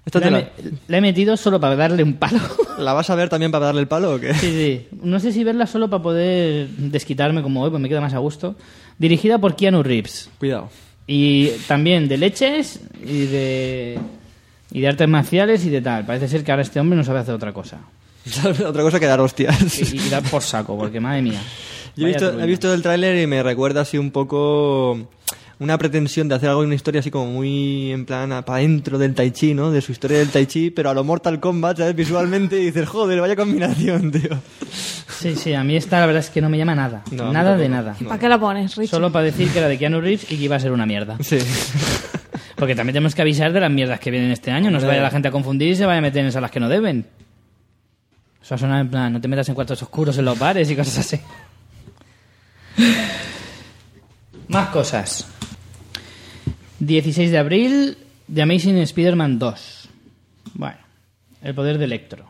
Esta 0.04 0.18
La 0.18 0.24
te 0.24 0.28
he, 0.28 0.30
la, 0.32 0.38
me- 0.38 0.78
la 0.88 0.98
he 0.98 1.00
metido 1.00 1.36
solo 1.36 1.60
para 1.60 1.76
darle 1.76 2.02
un 2.02 2.14
palo. 2.14 2.40
¿La 2.78 2.92
vas 2.92 3.08
a 3.10 3.14
ver 3.14 3.28
también 3.28 3.52
para 3.52 3.66
darle 3.66 3.82
el 3.82 3.88
palo 3.88 4.14
o 4.16 4.20
qué? 4.20 4.34
Sí, 4.34 4.50
sí. 4.50 4.88
No 5.02 5.20
sé 5.20 5.32
si 5.32 5.44
verla 5.44 5.66
solo 5.66 5.88
para 5.88 6.02
poder 6.02 6.68
desquitarme 6.68 7.42
como 7.42 7.62
hoy, 7.62 7.70
pues 7.70 7.80
me 7.80 7.88
queda 7.88 8.00
más 8.00 8.14
a 8.14 8.18
gusto. 8.18 8.56
Dirigida 8.98 9.38
por 9.38 9.54
Keanu 9.56 9.82
Reeves. 9.82 10.28
Cuidado. 10.38 10.68
Y 11.06 11.48
también 11.68 12.08
de 12.08 12.16
leches 12.18 12.80
y 13.04 13.26
de, 13.26 13.98
y 14.74 14.80
de 14.80 14.88
artes 14.88 15.08
marciales 15.08 15.64
y 15.64 15.70
de 15.70 15.80
tal. 15.80 16.04
Parece 16.04 16.28
ser 16.28 16.44
que 16.44 16.50
ahora 16.50 16.62
este 16.62 16.80
hombre 16.80 16.96
no 16.96 17.04
sabe 17.04 17.20
hacer 17.20 17.32
otra 17.34 17.54
cosa. 17.54 17.78
Otra 18.66 18.82
cosa 18.82 18.98
que 18.98 19.06
dar 19.06 19.20
hostias. 19.20 19.92
Y, 19.92 19.98
y 19.98 20.08
dar 20.08 20.22
por 20.22 20.42
saco, 20.42 20.76
porque 20.78 20.98
madre 20.98 21.20
mía. 21.22 21.40
Yo 21.94 22.06
he 22.06 22.08
visto, 22.08 22.40
he 22.40 22.46
visto 22.46 22.72
el 22.72 22.82
tráiler 22.82 23.22
y 23.22 23.26
me 23.26 23.42
recuerda 23.42 23.82
así 23.82 23.98
un 23.98 24.10
poco 24.10 24.98
una 25.58 25.78
pretensión 25.78 26.28
de 26.28 26.34
hacer 26.34 26.48
algo 26.48 26.62
en 26.62 26.66
una 26.66 26.74
historia 26.74 27.00
así 27.00 27.10
como 27.10 27.26
muy 27.26 27.92
en 27.92 28.06
plan 28.06 28.42
para 28.44 28.60
dentro 28.60 28.98
del 28.98 29.14
Tai 29.14 29.30
Chi, 29.30 29.54
¿no? 29.54 29.70
De 29.70 29.80
su 29.80 29.92
historia 29.92 30.18
del 30.18 30.28
Tai 30.28 30.46
Chi, 30.46 30.70
pero 30.70 30.90
a 30.90 30.94
lo 30.94 31.04
Mortal 31.04 31.40
Kombat, 31.40 31.78
¿sabes? 31.78 31.94
Visualmente 31.94 32.60
y 32.60 32.66
dices, 32.66 32.88
joder, 32.88 33.20
vaya 33.20 33.36
combinación, 33.36 34.10
tío. 34.10 34.38
Sí, 35.08 35.36
sí, 35.36 35.54
a 35.54 35.64
mí 35.64 35.76
esta 35.76 36.00
la 36.00 36.06
verdad 36.06 36.20
es 36.20 36.30
que 36.30 36.40
no 36.40 36.48
me 36.48 36.58
llama 36.58 36.74
nada. 36.74 37.02
No, 37.10 37.32
nada 37.32 37.56
de 37.56 37.68
nada. 37.68 37.96
¿Para 38.06 38.18
qué 38.18 38.28
la 38.28 38.38
pones, 38.38 38.76
Richie? 38.76 38.90
Solo 38.90 39.10
para 39.12 39.24
decir 39.24 39.48
que 39.50 39.58
era 39.58 39.68
de 39.68 39.78
Keanu 39.78 40.00
Reeves 40.00 40.30
y 40.30 40.36
que 40.36 40.44
iba 40.44 40.56
a 40.56 40.60
ser 40.60 40.72
una 40.72 40.86
mierda. 40.86 41.16
Sí. 41.20 41.38
Porque 42.56 42.74
también 42.74 42.94
tenemos 42.94 43.14
que 43.14 43.22
avisar 43.22 43.52
de 43.52 43.60
las 43.60 43.70
mierdas 43.70 44.00
que 44.00 44.10
vienen 44.10 44.30
este 44.30 44.50
año. 44.50 44.70
No 44.70 44.80
se 44.80 44.86
vaya 44.86 45.02
la 45.02 45.10
gente 45.10 45.28
a 45.28 45.30
confundir 45.30 45.70
y 45.72 45.76
se 45.76 45.86
vaya 45.86 45.98
a 45.98 46.02
meter 46.02 46.24
en 46.24 46.32
salas 46.32 46.50
que 46.50 46.60
no 46.60 46.68
deben. 46.68 47.06
Eso 48.42 48.58
suena 48.58 48.80
en 48.80 48.90
plan, 48.90 49.12
no 49.12 49.20
te 49.20 49.26
metas 49.26 49.48
en 49.48 49.54
cuartos 49.54 49.82
oscuros 49.82 50.18
en 50.18 50.26
los 50.26 50.38
bares 50.38 50.70
y 50.70 50.76
cosas 50.76 50.98
así. 50.98 51.20
Más 54.48 54.68
cosas. 54.68 55.26
16 56.80 57.30
de 57.30 57.38
abril, 57.38 57.96
The 58.32 58.42
Amazing 58.42 58.78
Spider-Man 58.78 59.38
2. 59.38 59.88
Bueno, 60.54 60.78
el 61.42 61.54
poder 61.54 61.78
de 61.78 61.84
Electro. 61.84 62.24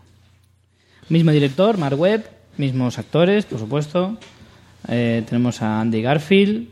Mismo 1.08 1.30
director, 1.30 1.78
Mark 1.78 1.98
Webb, 1.98 2.24
mismos 2.56 2.98
actores, 2.98 3.46
por 3.46 3.58
supuesto. 3.58 4.18
Eh, 4.88 5.22
tenemos 5.26 5.62
a 5.62 5.80
Andy 5.80 6.02
Garfield 6.02 6.68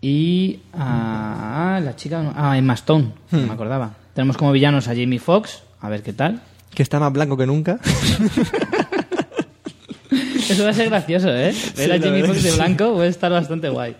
y 0.00 0.60
a 0.72 1.80
la 1.82 1.96
chica, 1.96 2.32
a 2.36 2.58
Emma 2.58 2.74
Stone, 2.74 3.12
no 3.30 3.38
me 3.46 3.52
acordaba. 3.52 3.94
Tenemos 4.14 4.36
como 4.36 4.52
villanos 4.52 4.88
a 4.88 4.94
Jamie 4.94 5.18
Foxx, 5.18 5.62
a 5.80 5.88
ver 5.88 6.02
qué 6.02 6.12
tal. 6.12 6.42
Que 6.74 6.82
está 6.82 7.00
más 7.00 7.12
blanco 7.12 7.36
que 7.36 7.46
nunca. 7.46 7.78
Eso 10.48 10.62
va 10.62 10.70
a 10.70 10.74
ser 10.74 10.88
gracioso, 10.88 11.28
¿eh? 11.34 11.54
Ver 11.76 11.92
a 11.92 11.98
Jamie 11.98 12.22
Foxx 12.24 12.42
de 12.42 12.52
blanco 12.52 12.94
puede 12.94 13.08
estar 13.08 13.32
bastante 13.32 13.68
guay. 13.68 13.96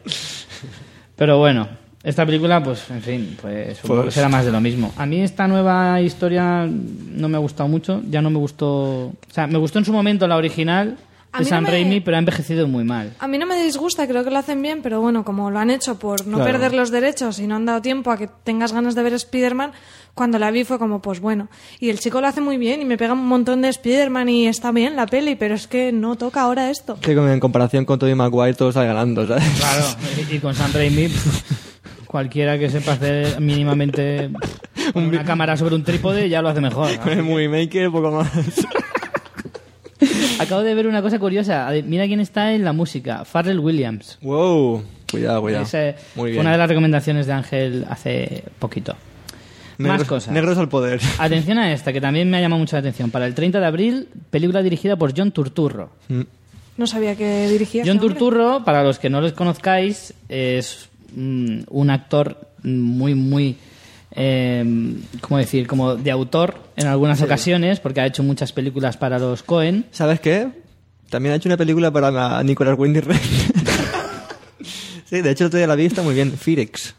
Pero 1.17 1.39
bueno, 1.39 1.69
esta 2.09 2.25
película, 2.25 2.63
pues, 2.63 2.89
en 2.91 3.03
fin, 3.03 3.37
pues 3.41 3.79
supongo 3.79 4.03
Pues- 4.03 4.15
que 4.15 4.21
será 4.21 4.29
más 4.29 4.45
de 4.45 4.53
lo 4.53 4.61
mismo. 4.61 4.93
A 4.97 5.05
mí 5.07 5.21
esta 5.21 5.47
nueva 5.49 6.01
historia 6.01 6.67
no 6.67 7.29
me 7.29 7.37
ha 7.37 7.41
gustado 7.41 7.69
mucho, 7.69 8.01
ya 8.09 8.23
no 8.23 8.31
me 8.31 8.39
gustó... 8.39 8.69
O 9.09 9.15
sea, 9.31 9.47
me 9.47 9.59
gustó 9.59 9.79
en 9.81 9.85
su 9.85 9.93
momento 9.93 10.27
la 10.29 10.37
original 10.37 10.97
de 11.33 11.41
mí 11.41 11.45
no 11.45 11.49
Sam 11.51 11.65
me- 11.65 11.71
Raimi, 11.71 12.01
pero 12.01 12.17
ha 12.17 12.21
envejecido 12.21 12.67
muy 12.67 12.85
mal. 12.85 13.13
A 13.19 13.29
mí 13.29 13.37
no 13.37 13.45
me 13.45 13.63
disgusta, 13.63 14.07
creo 14.07 14.25
que 14.25 14.31
lo 14.31 14.39
hacen 14.39 14.63
bien, 14.63 14.81
pero 14.83 15.03
bueno, 15.03 15.23
como 15.25 15.51
lo 15.51 15.59
han 15.59 15.69
hecho 15.71 15.99
por 15.99 16.27
no 16.27 16.37
Claro. 16.39 16.51
perder 16.53 16.73
los 16.73 16.91
derechos 16.91 17.39
y 17.41 17.47
no 17.47 17.57
han 17.57 17.67
dado 17.67 17.83
tiempo 17.83 18.11
a 18.11 18.17
que 18.17 18.29
tengas 18.45 18.73
ganas 18.73 18.95
de 18.95 19.03
ver 19.03 19.13
Spider-Man, 19.13 19.73
cuando 20.15 20.39
la 20.39 20.51
vi 20.51 20.65
fue 20.65 20.79
como, 20.79 21.03
pues 21.03 21.21
bueno. 21.21 21.49
Y 21.79 21.91
el 21.91 21.99
chico 21.99 22.23
lo 22.23 22.27
hace 22.29 22.41
muy 22.41 22.57
bien 22.57 22.81
y 22.81 22.87
me 22.87 22.97
pega 22.97 23.13
un 23.13 23.27
montón 23.27 23.61
de 23.61 23.69
Spider-Man 23.69 24.31
y 24.31 24.47
está 24.47 24.73
bien 24.73 24.97
la 24.97 25.05
peli, 25.07 25.35
pero 25.37 25.55
es 25.57 25.67
que 25.67 25.93
no 25.93 26.17
toca 26.17 26.41
ahora 26.41 26.71
esto. 26.71 26.99
Que 27.01 27.13
en 27.13 27.41
comparación 27.41 27.85
con 27.85 27.99
Tobey 27.99 28.15
Maguire 28.15 28.55
todo 28.55 28.73
sale 28.73 28.87
ganando, 28.87 29.27
¿sabes? 29.27 29.45
Claro, 29.59 29.85
y 30.31 30.37
y 30.37 30.39
con 30.39 30.55
Sam 30.55 30.71
Raimi, 30.73 31.09
cualquiera 32.07 32.59
que 32.59 32.71
sepa 32.71 32.93
hacer 32.93 33.41
mínimamente 33.41 34.31
una 34.95 35.25
cámara 35.25 35.57
sobre 35.57 35.75
un 35.75 35.85
trípode 35.85 36.29
ya 36.29 36.43
lo 36.43 36.49
hace 36.49 36.61
mejor. 36.61 36.97
Con 36.99 37.13
el 37.13 37.23
movie 37.23 37.49
maker, 37.49 37.91
poco 37.91 38.11
más. 38.11 38.31
Acabo 40.39 40.63
de 40.63 40.75
ver 40.75 40.87
una 40.87 41.03
cosa 41.03 41.19
curiosa. 41.19 41.71
Mira 41.85 42.07
quién 42.07 42.21
está 42.21 42.53
en 42.53 42.65
la 42.65 42.73
música. 42.73 43.25
Pharrell 43.25 43.61
Williams. 43.61 44.19
wow. 44.23 44.83
Cuidado, 45.11 45.41
cuidado. 45.41 45.67
Muy 46.17 46.33
fue 46.33 46.41
una 46.41 46.53
de 46.53 46.59
las 46.59 46.69
recomendaciones 46.69 47.27
de 47.27 47.33
Ángel 47.33 47.87
hace 47.89 48.43
poquito. 48.59 48.97
Más 49.79 50.05
cosas. 50.05 50.33
Negros 50.33 50.59
al 50.59 50.69
poder. 50.69 51.01
Atención 51.19 51.59
a 51.59 51.73
esta, 51.73 51.93
que 51.93 52.01
también 52.01 52.31
me 52.31 52.39
ha 52.39 52.41
llamado 52.41 52.59
mucho 52.59 52.77
la 52.77 52.81
atención. 52.81 53.11
Para 53.11 53.27
el 53.27 53.35
30 53.35 53.61
de 53.61 53.67
abril, 53.67 54.09
película 54.31 54.63
dirigida 54.63 54.97
por 54.97 55.17
John 55.17 55.33
Turturro. 55.33 55.91
No 56.77 56.87
sabía 56.87 57.15
que 57.15 57.49
dirigía. 57.49 57.85
John. 57.87 58.01
Turturro, 58.01 58.65
para 58.65 58.83
los 58.83 58.99
que 58.99 59.11
no 59.11 59.21
les 59.21 59.33
conozcáis, 59.33 60.15
es 60.29 60.89
mm, 61.17 61.63
un 61.69 61.91
actor 61.91 62.49
muy, 62.63 63.15
muy, 63.15 63.57
eh, 64.13 64.95
¿cómo 65.21 65.39
decir? 65.39 65.67
Como 65.67 65.97
de 65.97 66.11
autor 66.11 66.59
en 66.77 66.87
algunas 66.87 67.21
ocasiones, 67.23 67.81
porque 67.81 68.01
ha 68.01 68.07
hecho 68.07 68.23
muchas 68.23 68.53
películas 68.53 68.97
para 68.97 69.19
los 69.19 69.43
Cohen. 69.43 69.87
¿Sabes 69.91 70.21
qué? 70.21 70.49
También 71.11 71.33
ha 71.33 71.37
hecho 71.37 71.49
una 71.49 71.57
película 71.57 71.91
para 71.91 72.11
la 72.11 72.43
Nicolas 72.43 72.77
Refn. 72.79 73.05
sí, 75.05 75.21
de 75.21 75.31
hecho 75.31 75.45
el 75.45 75.49
otro 75.49 75.59
día 75.59 75.67
la 75.67 75.77
vi, 75.77 75.87
está 75.87 76.03
muy 76.03 76.15
bien. 76.15 76.33
Firex. 76.33 76.95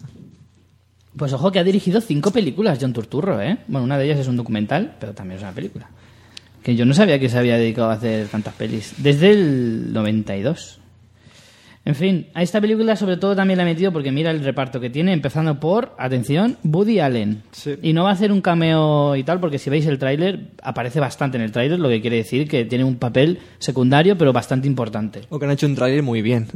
Pues 1.18 1.34
ojo 1.34 1.52
que 1.52 1.60
ha 1.60 1.64
dirigido 1.64 2.00
cinco 2.00 2.32
películas 2.32 2.78
John 2.80 2.94
Turturro, 2.94 3.42
¿eh? 3.42 3.58
Bueno, 3.68 3.86
una 3.86 3.98
de 3.98 4.06
ellas 4.06 4.20
es 4.20 4.28
un 4.28 4.38
documental, 4.38 4.96
pero 5.00 5.14
también 5.14 5.38
es 5.38 5.44
una 5.44 5.52
película. 5.52 5.90
Que 6.62 6.76
yo 6.76 6.86
no 6.86 6.94
sabía 6.94 7.20
que 7.20 7.28
se 7.28 7.38
había 7.38 7.58
dedicado 7.58 7.90
a 7.90 7.94
hacer 7.94 8.28
tantas 8.28 8.54
pelis. 8.54 8.94
Desde 8.98 9.32
el 9.32 9.94
92. 9.94 10.80
En 11.88 11.96
fin, 11.96 12.28
a 12.34 12.44
esta 12.44 12.60
película 12.60 12.98
sobre 12.98 13.16
todo 13.16 13.34
también 13.34 13.56
la 13.56 13.64
he 13.64 13.66
metido 13.66 13.94
porque 13.94 14.12
mira 14.12 14.30
el 14.32 14.44
reparto 14.44 14.82
que 14.82 14.90
tiene, 14.90 15.14
empezando 15.14 15.58
por, 15.58 15.96
atención, 15.98 16.58
Woody 16.66 17.00
Allen. 17.00 17.44
Sí. 17.54 17.76
Y 17.82 17.94
no 17.94 18.04
va 18.04 18.10
a 18.10 18.12
hacer 18.12 18.34
un 18.34 18.42
cameo 18.42 19.16
y 19.16 19.24
tal, 19.24 19.40
porque 19.40 19.58
si 19.58 19.70
veis 19.70 19.86
el 19.86 19.98
tráiler, 19.98 20.52
aparece 20.62 21.00
bastante 21.00 21.38
en 21.38 21.44
el 21.44 21.54
tráiler, 21.54 21.80
lo 21.80 21.88
que 21.88 22.02
quiere 22.02 22.18
decir 22.18 22.50
que 22.50 22.66
tiene 22.66 22.84
un 22.84 22.98
papel 22.98 23.40
secundario, 23.60 24.18
pero 24.18 24.34
bastante 24.34 24.68
importante. 24.68 25.22
O 25.30 25.40
que 25.40 25.46
han 25.46 25.52
hecho 25.52 25.66
un 25.66 25.76
trailer 25.76 26.04
muy 26.04 26.22
bien. 26.22 26.50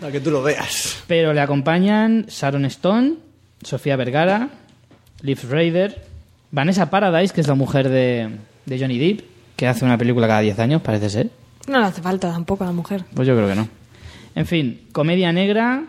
Para 0.00 0.10
que 0.12 0.18
tú 0.18 0.32
lo 0.32 0.42
veas. 0.42 1.04
Pero 1.06 1.32
le 1.32 1.40
acompañan 1.40 2.26
Sharon 2.26 2.64
Stone, 2.64 3.14
Sofía 3.62 3.94
Vergara, 3.94 4.48
Liv 5.22 5.38
Raider, 5.48 6.02
Vanessa 6.50 6.90
Paradise, 6.90 7.32
que 7.32 7.42
es 7.42 7.46
la 7.46 7.54
mujer 7.54 7.88
de, 7.88 8.28
de 8.66 8.76
Johnny 8.80 8.98
Depp, 8.98 9.20
que 9.54 9.68
hace 9.68 9.84
una 9.84 9.96
película 9.96 10.26
cada 10.26 10.40
10 10.40 10.58
años, 10.58 10.82
parece 10.82 11.10
ser. 11.10 11.30
No 11.68 11.78
le 11.78 11.86
hace 11.86 12.02
falta 12.02 12.32
tampoco 12.32 12.64
a 12.64 12.66
la 12.66 12.72
mujer. 12.72 13.04
Pues 13.14 13.28
yo 13.28 13.36
creo 13.36 13.46
que 13.46 13.54
no. 13.54 13.83
En 14.34 14.46
fin, 14.46 14.88
comedia 14.92 15.32
negra, 15.32 15.84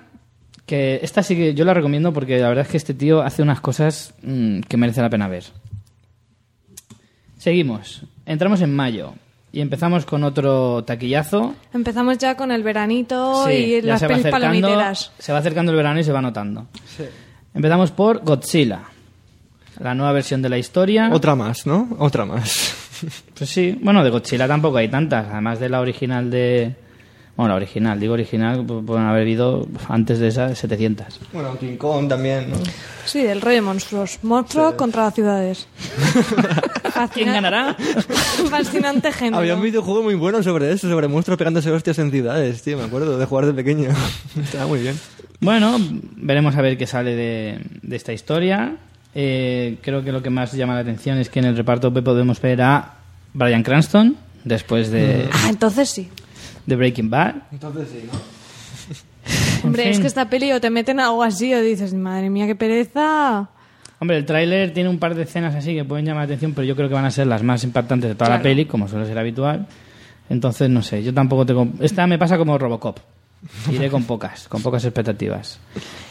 que 0.65 0.99
esta 1.01 1.23
sí 1.23 1.35
que 1.35 1.53
yo 1.53 1.65
la 1.65 1.73
recomiendo 1.73 2.13
porque 2.13 2.39
la 2.39 2.49
verdad 2.49 2.65
es 2.65 2.72
que 2.72 2.77
este 2.77 2.93
tío 2.93 3.22
hace 3.22 3.41
unas 3.41 3.61
cosas 3.61 4.13
mm, 4.23 4.61
que 4.61 4.77
merece 4.77 5.01
la 5.01 5.09
pena 5.09 5.27
ver. 5.27 5.45
Seguimos. 7.38 8.03
Entramos 8.26 8.61
en 8.61 8.76
mayo 8.76 9.13
y 9.51 9.61
empezamos 9.61 10.05
con 10.05 10.23
otro 10.23 10.84
taquillazo. 10.84 11.55
Empezamos 11.73 12.17
ya 12.17 12.35
con 12.35 12.51
el 12.51 12.61
veranito 12.63 13.45
Sí, 13.47 13.53
y 13.53 13.81
las 13.81 13.99
se 13.99 14.07
pelis 14.07 14.26
palomiteras. 14.27 15.11
Se 15.17 15.31
va 15.31 15.39
acercando 15.39 15.72
el 15.72 15.77
verano 15.77 15.99
y 15.99 16.03
se 16.03 16.11
va 16.11 16.22
notando. 16.22 16.67
Empezamos 17.53 17.91
por 17.91 18.23
Godzilla, 18.23 18.84
la 19.80 19.95
nueva 19.95 20.11
versión 20.11 20.41
de 20.41 20.49
la 20.49 20.57
historia. 20.57 21.09
Otra 21.11 21.35
más, 21.35 21.65
¿no? 21.65 21.95
Otra 21.99 22.26
más. 22.26 22.76
Pues 23.38 23.49
sí, 23.49 23.77
bueno, 23.81 24.03
de 24.05 24.09
Godzilla 24.09 24.47
tampoco 24.47 24.77
hay 24.77 24.88
tantas, 24.88 25.27
además 25.30 25.59
de 25.59 25.67
la 25.67 25.81
original 25.81 26.31
de... 26.31 26.76
Bueno, 27.35 27.49
la 27.49 27.55
original, 27.55 27.99
digo 27.99 28.13
original, 28.13 28.65
pu- 28.65 28.85
pueden 28.85 29.05
haber 29.05 29.23
habido 29.23 29.67
antes 29.89 30.19
de 30.19 30.29
esas 30.29 30.57
700. 30.57 31.19
Bueno, 31.33 31.57
King 31.59 31.75
Kong 31.75 32.07
también, 32.07 32.49
¿no? 32.49 32.55
Sí, 33.05 33.19
el 33.25 33.41
rey 33.41 33.55
de 33.55 33.61
monstruos. 33.61 34.19
Monstruo 34.23 34.77
contra 34.77 35.03
las 35.03 35.13
ciudades. 35.15 35.67
¿Quién 37.13 37.27
ganará? 37.33 37.75
Fascinante 38.49 39.11
género. 39.11 39.37
Había 39.39 39.55
un 39.55 39.61
videojuego 39.61 40.01
muy 40.01 40.15
bueno 40.15 40.41
sobre 40.43 40.71
eso, 40.71 40.89
sobre 40.89 41.07
monstruos 41.07 41.37
pegándose 41.37 41.69
hostias 41.71 41.99
en 41.99 42.09
ciudades, 42.11 42.61
tío, 42.61 42.77
me 42.77 42.85
acuerdo 42.85 43.17
de 43.17 43.25
jugar 43.25 43.45
de 43.47 43.53
pequeño. 43.53 43.89
Estaba 44.41 44.67
muy 44.67 44.79
bien. 44.79 44.97
Bueno, 45.41 45.77
veremos 46.15 46.55
a 46.55 46.61
ver 46.61 46.77
qué 46.77 46.87
sale 46.87 47.15
de, 47.15 47.59
de 47.81 47.95
esta 47.95 48.13
historia. 48.13 48.77
Eh, 49.13 49.77
creo 49.81 50.03
que 50.03 50.11
lo 50.11 50.21
que 50.23 50.29
más 50.29 50.53
llama 50.53 50.73
la 50.73 50.79
atención 50.81 51.17
es 51.17 51.29
que 51.29 51.39
en 51.39 51.45
el 51.45 51.57
reparto 51.57 51.93
podemos 51.93 52.39
ver 52.41 52.61
a 52.61 52.93
Brian 53.33 53.63
Cranston, 53.63 54.15
después 54.45 54.89
de, 54.91 55.27
Ah, 55.31 55.47
entonces 55.49 55.89
sí. 55.89 56.09
De 56.65 56.75
Breaking 56.75 57.09
Bad. 57.09 57.35
Entonces 57.51 57.89
sí, 57.91 58.03
¿no? 58.11 58.19
Hombre, 59.63 59.83
fin. 59.83 59.91
es 59.93 59.99
que 59.99 60.07
esta 60.07 60.29
peli 60.29 60.51
o 60.51 60.61
te 60.61 60.69
meten 60.69 60.99
algo 60.99 61.23
así 61.23 61.53
o 61.53 61.61
dices, 61.61 61.93
madre 61.93 62.29
mía, 62.29 62.45
qué 62.45 62.55
pereza. 62.55 63.49
Hombre, 63.99 64.17
el 64.17 64.25
tráiler 64.25 64.73
tiene 64.73 64.89
un 64.89 64.99
par 64.99 65.15
de 65.15 65.23
escenas 65.23 65.55
así 65.55 65.73
que 65.73 65.85
pueden 65.85 66.05
llamar 66.05 66.21
la 66.23 66.25
atención, 66.25 66.53
pero 66.53 66.65
yo 66.67 66.75
creo 66.75 66.87
que 66.89 66.93
van 66.95 67.05
a 67.05 67.11
ser 67.11 67.27
las 67.27 67.41
más 67.43 67.63
impactantes 67.63 68.09
de 68.09 68.15
toda 68.15 68.29
la 68.29 68.41
peli, 68.41 68.65
como 68.65 68.87
suele 68.87 69.05
ser 69.05 69.17
habitual. 69.17 69.67
Entonces, 70.29 70.69
no 70.69 70.81
sé, 70.83 71.01
yo 71.03 71.13
tampoco 71.13 71.45
tengo... 71.45 71.67
Esta 71.79 72.05
me 72.07 72.17
pasa 72.17 72.37
como 72.37 72.57
Robocop. 72.57 72.99
Iré 73.71 73.89
con 73.89 74.03
pocas, 74.05 74.47
con 74.47 74.61
pocas 74.61 74.83
expectativas. 74.85 75.59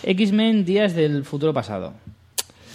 X-Men, 0.02 0.64
Días 0.64 0.94
del 0.94 1.24
Futuro 1.24 1.52
Pasado. 1.52 1.92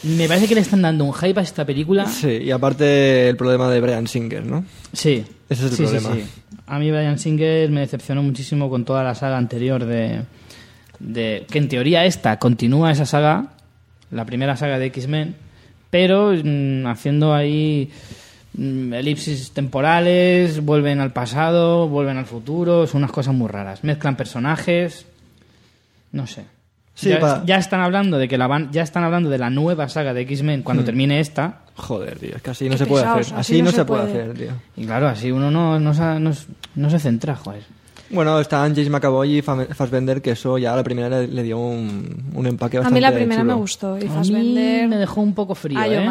Me 0.04 0.28
parece 0.28 0.48
que 0.48 0.56
le 0.56 0.62
están 0.62 0.82
dando 0.82 1.04
un 1.06 1.14
hype 1.14 1.40
a 1.40 1.44
esta 1.44 1.66
película. 1.66 2.06
Sí, 2.08 2.28
y 2.44 2.52
aparte 2.52 3.30
el 3.30 3.36
problema 3.36 3.70
de 3.70 3.82
Brian 3.82 4.08
Singer, 4.08 4.46
¿no? 4.46 4.64
Sí. 4.94 5.26
Ese 5.50 5.66
es 5.66 5.72
el 5.72 5.78
Sí, 5.78 5.88
sí, 5.88 5.98
problema. 5.98 6.14
sí. 6.16 6.49
A 6.70 6.80
mí 6.80 6.92
Brian 6.92 7.18
Singer 7.18 7.70
me 7.72 7.82
decepcionó 7.82 8.22
muchísimo 8.22 8.70
con 8.70 8.86
toda 8.86 9.04
la 9.04 9.16
saga 9.16 9.38
anterior 9.38 9.86
de, 9.86 10.22
de... 11.00 11.46
Que 11.50 11.58
en 11.58 11.68
teoría 11.68 12.06
esta 12.06 12.38
continúa 12.38 12.92
esa 12.92 13.06
saga, 13.06 13.48
la 14.12 14.26
primera 14.26 14.56
saga 14.56 14.78
de 14.78 14.86
X-Men, 14.86 15.36
pero 15.90 16.32
mm, 16.32 16.86
haciendo 16.86 17.34
ahí 17.34 17.92
mm, 18.54 18.94
elipsis 18.94 19.52
temporales, 19.52 20.64
vuelven 20.64 21.00
al 21.00 21.12
pasado, 21.12 21.88
vuelven 21.88 22.18
al 22.18 22.26
futuro, 22.26 22.86
son 22.86 23.00
unas 23.00 23.12
cosas 23.12 23.34
muy 23.34 23.48
raras. 23.48 23.84
Mezclan 23.84 24.16
personajes, 24.16 25.06
no 26.12 26.28
sé. 26.28 26.46
Sí, 26.94 27.12
ya, 27.46 27.56
están 27.56 27.80
hablando 27.80 28.18
de 28.18 28.28
que 28.28 28.38
la 28.38 28.48
van, 28.48 28.72
ya 28.74 28.82
están 28.84 29.06
hablando 29.06 29.30
de 29.30 29.38
la 29.38 29.50
nueva 29.50 29.88
saga 29.88 30.14
de 30.14 30.22
X-Men 30.22 30.60
Hmm. 30.60 30.64
cuando 30.64 30.84
termine 30.84 31.22
esta. 31.22 31.62
Joder, 31.80 32.20
tío, 32.20 32.36
es 32.36 32.42
que 32.42 32.50
así 32.52 32.66
no 32.66 32.72
Qué 32.72 32.78
se 32.80 32.86
puede 32.86 33.04
pesados, 33.04 33.28
hacer. 33.28 33.40
así 33.40 33.54
Así, 33.54 33.60
no 33.62 33.66
no 33.66 33.72
se 33.72 33.78
se 33.78 33.86
puede 33.86 34.04
hacer, 34.04 34.34
tío. 34.34 34.52
Y 34.78 34.86
claro, 34.86 35.08
así 35.08 35.32
uno 35.32 35.50
no, 35.50 35.80
no, 35.80 35.94
sa- 35.94 36.20
no, 36.20 36.32
no 36.76 36.90
se 36.90 37.00
centra, 37.00 37.36
joder. 37.36 37.64
Bueno, 38.12 38.40
están 38.40 38.74
James 38.76 38.90
McAvoy 38.90 39.38
y 39.38 39.42
Fam- 39.42 39.68
Fassbender, 39.74 40.22
que 40.22 40.32
eso 40.32 40.58
ya 40.58 40.74
a 40.74 40.76
la 40.76 40.84
primera 40.84 41.10
le, 41.10 41.28
le 41.28 41.44
dio 41.44 41.58
un, 41.60 42.32
un 42.34 42.48
empaque 42.48 42.78
A 42.78 42.82
bastante 42.82 42.96
mí 42.96 43.02
la 43.02 43.12
primera 43.14 43.42
chulo. 43.42 43.54
me 43.54 43.60
gustó. 43.60 43.98
Y 43.98 44.02
A 44.02 44.04
mí 44.06 44.10
Fassbender... 44.10 44.88
me 44.88 44.98
dejó 44.98 45.22
un 45.22 45.34
poco 45.34 45.54
frío, 45.56 45.80
Ah, 45.80 45.88
¿eh? 45.88 46.10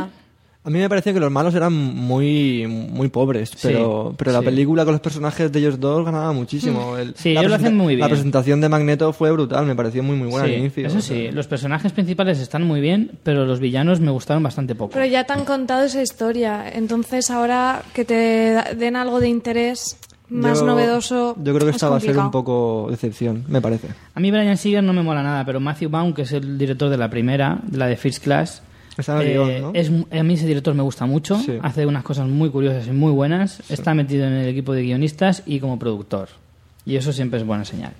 A 0.64 0.70
mí 0.70 0.78
me 0.80 0.88
parecía 0.88 1.14
que 1.14 1.20
los 1.20 1.30
malos 1.30 1.54
eran 1.54 1.72
muy 1.72 2.66
muy 2.66 3.08
pobres, 3.08 3.52
pero, 3.62 4.14
pero 4.18 4.32
la 4.32 4.40
sí. 4.40 4.44
película 4.44 4.84
con 4.84 4.92
los 4.92 5.00
personajes 5.00 5.50
de 5.50 5.58
ellos 5.60 5.80
dos 5.80 6.04
ganaba 6.04 6.32
muchísimo. 6.32 6.96
El- 6.98 7.14
Sí, 7.16 7.30
ellos 7.30 7.46
lo 7.48 7.54
hacen 7.54 7.74
muy 7.76 7.94
bien. 7.96 8.00
La 8.00 8.08
presentación 8.08 8.60
de 8.60 8.68
Magneto 8.68 9.12
fue 9.14 9.30
brutal, 9.32 9.64
me 9.64 9.74
pareció 9.74 10.02
muy 10.02 10.16
muy 10.16 10.28
buena 10.28 10.46
Sí, 10.46 10.52
al 10.54 10.58
inicio. 10.60 10.86
eso 10.86 10.98
o 10.98 11.00
sea. 11.00 11.16
sí, 11.16 11.30
los 11.30 11.46
personajes 11.46 11.92
principales 11.92 12.38
están 12.40 12.64
muy 12.64 12.80
bien, 12.82 13.12
pero 13.22 13.46
los 13.46 13.60
villanos 13.60 14.00
me 14.00 14.10
gustaron 14.10 14.42
bastante 14.42 14.74
poco. 14.74 14.92
Pero 14.92 15.06
ya 15.06 15.24
te 15.24 15.32
han 15.32 15.44
contado 15.46 15.84
esa 15.84 16.02
historia. 16.02 16.68
Entonces 16.70 17.30
ahora 17.30 17.82
que 17.94 18.04
te 18.04 18.52
da- 18.52 18.74
den 18.76 18.96
algo 18.96 19.20
de 19.20 19.28
interés 19.28 19.96
más 20.28 20.60
Yo- 20.60 20.66
novedoso... 20.66 21.34
Yo 21.38 21.54
creo 21.54 21.60
que 21.64 21.70
es 21.70 21.76
esta 21.76 21.88
va 21.88 21.96
a 21.96 22.00
ser 22.00 22.18
un 22.18 22.30
poco 22.30 22.88
decepción, 22.90 23.44
me 23.48 23.62
parece. 23.62 23.88
A 24.14 24.20
mí 24.20 24.30
Brian 24.30 24.58
Singer 24.58 24.84
no 24.84 24.92
me 24.92 25.02
mola 25.02 25.22
nada, 25.22 25.46
pero 25.46 25.60
Matthew 25.60 25.88
Baum, 25.88 26.12
que 26.12 26.22
es 26.22 26.32
el 26.32 26.58
director 26.58 26.90
de 26.90 26.98
la 26.98 27.08
primera, 27.08 27.60
de 27.62 27.78
la 27.78 27.86
de 27.86 27.96
First 27.96 28.22
Class, 28.22 28.62
El 28.98 29.26
eh, 29.26 29.60
¿no? 29.60 29.70
es, 29.74 29.90
a 30.10 30.22
mí 30.24 30.34
ese 30.34 30.46
director 30.46 30.74
me 30.74 30.82
gusta 30.82 31.06
mucho, 31.06 31.38
Sí. 31.38 31.52
hace 31.62 31.86
unas 31.86 32.02
cosas 32.02 32.26
muy 32.28 32.50
curiosas 32.50 32.86
y 32.88 32.90
muy 32.92 33.12
buenas, 33.12 33.62
está 33.70 33.94
metido 33.94 34.26
en 34.26 34.32
el 34.34 34.48
equipo 34.48 34.72
de 34.72 34.82
guionistas 34.82 35.42
y 35.46 35.60
como 35.60 35.78
productor. 35.78 36.28
Y 36.84 36.96
eso 36.96 37.12
siempre 37.12 37.38
es 37.38 37.46
buena 37.46 37.64
señal. 37.64 37.92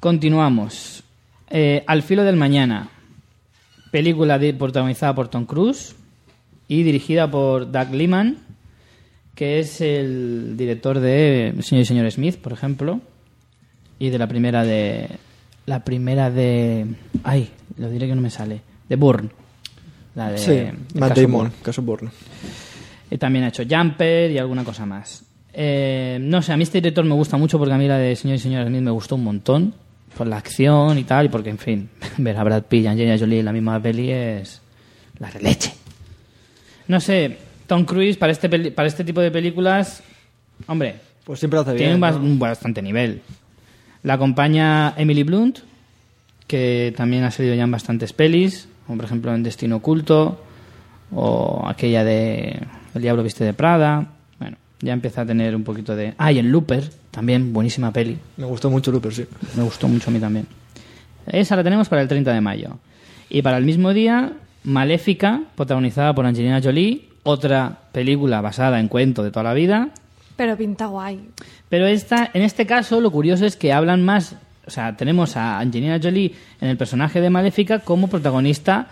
Continuamos. 0.00 1.02
Eh, 1.50 1.84
Al 1.86 2.02
filo 2.02 2.24
del 2.24 2.36
mañana, 2.36 2.88
película 3.90 4.38
de- 4.38 4.54
protagonizada 4.54 5.14
por 5.14 5.28
Tom 5.28 5.44
Cruise 5.46 5.94
y 6.68 6.82
dirigida 6.82 7.30
por 7.30 7.70
Doug 7.70 7.92
Liman, 7.92 8.38
que 9.34 9.58
es 9.60 9.80
el 9.80 10.54
director 10.56 11.00
de 11.00 11.54
Señor 11.60 11.82
y 11.82 11.86
Señor 11.86 12.10
Smith, 12.10 12.36
por 12.38 12.52
ejemplo, 12.52 13.00
y 13.98 14.10
de 14.10 14.18
la 14.18 14.26
primera 14.28 14.64
de 14.64 15.08
la 15.66 15.84
primera 15.84 16.30
de 16.30 16.86
ay, 17.24 17.50
lo 17.76 17.88
diré 17.90 18.08
que 18.08 18.14
no 18.14 18.20
me 18.22 18.30
sale, 18.30 18.62
de 18.88 18.96
Bourne. 18.96 19.30
La 20.14 20.30
de 20.30 20.38
sí, 20.38 20.60
Matt 20.98 21.10
caso 21.10 21.20
Damon, 21.22 21.52
caso 21.62 21.82
Bourne. 21.82 22.10
Y 23.10 23.18
también 23.18 23.44
ha 23.44 23.48
hecho 23.48 23.62
Jumper 23.68 24.30
y 24.30 24.38
alguna 24.38 24.64
cosa 24.64 24.84
más. 24.86 25.24
Eh, 25.54 26.18
no 26.20 26.40
sé, 26.42 26.52
a 26.52 26.56
mí 26.56 26.62
este 26.62 26.78
director 26.80 27.04
me 27.04 27.14
gusta 27.14 27.36
mucho 27.36 27.58
porque 27.58 27.74
a 27.74 27.78
mí 27.78 27.86
la 27.88 27.98
de 27.98 28.16
Señor 28.16 28.36
y 28.36 28.40
Señora 28.40 28.66
Smith 28.66 28.80
me 28.82 28.90
gustó 28.90 29.14
un 29.16 29.24
montón. 29.24 29.74
Por 30.16 30.26
la 30.26 30.36
acción 30.36 30.98
y 30.98 31.04
tal, 31.04 31.24
y 31.26 31.28
porque, 31.30 31.48
en 31.48 31.56
fin, 31.58 31.88
ver 32.18 32.36
a 32.36 32.44
Brad 32.44 32.64
Pitt 32.64 32.84
y 32.84 32.86
Angelina 32.86 33.16
Jolie 33.18 33.38
en 33.38 33.46
la 33.46 33.52
misma 33.52 33.80
peli 33.80 34.10
es 34.10 34.60
la 35.18 35.30
leche. 35.40 35.72
No 36.88 37.00
sé, 37.00 37.38
Tom 37.66 37.84
Cruise 37.86 38.18
para 38.18 38.30
este, 38.32 38.50
peli- 38.50 38.70
para 38.72 38.88
este 38.88 39.04
tipo 39.04 39.22
de 39.22 39.30
películas, 39.30 40.02
hombre, 40.66 40.96
Pues 41.24 41.38
siempre 41.38 41.58
hace 41.60 41.70
tiene 41.76 41.96
bien. 41.96 42.04
un, 42.04 42.10
¿no? 42.24 42.30
un 42.32 42.38
bastante 42.38 42.82
nivel. 42.82 43.22
La 44.02 44.14
acompaña 44.14 44.92
Emily 44.98 45.22
Blunt, 45.22 45.60
que 46.46 46.92
también 46.94 47.24
ha 47.24 47.30
salido 47.30 47.54
ya 47.54 47.62
en 47.64 47.70
bastantes 47.70 48.12
pelis, 48.12 48.68
como 48.86 48.96
por 48.98 49.04
ejemplo 49.06 49.34
en 49.34 49.42
Destino 49.42 49.76
Oculto, 49.76 50.40
o 51.14 51.64
aquella 51.66 52.04
de 52.04 52.58
El 52.94 53.02
Diablo 53.02 53.22
Viste 53.22 53.44
de 53.44 53.52
Prada. 53.52 54.06
Bueno, 54.38 54.56
ya 54.80 54.92
empieza 54.92 55.22
a 55.22 55.26
tener 55.26 55.54
un 55.54 55.62
poquito 55.64 55.94
de... 55.94 56.14
Ah, 56.18 56.32
y 56.32 56.38
en 56.38 56.50
Looper, 56.50 56.90
también 57.10 57.52
buenísima 57.52 57.92
peli. 57.92 58.18
Me 58.36 58.46
gustó 58.46 58.70
mucho 58.70 58.90
Looper, 58.90 59.12
sí. 59.12 59.26
Me 59.56 59.62
gustó 59.62 59.88
mucho 59.88 60.10
a 60.10 60.12
mí 60.12 60.18
también. 60.18 60.46
Esa 61.26 61.54
la 61.56 61.62
tenemos 61.62 61.88
para 61.88 62.02
el 62.02 62.08
30 62.08 62.32
de 62.32 62.40
mayo. 62.40 62.78
Y 63.28 63.42
para 63.42 63.58
el 63.58 63.64
mismo 63.64 63.92
día, 63.92 64.32
Maléfica, 64.64 65.42
protagonizada 65.56 66.14
por 66.14 66.24
Angelina 66.26 66.60
Jolie, 66.62 67.08
otra 67.22 67.78
película 67.92 68.40
basada 68.40 68.80
en 68.80 68.88
cuento 68.88 69.22
de 69.22 69.30
toda 69.30 69.44
la 69.44 69.54
vida, 69.54 69.90
Pero 70.36 70.56
pinta 70.56 70.86
guay. 70.86 71.20
pero 71.68 71.86
esta, 71.86 72.30
en 72.32 72.42
este 72.42 72.66
caso, 72.66 73.00
lo 73.00 73.10
curioso 73.10 73.44
es 73.46 73.56
que 73.56 73.72
hablan 73.72 74.04
más. 74.04 74.34
O 74.66 74.70
sea, 74.70 74.96
tenemos 74.96 75.36
a 75.36 75.58
Angelina 75.58 75.98
Jolie 76.02 76.34
en 76.60 76.68
el 76.68 76.76
personaje 76.76 77.20
de 77.20 77.30
Maléfica 77.30 77.80
como 77.80 78.08
protagonista, 78.08 78.88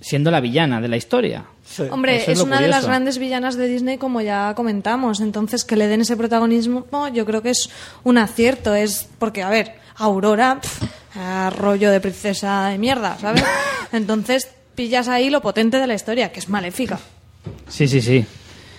siendo 0.00 0.30
la 0.30 0.40
villana 0.40 0.80
de 0.80 0.88
la 0.88 0.96
historia. 0.96 1.44
Hombre, 1.90 2.22
Eso 2.22 2.32
es, 2.32 2.40
una 2.40 2.60
de 2.60 2.68
las 2.68 2.86
grandes 2.86 3.18
villanas 3.18 3.56
de 3.56 3.68
Disney, 3.68 3.98
como 3.98 4.20
ya 4.20 4.54
comentamos. 4.54 5.20
Entonces, 5.20 5.64
que 5.64 5.76
le 5.76 5.86
den 5.86 6.00
ese 6.00 6.16
protagonismo, 6.16 6.86
yo 7.12 7.24
creo 7.24 7.42
que 7.42 7.50
es 7.50 7.70
un 8.04 8.18
acierto. 8.18 8.74
Es 8.74 9.08
porque, 9.18 9.42
a 9.42 9.50
ver, 9.50 9.74
Aurora, 9.96 10.60
rollo 11.56 11.90
de 11.90 12.00
princesa 12.00 12.68
de 12.68 12.78
mierda, 12.78 13.16
¿sabes? 13.18 13.44
Entonces, 13.92 14.48
pillas 14.74 15.08
ahí 15.08 15.30
lo 15.30 15.40
potente 15.40 15.78
de 15.78 15.86
la 15.86 15.94
historia, 15.94 16.32
que 16.32 16.40
es 16.40 16.48
maléfica. 16.48 16.98
Sí, 17.68 17.88
sí, 17.88 18.00
sí. 18.00 18.24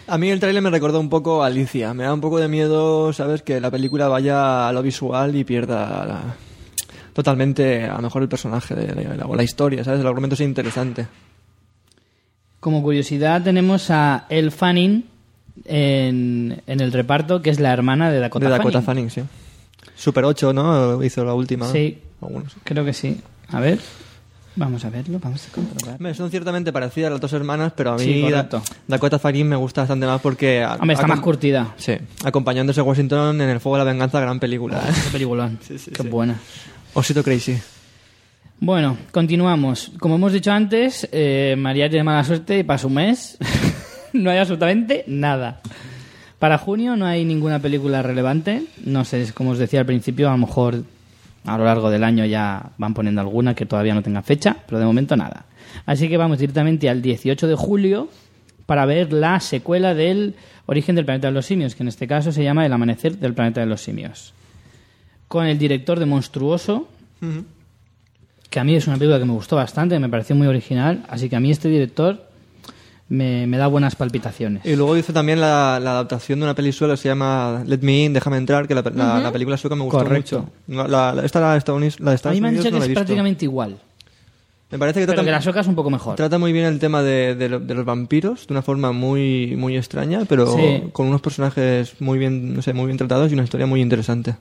A 0.07 0.17
mí 0.17 0.29
el 0.29 0.39
tráiler 0.39 0.61
me 0.61 0.69
recordó 0.69 0.99
un 0.99 1.09
poco 1.09 1.43
a 1.43 1.47
Alicia. 1.47 1.93
Me 1.93 2.03
da 2.03 2.13
un 2.13 2.21
poco 2.21 2.39
de 2.39 2.47
miedo, 2.47 3.11
¿sabes? 3.13 3.41
Que 3.41 3.59
la 3.59 3.69
película 3.69 4.07
vaya 4.07 4.67
a 4.69 4.71
lo 4.71 4.81
visual 4.81 5.35
y 5.35 5.43
pierda 5.43 6.05
la- 6.05 6.35
totalmente, 7.13 7.83
a 7.85 7.95
lo 7.95 8.03
mejor, 8.03 8.21
el 8.21 8.29
personaje 8.29 8.73
de 8.75 8.95
la, 9.03 9.15
la- 9.15 9.25
o 9.25 9.35
la 9.35 9.43
historia, 9.43 9.83
¿sabes? 9.83 9.99
El 10.01 10.07
argumento 10.07 10.35
es 10.35 10.41
interesante. 10.41 11.07
Como 12.59 12.81
curiosidad, 12.81 13.43
tenemos 13.43 13.89
a 13.91 14.25
Elle 14.29 14.51
Fanning 14.51 15.05
en, 15.65 16.61
en 16.65 16.79
el 16.79 16.91
reparto, 16.91 17.41
que 17.41 17.49
es 17.49 17.59
la 17.59 17.73
hermana 17.73 18.09
de 18.11 18.19
Dakota, 18.19 18.45
de 18.45 18.51
Dakota 18.51 18.81
Fanning. 18.81 19.09
Fanning, 19.09 19.27
sí. 19.27 19.91
Super 19.95 20.25
8, 20.25 20.53
¿no? 20.53 21.03
Hizo 21.03 21.23
la 21.25 21.33
última. 21.33 21.67
Sí. 21.71 21.99
Sí. 22.21 22.37
Creo 22.63 22.83
que 22.85 22.93
sí. 22.93 23.19
A 23.49 23.59
ver, 23.59 23.79
vamos 24.57 24.83
a 24.83 24.89
verlo, 24.89 25.19
vamos 25.21 25.47
a 25.47 25.51
comprobar. 25.53 25.95
Hombre, 25.95 26.13
Son 26.13 26.29
ciertamente 26.29 26.73
parecidas 26.73 27.11
las 27.11 27.21
dos 27.21 27.31
hermanas, 27.33 27.71
pero 27.75 27.91
a 27.93 27.95
mí 27.97 28.03
Sí, 28.03 28.29
Da-. 28.29 28.49
Dakota 28.87 29.17
Fanning 29.19 29.47
me 29.47 29.55
gusta 29.55 29.81
bastante 29.81 30.05
más 30.05 30.19
porque... 30.19 30.63
a- 30.63 30.73
Hombre, 30.75 30.95
está 30.95 31.07
más 31.07 31.19
curtida. 31.21 31.73
Sí, 31.77 31.93
acompañándose 32.25 32.79
a 32.81 32.83
Washington 32.83 33.39
en 33.39 33.49
El 33.49 33.59
Fuego 33.59 33.77
de 33.77 33.85
la 33.85 33.91
Venganza, 33.91 34.19
gran 34.19 34.39
película. 34.39 34.79
¿eh? 34.79 34.91
Qué 35.05 35.09
peliculón. 35.11 35.59
Sí, 35.65 35.77
sí, 35.77 35.91
Qué 35.91 36.03
buena. 36.03 36.35
Osito 36.93 37.23
Crazy. 37.23 37.57
Bueno, 38.59 38.97
continuamos. 39.11 39.91
Como 39.99 40.15
hemos 40.15 40.33
dicho 40.33 40.51
antes, 40.51 41.07
eh, 41.11 41.55
María 41.57 41.89
tiene 41.89 42.03
mala 42.03 42.23
suerte 42.23 42.59
y 42.59 42.63
para 42.63 42.79
su 42.79 42.89
mes 42.89 43.37
no 44.13 44.31
hay 44.31 44.39
absolutamente 44.39 45.03
nada. 45.07 45.61
Para 46.39 46.57
junio 46.57 46.95
no 46.95 47.05
hay 47.05 47.23
ninguna 47.25 47.59
película 47.59 48.01
relevante. 48.01 48.63
No 48.85 49.05
sé, 49.05 49.31
como 49.33 49.51
os 49.51 49.59
decía 49.59 49.81
al 49.81 49.85
principio, 49.85 50.27
a 50.29 50.31
lo 50.31 50.37
mejor 50.39 50.83
a 51.47 51.57
lo 51.57 51.63
largo 51.63 51.89
del 51.89 52.03
año 52.03 52.25
ya 52.25 52.71
van 52.77 52.93
poniendo 52.93 53.21
alguna 53.21 53.55
que 53.55 53.65
todavía 53.65 53.93
no 53.93 54.03
tenga 54.03 54.21
fecha, 54.21 54.57
pero 54.67 54.79
de 54.79 54.85
momento 54.85 55.15
nada. 55.15 55.45
Así 55.85 56.09
que 56.09 56.17
vamos 56.17 56.39
directamente 56.39 56.89
al 56.89 57.01
18 57.01 57.47
de 57.47 57.55
julio 57.55 58.09
para 58.65 58.85
ver 58.85 59.13
la 59.13 59.39
secuela 59.39 59.93
del 59.93 60.35
Origen 60.65 60.95
del 60.95 61.05
Planeta 61.05 61.27
de 61.27 61.33
los 61.33 61.45
Simios, 61.45 61.73
que 61.73 61.83
en 61.83 61.87
este 61.87 62.05
caso 62.05 62.31
se 62.33 62.43
llama 62.43 62.65
El 62.65 62.73
Amanecer 62.73 63.17
del 63.17 63.33
Planeta 63.33 63.61
de 63.61 63.67
los 63.67 63.81
Simios. 63.81 64.33
Con 65.29 65.45
el 65.45 65.57
director 65.57 65.99
de 65.99 66.05
Monstruoso, 66.05 66.89
que 68.49 68.59
a 68.59 68.63
mí 68.65 68.75
es 68.75 68.87
una 68.87 68.97
película 68.97 69.19
que 69.19 69.25
me 69.25 69.33
gustó 69.33 69.55
bastante, 69.55 69.97
me 69.99 70.09
pareció 70.09 70.35
muy 70.35 70.47
original, 70.47 71.05
así 71.07 71.29
que 71.29 71.37
a 71.37 71.39
mí 71.39 71.49
este 71.49 71.69
director 71.69 72.26
me, 73.09 73.47
me 73.47 73.57
da 73.57 73.67
buenas 73.67 73.95
palpitaciones. 73.95 74.65
Y 74.65 74.75
luego 74.75 74.97
hizo 74.97 75.13
también 75.13 75.39
la, 75.39 75.79
la 75.81 75.91
adaptación 75.91 76.39
de 76.39 76.45
una 76.45 76.55
peli 76.55 76.71
sueca 76.71 76.93
que 76.93 76.97
se 76.97 77.07
llama 77.09 77.63
Let 77.65 77.79
Me 77.81 78.03
In, 78.05 78.13
Déjame 78.13 78.37
Entrar, 78.37 78.67
que 78.67 78.75
la, 78.75 78.81
la- 78.93 79.19
la 79.19 79.31
película 79.31 79.57
sueca 79.57 79.75
me 79.75 79.83
gustó 79.83 79.99
Correcto. 79.99 80.39
mucho. 80.41 80.51
No, 80.67 80.87
La, 80.87 81.13
la- 81.13 81.25
esta 81.25 81.39
la 81.39 81.51
de 81.53 81.57
Estados 81.59 81.81
la 81.99 82.05
de 82.05 82.11
A 82.11 82.15
Estados 82.15 82.35
mí 82.35 82.41
me 82.41 82.47
han 82.49 82.53
Unidos 82.53 82.65
dicho 82.65 82.71
no 82.71 82.75
que 82.75 82.79
la 82.79 82.85
es 82.85 82.89
visto. 82.89 82.99
prácticamente 82.99 83.45
igual, 83.45 83.77
Me 84.69 84.77
parece 84.77 84.99
que 84.99 85.05
pero 85.05 85.15
trata, 85.15 85.25
que 85.25 85.31
la 85.31 85.41
soca 85.41 85.61
es 85.61 85.67
un 85.67 85.75
poco 85.75 85.89
mejor. 85.89 86.15
trata 86.17 86.37
muy 86.37 86.51
bien 86.51 86.65
el 86.65 86.79
tema 86.79 87.01
de, 87.01 87.35
de 87.35 87.47
lo- 87.49 87.59
de 87.61 87.73
los 87.73 87.85
vampiros 87.85 88.45
de 88.47 88.53
una 88.53 88.61
forma 88.61 88.91
muy 88.91 89.55
muy 89.57 89.77
extraña, 89.77 90.23
pero 90.27 90.47
Sí. 90.55 90.83
con 90.91 91.07
unos 91.07 91.21
personajes 91.21 91.93
muy 92.01 92.19
bien, 92.19 92.53
no 92.55 92.61
sé, 92.61 92.73
muy 92.73 92.87
bien 92.87 92.97
tratados 92.97 93.31
y 93.31 93.35
una 93.35 93.43
historia 93.43 93.65
muy 93.67 93.79
interesante. 93.81 94.35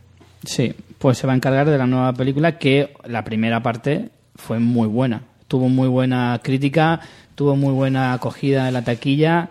Sí, 0.44 0.74
pues 0.98 1.18
se 1.18 1.26
va 1.28 1.32
a 1.32 1.36
encargar 1.36 1.68
de 1.70 1.78
la 1.78 1.86
nueva 1.86 2.12
película 2.12 2.59
que 2.59 2.93
la 3.06 3.22
primera 3.24 3.62
parte 3.62 4.10
fue 4.34 4.59
muy 4.59 4.88
buena. 4.88 5.22
Tuvo 5.48 5.68
muy 5.68 5.86
buena 5.88 6.40
crítica, 6.43 7.01
tuvo 7.36 7.54
muy 7.54 7.72
buena 7.72 8.12
acogida 8.14 8.66
en 8.66 8.74
la 8.74 8.82
taquilla 8.82 9.50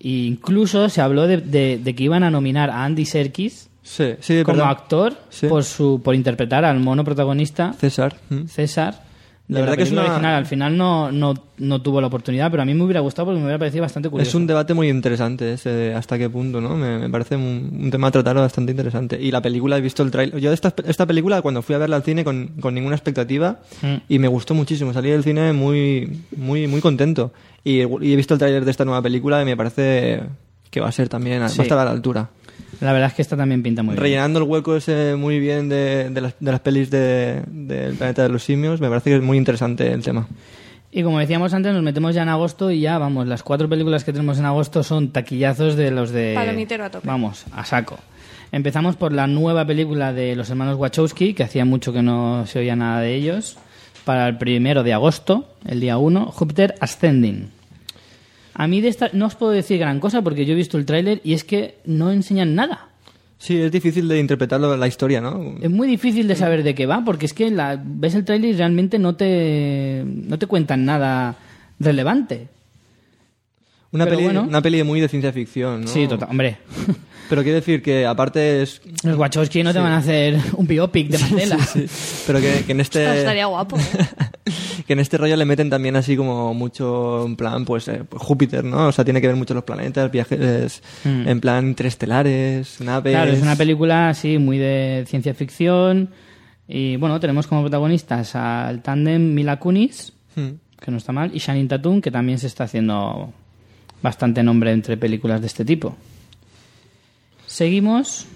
E 0.00 0.08
incluso 0.08 0.88
se 0.88 1.00
habló 1.02 1.26
de, 1.26 1.38
de- 1.38 1.78
de 1.82 1.94
que 1.94 2.04
iban 2.04 2.22
a 2.22 2.30
nominar 2.30 2.70
a 2.70 2.84
Andy 2.84 3.04
Serkis 3.04 3.68
Sí, 3.82 4.14
sí, 4.20 4.42
como 4.44 4.56
perdón. 4.58 4.68
actor 4.70 5.16
Sí. 5.28 5.46
por 5.46 5.62
su 5.64 6.00
por 6.02 6.14
interpretar 6.14 6.64
al 6.64 6.80
mono 6.80 7.04
protagonista 7.04 7.74
César. 7.78 8.16
César. 8.48 9.02
La 9.46 9.60
verdad 9.60 9.76
que 9.76 9.82
es 9.82 9.92
una- 9.92 10.02
original. 10.04 10.34
Al 10.36 10.46
final 10.46 10.74
no, 10.76 11.12
no, 11.12 11.34
no 11.58 11.82
tuvo 11.82 12.00
la 12.00 12.06
oportunidad, 12.06 12.50
pero 12.50 12.62
a 12.62 12.66
mí 12.66 12.72
me 12.72 12.82
hubiera 12.82 13.00
gustado 13.00 13.26
porque 13.26 13.38
me 13.40 13.44
hubiera 13.44 13.58
parecido 13.58 13.82
bastante 13.82 14.08
curioso. 14.08 14.28
Es 14.30 14.34
un 14.34 14.46
debate 14.46 14.72
muy 14.72 14.88
interesante 14.88 15.52
ese 15.52 15.68
de 15.68 15.94
hasta 15.94 16.16
qué 16.16 16.30
punto, 16.30 16.62
¿no? 16.62 16.76
Me, 16.76 16.98
me 16.98 17.10
parece 17.10 17.36
un, 17.36 17.78
un 17.82 17.90
tema 17.90 18.06
a 18.06 18.10
tratar 18.10 18.36
bastante 18.36 18.72
interesante. 18.72 19.20
Y 19.20 19.30
la 19.30 19.42
película, 19.42 19.76
he 19.76 19.82
visto 19.82 20.02
el 20.02 20.10
trailer. 20.10 20.40
Yo 20.40 20.50
esta, 20.50 20.72
esta 20.86 21.04
película, 21.04 21.42
cuando 21.42 21.60
fui 21.60 21.74
a 21.74 21.78
verla 21.78 21.96
al 21.96 22.02
cine 22.02 22.24
con, 22.24 22.52
con 22.60 22.74
ninguna 22.74 22.96
expectativa, 22.96 23.60
Mm. 23.82 23.96
y 24.08 24.18
me 24.18 24.28
gustó 24.28 24.54
muchísimo. 24.54 24.94
Salí 24.94 25.10
del 25.10 25.22
cine 25.22 25.52
muy, 25.52 26.20
muy, 26.36 26.66
muy 26.66 26.80
contento. 26.80 27.32
Y, 27.62 27.80
y 27.80 28.12
he 28.12 28.16
visto 28.16 28.32
el 28.34 28.38
tráiler 28.40 28.64
de 28.64 28.70
esta 28.70 28.86
nueva 28.86 29.02
película 29.02 29.42
y 29.42 29.44
me 29.44 29.56
parece 29.58 30.22
que 30.70 30.80
va 30.80 30.88
a 30.88 30.92
ser 30.92 31.08
también, 31.10 31.42
va 31.42 31.48
Sí. 31.50 31.60
a 31.60 31.64
estar 31.64 31.78
a 31.78 31.84
la 31.84 31.90
altura. 31.90 32.30
La 32.80 32.92
verdad 32.92 33.08
es 33.08 33.14
que 33.14 33.22
esta 33.22 33.36
también 33.36 33.62
pinta 33.62 33.82
muy 33.82 33.94
bien. 33.94 34.02
Rellenando 34.02 34.38
el 34.40 34.44
hueco 34.48 34.76
ese 34.76 35.14
muy 35.16 35.38
bien 35.40 35.68
de, 35.68 36.10
de, 36.10 36.20
las, 36.20 36.34
de 36.40 36.50
las 36.50 36.60
pelis 36.60 36.90
de- 36.90 37.42
del 37.46 37.94
planeta 37.94 38.22
de 38.22 38.28
los 38.28 38.42
simios, 38.44 38.80
me 38.80 38.88
parece 38.88 39.10
que 39.10 39.16
es 39.16 39.22
muy 39.22 39.36
interesante 39.38 39.92
el 39.92 40.02
tema. 40.02 40.26
Y 40.92 41.02
como 41.02 41.18
decíamos 41.18 41.52
antes, 41.54 41.72
nos 41.72 41.82
metemos 41.82 42.14
ya 42.14 42.22
en 42.22 42.28
agosto 42.28 42.70
y 42.70 42.80
ya, 42.80 42.98
vamos, 42.98 43.26
las 43.26 43.42
cuatro 43.42 43.68
películas 43.68 44.04
que 44.04 44.12
tenemos 44.12 44.38
en 44.38 44.44
agosto 44.44 44.82
son 44.84 45.10
taquillazos 45.10 45.74
de 45.74 45.90
los 45.90 46.10
de... 46.12 46.34
Palomitero 46.36 46.84
a 46.84 46.90
tope. 46.90 47.06
Vamos, 47.06 47.44
a 47.52 47.64
saco. 47.64 47.98
Empezamos 48.52 48.94
por 48.94 49.12
la 49.12 49.26
nueva 49.26 49.66
película 49.66 50.12
de 50.12 50.36
los 50.36 50.48
hermanos 50.50 50.76
Wachowski, 50.78 51.34
que 51.34 51.42
hacía 51.42 51.64
mucho 51.64 51.92
que 51.92 52.02
no 52.02 52.46
se 52.46 52.60
oía 52.60 52.76
nada 52.76 53.00
de 53.00 53.12
ellos, 53.16 53.56
para 54.04 54.28
el 54.28 54.38
primero 54.38 54.84
de 54.84 54.92
agosto, 54.92 55.48
el 55.66 55.80
día 55.80 55.98
1, 55.98 56.26
Júpiter 56.26 56.76
Ascending. 56.78 57.50
A 58.54 58.66
mí 58.68 58.80
de 58.80 58.88
esta 58.88 59.10
no 59.12 59.26
os 59.26 59.34
puedo 59.34 59.52
decir 59.52 59.78
gran 59.78 60.00
cosa 60.00 60.22
porque 60.22 60.46
yo 60.46 60.52
he 60.52 60.56
visto 60.56 60.78
el 60.78 60.86
tráiler 60.86 61.20
y 61.24 61.34
es 61.34 61.44
que 61.44 61.76
no 61.84 62.10
enseñan 62.10 62.54
nada. 62.54 62.88
Sí, 63.38 63.60
es 63.60 63.70
difícil 63.70 64.08
de 64.08 64.18
interpretarlo 64.18 64.76
la 64.76 64.86
historia, 64.86 65.20
¿no? 65.20 65.56
Es 65.60 65.70
muy 65.70 65.86
difícil 65.86 66.28
de 66.28 66.36
saber 66.36 66.62
de 66.62 66.74
qué 66.74 66.86
va, 66.86 67.04
porque 67.04 67.26
es 67.26 67.34
que 67.34 67.50
la, 67.50 67.78
ves 67.84 68.14
el 68.14 68.24
tráiler 68.24 68.50
y 68.50 68.56
realmente 68.56 68.98
no 68.98 69.16
te, 69.16 70.02
no 70.06 70.38
te 70.38 70.46
cuentan 70.46 70.84
nada 70.84 71.36
relevante. 71.78 72.48
Una 73.90 74.04
Pero 74.04 74.16
peli, 74.16 74.24
bueno. 74.24 74.42
una 74.44 74.62
peli 74.62 74.82
muy 74.82 75.00
de 75.00 75.08
ciencia 75.08 75.32
ficción, 75.32 75.82
¿no? 75.82 75.88
Sí, 75.88 76.08
total. 76.08 76.30
Hombre, 76.30 76.56
Pero 77.34 77.42
quiero 77.42 77.56
decir 77.56 77.82
que 77.82 78.06
aparte 78.06 78.62
es... 78.62 78.80
los 79.02 79.18
Wachowski 79.18 79.64
no 79.64 79.72
te 79.72 79.80
van 79.80 79.90
a 79.92 79.96
hacer 79.96 80.38
un 80.56 80.68
biopic 80.68 81.08
de 81.08 81.18
Mandela. 81.30 81.58
Pero 82.28 82.40
que, 82.40 82.62
que 82.64 82.70
en 82.72 82.80
este... 82.80 83.18
Estaría 83.18 83.46
guapo. 83.46 83.76
¿eh? 83.76 83.82
que 84.86 84.92
en 84.92 85.00
este 85.00 85.18
rollo 85.18 85.34
le 85.36 85.44
meten 85.44 85.68
también 85.68 85.96
así 85.96 86.16
como 86.16 86.54
mucho 86.54 87.24
en 87.26 87.34
plan 87.34 87.64
pues 87.64 87.88
eh, 87.88 88.02
pues 88.08 88.22
Júpiter 88.22 88.62
no 88.62 88.88
o 88.88 88.92
sea 88.92 89.02
tiene 89.04 89.20
que 89.20 89.26
ver 89.26 89.36
mucho 89.36 89.54
los 89.54 89.64
planetas 89.64 90.10
viajes 90.12 90.82
Mm. 91.04 91.26
en 91.28 91.40
plan 91.40 91.66
interestelares 91.66 92.80
naves 92.80 93.12
Claro, 93.14 93.32
es 93.32 93.42
una 93.42 93.56
película 93.56 94.10
así 94.10 94.38
muy 94.38 94.58
de 94.58 95.04
ciencia 95.08 95.34
ficción. 95.34 96.10
Y 96.68 96.96
bueno, 96.96 97.18
tenemos 97.20 97.46
como 97.46 97.62
protagonistas 97.62 98.34
al 98.36 98.80
tándem 98.82 99.34
Mila 99.34 99.58
Kunis, 99.58 100.12
Hmm. 100.36 100.54
que 100.80 100.90
no 100.90 100.96
está 100.98 101.12
mal, 101.12 101.30
y 101.34 101.38
Shannon 101.38 101.68
Tatum, 101.68 102.00
que 102.00 102.10
también 102.10 102.38
se 102.38 102.46
está 102.46 102.64
haciendo 102.64 103.32
bastante 104.02 104.42
nombre 104.42 104.72
entre 104.72 104.96
películas 104.96 105.40
de 105.40 105.46
este 105.46 105.64
tipo. 105.64 105.96
Seguimos 107.54 108.26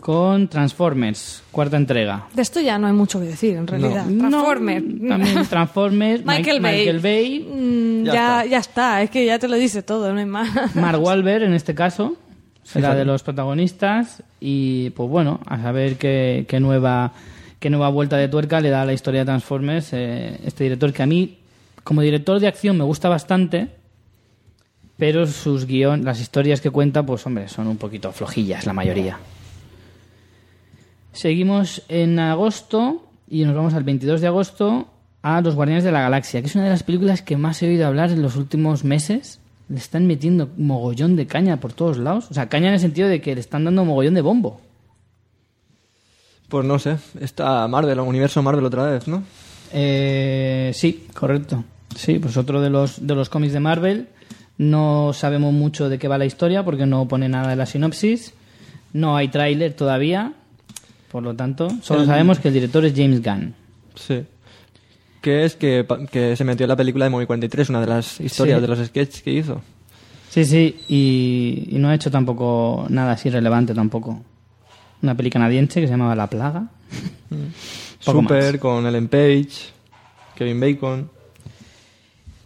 con 0.00 0.48
Transformers, 0.48 1.42
cuarta 1.52 1.76
entrega. 1.76 2.26
De 2.32 2.40
esto 2.40 2.58
ya 2.58 2.78
no 2.78 2.86
hay 2.86 2.94
mucho 2.94 3.20
que 3.20 3.26
decir, 3.26 3.54
en 3.58 3.66
realidad. 3.66 4.06
Transformers. 4.18 4.82
No, 4.82 5.08
también 5.10 5.46
Transformers, 5.46 6.24
Michael 6.24 6.60
Bay. 6.60 6.78
Michael 6.78 7.00
Bay, 7.00 7.46
Mm, 7.52 8.04
Ya 8.04 8.12
ya, 8.14 8.22
está. 8.40 8.46
ya 8.46 8.58
está, 8.58 9.02
es 9.02 9.10
que 9.10 9.26
ya 9.26 9.38
te 9.38 9.46
lo 9.46 9.56
dice 9.56 9.82
todo, 9.82 10.10
no 10.14 10.18
hay 10.18 10.24
más. 10.24 10.48
Mark 10.74 10.98
Wahlberg 11.02 11.42
en 11.42 11.52
este 11.52 11.74
caso 11.74 12.16
será 12.62 12.94
de 12.94 13.04
los 13.04 13.22
protagonistas 13.22 14.22
y 14.40 14.88
pues 14.90 15.10
bueno 15.10 15.40
a 15.44 15.60
saber 15.60 15.96
qué, 15.98 16.46
qué 16.48 16.58
nueva 16.58 17.12
qué 17.60 17.68
nueva 17.68 17.90
vuelta 17.90 18.16
de 18.16 18.28
tuerca 18.28 18.58
le 18.62 18.70
da 18.70 18.80
a 18.82 18.86
la 18.86 18.94
historia 18.94 19.20
de 19.20 19.26
Transformers 19.26 19.92
eh, 19.92 20.40
este 20.46 20.64
director 20.64 20.94
que 20.94 21.02
a 21.02 21.06
mí 21.06 21.36
como 21.84 22.00
director 22.00 22.40
de 22.40 22.46
acción 22.46 22.78
me 22.78 22.84
gusta 22.84 23.10
bastante 23.10 23.68
pero 25.02 25.26
sus 25.26 25.66
guion 25.66 26.04
las 26.04 26.20
historias 26.20 26.60
que 26.60 26.70
cuenta 26.70 27.04
pues 27.04 27.26
hombre 27.26 27.48
son 27.48 27.66
un 27.66 27.76
poquito 27.76 28.12
flojillas 28.12 28.66
la 28.66 28.72
mayoría 28.72 29.18
seguimos 31.12 31.82
en 31.88 32.20
agosto 32.20 33.02
y 33.28 33.44
nos 33.44 33.56
vamos 33.56 33.74
al 33.74 33.82
22 33.82 34.20
de 34.20 34.28
agosto 34.28 34.86
a 35.22 35.40
Los 35.40 35.56
Guardianes 35.56 35.82
de 35.82 35.90
la 35.90 36.02
Galaxia, 36.02 36.40
que 36.40 36.46
es 36.46 36.54
una 36.54 36.64
de 36.64 36.70
las 36.70 36.84
películas 36.84 37.20
que 37.20 37.36
más 37.36 37.60
he 37.64 37.68
oído 37.68 37.84
hablar 37.88 38.12
en 38.12 38.22
los 38.22 38.36
últimos 38.36 38.84
meses. 38.84 39.40
Le 39.68 39.78
están 39.78 40.06
metiendo 40.06 40.50
mogollón 40.56 41.16
de 41.16 41.26
caña 41.26 41.58
por 41.58 41.72
todos 41.72 41.98
lados. 41.98 42.30
O 42.30 42.34
sea, 42.34 42.48
caña 42.48 42.68
en 42.68 42.74
el 42.74 42.80
sentido 42.80 43.08
de 43.08 43.20
que 43.20 43.34
le 43.34 43.40
están 43.40 43.64
dando 43.64 43.84
mogollón 43.84 44.14
de 44.14 44.20
bombo. 44.20 44.60
pues 46.48 46.64
no 46.64 46.78
sé 46.78 46.98
está 47.20 47.66
Marvel 47.66 47.98
universo 47.98 48.40
Marvel 48.40 48.66
otra 48.66 48.84
vez 48.84 49.08
no 49.08 49.24
Eh, 49.72 50.70
sí, 50.74 51.08
correcto. 51.12 51.64
Sí, 51.96 52.20
pues 52.20 52.36
otro 52.36 52.60
de 52.60 52.70
los, 52.70 53.04
de 53.04 53.14
los 53.16 53.28
cómics 53.28 53.52
de 53.52 53.60
Marvel. 53.60 54.08
No 54.58 55.12
sabemos 55.12 55.52
mucho 55.52 55.88
de 55.88 55.98
qué 55.98 56.08
va 56.08 56.18
la 56.18 56.24
historia 56.26 56.64
porque 56.64 56.86
no 56.86 57.08
pone 57.08 57.28
nada 57.28 57.52
en 57.52 57.58
la 57.58 57.66
sinopsis. 57.66 58.34
No 58.92 59.16
hay 59.16 59.28
tráiler 59.28 59.72
todavía. 59.74 60.32
Por 61.10 61.22
lo 61.22 61.34
tanto, 61.34 61.68
solo 61.82 62.04
sabemos 62.06 62.38
que 62.38 62.48
el 62.48 62.54
director 62.54 62.84
es 62.84 62.94
James 62.96 63.22
Gunn. 63.22 63.54
sí 63.94 64.24
que 65.20 65.44
es 65.44 65.54
que, 65.54 65.86
que 66.10 66.34
se 66.34 66.42
metió 66.42 66.64
en 66.64 66.68
la 66.70 66.74
película 66.76 67.04
de 67.04 67.10
Movie 67.10 67.28
43 67.28 67.68
una 67.70 67.80
de 67.80 67.86
las 67.86 68.18
historias 68.20 68.56
Sí. 68.58 68.62
de 68.62 68.66
los 68.66 68.84
sketches 68.88 69.22
que 69.22 69.30
hizo 69.32 69.60
Sí, 70.30 70.44
sí, 70.44 70.76
y, 70.88 71.68
y 71.70 71.78
no 71.78 71.88
ha 71.90 71.94
hecho 71.94 72.10
tampoco 72.10 72.86
nada 72.88 73.12
así 73.12 73.30
relevante 73.30 73.72
tampoco. 73.72 74.20
Una 75.00 75.14
peli 75.16 75.30
canadiense 75.30 75.80
que 75.80 75.86
se 75.86 75.92
llamaba 75.92 76.16
La 76.16 76.26
Plaga. 76.26 76.64
Poco 78.04 78.20
Super 78.22 78.52
más. 78.54 78.60
con 78.60 78.84
Ellen 78.86 79.06
Page 79.08 79.48
Kevin 80.34 80.58
Bacon 80.58 81.08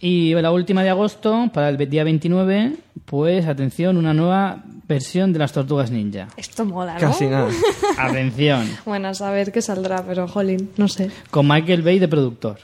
Y 0.00 0.34
la 0.34 0.50
última 0.52 0.82
de 0.82 0.90
agosto, 0.90 1.50
para 1.52 1.70
el 1.70 1.90
día 1.90 2.04
29, 2.04 2.74
pues 3.06 3.46
atención, 3.46 3.96
una 3.96 4.12
nueva 4.12 4.62
versión 4.86 5.32
de 5.32 5.38
las 5.38 5.52
Tortugas 5.52 5.90
Ninja. 5.90 6.28
Esto 6.36 6.64
mola, 6.64 6.94
¿no? 6.94 7.00
casi 7.00 7.26
nada 7.26 7.48
Atención, 7.98 8.68
Bueno, 8.84 9.08
a 9.08 9.14
saber 9.14 9.52
qué 9.52 9.62
saldrá, 9.62 10.04
pero 10.06 10.28
jolín, 10.28 10.70
no 10.76 10.88
sé. 10.88 11.10
con 11.30 11.48
Michael 11.48 11.82
Bay 11.82 11.98
de 11.98 12.08
productor. 12.08 12.58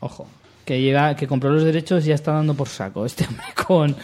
Ojo, 0.00 0.26
que 0.64 0.80
llega, 0.80 1.16
que 1.16 1.26
compró 1.26 1.50
los 1.50 1.64
derechos 1.64 2.04
y 2.04 2.08
ya 2.08 2.14
está 2.14 2.32
dando 2.32 2.54
por 2.54 2.68
saco 2.68 3.04
este 3.04 3.26
hombre 3.26 3.46
con, 3.66 3.96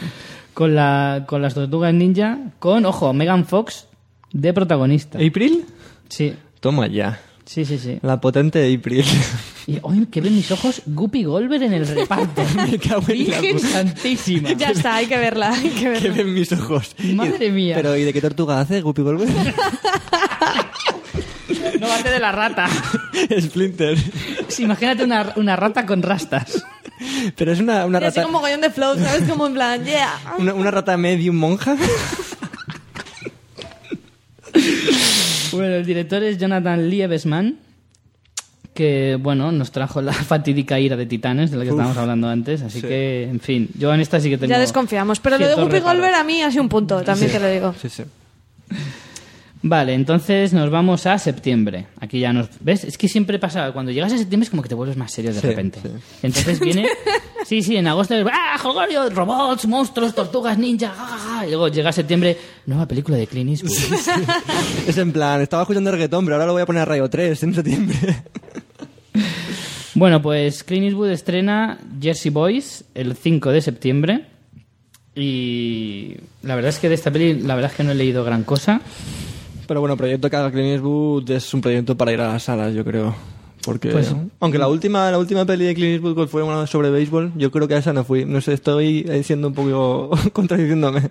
con, 0.53 0.75
la, 0.75 1.23
con 1.25 1.41
las 1.41 1.53
Tortugas 1.53 1.93
Ninja, 1.93 2.37
con, 2.59 2.85
ojo, 2.85 3.13
Megan 3.13 3.45
Fox 3.45 3.87
de 4.33 4.53
protagonista. 4.53 5.17
April 5.17 5.65
Sí, 6.09 6.33
toma 6.59 6.87
ya 6.87 7.19
sí, 7.47 7.65
sí, 7.65 7.79
sí. 7.79 7.97
la 8.03 8.21
potente 8.21 8.59
April 8.71 9.03
Y 9.65 9.79
hoy 9.81 10.05
que 10.05 10.21
ven 10.21 10.35
mis 10.35 10.51
ojos, 10.51 10.81
Guppy 10.85 11.23
Goldberg 11.23 11.63
en 11.63 11.73
el 11.73 11.87
reparto. 11.87 12.41
Me 12.55 12.77
cago 12.77 13.03
en 13.07 13.29
la 13.31 13.41
Virgen. 13.41 13.59
Santísima. 13.59 14.53
Ya 14.53 14.69
está, 14.69 14.95
hay 14.95 15.07
que 15.07 15.17
verla, 15.17 15.51
hay 15.51 15.69
que 15.69 15.79
que 15.81 15.89
verla. 15.89 16.13
ven 16.13 16.33
mis 16.33 16.51
ojos 16.53 16.95
Madre 17.15 17.49
mía. 17.51 17.75
pero 17.75 17.95
¿y 17.97 18.03
de 18.03 18.13
qué 18.13 18.21
tortuga 18.21 18.59
hace 18.61 18.81
Guppy 18.81 19.01
Goldberg? 19.01 19.29
No 21.79 21.87
bate 21.87 22.09
de 22.09 22.19
la 22.19 22.31
rata. 22.31 22.67
Splinter 23.41 23.97
Sí, 24.47 24.63
imagínate 24.63 25.03
una, 25.03 25.33
una 25.35 25.55
rata 25.55 25.85
con 25.85 26.01
rastas. 26.01 26.63
pero 27.35 27.51
es 27.51 27.59
una, 27.59 27.85
una 27.85 27.99
Y 27.99 28.05
así 28.05 28.15
rata 28.19 28.23
como 28.27 28.39
gollón 28.39 28.61
de 28.61 28.69
flow, 28.69 28.97
¿sabes? 28.97 29.29
Como 29.29 29.47
en 29.47 29.53
plan, 29.53 29.83
yeah. 29.83 30.19
una, 30.39 30.53
una 30.53 30.71
rata 30.71 30.95
medium 30.97 31.35
monja 31.35 31.75
Bueno, 35.51 35.75
el 35.75 35.85
director 35.85 36.23
es 36.23 36.37
Jonathan 36.37 36.89
Liebesman, 36.89 37.57
que, 38.73 39.17
bueno, 39.19 39.51
nos 39.51 39.71
trajo 39.71 40.01
la 40.01 40.13
fatídica 40.31 40.79
ira 40.79 40.95
de 40.95 41.05
Titanes, 41.05 41.51
de 41.51 41.57
la 41.57 41.63
que 41.63 41.69
estábamos 41.71 41.97
hablando 41.97 42.27
antes. 42.27 42.61
Así 42.61 42.81
sí. 42.81 42.87
que, 42.87 43.23
en 43.23 43.39
fin, 43.39 43.69
yo 43.77 43.93
en 43.93 44.01
esta 44.01 44.19
sí 44.19 44.29
que 44.29 44.37
tengo... 44.37 44.51
Ya 44.51 44.59
desconfiamos. 44.59 45.19
Pero 45.19 45.37
lo 45.37 45.47
de 45.47 45.55
Guppy. 45.55 45.79
Goldberg 45.79 46.15
a 46.15 46.23
mí 46.23 46.41
ha 46.41 46.51
sido 46.51 46.63
un 46.63 46.69
punto, 46.69 47.01
también 47.01 47.31
te 47.31 47.39
lo 47.39 47.47
digo. 47.49 47.75
sí 47.81 47.89
sí 47.89 48.03
Vale, 49.69 49.93
entonces 49.95 50.53
nos 50.53 50.69
vamos 50.69 51.05
a 51.07 51.17
septiembre. 51.19 51.87
Aquí 51.99 52.19
ya 52.19 52.31
nos... 52.31 52.47
¿Ves? 52.61 52.85
Es 52.85 52.97
que 52.97 53.09
siempre 53.09 53.37
pasa... 53.37 53.71
Cuando 53.73 53.91
llegas 53.91 54.13
a 54.13 54.17
septiembre 54.17 54.45
es 54.45 54.49
como 54.49 54.61
que 54.63 54.69
te 54.69 54.75
vuelves 54.75 54.95
más 54.95 55.11
serio 55.11 55.33
de 55.33 55.41
Sí, 55.41 55.47
repente. 55.47 55.79
sí. 55.81 55.89
Entonces 56.23 56.59
viene... 56.59 56.87
Sí, 57.45 57.61
sí, 57.63 57.77
en 57.77 57.87
agosto. 57.87 58.13
¡Ah, 58.29 58.57
Jogorio! 58.57 59.09
Robots, 59.09 59.67
monstruos, 59.67 60.13
tortugas, 60.13 60.57
ninja... 60.57 60.89
ja, 60.89 61.05
ja, 61.05 61.17
ja. 61.17 61.45
Y 61.47 61.49
luego 61.51 61.67
llega 61.69 61.91
septiembre... 61.93 62.37
Nueva 62.65 62.85
película 62.87 63.15
de 63.17 63.25
Clint 63.27 63.49
Eastwood. 63.51 63.71
Es 64.87 64.97
en 64.97 65.11
plan, 65.13 65.41
estaba 65.41 65.63
escuchando 65.63 65.91
reggaetón, 65.91 66.25
pero 66.25 66.35
ahora 66.35 66.45
lo 66.45 66.53
voy 66.53 66.61
a 66.61 66.65
poner 66.65 66.81
a 66.81 66.85
Radio 66.85 67.09
3 67.09 67.43
en 67.43 67.53
septiembre. 67.55 67.97
Bueno, 69.95 70.21
pues 70.21 70.63
Clint 70.63 70.85
Eastwood 70.85 71.09
estrena 71.09 71.77
Jersey 72.01 72.31
Boys 72.31 72.83
el 72.93 73.15
5 73.15 73.51
de 73.51 73.61
septiembre. 73.61 74.25
Y 75.15 76.15
la 76.43 76.55
verdad 76.55 76.69
es 76.69 76.77
que 76.79 76.89
de 76.89 76.95
esta 76.95 77.09
peli, 77.11 77.39
la 77.41 77.55
verdad 77.55 77.71
es 77.71 77.77
que 77.77 77.83
no 77.83 77.91
he 77.91 77.95
leído 77.95 78.23
gran 78.23 78.43
cosa. 78.43 78.81
Pero 79.67 79.79
bueno, 79.81 79.97
proyecto 79.97 80.29
que 80.29 80.35
haga 80.35 80.51
Clint 80.51 80.67
Eastwood 80.75 81.29
es 81.31 81.53
un 81.53 81.61
proyecto 81.61 81.95
para 81.97 82.11
ir 82.13 82.21
a 82.21 82.33
las 82.33 82.43
salas, 82.43 82.73
yo 82.73 82.83
creo. 82.85 83.13
Porque, 83.63 83.89
Pues- 83.89 84.15
aunque 84.39 84.57
la 84.57 84.69
última, 84.69 85.11
la 85.11 85.19
última 85.19 85.45
peli 85.45 85.65
de 85.65 85.75
Clint 85.75 85.95
Eastwood 86.05 86.27
fue 86.29 86.41
una 86.41 86.65
sobre 86.67 86.89
béisbol, 86.89 87.33
yo 87.35 87.51
creo 87.51 87.67
que 87.67 87.75
a 87.75 87.79
esa 87.79 87.91
no 87.91 88.03
fui. 88.05 88.23
No 88.25 88.39
sé, 88.39 88.53
estoy 88.53 89.05
eh, 89.09 89.23
siendo 89.23 89.49
un 89.49 89.53
poco 89.53 90.09
contradiciéndome. 90.33 91.09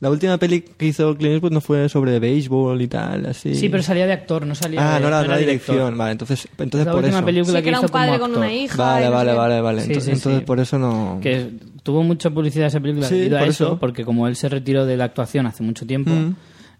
La 0.00 0.08
última 0.08 0.38
peli 0.38 0.62
que 0.62 0.86
hizo 0.86 1.14
Clint 1.14 1.34
Eastwood 1.34 1.52
no 1.52 1.60
fue 1.60 1.86
sobre 1.90 2.18
béisbol 2.18 2.80
y 2.80 2.88
tal, 2.88 3.26
así. 3.26 3.54
Sí, 3.54 3.68
pero 3.68 3.82
salía 3.82 4.06
de 4.06 4.14
actor, 4.14 4.46
no 4.46 4.54
salía 4.54 4.80
Ah, 4.80 4.94
de 4.94 5.00
no 5.02 5.08
era, 5.08 5.18
no 5.18 5.24
era 5.26 5.36
director. 5.36 5.74
dirección. 5.74 5.98
Vale, 5.98 6.12
entonces, 6.12 6.48
entonces 6.56 6.86
la 6.86 6.92
por 6.92 7.00
última 7.02 7.18
eso. 7.18 7.26
película 7.26 7.58
Sí, 7.58 7.62
que 7.62 7.68
era 7.68 7.78
hizo 7.78 7.86
un 7.86 7.92
padre 7.92 8.18
como 8.18 8.32
con 8.32 8.38
una 8.38 8.50
hija. 8.54 8.76
Vale, 8.78 9.04
no 9.06 9.12
vale, 9.12 9.34
vale, 9.34 9.60
vale. 9.60 9.80
Sí, 9.82 9.86
Entonces, 9.88 10.04
sí, 10.04 10.10
entonces 10.18 10.38
sí. 10.40 10.46
por 10.46 10.58
eso 10.60 10.78
no. 10.78 11.18
Que 11.20 11.50
tuvo 11.82 12.02
mucha 12.02 12.30
publicidad 12.30 12.68
esa 12.68 12.80
película 12.80 13.06
Sí, 13.08 13.16
debido 13.18 13.36
a 13.36 13.40
por 13.40 13.48
eso, 13.50 13.64
eso. 13.66 13.78
porque 13.78 14.06
como 14.06 14.26
él 14.26 14.36
se 14.36 14.48
retiró 14.48 14.86
de 14.86 14.96
la 14.96 15.04
actuación 15.04 15.44
hace 15.46 15.62
mucho 15.62 15.84
tiempo, 15.86 16.10
Mm. 16.12 16.34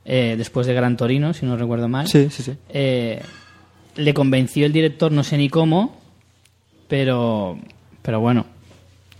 Eh, 0.04 0.34
después 0.38 0.66
de 0.66 0.74
Gran 0.74 0.96
Torino, 0.96 1.32
si 1.34 1.46
no 1.46 1.56
recuerdo 1.56 1.88
mal, 1.88 2.06
Sí, 2.08 2.28
sí, 2.30 2.42
sí. 2.42 2.52
eh, 2.68 3.20
le 3.96 4.14
convenció 4.14 4.66
el 4.66 4.72
director, 4.72 5.12
no 5.12 5.22
sé 5.24 5.36
ni 5.36 5.48
cómo, 5.48 5.98
pero, 6.88 7.58
pero 8.02 8.20
bueno, 8.20 8.46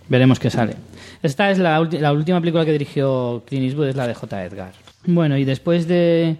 veremos 0.09 0.39
qué 0.39 0.51
sale. 0.51 0.75
Esta 1.23 1.51
es 1.51 1.59
la, 1.59 1.79
la 1.81 2.13
última 2.13 2.41
película 2.41 2.65
que 2.65 2.73
dirigió 2.73 3.43
Clint 3.47 3.67
Eastwood, 3.67 3.89
es 3.89 3.97
la 3.97 4.07
de 4.07 4.15
J. 4.15 4.45
Edgar. 4.45 4.73
Bueno, 5.07 5.37
y 5.37 5.45
después 5.45 5.87
de, 5.87 6.37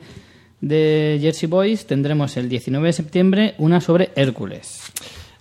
de 0.61 1.19
Jersey 1.21 1.49
Boys 1.49 1.87
tendremos 1.87 2.37
el 2.37 2.49
19 2.49 2.87
de 2.87 2.93
septiembre 2.93 3.55
una 3.59 3.81
sobre 3.81 4.11
Hércules. 4.17 4.80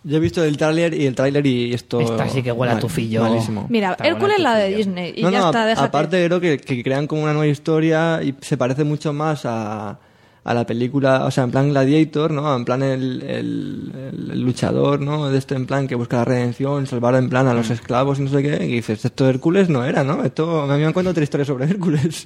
Yo 0.04 0.18
he 0.18 0.20
visto 0.20 0.44
el 0.44 0.56
tráiler 0.58 0.94
y 0.94 1.06
el 1.06 1.14
tráiler 1.16 1.46
y 1.46 1.74
esto... 1.74 2.00
Esta 2.00 2.30
sí 2.30 2.42
que 2.42 2.52
huele 2.54 2.72
a 2.72 2.76
mal- 2.76 2.82
tufillo. 2.82 3.22
Malísimo. 3.24 3.68
Mira, 3.70 3.92
Está 3.92 4.08
Hércules 4.08 4.38
buena 4.38 4.52
la 4.54 4.58
de 4.58 4.72
tu 4.72 4.78
Disney. 4.78 5.14
Y 5.18 5.22
No, 5.24 5.30
ya 5.30 5.40
no, 5.40 5.46
está, 5.48 5.64
a- 5.64 5.66
déjate. 5.66 5.88
aparte 5.88 6.26
creo 6.26 6.40
que, 6.40 6.58
que 6.58 6.84
crean 6.84 7.06
como 7.06 7.24
una 7.24 7.34
nueva 7.34 7.48
historia 7.48 8.22
y 8.24 8.34
se 8.42 8.56
parece 8.56 8.86
mucho 8.86 9.12
más 9.12 9.46
a, 9.46 10.00
a 10.46 10.54
la 10.54 10.66
película, 10.66 11.26
o 11.26 11.32
sea, 11.32 11.44
en 11.44 11.52
plan 11.52 11.70
Gladiator, 11.70 12.32
¿no? 12.32 12.56
En 12.56 12.64
plan 12.64 12.82
el, 12.82 13.22
el, 13.24 13.92
el- 13.94 14.32
el 14.32 14.42
luchador, 14.42 15.02
¿no? 15.02 15.30
De 15.30 15.38
este 15.38 15.56
en 15.56 15.66
plan 15.66 15.86
que 15.86 15.96
busca 15.96 16.16
la 16.18 16.26
redención, 16.26 16.88
salvar 16.88 17.16
en 17.16 17.30
plan 17.30 17.48
a 17.50 17.54
Mm. 17.54 17.58
los 17.58 17.70
esclavos 17.70 18.20
y 18.20 18.22
no 18.22 18.30
sé 18.30 18.42
qué, 18.42 18.64
y 18.66 18.68
dices, 18.76 19.04
esto 19.04 19.26
de 19.26 19.32
Hércules 19.32 19.68
no 19.68 19.84
era, 19.84 20.06
¿no? 20.06 20.24
Esto, 20.24 20.66
me 20.66 20.76
habían 20.76 20.94
contado 20.94 21.12
otra 21.12 21.24
historia 21.26 21.46
sobre 21.46 21.66
Hércules. 21.66 22.26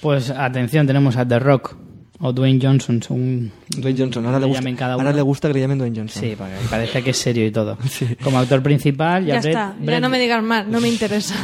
Pues 0.00 0.30
atención, 0.30 0.86
tenemos 0.86 1.16
a 1.18 1.28
The 1.28 1.38
Rock 1.40 1.76
o 2.20 2.32
Dwayne 2.32 2.58
Johnson, 2.62 3.02
según 3.02 3.52
Dwayne 3.76 3.98
Johnson, 3.98 4.24
ahora 4.26 4.38
le, 4.40 4.46
gusta, 4.46 4.74
cada 4.76 4.94
ahora 4.94 5.12
le 5.12 5.22
gusta 5.22 5.48
que 5.48 5.54
le 5.54 5.60
llamen 5.60 5.78
Dwayne 5.78 5.98
Johnson. 5.98 6.22
Sí, 6.22 6.34
porque 6.36 6.52
parece 6.70 7.02
que 7.02 7.10
es 7.10 7.16
serio 7.16 7.46
y 7.46 7.50
todo. 7.50 7.76
Sí. 7.88 8.06
Como 8.22 8.38
actor 8.38 8.62
principal 8.62 9.24
Ya 9.26 9.36
a 9.36 9.40
Brett, 9.40 9.46
está, 9.54 9.74
ya 9.78 9.84
Brett- 9.84 10.00
no 10.00 10.08
me 10.08 10.18
digas 10.18 10.42
más, 10.42 10.66
no 10.66 10.80
me 10.80 10.88
interesa. 10.88 11.34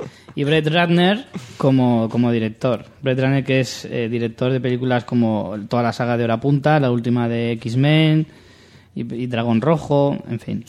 y 0.34 0.44
Brett 0.44 0.66
Ratner 0.68 1.26
como, 1.58 2.08
como 2.08 2.32
director. 2.32 2.86
Brett 3.02 3.18
Ratner 3.20 3.44
que 3.44 3.60
es 3.60 3.84
eh, 3.84 4.08
director 4.08 4.50
de 4.52 4.60
películas 4.60 5.04
como 5.04 5.54
toda 5.68 5.82
la 5.82 5.92
saga 5.92 6.16
de 6.16 6.24
Hora 6.24 6.40
Punta, 6.40 6.80
la 6.80 6.90
última 6.90 7.28
de 7.28 7.52
X-Men 7.52 8.26
y, 8.94 9.00
y 9.14 9.26
Dragón 9.26 9.60
Rojo, 9.60 10.16
en 10.30 10.40
fin. 10.40 10.64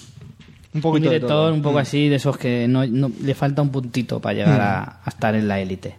Un 0.74 0.80
Un 0.80 0.82
poquito 0.82 1.10
de 1.10 1.16
director 1.20 1.30
todo. 1.30 1.52
Mm. 1.52 1.56
un 1.56 1.62
poco 1.62 1.80
así 1.80 2.10
de 2.10 2.16
esos 2.16 2.38
que 2.38 2.68
no, 2.68 2.86
no- 2.86 3.12
le 3.22 3.34
falta 3.36 3.62
un 3.62 3.70
puntito 3.70 4.20
para 4.20 4.34
llegar 4.36 4.60
a, 4.60 5.00
a 5.06 5.10
estar 5.10 5.36
en 5.36 5.48
la 5.48 5.60
élite, 5.62 5.96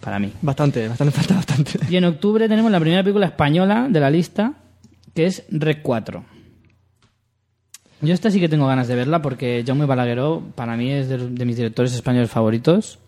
para 0.00 0.18
mí. 0.18 0.32
Bastante, 0.42 0.88
bastante, 0.88 1.12
falta 1.16 1.34
bastante. 1.34 1.78
Y 1.90 1.96
en 1.96 2.04
octubre 2.04 2.48
tenemos 2.48 2.70
la 2.70 2.80
primera 2.80 3.02
película 3.02 3.26
española 3.26 3.88
de 3.90 4.00
la 4.00 4.10
lista, 4.10 4.54
que 5.14 5.26
es 5.26 5.44
Rec 5.50 5.82
4. 5.82 6.24
Yo 8.00 8.14
esta 8.14 8.30
sí 8.30 8.38
que 8.38 8.48
tengo 8.48 8.66
ganas 8.66 8.86
de 8.86 8.94
verla 8.94 9.20
porque 9.22 9.64
Jaume 9.66 9.84
Balagueró 9.84 10.42
para 10.54 10.76
mí 10.76 10.90
es 10.92 11.08
de, 11.08 11.30
de 11.30 11.44
mis 11.44 11.56
directores 11.56 11.92
españoles 11.94 12.30
favoritos. 12.30 12.98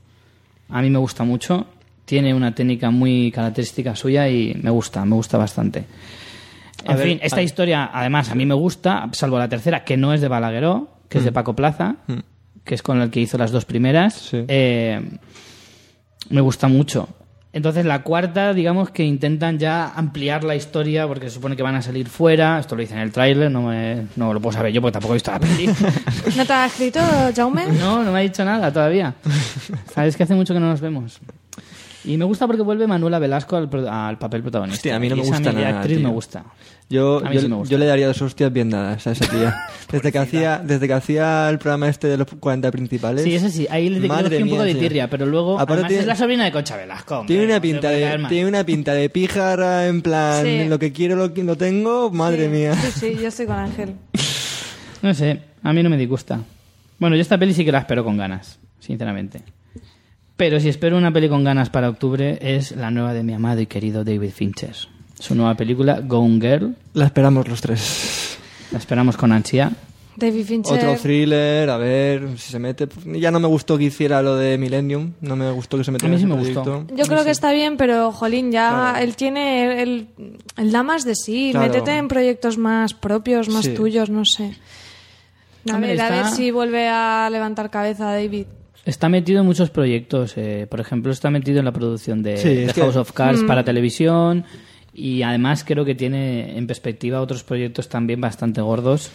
A 0.69 0.83
mí 0.83 0.91
me 0.91 0.99
gusta 0.99 1.23
mucho. 1.23 1.67
Tiene 2.05 2.35
una 2.35 2.55
técnica 2.55 2.91
muy 2.91 3.31
característica 3.31 3.95
suya 3.95 4.29
y 4.29 4.59
me 4.61 4.71
gusta, 4.71 5.05
me 5.05 5.15
gusta 5.15 5.39
bastante. 5.39 5.85
En 6.85 6.91
A 6.93 6.97
ver, 6.97 7.07
fin, 7.07 7.19
esta 7.23 7.41
historia 7.43 7.91
además 7.93 8.31
a 8.31 8.35
mí 8.35 8.47
me 8.47 8.55
gusta, 8.55 9.09
salvo 9.13 9.39
la 9.39 9.49
tercera, 9.49 9.85
que 9.85 9.97
no 9.97 10.13
es 10.13 10.21
de 10.21 10.27
Balagueró, 10.29 10.89
que 11.09 11.19
es 11.19 11.25
de 11.25 11.31
Paco 11.31 11.55
Plaza, 11.55 11.97
que 12.65 12.75
es 12.75 12.83
con 12.83 13.01
el 13.01 13.11
que 13.11 13.21
hizo 13.21 13.39
las 13.39 13.53
dos 13.53 13.65
primeras. 13.65 14.15
Sí. 14.15 14.45
Eh, 14.49 15.01
me 16.31 16.41
gusta 16.41 16.69
mucho. 16.69 17.09
Entonces 17.53 17.85
la 17.85 18.03
cuarta, 18.05 18.55
digamos 18.55 18.91
que 18.91 19.03
intentan 19.05 19.59
ya 19.59 19.89
ampliar 19.89 20.45
la 20.45 20.55
historia 20.55 21.09
porque 21.09 21.29
se 21.29 21.35
supone 21.35 21.57
que 21.57 21.65
van 21.65 21.75
a 21.75 21.83
salir 21.83 22.09
fuera. 22.09 22.61
Esto 22.61 22.77
lo 22.77 22.81
dice 22.83 22.95
en 22.95 23.01
el 23.01 23.11
tráiler, 23.11 23.51
no, 23.51 23.63
me- 23.63 24.07
no 24.15 24.33
lo 24.33 24.41
puedo 24.41 24.53
saber 24.53 24.73
yo 24.73 24.81
porque 24.81 24.93
tampoco 24.93 25.15
he 25.15 25.17
visto 25.17 25.33
la 25.33 25.41
peli. 25.41 25.67
¿No 26.37 26.47
te 26.47 26.53
ha 26.53 26.67
escrito, 26.67 27.01
Jaume? 27.35 27.67
no, 27.73 28.05
no 28.05 28.13
me 28.13 28.21
ha 28.21 28.23
dicho 28.23 28.45
nada 28.45 28.73
todavía. 28.73 29.15
Sabes 29.95 30.17
que 30.17 30.23
hace 30.23 30.35
mucho 30.35 30.55
que 30.55 30.61
no 30.61 30.69
nos 30.69 30.81
vemos. 30.81 31.19
Y 32.05 32.17
me 32.17 32.25
gusta 32.25 32.47
porque 32.47 32.63
vuelve 32.63 32.87
Manuela 32.87 33.19
Velasco 33.19 33.57
al, 33.57 33.69
pro- 33.69 33.91
al 33.91 34.17
papel 34.19 34.41
protagonista. 34.43 34.79
Hostia, 34.79 34.97
a 34.97 34.99
mí 34.99 35.09
no 35.09 35.17
me 35.17 35.23
esa 35.23 35.35
gusta 35.37 35.53
nada, 35.53 35.69
actriz 35.81 35.99
tío. 35.99 36.07
me 36.09 36.13
gusta. 36.15 36.45
Yo, 36.89 37.21
sí 37.21 37.47
me 37.49 37.55
gusta. 37.57 37.71
yo 37.71 37.79
le 37.79 37.87
daría 37.87 38.07
dos 38.09 38.21
hostias 38.23 38.53
bien 38.53 38.71
dadas 38.71 39.07
a 39.07 39.13
esa 39.13 39.29
tía. 39.29 39.55
Desde 39.93 40.11
que 40.11 40.19
hacía, 40.19 40.59
desde 40.65 40.87
que 40.89 40.95
hacía 40.95 41.49
el 41.51 41.59
programa 41.59 41.89
este 41.89 42.09
de 42.09 42.17
los 42.17 42.27
40 42.29 42.71
principales. 42.71 43.23
Sí, 43.25 43.35
eso 43.35 43.49
sí, 43.49 43.67
ahí 43.71 43.89
le 43.91 44.01
Madre 44.09 44.25
cogí 44.39 44.43
un 44.43 44.49
poco 44.51 44.63
mía, 44.65 44.75
de 44.75 44.81
tirria, 44.81 45.11
pero 45.11 45.27
luego 45.27 45.55
Aparte 45.55 45.73
además 45.75 45.89
tiene- 45.89 46.01
es 46.03 46.07
la 46.07 46.17
sobrina 46.17 46.45
de 46.45 46.53
Concha 46.53 46.77
Velasco. 46.77 47.19
hombre, 47.19 47.35
Tiene 47.35 47.45
una 47.53 47.61
pinta 47.61 47.91
de, 47.91 48.27
tiene 48.29 48.49
una 48.49 48.65
pinta 48.65 48.93
de 48.95 49.11
píjara 49.11 49.87
en 49.89 50.01
plan 50.03 50.45
Sí. 50.45 50.65
lo 50.69 50.79
que 50.79 50.93
quiero 50.93 51.17
lo, 51.17 51.29
lo 51.29 51.57
tengo, 51.57 52.11
madre 52.11 52.45
Sí, 52.47 52.51
mía. 52.51 52.75
Sí, 52.75 52.91
sí, 52.99 53.19
yo 53.21 53.29
estoy 53.29 53.47
con 53.47 53.57
Ángel. 53.59 53.95
No 55.03 55.15
sé, 55.15 55.41
a 55.63 55.73
mí 55.73 55.83
no 55.83 55.91
me 55.91 55.97
disgusta. 55.97 56.41
Bueno, 56.99 57.17
yo 57.17 57.23
esta 57.23 57.39
peli 57.39 57.55
sí 57.55 57.65
que 57.65 57.73
la 57.73 57.79
espero 57.79 58.05
con 58.05 58.17
ganas, 58.17 58.59
sinceramente. 58.81 59.43
Pero 60.41 60.59
si 60.59 60.71
espero 60.71 60.97
una 60.97 61.13
peli 61.13 61.29
con 61.29 61.45
ganas 61.45 61.69
para 61.69 61.91
octubre 61.91 62.39
es 62.41 62.73
la 62.73 62.91
nueva 62.91 63.13
de 63.13 63.23
mi 63.23 63.35
amado 63.35 63.61
y 63.61 63.67
querido 63.67 64.05
David 64.05 64.31
Fincher. 64.31 64.75
Su 65.19 65.35
nueva 65.35 65.55
película, 65.55 66.01
Gone 66.01 66.41
Girl. 66.41 66.77
La 66.95 67.05
esperamos 67.05 67.47
los 67.47 67.61
tres. 67.61 68.39
La 68.73 68.79
esperamos 68.79 69.19
con 69.19 69.33
ansia. 69.33 69.71
David 70.17 70.47
Fincher. 70.47 70.79
Otro 70.79 70.97
thriller, 70.97 71.69
a 71.69 71.77
ver 71.77 72.39
si 72.39 72.53
se 72.53 72.59
mete. 72.59 72.89
Ya 73.05 73.31
no 73.31 73.39
me 73.39 73.49
gustó 73.49 73.77
que 73.77 73.85
hiciera 73.85 74.23
lo 74.23 74.37
de 74.37 74.57
Millennium, 74.57 75.13
no 75.21 75.37
me 75.37 75.51
gustó 75.51 75.77
que 75.77 75.85
se 75.85 75.91
metiera 75.93 76.15
A 76.15 76.17
mí 76.17 76.23
en 76.23 76.27
sí 76.31 76.33
ese 76.33 76.43
me 76.43 76.55
gustó. 76.55 76.87
Yo 76.97 77.05
creo 77.05 77.23
que 77.23 77.33
está 77.33 77.53
bien, 77.53 77.77
pero 77.77 78.11
Jolín, 78.11 78.51
ya 78.51 78.71
Claro. 78.71 78.99
él 79.05 79.17
tiene. 79.17 79.83
Él, 79.83 80.09
él 80.57 80.73
da 80.73 80.83
más 80.83 81.05
de 81.05 81.17
sí. 81.17 81.51
Claro. 81.51 81.67
Métete 81.71 81.99
en 81.99 82.09
proyectos 82.09 82.57
más 82.57 82.95
propios, 82.95 83.51
más 83.51 83.67
Sí. 83.67 83.75
tuyos, 83.75 84.09
no 84.09 84.25
sé. 84.25 84.57
A 85.71 85.77
ver, 85.77 86.01
a 86.01 86.09
ver 86.09 86.27
si 86.29 86.51
vuelve 86.51 86.89
a 86.89 87.29
levantar 87.31 87.69
cabeza 87.69 88.07
David. 88.07 88.47
Está 88.91 89.09
metido 89.09 89.41
en 89.41 89.47
muchos 89.47 89.71
proyectos. 89.71 90.35
eh, 90.37 90.67
por 90.69 90.81
ejemplo, 90.81 91.13
está 91.13 91.31
metido 91.31 91.61
en 91.61 91.65
la 91.65 91.73
producción 91.73 92.23
de, 92.23 92.37
Sí, 92.39 92.49
de 92.49 92.65
es 92.67 92.73
que- 92.73 92.81
House 92.81 92.97
of 92.97 93.13
Cards 93.13 93.45
para 93.45 93.63
televisión. 93.65 94.45
Y 94.93 95.23
además 95.23 95.63
creo 95.65 95.85
que 95.85 95.95
tiene 95.95 96.59
en 96.59 96.67
perspectiva 96.67 97.21
otros 97.21 97.45
proyectos 97.45 97.89
también 97.89 98.21
bastante 98.21 98.61
gordos 98.61 99.11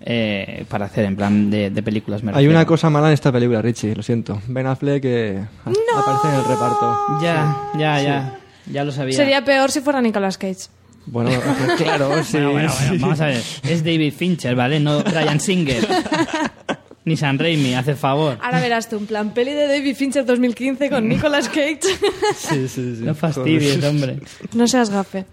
eh, 0.00 0.64
para 0.68 0.86
hacer 0.86 1.04
en 1.04 1.14
plan 1.16 1.48
de, 1.50 1.70
de 1.70 1.82
películas. 1.82 2.22
me 2.24 2.30
Hay 2.30 2.34
refiero. 2.38 2.52
una 2.58 2.66
cosa 2.66 2.90
mala 2.90 3.06
en 3.08 3.14
esta 3.14 3.30
película, 3.30 3.62
Richie, 3.62 3.94
lo 3.94 4.02
siento. 4.02 4.40
Ben 4.48 4.66
Affleck 4.66 5.00
que 5.02 5.38
a- 5.38 6.00
aparece 6.00 6.28
en 6.28 6.34
el 6.34 6.44
reparto. 6.44 6.96
Ya, 7.22 7.56
ya, 7.78 8.02
ya. 8.02 8.38
Ya 8.70 8.84
lo 8.84 8.90
sabía. 8.92 9.16
Sería 9.16 9.44
peor 9.44 9.70
si 9.70 9.80
fuera 9.80 10.00
Nicolas 10.02 10.36
Cage. 10.36 10.66
Bueno, 11.06 11.30
claro, 11.78 12.22
sí. 12.24 12.32
Bueno, 12.36 12.52
bueno, 12.52 12.70
bueno, 12.72 12.92
sí. 12.92 12.98
vamos 12.98 13.20
a 13.20 13.26
ver. 13.26 13.42
Es 13.62 13.82
David 13.84 14.12
Fincher, 14.12 14.54
¿vale? 14.56 14.78
No 14.80 15.00
Brian 15.04 15.38
Singer. 15.40 15.86
Ni 17.08 17.16
San 17.16 17.38
Raimi, 17.38 17.74
hace 17.74 17.94
favor. 17.96 18.38
Ahora 18.42 18.60
verás 18.60 18.88
tú, 18.88 18.98
un 18.98 19.06
plan 19.06 19.32
peli 19.34 19.52
de 19.52 19.66
David 19.66 19.94
Fincher 19.96 20.24
2015 20.24 20.90
con 20.90 21.08
Nicolas 21.08 21.48
Cage. 21.48 21.80
Sí, 22.36 22.68
sí, 22.68 22.96
sí. 22.96 23.02
No 23.02 23.14
fastidies, 23.14 23.76
Joder. 23.76 23.90
hombre. 23.90 24.16
no 24.54 24.68
seas 24.68 24.90
gafe. 24.90 25.24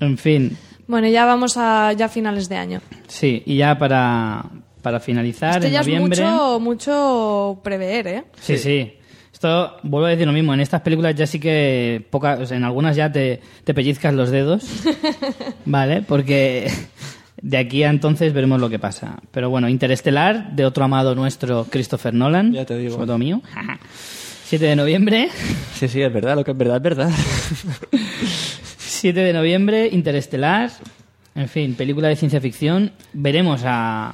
En 0.00 0.18
fin, 0.18 0.56
Bueno, 0.86 1.06
ya 1.08 1.24
vamos 1.24 1.56
a 1.56 1.92
ya 1.92 2.08
finales 2.08 2.48
de 2.48 2.56
año. 2.56 2.80
sí. 3.06 3.42
Y 3.46 3.56
ya 3.58 3.78
para, 3.78 4.44
para 4.82 4.98
finalizar, 5.00 5.56
Esto 5.56 5.66
en 5.66 5.72
ya 5.72 5.80
es 5.80 5.86
noviembre... 5.86 6.22
mucho, 6.24 6.60
mucho 6.60 7.60
prever, 7.62 8.06
¿eh? 8.08 8.24
Sí, 8.40 8.58
sí. 8.58 8.92
Esto, 9.32 9.76
vuelvo 9.82 10.06
a 10.06 10.10
decir 10.10 10.26
lo 10.26 10.32
mismo, 10.32 10.54
en 10.54 10.60
estas 10.60 10.80
películas 10.80 11.14
ya 11.16 11.26
sí 11.26 11.38
que 11.40 12.06
pocas, 12.10 12.38
o 12.40 12.46
sea, 12.46 12.56
en 12.56 12.64
algunas 12.64 12.96
ya 12.96 13.10
te, 13.12 13.40
te 13.64 13.74
pellizcas 13.74 14.14
los 14.14 14.30
dedos, 14.30 14.64
¿vale? 15.64 16.02
Porque 16.02 16.70
de 17.46 17.58
aquí 17.58 17.82
a 17.82 17.90
entonces 17.90 18.32
veremos 18.32 18.58
lo 18.58 18.70
que 18.70 18.78
pasa. 18.78 19.18
Pero 19.30 19.50
bueno, 19.50 19.68
Interestelar, 19.68 20.52
de 20.56 20.64
otro 20.64 20.82
amado 20.84 21.14
nuestro, 21.14 21.66
Christopher 21.68 22.14
Nolan, 22.14 22.52
Ya 22.54 22.64
te 22.64 22.74
digo. 22.78 22.94
sobre 22.94 23.06
todo 23.06 23.18
mío, 23.18 23.42
7 24.46 24.64
de 24.64 24.76
noviembre, 24.76 25.28
Sí, 25.74 25.86
sí, 25.88 26.00
es 26.00 26.12
verdad, 26.12 26.36
lo 26.36 26.44
que 26.44 26.52
es 26.52 26.56
verdad 26.56 26.76
es 26.78 26.82
verdad. 26.82 27.10
7 28.78 29.20
de 29.20 29.32
noviembre, 29.32 29.88
Interestelar, 29.92 30.70
en 31.34 31.48
fin, 31.48 31.74
película 31.74 32.08
de 32.08 32.16
ciencia 32.16 32.40
ficción, 32.40 32.92
veremos 33.12 33.62
a, 33.64 34.10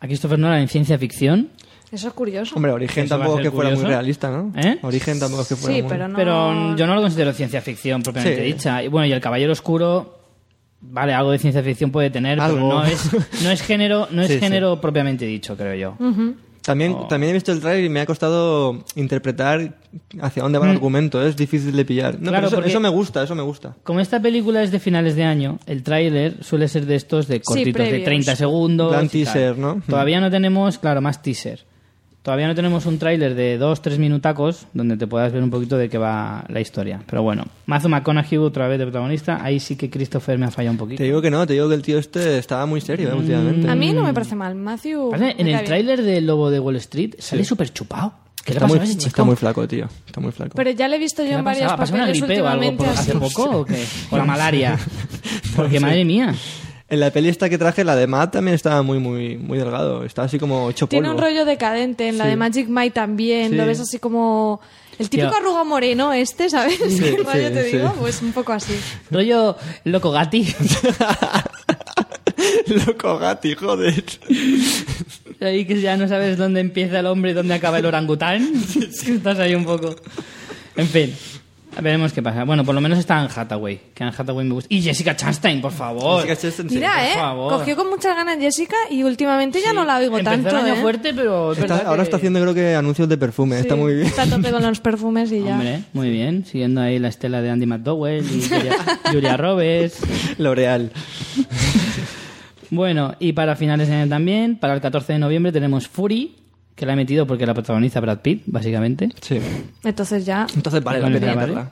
a 0.00 0.06
Christopher 0.06 0.38
Nolan 0.38 0.60
en 0.60 0.68
ciencia 0.68 0.98
ficción, 0.98 1.50
Eso 1.92 2.08
es 2.08 2.14
curioso. 2.14 2.56
Hombre, 2.56 2.72
Origen 2.72 3.04
Eso 3.04 3.16
tampoco 3.16 3.38
es 3.38 3.44
que 3.44 3.50
fuera 3.52 3.70
muy 3.70 3.84
realista, 3.84 4.30
¿no? 4.30 4.52
¿Eh? 4.60 4.78
Origen 4.82 5.20
tampoco 5.20 5.42
es 5.42 5.48
que 5.48 5.56
fuera 5.56 5.76
sí, 5.76 5.82
muy... 5.82 5.88
pero 5.90 6.08
no... 6.08 6.16
Pero 6.16 6.76
yo 6.76 6.86
no 6.88 6.94
lo 6.96 7.02
considero 7.02 7.32
ciencia 7.32 7.60
ficción 7.60 8.02
propiamente 8.02 8.40
Sí. 8.44 8.52
dicha. 8.52 8.82
Y 8.82 8.88
bueno, 8.88 9.06
y 9.06 9.12
el 9.12 9.20
Caballero 9.20 9.52
Oscuro, 9.52 10.23
vale, 10.90 11.12
algo 11.14 11.30
de 11.32 11.38
ciencia 11.38 11.62
ficción 11.62 11.90
puede 11.90 12.10
tener, 12.10 12.40
Algo. 12.40 12.56
pero 12.56 12.68
no 12.68 12.84
es, 12.84 13.10
no 13.42 13.50
es 13.50 13.62
género, 13.62 14.08
no 14.10 14.22
es 14.22 14.28
Sí, 14.28 14.34
sí. 14.34 14.40
género 14.40 14.80
propiamente 14.80 15.24
dicho, 15.26 15.56
creo 15.56 15.74
yo. 15.74 15.96
También, 16.62 16.92
Oh. 16.98 17.06
también 17.08 17.28
he 17.30 17.34
visto 17.34 17.52
el 17.52 17.60
trailer 17.60 17.84
y 17.84 17.88
me 17.90 18.00
ha 18.00 18.06
costado 18.06 18.84
interpretar 18.96 19.76
hacia 20.22 20.42
dónde 20.42 20.58
va 20.58 20.64
el 20.64 20.70
argumento. 20.72 21.20
Es 21.26 21.36
difícil 21.36 21.76
de 21.76 21.84
pillar. 21.84 22.14
No, 22.14 22.20
Mm. 22.20 22.28
Claro, 22.30 22.48
pero 22.48 22.60
eso, 22.62 22.68
eso 22.70 22.80
me 22.80 22.88
gusta, 22.88 23.22
eso 23.22 23.34
me 23.34 23.42
gusta. 23.42 23.76
Como 23.82 24.00
esta 24.00 24.18
película 24.20 24.62
es 24.62 24.70
de 24.70 24.78
finales 24.80 25.14
de 25.14 25.24
año, 25.24 25.58
el 25.66 25.82
tráiler 25.82 26.42
suele 26.42 26.66
ser 26.68 26.86
de 26.86 26.94
estos 26.94 27.28
de 27.28 27.42
cortitos, 27.42 27.66
de 27.66 27.72
previos. 27.88 28.04
30 28.06 28.36
segundos. 28.36 28.88
Plan 28.92 29.08
teaser, 29.10 29.58
¿no? 29.58 29.82
Todavía 29.86 30.20
no 30.20 30.30
tenemos, 30.30 30.78
claro, 30.78 31.02
más 31.02 31.20
teaser. 31.20 31.66
Todavía 32.24 32.46
no 32.48 32.54
tenemos 32.54 32.86
un 32.86 32.98
tráiler 32.98 33.34
de 33.34 33.60
2-3 33.60 33.98
minutacos 33.98 34.66
donde 34.72 34.96
te 34.96 35.06
puedas 35.06 35.30
ver 35.30 35.42
un 35.42 35.50
poquito 35.50 35.76
de 35.76 35.90
qué 35.90 35.98
va 35.98 36.42
la 36.48 36.58
historia. 36.58 37.02
Pero 37.06 37.22
bueno, 37.22 37.44
Matthew 37.66 37.90
McConaughey 37.90 38.38
otra 38.38 38.66
vez 38.66 38.78
de 38.78 38.86
protagonista. 38.86 39.44
Ahí 39.44 39.60
sí 39.60 39.76
que 39.76 39.90
Christopher 39.90 40.38
me 40.38 40.46
ha 40.46 40.50
fallado 40.50 40.72
un 40.72 40.78
poquito. 40.78 40.96
Te 40.98 41.04
digo 41.04 41.20
que 41.20 41.30
no, 41.30 41.46
te 41.46 41.52
digo 41.52 41.68
que 41.68 41.74
el 41.74 41.82
tío 41.82 41.98
este 41.98 42.38
estaba 42.38 42.64
muy 42.64 42.80
serio 42.80 43.10
Mm. 43.10 43.12
eh, 43.12 43.16
últimamente. 43.16 43.68
A 43.68 43.74
mí 43.74 43.92
no 43.92 44.02
me 44.02 44.14
parece 44.14 44.34
mal. 44.36 44.54
Matthew. 44.54 45.12
En 45.14 45.46
el 45.48 45.64
tráiler 45.64 46.00
del 46.02 46.26
Lobo 46.26 46.50
de 46.50 46.60
Wall 46.60 46.76
Street 46.76 47.14
sale 47.18 47.44
súper 47.44 47.70
chupado. 47.74 48.14
¿Qué 48.42 48.52
le 48.52 48.56
Está 48.58 48.66
muy, 48.68 48.78
a 48.78 48.82
ese 48.84 48.92
chico? 48.96 49.08
está 49.08 49.24
muy 49.24 49.36
flaco, 49.36 49.68
tío. 49.68 49.86
Está 50.06 50.20
muy 50.20 50.32
flaco. 50.32 50.52
Pero 50.56 50.70
ya 50.70 50.88
le 50.88 50.96
he 50.96 50.98
visto 50.98 51.22
¿Qué 51.22 51.30
yo 51.30 51.38
en 51.38 51.44
varios 51.44 51.72
pasado 51.72 51.94
una 51.96 52.04
papeles 52.06 52.22
gripe 52.22 52.42
o 52.42 52.46
algo 52.48 52.66
últimamente 52.68 52.84
por- 52.84 52.98
hace 52.98 53.14
poco 53.42 53.58
o 53.60 53.64
qué? 53.66 53.84
¿O 54.10 54.16
la 54.16 54.24
malaria? 54.24 54.78
Porque 55.56 55.78
madre 55.80 56.04
mía. 56.06 56.34
En 56.94 57.00
la 57.00 57.10
peli 57.10 57.28
esta 57.28 57.48
que 57.50 57.58
traje, 57.58 57.82
la 57.82 57.96
de 57.96 58.06
Matt, 58.06 58.34
también 58.34 58.54
estaba 58.54 58.82
muy, 58.82 59.00
muy, 59.00 59.36
muy 59.36 59.58
delgado. 59.58 60.04
Estaba 60.04 60.26
así 60.26 60.38
como 60.38 60.70
hecho 60.70 60.86
polvo. 60.86 60.90
Tiene 61.02 61.10
un 61.10 61.18
rollo 61.20 61.44
decadente. 61.44 62.06
En 62.08 62.18
la 62.18 62.24
Sí. 62.24 62.30
de 62.30 62.36
Magic 62.36 62.68
Mike 62.68 62.92
también. 62.92 63.50
Sí. 63.50 63.56
Lo 63.56 63.66
ves 63.66 63.80
así 63.80 63.98
como. 63.98 64.60
El 64.96 65.10
típico 65.10 65.34
arruga 65.34 65.64
moreno 65.64 66.12
este, 66.12 66.48
¿sabes? 66.48 66.78
¿Qué 66.78 67.16
rollo 67.16 67.48
sí, 67.48 67.54
te 67.54 67.70
sí. 67.70 67.76
digo? 67.78 67.92
Pues 67.98 68.22
un 68.22 68.30
poco 68.32 68.52
así. 68.52 68.74
Rollo 69.10 69.56
loco 69.84 70.12
gati. 70.12 70.46
Loco 72.86 73.18
gati, 73.18 73.54
joder. 73.54 74.04
Ahí 75.40 75.64
que 75.66 75.80
ya 75.80 75.96
no 75.96 76.08
sabes 76.08 76.36
dónde 76.38 76.60
empieza 76.60 77.00
el 77.00 77.06
hombre 77.06 77.30
y 77.30 77.34
dónde 77.34 77.54
acaba 77.54 77.78
el 77.78 77.86
orangután. 77.86 78.52
Estás 79.06 79.38
ahí 79.38 79.54
un 79.54 79.64
poco. 79.64 79.94
En 80.76 80.86
fin. 80.88 81.14
Veremos 81.82 82.12
qué 82.12 82.22
pasa. 82.22 82.44
Bueno, 82.44 82.64
por 82.64 82.74
lo 82.74 82.80
menos 82.80 82.98
está 82.98 83.20
en 83.22 83.28
Hathaway. 83.34 83.80
Que 83.94 84.04
en 84.04 84.10
Hathaway 84.10 84.46
me 84.46 84.54
gusta. 84.54 84.72
Y 84.72 84.80
Jessica 84.82 85.16
Chastain, 85.16 85.60
por 85.60 85.72
favor. 85.72 86.22
Jessica 86.26 86.36
Chastain, 86.48 86.68
sí. 86.70 86.74
Mira, 86.76 86.92
por 86.94 87.02
¿eh? 87.04 87.14
favor. 87.14 87.52
Cogió 87.58 87.76
con 87.76 87.90
muchas 87.90 88.16
ganas 88.16 88.38
Jessica 88.38 88.76
y 88.90 89.02
últimamente 89.02 89.60
ya 89.60 89.72
no 89.72 89.84
la 89.84 89.98
oigo 89.98 90.18
Empezó 90.18 90.30
tanto. 90.36 90.48
el 90.50 90.56
año 90.56 90.74
¿eh? 90.74 90.80
fuerte, 90.82 91.12
pero 91.14 91.52
es 91.52 91.58
Está- 91.58 91.74
verdad 91.74 91.88
ahora 91.88 92.02
que- 92.02 92.04
está 92.04 92.16
haciendo 92.18 92.40
creo 92.40 92.54
que 92.54 92.74
anuncios 92.74 93.08
de 93.08 93.18
perfume. 93.18 93.58
Está 93.60 93.76
muy 93.76 93.94
bien. 93.94 94.06
Está 94.06 94.22
a 94.22 94.26
tope 94.26 94.50
con 94.50 94.62
los 94.62 94.80
perfumes 94.80 95.30
y 95.32 95.42
ya. 95.42 95.52
Hombre, 95.54 95.80
muy 95.92 96.10
bien. 96.10 96.44
Siguiendo 96.46 96.80
ahí 96.80 96.98
la 96.98 97.08
estela 97.08 97.42
de 97.42 97.50
Andy 97.50 97.66
McDowell 97.66 98.24
y 98.24 98.42
Julia, 98.42 98.76
Julia 99.12 99.36
Roberts. 99.36 99.98
L'Oreal. 100.38 100.90
Bueno, 102.70 103.14
y 103.20 103.32
para 103.32 103.56
finales 103.56 103.88
de 103.88 103.94
año 103.94 104.08
también, 104.08 104.56
para 104.56 104.74
el 104.74 104.80
14 104.80 105.12
de 105.14 105.18
noviembre 105.18 105.52
tenemos 105.52 105.86
Fury, 105.86 106.34
que 106.74 106.86
la 106.86 106.94
he 106.94 106.96
metido 106.96 107.26
porque 107.26 107.46
la 107.46 107.54
protagoniza 107.54 108.00
Brad 108.00 108.20
Pitt, 108.20 108.42
básicamente. 108.46 109.10
Sí. 109.20 109.38
Entonces 109.84 110.26
ya. 110.26 110.46
Entonces 110.54 110.82
vale 110.82 111.00
la 111.00 111.06
pena 111.06 111.20
drama, 111.20 111.40
verla. 111.40 111.70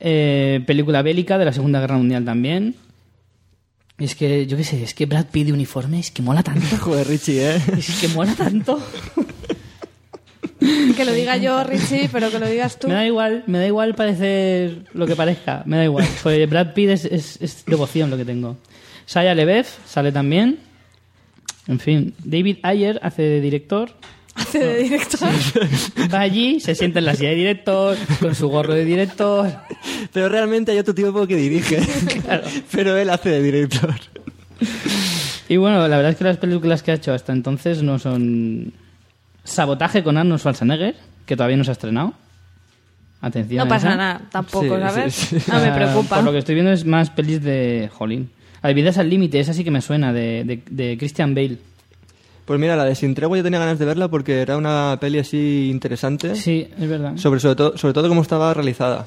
Eh, 0.00 0.62
película 0.66 1.02
bélica 1.02 1.38
de 1.38 1.44
la 1.44 1.52
Segunda 1.52 1.80
Guerra 1.80 1.96
Mundial 1.96 2.24
también. 2.24 2.74
Es 3.98 4.14
que, 4.16 4.46
yo 4.46 4.56
qué 4.56 4.64
sé, 4.64 4.82
es 4.82 4.92
que 4.92 5.06
Brad 5.06 5.26
Pitt 5.26 5.46
de 5.46 5.52
uniforme 5.52 6.00
es 6.00 6.10
que 6.10 6.22
mola 6.22 6.42
tanto. 6.42 6.76
Joder, 6.80 7.06
Richie, 7.06 7.50
¿eh? 7.50 7.62
Es 7.78 8.00
que 8.00 8.08
mola 8.08 8.34
tanto. 8.34 8.80
Que 10.96 11.04
lo 11.04 11.12
diga 11.12 11.36
yo, 11.36 11.62
Richie, 11.62 12.08
pero 12.10 12.30
que 12.30 12.38
lo 12.38 12.48
digas 12.48 12.78
tú. 12.78 12.88
Me 12.88 12.94
da 12.94 13.06
igual, 13.06 13.44
me 13.46 13.58
da 13.58 13.66
igual 13.66 13.94
parecer 13.94 14.84
lo 14.94 15.06
que 15.06 15.14
parezca, 15.14 15.62
me 15.66 15.76
da 15.76 15.84
igual. 15.84 16.06
Pues 16.22 16.48
Brad 16.48 16.72
Pitt 16.72 16.90
es, 16.90 17.04
es, 17.04 17.38
es 17.40 17.64
devoción 17.66 18.10
lo 18.10 18.16
que 18.16 18.24
tengo. 18.24 18.56
Saya 19.06 19.34
Lebev 19.34 19.66
sale 19.86 20.10
también. 20.10 20.58
En 21.66 21.78
fin, 21.78 22.14
David 22.22 22.58
Ayer 22.62 22.98
hace 23.02 23.22
de 23.22 23.40
director. 23.40 23.90
Hace 24.34 24.58
de 24.58 24.82
director. 24.82 25.28
Va 26.12 26.20
allí, 26.20 26.60
se 26.60 26.74
sienta 26.74 26.98
en 26.98 27.04
la 27.06 27.14
silla 27.14 27.30
de 27.30 27.36
director, 27.36 27.96
con 28.20 28.34
su 28.34 28.48
gorro 28.48 28.74
de 28.74 28.84
director. 28.84 29.50
Pero 30.12 30.28
realmente 30.28 30.72
hay 30.72 30.78
otro 30.78 30.94
tipo 30.94 31.26
que 31.26 31.36
dirige. 31.36 31.80
Pero 32.72 32.96
él 32.96 33.08
hace 33.10 33.30
de 33.30 33.42
director. 33.42 33.94
Y 35.48 35.56
bueno, 35.56 35.86
la 35.88 35.96
verdad 35.96 36.12
es 36.12 36.16
que 36.18 36.24
las 36.24 36.36
películas 36.38 36.82
que 36.82 36.90
ha 36.90 36.94
hecho 36.94 37.12
hasta 37.12 37.32
entonces 37.32 37.82
no 37.82 37.98
son... 37.98 38.72
Sabotaje 39.44 40.02
con 40.02 40.16
Arnold 40.16 40.40
Schwarzenegger, 40.40 40.96
que 41.26 41.36
todavía 41.36 41.58
no 41.58 41.64
se 41.64 41.70
ha 41.70 41.72
estrenado. 41.72 42.14
Atención. 43.20 43.58
No 43.64 43.68
pasa 43.68 43.88
esa. 43.88 43.96
nada, 43.96 44.20
tampoco, 44.30 44.64
Sí, 44.76 44.80
¿sabes? 44.80 45.14
sí, 45.14 45.40
sí. 45.40 45.50
No 45.50 45.60
me 45.60 45.70
preocupa. 45.72 46.16
Por 46.16 46.24
lo 46.24 46.32
que 46.32 46.38
estoy 46.38 46.54
viendo 46.54 46.72
es 46.72 46.84
más 46.86 47.10
pelis 47.10 47.42
de 47.42 47.90
Jolín. 47.92 48.30
Vidas 48.72 48.96
al 48.96 49.10
límite, 49.10 49.40
esa 49.40 49.52
sí 49.52 49.62
que 49.64 49.70
me 49.70 49.82
suena, 49.82 50.12
de, 50.12 50.44
de, 50.44 50.62
de 50.70 50.96
Christian 50.96 51.34
Bale. 51.34 51.58
Pues 52.46 52.60
mira, 52.60 52.76
la 52.76 52.84
de 52.84 52.94
Sin 52.94 53.14
Tregua 53.14 53.36
yo 53.36 53.42
tenía 53.42 53.58
ganas 53.58 53.78
de 53.78 53.84
verla 53.84 54.08
porque 54.08 54.40
era 54.40 54.56
una 54.56 54.98
peli 55.00 55.18
así 55.18 55.68
interesante. 55.70 56.34
Sí, 56.36 56.68
es 56.78 56.88
verdad. 56.88 57.16
Sobre, 57.16 57.40
sobre, 57.40 57.56
todo, 57.56 57.76
sobre 57.78 57.94
todo 57.94 58.08
cómo 58.08 58.22
estaba 58.22 58.52
realizada. 58.54 59.04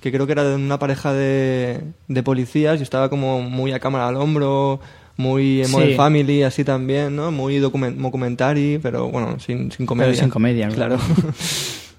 Que 0.00 0.10
creo 0.10 0.24
que 0.26 0.32
era 0.32 0.44
de 0.44 0.54
una 0.54 0.78
pareja 0.78 1.12
de, 1.12 1.80
de 2.08 2.22
policías 2.22 2.80
y 2.80 2.82
estaba 2.82 3.10
como 3.10 3.42
muy 3.42 3.72
a 3.72 3.80
cámara 3.80 4.08
al 4.08 4.16
hombro, 4.16 4.80
muy 5.18 5.60
en 5.60 5.66
Sí. 5.66 5.94
Family, 5.94 6.42
así 6.42 6.64
también, 6.64 7.14
¿no? 7.16 7.30
Muy 7.30 7.58
document 7.58 7.98
documentary, 7.98 8.78
pero 8.82 9.08
bueno, 9.10 9.38
sin, 9.40 9.70
sin 9.70 9.84
comedia. 9.84 10.14
sin 10.14 10.30
comedia, 10.30 10.68
claro. 10.68 10.98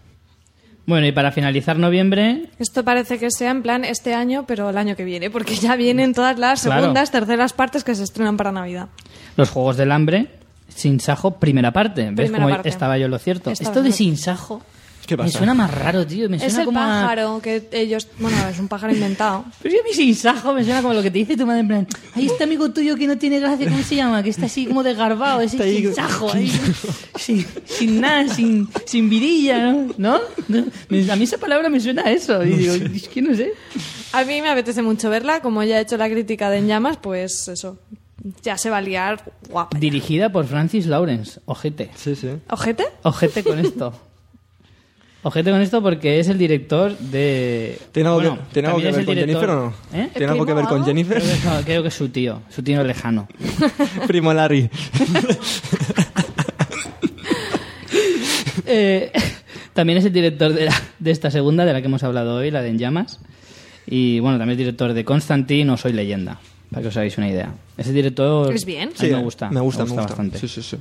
Bueno, 0.91 1.07
y 1.07 1.13
para 1.13 1.31
finalizar 1.31 1.77
noviembre, 1.79 2.49
Esto 2.59 2.83
parece 2.83 3.17
que 3.17 3.31
sea 3.31 3.49
en 3.51 3.61
plan 3.63 3.85
este 3.85 4.13
año, 4.13 4.43
pero 4.45 4.69
el 4.69 4.77
año 4.77 4.97
que 4.97 5.05
viene, 5.05 5.29
porque 5.29 5.55
ya 5.55 5.77
vienen 5.77 6.13
todas 6.13 6.37
las 6.37 6.63
Claro. 6.63 6.81
segundas, 6.81 7.11
terceras 7.11 7.53
partes 7.53 7.85
que 7.85 7.95
se 7.95 8.03
estrenan 8.03 8.35
para 8.35 8.51
Navidad. 8.51 8.89
los 9.37 9.49
Juegos 9.49 9.77
del 9.77 9.93
Hambre, 9.93 10.27
Sin 10.67 10.99
Sajo, 10.99 11.31
primera 11.39 11.71
parte. 11.71 12.01
¿Ves 12.07 12.25
Primera 12.25 12.43
cómo 12.43 12.49
parte. 12.55 12.67
estaba 12.67 12.97
yo 12.97 13.05
en 13.05 13.11
lo 13.11 13.19
cierto? 13.19 13.51
Esto 13.51 13.81
de 13.81 13.91
en 13.91 14.61
lo- 15.17 15.23
Sin 15.23 15.31
Sajo 15.31 15.33
¿Qué 15.33 15.39
me 15.41 15.45
suena 15.45 15.53
más 15.53 15.73
raro, 15.73 16.05
tío. 16.07 16.29
Me 16.29 16.37
Es 16.37 16.43
suena 16.43 16.59
el 16.59 16.65
como 16.65 16.79
a- 16.79 16.83
pájaro 16.83 17.39
que 17.41 17.67
ellos... 17.71 18.07
Bueno, 18.19 18.37
es 18.47 18.59
un 18.59 18.67
pájaro 18.67 18.93
inventado. 18.93 19.45
Pero 19.61 19.75
yo 19.75 19.81
mi 19.87 19.93
sin 19.93 20.15
sajo 20.15 20.53
me 20.53 20.63
suena 20.63 20.81
como 20.81 20.93
lo 20.93 21.01
que 21.03 21.11
te 21.11 21.19
dice 21.19 21.35
tu 21.37 21.45
madre 21.45 21.61
en 21.61 21.67
plan, 21.67 21.87
ay, 22.15 22.25
este 22.27 22.43
amigo 22.43 22.69
tuyo 22.71 22.95
que 22.95 23.07
no 23.07 23.17
tiene 23.17 23.39
gracia, 23.39 23.69
¿cómo 23.69 23.83
se 23.83 23.95
llama? 23.95 24.23
Que 24.23 24.29
está 24.29 24.45
así 24.47 24.65
como 24.65 24.83
desgarbado, 24.83 25.41
ese 25.41 25.55
Está 25.57 25.63
ahí- 25.65 25.81
sin 25.83 25.93
sajo, 25.95 26.31
ahí, 26.33 26.51
sin, 27.17 27.45
sin 27.65 28.01
nada, 28.01 28.27
sin, 28.33 28.67
sin 28.85 29.09
virilla, 29.09 29.71
¿no? 29.71 29.87
¿No? 29.97 30.19
No, 30.47 30.65
me- 30.89 31.11
A 31.11 31.15
mí 31.15 31.23
esa 31.23 31.37
palabra 31.37 31.69
me 31.69 31.79
suena 31.79 32.03
a 32.03 32.11
eso, 32.11 32.43
y 32.43 32.49
digo, 32.51 32.73
es 32.73 33.07
que 33.07 33.21
no 33.21 33.35
sé. 33.35 33.53
A 34.13 34.23
mí 34.25 34.41
me 34.41 34.49
apetece 34.49 34.81
mucho 34.81 35.09
verla, 35.09 35.41
como 35.41 35.63
ya 35.63 35.77
he 35.79 35.81
hecho 35.81 35.97
la 35.97 36.09
crítica 36.09 36.49
de 36.49 36.57
En 36.57 36.67
Llamas, 36.67 36.97
pues 36.97 37.47
eso, 37.47 37.77
ya 38.43 38.57
se 38.57 38.69
va 38.69 38.77
a 38.77 38.81
liar 38.81 39.23
guapa. 39.49 39.77
Dirigida 39.79 40.31
por 40.31 40.45
Francis 40.45 40.85
Lawrence, 40.85 41.39
ojete. 41.45 41.89
Sí, 41.95 42.15
sí. 42.15 42.27
¿Ojete? 42.49 42.85
Ojete 43.03 43.43
con 43.43 43.57
esto. 43.59 43.93
Ojete 45.23 45.51
con 45.51 45.61
esto 45.61 45.81
porque 45.83 46.19
es 46.19 46.27
el 46.29 46.37
director 46.39 46.97
de... 46.97 47.77
¿Tiene 47.91 48.09
algo, 48.09 48.21
Bueno, 48.21 48.37
que, 48.47 48.53
¿tiene 48.53 48.67
algo 48.69 48.79
que 48.79 48.85
también 48.87 48.95
ver 48.95 49.05
con 49.05 49.15
Jennifer 49.15 49.49
o 49.51 49.55
no? 49.55 49.73
¿Eh? 49.93 50.09
¿Tiene 50.15 50.31
algo 50.31 50.45
que 50.47 50.53
ver 50.53 50.65
con? 50.65 50.83
Jennifer? 50.85 51.21
Creo 51.21 51.35
que, 51.41 51.45
no, 51.47 51.61
creo 51.63 51.81
que 51.83 51.87
es 51.89 51.93
su 51.93 52.09
tío, 52.09 52.41
su 52.49 52.63
tío 52.63 52.83
lejano. 52.83 53.27
Primo 54.07 54.33
Larry. 54.33 54.69
Eh, 58.73 59.11
también 59.73 59.97
es 59.99 60.05
el 60.05 60.13
director 60.13 60.53
de, 60.53 60.65
la- 60.65 60.81
de 60.99 61.11
esta 61.11 61.29
segunda, 61.31 61.65
de 61.65 61.73
la 61.73 61.81
que 61.81 61.87
hemos 61.87 62.03
hablado 62.03 62.35
hoy, 62.35 62.51
la 62.51 62.61
de 62.61 62.69
En 62.69 62.77
Llamas. 62.77 63.19
Y 63.85 64.19
bueno, 64.19 64.37
también 64.37 64.53
es 64.53 64.57
director 64.59 64.93
de 64.93 65.03
Constantine 65.03 65.69
o 65.71 65.77
Soy 65.77 65.91
Leyenda, 65.93 66.39
para 66.69 66.81
que 66.83 66.87
os 66.89 66.95
hagáis 66.97 67.17
una 67.17 67.29
idea. 67.29 67.53
Ese 67.77 67.91
director 67.91 68.53
Es 68.53 68.63
bien. 68.65 68.91
a 68.97 69.03
mí 69.03 69.09
me 69.09 69.21
gusta. 69.23 69.49
Me 69.49 69.59
gusta, 69.59 69.83
me 69.83 69.89
gusta. 69.91 70.03
bastante. 70.07 70.37
Sí, 70.39 70.47
sí, 70.47 70.61
sí. 70.61 70.77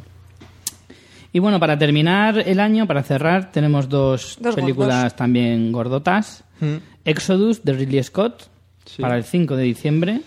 Y 1.32 1.38
bueno, 1.38 1.60
para 1.60 1.78
terminar 1.78 2.38
el 2.38 2.58
año, 2.60 2.86
para 2.86 3.02
cerrar, 3.02 3.52
tenemos 3.52 3.88
dos, 3.88 4.36
Dos 4.40 4.54
películas 4.56 4.96
gordos. 5.02 5.16
también 5.16 5.70
gordotas. 5.72 6.42
Mm. 6.60 6.76
Exodus, 7.04 7.64
de 7.64 7.72
Ridley 7.72 8.02
Scott, 8.02 8.48
Sí. 8.84 9.00
para 9.02 9.16
el 9.16 9.24
5 9.24 9.54
de 9.56 9.62
diciembre. 9.64 10.20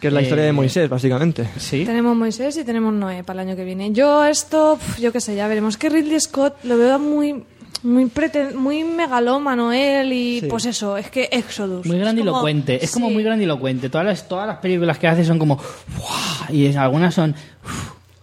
Que 0.00 0.08
es 0.08 0.12
la 0.12 0.20
Eh, 0.20 0.22
historia 0.24 0.44
de 0.44 0.52
Moisés, 0.52 0.88
básicamente. 0.88 1.48
Sí. 1.58 1.84
Tenemos 1.84 2.16
Moisés 2.16 2.56
y 2.56 2.64
tenemos 2.64 2.92
Noé 2.92 3.22
para 3.22 3.42
el 3.42 3.48
año 3.48 3.56
que 3.56 3.64
viene. 3.64 3.92
Yo 3.92 4.24
esto, 4.24 4.78
yo 5.00 5.12
qué 5.12 5.20
sé, 5.20 5.36
ya 5.36 5.46
veremos. 5.46 5.76
Que 5.76 5.88
Ridley 5.88 6.18
Scott 6.20 6.56
lo 6.64 6.76
veo 6.78 6.98
muy 6.98 7.44
muy 7.82 8.06
preten- 8.06 8.54
muy 8.54 8.82
megalómano 8.82 9.70
él 9.72 10.10
y 10.12 10.40
Sí. 10.40 10.46
pues 10.46 10.64
eso, 10.64 10.96
es 10.96 11.10
que 11.10 11.28
Exodus. 11.30 11.84
Muy 11.84 11.96
es 11.96 12.02
grandilocuente, 12.02 12.82
es 12.82 12.90
como 12.90 13.08
sí. 13.08 13.14
muy 13.14 13.22
grandilocuente. 13.22 13.90
Todas 13.90 14.06
las, 14.06 14.26
todas 14.26 14.46
las 14.46 14.56
películas 14.58 14.98
que 14.98 15.06
hace 15.06 15.22
son 15.24 15.38
como... 15.38 15.56
"Buah", 15.56 16.50
Y 16.50 16.64
es- 16.66 16.76
algunas 16.76 17.12
son... 17.14 17.34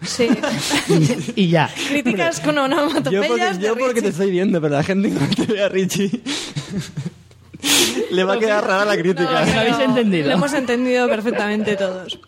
Sí. 0.04 0.28
y 1.36 1.50
ya. 1.50 1.70
Críticas 1.90 2.40
con 2.40 2.56
Yo 2.56 2.64
onomatopeyas 2.64 3.60
de 3.60 3.68
yo 3.68 3.78
porque 3.78 4.02
te 4.02 4.10
estoy 4.10 4.32
viendo, 4.32 4.60
pero 4.62 4.76
la 4.76 4.84
gente 4.84 5.12
que 5.12 5.46
te 5.46 5.54
ve 5.54 5.64
a 5.64 5.70
Richie 5.70 6.22
le 8.12 8.24
va 8.24 8.34
a 8.34 8.40
quedar 8.40 8.66
rara 8.66 8.86
la 8.86 8.96
No, 8.96 9.02
crítica. 9.02 9.46
¿Lo 9.46 9.60
habéis 9.60 9.80
entendido? 9.80 10.28
Lo 10.28 10.34
hemos 10.34 10.54
entendido 10.54 11.08
perfectamente 11.08 11.76
todos. 11.76 12.20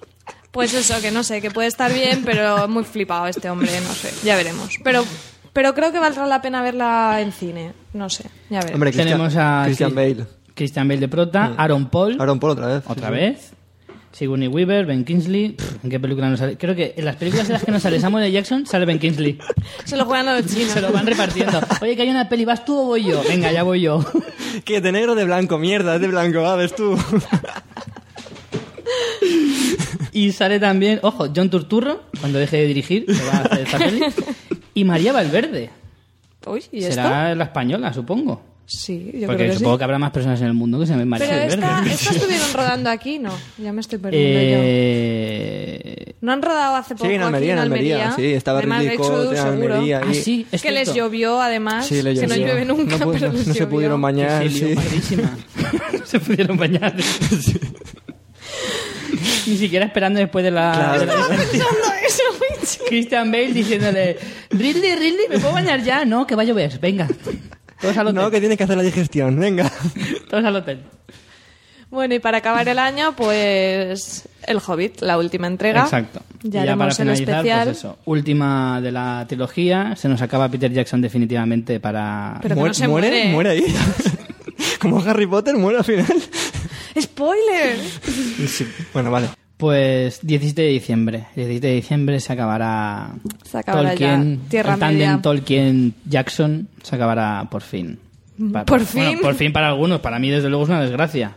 Pues 0.52 0.74
eso, 0.76 1.02
que 1.02 1.10
no 1.10 1.24
sé, 1.24 1.42
que 1.42 1.50
puede 1.50 1.68
estar 1.68 1.92
bien, 1.92 2.22
pero 2.24 2.68
muy 2.68 2.84
flipado 2.84 3.26
este 3.28 3.50
hombre, 3.50 3.72
no 3.82 3.92
sé, 3.94 4.14
ya 4.24 4.36
veremos. 4.36 4.70
Pero, 4.84 5.04
pero 5.52 5.74
creo 5.74 5.92
que 5.92 5.98
valdrá 5.98 6.28
la 6.28 6.44
pena 6.44 6.62
verla 6.62 7.18
en 7.22 7.32
cine, 7.32 7.74
no 7.94 8.08
sé, 8.10 8.26
ya 8.52 8.60
veremos. 8.60 8.74
Hombre, 8.76 8.92
Christian, 8.92 9.08
Tenemos 9.08 9.36
a 9.36 9.64
Christian 9.66 9.92
Chris- 9.94 10.16
Bale. 10.18 10.28
Christian 10.54 10.88
Bale 10.88 11.00
de 11.00 11.08
prota, 11.08 11.54
Aaron 11.58 11.90
Paul, 11.90 12.18
Aaron 12.20 12.40
Paul 12.40 12.52
otra 12.52 12.68
vez. 12.68 12.84
otra 12.88 13.10
Sí, 13.10 13.16
sí. 13.16 13.56
Sigourney 14.14 14.48
Weaver, 14.48 14.86
Ben 14.86 15.04
Kingsley... 15.04 15.50
pff, 15.50 15.84
¿En 15.84 15.90
qué 15.90 16.00
película 16.00 16.30
no 16.30 16.38
sale? 16.38 16.56
Creo 16.56 16.76
que 16.76 16.94
en 16.96 17.04
las 17.04 17.16
películas 17.16 17.48
en 17.48 17.54
las 17.54 17.64
que 17.64 17.72
no 17.72 17.80
sale 17.80 18.00
Samuel 18.00 18.26
L. 18.26 18.32
Jackson 18.32 18.66
sale 18.66 18.86
Ben 18.86 19.00
Kingsley. 19.00 19.40
Se 19.86 19.98
lo 19.98 20.06
juegan 20.06 20.28
a 20.28 20.40
los 20.40 20.46
chinos. 20.46 20.72
Se 20.72 20.82
lo 20.82 20.92
van 20.92 21.08
repartiendo. 21.08 21.60
Oye, 21.82 21.96
que 21.96 22.04
hay 22.04 22.10
una 22.10 22.30
peli, 22.30 22.46
¿vas 22.46 22.64
tú 22.64 22.80
o 22.80 22.86
voy 22.86 23.04
yo? 23.04 23.22
Venga, 23.28 23.52
ya 23.52 23.64
voy 23.64 23.82
yo. 23.82 24.06
Que 24.66 24.82
de 24.82 24.92
negro 24.92 25.14
o 25.14 25.16
de 25.16 25.26
blanco, 25.26 25.58
mierda, 25.58 25.96
es 25.96 26.02
de 26.02 26.08
blanco, 26.08 26.42
va, 26.42 26.56
ves 26.56 26.76
tú. 26.76 26.96
Y 30.12 30.32
sale 30.32 30.60
también, 30.60 31.00
ojo, 31.02 31.30
John 31.36 31.50
Turturro, 31.50 32.04
cuando 32.20 32.38
deje 32.38 32.58
de 32.58 32.68
dirigir, 32.68 33.08
que 33.08 33.14
va 33.14 33.32
a 33.32 33.42
hacer 33.42 33.62
esta 33.62 33.80
peli. 33.80 34.02
Y 34.76 34.84
María 34.84 35.12
Valverde. 35.12 35.72
Uy, 36.46 36.64
¿y 36.72 36.84
esto? 36.84 36.94
Será 36.94 37.34
la 37.34 37.46
española, 37.46 37.92
supongo. 37.94 38.53
Sí, 38.66 39.12
yo 39.14 39.28
Porque 39.28 39.44
creo 39.44 39.52
que 39.52 39.58
supongo 39.58 39.76
sí. 39.76 39.78
que 39.80 39.84
habrá 39.84 40.00
más 40.00 40.12
personas 40.12 40.40
en 40.42 40.48
el 40.48 40.54
mundo 40.54 40.80
que 40.80 40.86
se 40.86 40.94
llamen 40.94 41.08
María 41.10 41.28
Pero 41.28 41.40
Valverde. 41.62 41.84
esta, 41.92 41.94
esta 41.94 42.12
estuvieron 42.16 42.48
rodando 42.54 42.90
aquí, 42.90 43.20
¿no? 43.20 43.32
Ya 43.58 43.74
me 43.74 43.82
estoy 43.82 44.00
perdiendo 44.00 44.40
yo. 44.40 44.58
Eh... 44.64 46.14
¿No 46.22 46.32
han 46.32 46.42
rodado 46.42 46.76
hace 46.78 46.96
poco 46.96 47.06
Sí, 47.08 47.14
en 47.16 47.22
aquí 47.22 47.26
Almería, 47.28 47.52
en 47.52 47.58
en 47.58 47.64
Almería. 47.64 47.96
Almería? 48.10 48.16
Sí, 48.32 48.34
estaba 48.34 48.62
Ridley 48.62 48.96
Scott 48.96 49.34
en. 49.34 49.40
Almería. 49.40 50.02
Ah, 50.06 50.14
sí, 50.14 50.48
es 50.52 50.62
que 50.62 50.72
les 50.72 50.94
llovió, 50.94 51.42
además. 51.42 51.86
Sí, 51.86 52.02
le 52.02 52.14
que 52.14 52.22
no 52.26 52.36
llovió. 52.36 52.46
llueve 52.48 52.66
nunca, 52.66 52.98
No 52.98 53.12
pero 53.12 53.28
no- 53.28 53.34
les 53.34 53.48
no 53.48 53.54
se 53.54 53.60
llovió. 53.60 53.70
pudieron 53.70 54.02
bañar. 54.02 54.50
Sí. 54.50 54.74
pardísima. 54.76 55.38
se 56.06 56.20
pudieron 56.22 56.58
bañar. 56.58 56.96
Ni 59.46 59.58
siquiera 59.58 59.86
esperando 59.86 60.20
después 60.20 60.44
de 60.46 60.52
la... 60.52 60.72
Claro. 60.74 61.00
de 61.02 61.06
la- 61.06 61.28
Pensando 61.28 61.78
eso. 62.08 62.84
Christian 62.88 63.32
Bale 63.32 63.52
diciéndole 63.54 64.18
Ridley, 64.50 64.96
Ridley, 64.96 65.28
¿me 65.30 65.40
puedo 65.40 65.54
bañar 65.54 65.84
ya? 65.84 66.06
No, 66.06 66.26
que 66.26 66.36
va 66.36 66.44
a 66.44 66.46
llover, 66.46 66.80
venga. 66.80 67.08
Todos 67.84 67.98
al 67.98 68.08
hotel. 68.08 68.16
No, 68.16 68.32
que 68.32 68.40
tiene 68.40 68.56
que 68.56 68.64
hacer 68.64 68.78
la 68.78 68.84
digestión, 68.84 69.38
venga. 69.38 69.70
Todos 70.30 70.46
al 70.46 70.56
hotel. 70.56 70.80
Bueno, 71.90 72.16
y 72.16 72.20
para 72.20 72.38
acabar 72.38 72.66
el 72.68 72.80
año, 72.80 73.14
pues 73.16 74.28
El 74.48 74.60
Hobbit, 74.66 75.02
la 75.02 75.18
última 75.18 75.48
entrega. 75.48 75.84
Exacto. 75.84 76.22
Ya 76.42 76.62
Y 76.62 76.64
haremos 76.64 76.96
para 76.98 77.16
finalizar, 77.16 77.66
pues 77.66 77.78
eso. 77.78 77.98
Última 78.06 78.80
de 78.82 78.92
la 78.94 79.26
trilogía. 79.28 79.96
Se 79.98 80.08
nos 80.08 80.22
acaba 80.22 80.50
Peter 80.50 80.72
Jackson 80.72 81.02
definitivamente 81.02 81.82
para... 81.82 82.40
Pero 82.42 82.56
que 82.56 82.62
no 82.62 82.74
se 82.74 82.88
muere, 82.88 83.10
muere. 83.10 83.32
muere 83.32 83.50
ahí. 83.50 83.76
Como 84.80 85.02
Harry 85.04 85.28
Potter, 85.28 85.56
muere 85.56 85.80
al 85.80 85.84
final. 85.84 86.24
¡Spoiler! 87.00 87.78
Sí. 88.48 88.66
Bueno, 88.94 89.12
vale. 89.12 89.28
Pues 89.58 90.20
17 90.24 90.62
de 90.62 90.68
diciembre. 90.70 91.26
17 91.36 91.68
de 91.68 91.74
diciembre 91.76 92.20
se 92.20 92.34
acabará... 92.34 93.12
Se 93.44 93.58
acabará 93.60 93.90
Tolkien, 93.90 94.42
ya. 94.44 94.50
Tierra 94.50 94.74
el 94.74 94.80
Media. 94.80 95.20
Tolkien-Jackson 95.22 96.68
se 96.82 96.96
acabará 96.96 97.48
por 97.50 97.62
fin. 97.62 98.00
Pa- 98.52 98.66
¿Por 98.66 98.84
bueno, 98.94 99.10
fin? 99.12 99.20
por 99.22 99.36
fin 99.36 99.54
para 99.54 99.68
algunos. 99.70 100.00
Para 100.02 100.20
mí, 100.20 100.30
desde 100.30 100.50
luego, 100.50 100.64
es 100.64 100.70
una 100.70 100.82
desgracia. 100.82 101.36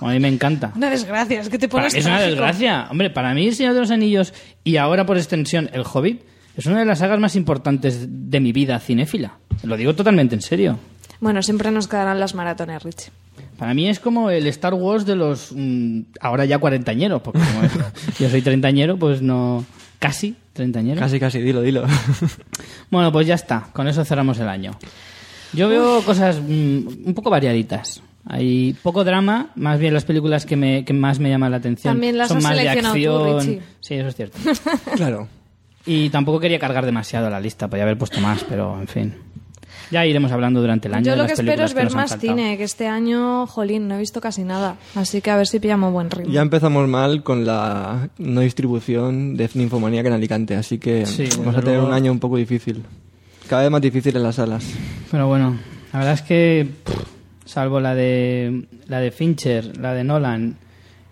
A 0.00 0.08
mí 0.08 0.18
me 0.20 0.28
encanta. 0.28 0.72
Una 0.74 0.88
desgracia, 0.90 1.40
es 1.40 1.48
que 1.48 1.58
te 1.58 1.68
Para 1.68 1.82
pones 1.82 1.94
mí 1.94 2.00
es 2.00 2.06
una 2.06 2.20
desgracia. 2.20 2.88
Hombre, 2.90 3.10
para 3.10 3.34
mí 3.34 3.46
El 3.48 3.54
Señor 3.54 3.74
de 3.74 3.80
los 3.80 3.90
Anillos 3.90 4.32
y 4.64 4.76
ahora 4.76 5.04
por 5.04 5.16
extensión 5.18 5.68
El 5.72 5.82
Hobbit 5.82 6.22
es 6.56 6.66
una 6.66 6.78
de 6.80 6.86
las 6.86 7.00
sagas 7.00 7.18
más 7.20 7.36
importantes 7.36 8.06
de 8.08 8.40
mi 8.40 8.52
vida 8.52 8.78
cinéfila. 8.78 9.34
Lo 9.64 9.76
digo 9.76 9.94
totalmente 9.94 10.34
en 10.34 10.42
serio. 10.42 10.78
Bueno, 11.20 11.42
siempre 11.42 11.70
nos 11.70 11.88
quedarán 11.88 12.18
las 12.20 12.34
maratones, 12.34 12.82
Rich. 12.82 13.10
Para 13.60 13.74
mí 13.74 13.90
es 13.90 14.00
como 14.00 14.30
el 14.30 14.46
Star 14.46 14.72
Wars 14.72 15.04
de 15.04 15.16
los 15.16 15.52
mm, 15.54 16.00
ahora 16.22 16.46
ya 16.46 16.56
cuarentañeros, 16.56 17.20
porque 17.20 17.40
como 17.40 17.68
yo 18.18 18.30
soy 18.30 18.40
treintañero, 18.40 18.96
pues 18.96 19.20
no... 19.20 19.66
Casi 19.98 20.34
treintañero. 20.54 20.98
Casi, 20.98 21.20
casi, 21.20 21.40
dilo, 21.40 21.60
dilo. 21.60 21.84
Bueno, 22.90 23.12
pues 23.12 23.26
ya 23.26 23.34
está. 23.34 23.68
Con 23.74 23.86
eso 23.86 24.02
cerramos 24.06 24.38
el 24.38 24.48
año. 24.48 24.72
Yo 25.52 25.68
veo 25.68 26.00
cosas 26.00 26.40
mm, 26.40 27.04
un 27.04 27.12
poco 27.14 27.28
variaditas. 27.28 28.02
Hay 28.24 28.74
poco 28.82 29.04
drama, 29.04 29.50
más 29.56 29.78
bien 29.78 29.92
las 29.92 30.06
películas 30.06 30.46
que, 30.46 30.56
me, 30.56 30.86
que 30.86 30.94
más 30.94 31.18
me 31.18 31.28
llaman 31.28 31.50
la 31.50 31.58
atención 31.58 31.92
También 31.92 32.16
las 32.16 32.28
son 32.28 32.38
has 32.38 32.44
más 32.44 32.56
de 32.56 32.62
tú, 32.62 32.86
acción. 32.86 33.60
Sí, 33.80 33.94
eso 33.94 34.08
es 34.08 34.16
cierto. 34.16 34.38
Claro. 34.96 35.28
Y 35.84 36.08
tampoco 36.08 36.40
quería 36.40 36.58
cargar 36.58 36.86
demasiado 36.86 37.28
la 37.28 37.40
lista, 37.40 37.68
podía 37.68 37.82
haber 37.82 37.98
puesto 37.98 38.22
más, 38.22 38.42
pero 38.42 38.80
en 38.80 38.88
fin. 38.88 39.14
Ya 39.90 40.06
iremos 40.06 40.30
hablando 40.30 40.60
durante 40.60 40.88
el 40.88 40.94
año. 40.94 41.04
Yo 41.04 41.10
de 41.12 41.16
lo 41.16 41.22
las 41.24 41.32
que 41.32 41.42
espero 41.42 41.64
es 41.64 41.74
ver 41.74 41.92
más 41.92 42.16
cine, 42.18 42.56
que 42.56 42.64
este 42.64 42.86
año, 42.86 43.46
jolín, 43.46 43.88
no 43.88 43.96
he 43.96 43.98
visto 43.98 44.20
casi 44.20 44.44
nada. 44.44 44.76
Así 44.94 45.20
que 45.20 45.30
a 45.30 45.36
ver 45.36 45.46
si 45.46 45.58
pillamos 45.58 45.92
buen 45.92 46.10
ritmo. 46.10 46.32
Ya 46.32 46.42
empezamos 46.42 46.86
mal 46.88 47.22
con 47.22 47.44
la 47.44 48.08
no 48.18 48.40
distribución 48.40 49.36
de 49.36 49.50
Ninfomanía 49.54 50.00
en 50.00 50.12
Alicante, 50.12 50.54
así 50.54 50.78
que 50.78 51.06
Sí, 51.06 51.28
vamos 51.38 51.56
a 51.56 51.60
tener 51.60 51.74
luego. 51.76 51.88
un 51.88 51.94
año 51.94 52.12
un 52.12 52.20
poco 52.20 52.36
difícil. 52.36 52.84
Cada 53.48 53.62
vez 53.62 53.70
más 53.72 53.80
difícil 53.80 54.14
en 54.16 54.22
las 54.22 54.36
salas. 54.36 54.64
Pero 55.10 55.26
bueno, 55.26 55.56
la 55.92 55.98
verdad 55.98 56.14
es 56.14 56.22
que, 56.22 56.68
pff, 56.84 56.94
salvo 57.44 57.80
la 57.80 57.96
de, 57.96 58.66
la 58.86 59.00
de 59.00 59.10
Fincher, 59.10 59.76
la 59.76 59.92
de 59.92 60.04
Nolan 60.04 60.56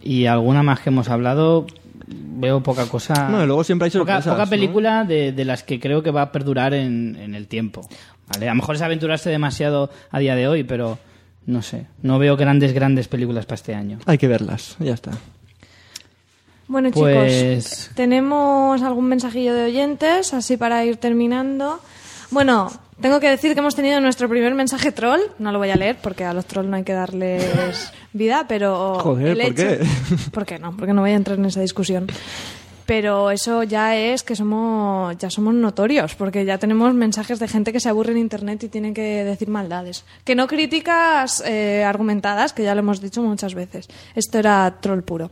y 0.00 0.26
alguna 0.26 0.62
más 0.62 0.78
que 0.78 0.90
hemos 0.90 1.08
hablado, 1.08 1.66
veo 2.10 2.62
poca 2.62 2.86
cosa. 2.86 3.28
No, 3.28 3.42
y 3.42 3.46
luego 3.46 3.64
siempre 3.64 3.86
hay 3.86 3.90
poca, 3.90 4.14
sorpresas, 4.22 4.32
poca 4.32 4.44
¿no? 4.44 4.50
película 4.50 5.04
de, 5.04 5.32
de 5.32 5.44
las 5.44 5.62
que 5.62 5.78
creo 5.80 6.02
que 6.02 6.10
va 6.10 6.22
a 6.22 6.32
perdurar 6.32 6.74
en, 6.74 7.16
en 7.20 7.34
el 7.34 7.46
tiempo. 7.48 7.86
¿vale? 8.32 8.46
A 8.48 8.52
lo 8.52 8.56
mejor 8.56 8.76
es 8.76 8.82
aventurarse 8.82 9.30
demasiado 9.30 9.90
a 10.10 10.18
día 10.18 10.34
de 10.34 10.48
hoy, 10.48 10.64
pero 10.64 10.98
no 11.46 11.62
sé. 11.62 11.86
No 12.02 12.18
veo 12.18 12.36
grandes, 12.36 12.72
grandes 12.72 13.08
películas 13.08 13.46
para 13.46 13.54
este 13.56 13.74
año. 13.74 13.98
Hay 14.06 14.18
que 14.18 14.28
verlas, 14.28 14.76
ya 14.78 14.94
está. 14.94 15.12
Bueno, 16.66 16.90
Pues- 16.90 17.64
chicos, 17.70 17.90
tenemos 17.94 18.82
algún 18.82 19.06
mensajillo 19.06 19.54
de 19.54 19.64
oyentes, 19.64 20.34
así 20.34 20.56
para 20.58 20.84
ir 20.84 20.98
terminando. 20.98 21.80
Bueno, 22.30 22.70
tengo 23.00 23.20
que 23.20 23.28
decir 23.28 23.54
que 23.54 23.60
hemos 23.60 23.74
tenido 23.74 24.00
nuestro 24.00 24.28
primer 24.28 24.54
mensaje 24.54 24.92
troll. 24.92 25.20
No 25.38 25.52
lo 25.52 25.58
voy 25.58 25.70
a 25.70 25.76
leer 25.76 25.96
porque 26.02 26.24
a 26.24 26.32
los 26.32 26.46
trolls 26.46 26.68
no 26.68 26.76
hay 26.76 26.84
que 26.84 26.92
darles 26.92 27.92
vida, 28.12 28.46
pero. 28.48 28.98
Joder, 29.00 29.38
el 29.38 29.46
¿por 29.46 29.54
qué? 29.54 29.80
¿Por 30.32 30.46
qué 30.46 30.58
no? 30.58 30.76
Porque 30.76 30.92
no 30.92 31.02
voy 31.02 31.10
a 31.12 31.14
entrar 31.14 31.38
en 31.38 31.44
esa 31.44 31.60
discusión. 31.60 32.06
Pero 32.86 33.30
eso 33.30 33.64
ya 33.64 33.96
es 33.96 34.22
que 34.22 34.34
somos 34.34 35.14
ya 35.18 35.28
somos 35.28 35.52
notorios, 35.52 36.14
porque 36.14 36.46
ya 36.46 36.56
tenemos 36.56 36.94
mensajes 36.94 37.38
de 37.38 37.46
gente 37.46 37.70
que 37.70 37.80
se 37.80 37.90
aburre 37.90 38.12
en 38.12 38.18
internet 38.18 38.64
y 38.64 38.68
tiene 38.68 38.94
que 38.94 39.24
decir 39.24 39.48
maldades. 39.48 40.06
Que 40.24 40.34
no 40.34 40.46
críticas 40.46 41.42
eh, 41.46 41.84
argumentadas, 41.84 42.54
que 42.54 42.62
ya 42.62 42.74
lo 42.74 42.78
hemos 42.78 43.02
dicho 43.02 43.22
muchas 43.22 43.54
veces. 43.54 43.88
Esto 44.14 44.38
era 44.38 44.78
troll 44.80 45.02
puro. 45.02 45.30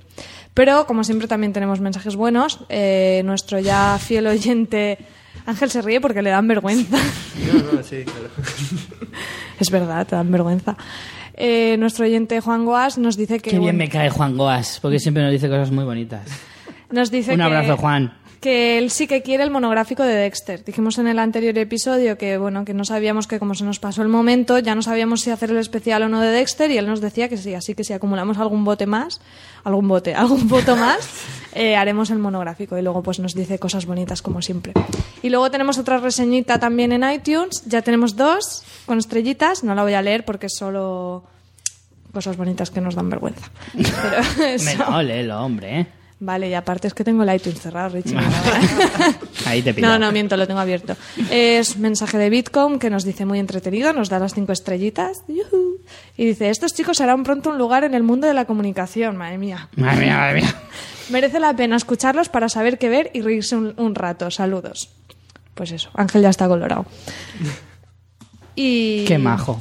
Pero 0.52 0.86
como 0.86 1.02
siempre 1.02 1.28
también 1.28 1.54
tenemos 1.54 1.80
mensajes 1.80 2.14
buenos. 2.14 2.60
Eh, 2.68 3.22
nuestro 3.24 3.58
ya 3.58 3.98
fiel 3.98 4.26
oyente 4.26 4.98
Ángel 5.46 5.70
se 5.70 5.80
ríe 5.82 6.00
porque 6.00 6.22
le 6.22 6.30
dan 6.30 6.46
vergüenza. 6.48 6.96
No, 6.98 7.72
no, 7.72 7.82
sí, 7.82 8.04
claro. 8.04 8.28
es 9.60 9.70
verdad, 9.70 10.06
te 10.06 10.16
dan 10.16 10.30
vergüenza. 10.30 10.76
Eh, 11.34 11.76
nuestro 11.78 12.04
oyente 12.06 12.40
Juan 12.40 12.64
Goas 12.64 12.98
nos 12.98 13.16
dice 13.16 13.38
que 13.40 13.50
Qué 13.50 13.58
bien 13.58 13.76
bueno, 13.76 13.78
me 13.78 13.88
cae 13.88 14.10
Juan 14.10 14.36
Goas, 14.36 14.78
porque 14.80 14.98
siempre 14.98 15.22
nos 15.22 15.32
dice 15.32 15.48
cosas 15.48 15.70
muy 15.70 15.84
bonitas. 15.84 16.22
Nos 16.90 17.10
dice 17.10 17.32
Un 17.32 17.38
que- 17.38 17.42
abrazo, 17.42 17.76
Juan. 17.76 18.12
Que 18.46 18.78
él 18.78 18.92
sí 18.92 19.08
que 19.08 19.22
quiere 19.22 19.42
el 19.42 19.50
monográfico 19.50 20.04
de 20.04 20.14
Dexter. 20.14 20.64
Dijimos 20.64 20.98
en 20.98 21.08
el 21.08 21.18
anterior 21.18 21.58
episodio 21.58 22.16
que 22.16 22.38
bueno 22.38 22.64
que 22.64 22.74
no 22.74 22.84
sabíamos 22.84 23.26
que 23.26 23.40
como 23.40 23.56
se 23.56 23.64
nos 23.64 23.80
pasó 23.80 24.02
el 24.02 24.08
momento, 24.08 24.60
ya 24.60 24.76
no 24.76 24.82
sabíamos 24.82 25.22
si 25.22 25.30
hacer 25.32 25.50
el 25.50 25.56
especial 25.56 26.04
o 26.04 26.08
no 26.08 26.20
de 26.20 26.28
Dexter 26.28 26.70
y 26.70 26.78
él 26.78 26.86
nos 26.86 27.00
decía 27.00 27.28
que 27.28 27.38
sí, 27.38 27.54
así 27.54 27.74
que 27.74 27.82
si 27.82 27.92
acumulamos 27.92 28.38
algún 28.38 28.64
bote 28.64 28.86
más, 28.86 29.20
algún 29.64 29.88
bote, 29.88 30.14
algún 30.14 30.46
voto 30.46 30.76
más, 30.76 31.08
eh, 31.54 31.74
haremos 31.74 32.10
el 32.10 32.18
monográfico 32.20 32.78
y 32.78 32.82
luego 32.82 33.02
pues 33.02 33.18
nos 33.18 33.34
dice 33.34 33.58
cosas 33.58 33.84
bonitas 33.84 34.22
como 34.22 34.40
siempre. 34.40 34.74
Y 35.24 35.28
luego 35.30 35.50
tenemos 35.50 35.76
otra 35.78 35.98
reseñita 35.98 36.60
también 36.60 36.92
en 36.92 37.02
iTunes, 37.10 37.64
ya 37.66 37.82
tenemos 37.82 38.14
dos 38.14 38.62
con 38.86 38.98
estrellitas, 38.98 39.64
no 39.64 39.74
la 39.74 39.82
voy 39.82 39.94
a 39.94 40.02
leer 40.02 40.24
porque 40.24 40.46
es 40.46 40.54
solo 40.56 41.24
cosas 42.12 42.36
bonitas 42.36 42.70
que 42.70 42.80
nos 42.80 42.94
dan 42.94 43.10
vergüenza. 43.10 43.50
Pero 43.74 44.46
eso- 44.46 44.64
Me 44.64 44.76
no, 44.76 45.02
léelo, 45.02 45.42
hombre, 45.42 45.80
¿eh? 45.80 45.86
Vale, 46.18 46.48
y 46.48 46.54
aparte 46.54 46.88
es 46.88 46.94
que 46.94 47.04
tengo 47.04 47.24
el 47.24 47.34
iTunes 47.34 47.60
cerrado, 47.60 47.90
Richie. 47.90 48.16
Ahí 49.46 49.60
te 49.60 49.74
pillo. 49.74 49.86
No, 49.86 49.98
no, 49.98 50.12
miento, 50.12 50.36
lo 50.38 50.46
tengo 50.46 50.60
abierto. 50.60 50.96
Es 51.30 51.76
mensaje 51.76 52.16
de 52.16 52.30
Bitcom 52.30 52.78
que 52.78 52.88
nos 52.88 53.04
dice 53.04 53.26
muy 53.26 53.38
entretenido, 53.38 53.92
nos 53.92 54.08
da 54.08 54.18
las 54.18 54.32
cinco 54.32 54.52
estrellitas. 54.52 55.24
Y 56.16 56.24
dice, 56.24 56.48
estos 56.48 56.72
chicos 56.72 57.02
harán 57.02 57.22
pronto 57.22 57.50
un 57.50 57.58
lugar 57.58 57.84
en 57.84 57.92
el 57.92 58.02
mundo 58.02 58.26
de 58.26 58.32
la 58.32 58.46
comunicación, 58.46 59.16
madre 59.16 59.36
mía. 59.36 59.68
Madre 59.76 60.06
mía, 60.06 60.16
madre 60.16 60.34
mía. 60.40 60.54
Merece 61.10 61.38
la 61.38 61.54
pena 61.54 61.76
escucharlos 61.76 62.30
para 62.30 62.48
saber 62.48 62.78
qué 62.78 62.88
ver 62.88 63.10
y 63.12 63.20
reírse 63.20 63.54
un, 63.54 63.74
un 63.76 63.94
rato. 63.94 64.30
Saludos. 64.30 64.90
Pues 65.54 65.70
eso, 65.70 65.90
Ángel 65.94 66.22
ya 66.22 66.30
está 66.30 66.48
colorado. 66.48 66.86
Y... 68.54 69.04
Qué 69.04 69.18
majo. 69.18 69.60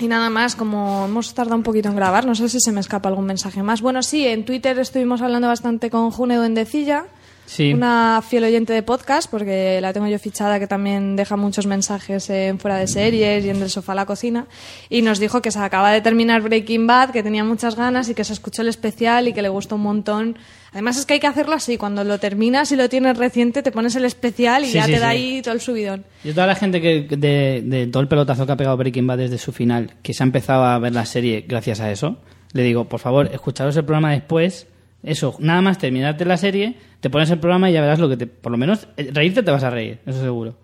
Y 0.00 0.08
nada 0.08 0.28
más, 0.28 0.56
como 0.56 1.04
hemos 1.04 1.34
tardado 1.34 1.56
un 1.56 1.62
poquito 1.62 1.88
en 1.88 1.96
grabar, 1.96 2.26
no 2.26 2.34
sé 2.34 2.48
si 2.48 2.58
se 2.60 2.72
me 2.72 2.80
escapa 2.80 3.08
algún 3.08 3.26
mensaje 3.26 3.62
más. 3.62 3.80
Bueno, 3.80 4.02
sí, 4.02 4.26
en 4.26 4.44
Twitter 4.44 4.76
estuvimos 4.78 5.22
hablando 5.22 5.46
bastante 5.46 5.88
con 5.88 6.10
June 6.10 6.36
Duendecilla, 6.36 7.04
Sí. 7.46 7.74
una 7.74 8.22
fiel 8.26 8.42
oyente 8.44 8.72
de 8.72 8.82
podcast, 8.82 9.30
porque 9.30 9.78
la 9.82 9.92
tengo 9.92 10.06
yo 10.08 10.18
fichada, 10.18 10.58
que 10.58 10.66
también 10.66 11.14
deja 11.14 11.36
muchos 11.36 11.66
mensajes 11.66 12.28
en 12.30 12.58
fuera 12.58 12.76
de 12.78 12.88
series 12.88 13.44
y 13.44 13.50
en 13.50 13.60
del 13.60 13.68
sofá 13.70 13.92
a 13.92 13.96
la 13.96 14.06
cocina. 14.06 14.46
Y 14.88 15.02
nos 15.02 15.18
dijo 15.20 15.42
que 15.42 15.50
se 15.52 15.58
acaba 15.60 15.92
de 15.92 16.00
terminar 16.00 16.40
Breaking 16.42 16.86
Bad, 16.86 17.10
que 17.10 17.22
tenía 17.22 17.44
muchas 17.44 17.76
ganas 17.76 18.08
y 18.08 18.14
que 18.14 18.24
se 18.24 18.32
escuchó 18.32 18.62
el 18.62 18.68
especial 18.68 19.28
y 19.28 19.32
que 19.34 19.42
le 19.42 19.50
gustó 19.50 19.76
un 19.76 19.82
montón. 19.82 20.38
Además 20.74 20.98
es 20.98 21.06
que 21.06 21.14
hay 21.14 21.20
que 21.20 21.26
hacerlo 21.26 21.54
así, 21.54 21.78
cuando 21.78 22.04
lo 22.04 22.18
terminas 22.18 22.70
y 22.72 22.76
lo 22.76 22.88
tienes 22.90 23.16
reciente, 23.16 23.62
te 23.62 23.72
pones 23.72 23.94
el 23.96 24.04
especial 24.04 24.64
y 24.64 24.66
Sí, 24.66 24.72
ya 24.74 24.84
sí, 24.84 24.92
te 24.92 24.98
da 24.98 25.10
sí. 25.12 25.16
ahí 25.16 25.40
todo 25.42 25.54
el 25.54 25.60
subidón. 25.62 26.04
Yo 26.24 26.34
toda 26.34 26.46
la 26.46 26.54
gente 26.56 26.80
que 26.82 27.06
de, 27.16 27.62
de 27.64 27.86
todo 27.86 28.02
el 28.02 28.08
pelotazo 28.08 28.44
que 28.44 28.52
ha 28.52 28.56
pegado 28.56 28.76
Breaking 28.76 29.06
Bad 29.06 29.18
desde 29.18 29.38
su 29.38 29.52
final, 29.52 29.94
que 30.02 30.12
se 30.12 30.22
ha 30.22 30.26
empezado 30.26 30.64
a 30.64 30.78
ver 30.78 30.92
la 30.92 31.06
serie 31.06 31.44
gracias 31.48 31.80
a 31.80 31.90
eso, 31.90 32.18
le 32.52 32.62
digo, 32.62 32.84
por 32.86 33.00
favor, 33.00 33.30
escucharos 33.32 33.76
el 33.76 33.84
programa 33.84 34.12
después 34.12 34.66
Eso, 35.02 35.36
nada 35.38 35.60
más 35.62 35.78
terminarte 35.78 36.24
la 36.24 36.36
serie, 36.36 36.74
te 37.00 37.08
pones 37.10 37.30
el 37.30 37.38
programa 37.38 37.70
y 37.70 37.72
ya 37.74 37.80
verás 37.80 37.98
lo 37.98 38.08
que 38.08 38.16
te... 38.16 38.26
Por 38.26 38.50
lo 38.52 38.58
menos, 38.58 38.88
eh, 38.96 39.10
reírte 39.12 39.42
te 39.42 39.50
vas 39.50 39.62
a 39.62 39.70
reír, 39.70 39.98
eso 40.06 40.20
seguro. 40.20 40.54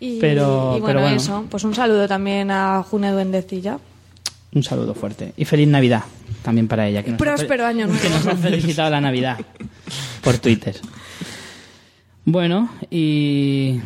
Y, 0.00 0.18
Pero- 0.18 0.74
y 0.76 0.80
bueno, 0.80 0.86
pero 0.86 1.00
bueno. 1.02 1.16
eso. 1.16 1.46
Pues 1.48 1.62
un 1.64 1.74
saludo 1.74 2.08
también 2.08 2.50
a 2.50 2.82
June 2.82 3.10
Duendecilla. 3.12 3.78
Un 4.54 4.62
saludo 4.64 4.94
fuerte. 4.94 5.32
Y 5.36 5.44
feliz 5.44 5.68
Navidad 5.68 6.02
también 6.42 6.68
para 6.68 6.86
ella. 6.88 7.02
Que 7.02 7.10
nos 7.12 7.20
ha 7.20 7.24
Próspero 7.24 7.64
fe- 7.64 7.68
año 7.70 7.86
nuevo. 7.86 8.00
Que 8.02 8.08
nos 8.08 8.26
ha 8.26 8.36
felicitado 8.36 8.90
la 8.90 9.00
Navidad 9.00 9.38
por 10.22 10.38
Twitter. 10.38 10.76
Bueno, 12.24 12.70
y... 12.90 13.80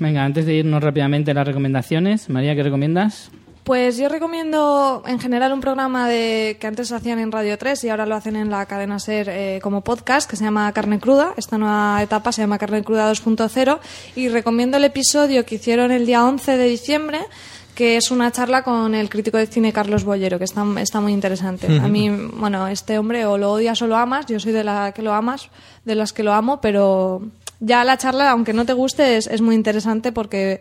Venga, 0.00 0.24
antes 0.24 0.46
de 0.46 0.54
irnos 0.54 0.82
rápidamente 0.82 1.30
a 1.30 1.34
las 1.34 1.46
recomendaciones, 1.46 2.28
María, 2.28 2.56
¿qué 2.56 2.62
recomiendas? 2.64 3.30
Pues 3.62 3.96
yo 3.96 4.08
recomiendo 4.08 5.04
en 5.06 5.20
general 5.20 5.52
un 5.52 5.60
programa 5.60 6.08
de 6.08 6.56
que 6.60 6.66
antes 6.66 6.90
hacían 6.90 7.20
en 7.20 7.30
Radio 7.30 7.56
3 7.56 7.84
y 7.84 7.88
ahora 7.90 8.06
lo 8.06 8.16
hacen 8.16 8.34
en 8.34 8.50
la 8.50 8.66
cadena 8.66 8.98
SER 8.98 9.28
eh, 9.28 9.60
como 9.62 9.82
podcast 9.84 10.28
que 10.28 10.34
se 10.34 10.42
llama 10.42 10.72
Carne 10.72 10.98
Cruda. 10.98 11.34
Esta 11.36 11.58
nueva 11.58 12.02
etapa 12.02 12.32
se 12.32 12.42
llama 12.42 12.58
Carne 12.58 12.82
Cruda 12.82 13.08
2.0 13.12 13.78
y 14.16 14.28
recomiendo 14.28 14.78
el 14.78 14.84
episodio 14.84 15.46
que 15.46 15.54
hicieron 15.54 15.92
el 15.92 16.04
día 16.06 16.24
11 16.24 16.56
de 16.56 16.64
diciembre 16.68 17.20
que 17.74 17.96
es 17.96 18.10
una 18.10 18.30
charla 18.30 18.62
con 18.62 18.94
el 18.94 19.08
crítico 19.08 19.38
de 19.38 19.46
cine 19.46 19.72
Carlos 19.72 20.04
Bollero, 20.04 20.38
que 20.38 20.44
está, 20.44 20.64
está 20.78 21.00
muy 21.00 21.12
interesante. 21.12 21.66
A 21.78 21.88
mí, 21.88 22.10
bueno, 22.10 22.68
este 22.68 22.98
hombre 22.98 23.24
o 23.24 23.38
lo 23.38 23.52
odias 23.52 23.80
o 23.82 23.86
lo 23.86 23.96
amas, 23.96 24.26
yo 24.26 24.38
soy 24.38 24.52
de 24.52 24.62
la 24.64 24.92
que 24.92 25.00
lo 25.02 25.14
amas, 25.14 25.48
de 25.84 25.94
las 25.94 26.12
que 26.12 26.22
lo 26.22 26.32
amo, 26.34 26.60
pero 26.60 27.22
ya 27.60 27.82
la 27.84 27.96
charla, 27.96 28.30
aunque 28.30 28.52
no 28.52 28.66
te 28.66 28.72
guste, 28.74 29.16
es, 29.16 29.26
es 29.26 29.40
muy 29.40 29.54
interesante 29.54 30.12
porque 30.12 30.60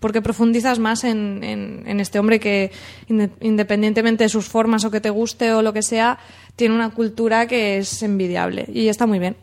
porque 0.00 0.20
profundizas 0.20 0.78
más 0.78 1.02
en, 1.02 1.42
en- 1.42 1.82
en 1.86 1.98
este 1.98 2.18
hombre 2.18 2.38
que, 2.38 2.70
inde- 3.08 3.30
independientemente 3.40 4.24
de 4.24 4.28
sus 4.28 4.44
formas 4.44 4.84
o 4.84 4.90
que 4.90 5.00
te 5.00 5.08
guste 5.08 5.52
o 5.54 5.62
lo 5.62 5.72
que 5.72 5.82
sea, 5.82 6.18
tiene 6.56 6.74
una 6.74 6.90
cultura 6.90 7.46
que 7.46 7.78
es 7.78 8.02
envidiable 8.02 8.66
y 8.70 8.88
está 8.88 9.06
muy 9.06 9.18
bien. 9.18 9.34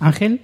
Ángel, 0.00 0.40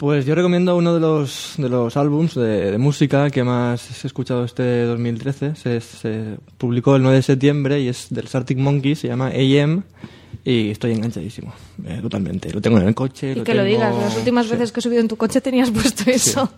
Pues 0.00 0.24
yo 0.24 0.34
recomiendo 0.34 0.78
uno 0.78 0.94
de 0.94 1.00
los, 1.00 1.56
de 1.58 1.68
los 1.68 1.94
álbums 1.98 2.34
de, 2.34 2.70
de 2.70 2.78
música 2.78 3.28
que 3.28 3.44
más 3.44 4.02
he 4.02 4.06
escuchado 4.06 4.46
este 4.46 4.84
2013. 4.84 5.56
Se, 5.56 5.78
se 5.82 6.38
publicó 6.56 6.96
el 6.96 7.02
9 7.02 7.18
de 7.18 7.22
septiembre 7.22 7.80
y 7.82 7.88
es 7.88 8.06
del 8.08 8.26
Arctic 8.32 8.56
Monkeys, 8.56 9.00
se 9.00 9.08
llama 9.08 9.26
AM 9.26 9.82
y 10.42 10.70
estoy 10.70 10.92
enganchadísimo, 10.92 11.52
eh, 11.86 11.98
totalmente. 12.00 12.50
Lo 12.50 12.62
tengo 12.62 12.78
en 12.78 12.88
el 12.88 12.94
coche. 12.94 13.32
Y 13.32 13.34
lo 13.34 13.44
que 13.44 13.52
lo 13.52 13.62
digas, 13.62 13.94
las 13.94 14.16
últimas 14.16 14.46
sí. 14.46 14.52
veces 14.52 14.72
que 14.72 14.80
he 14.80 14.82
subido 14.82 15.02
en 15.02 15.08
tu 15.08 15.16
coche 15.16 15.42
tenías 15.42 15.70
puesto 15.70 16.10
eso. 16.10 16.50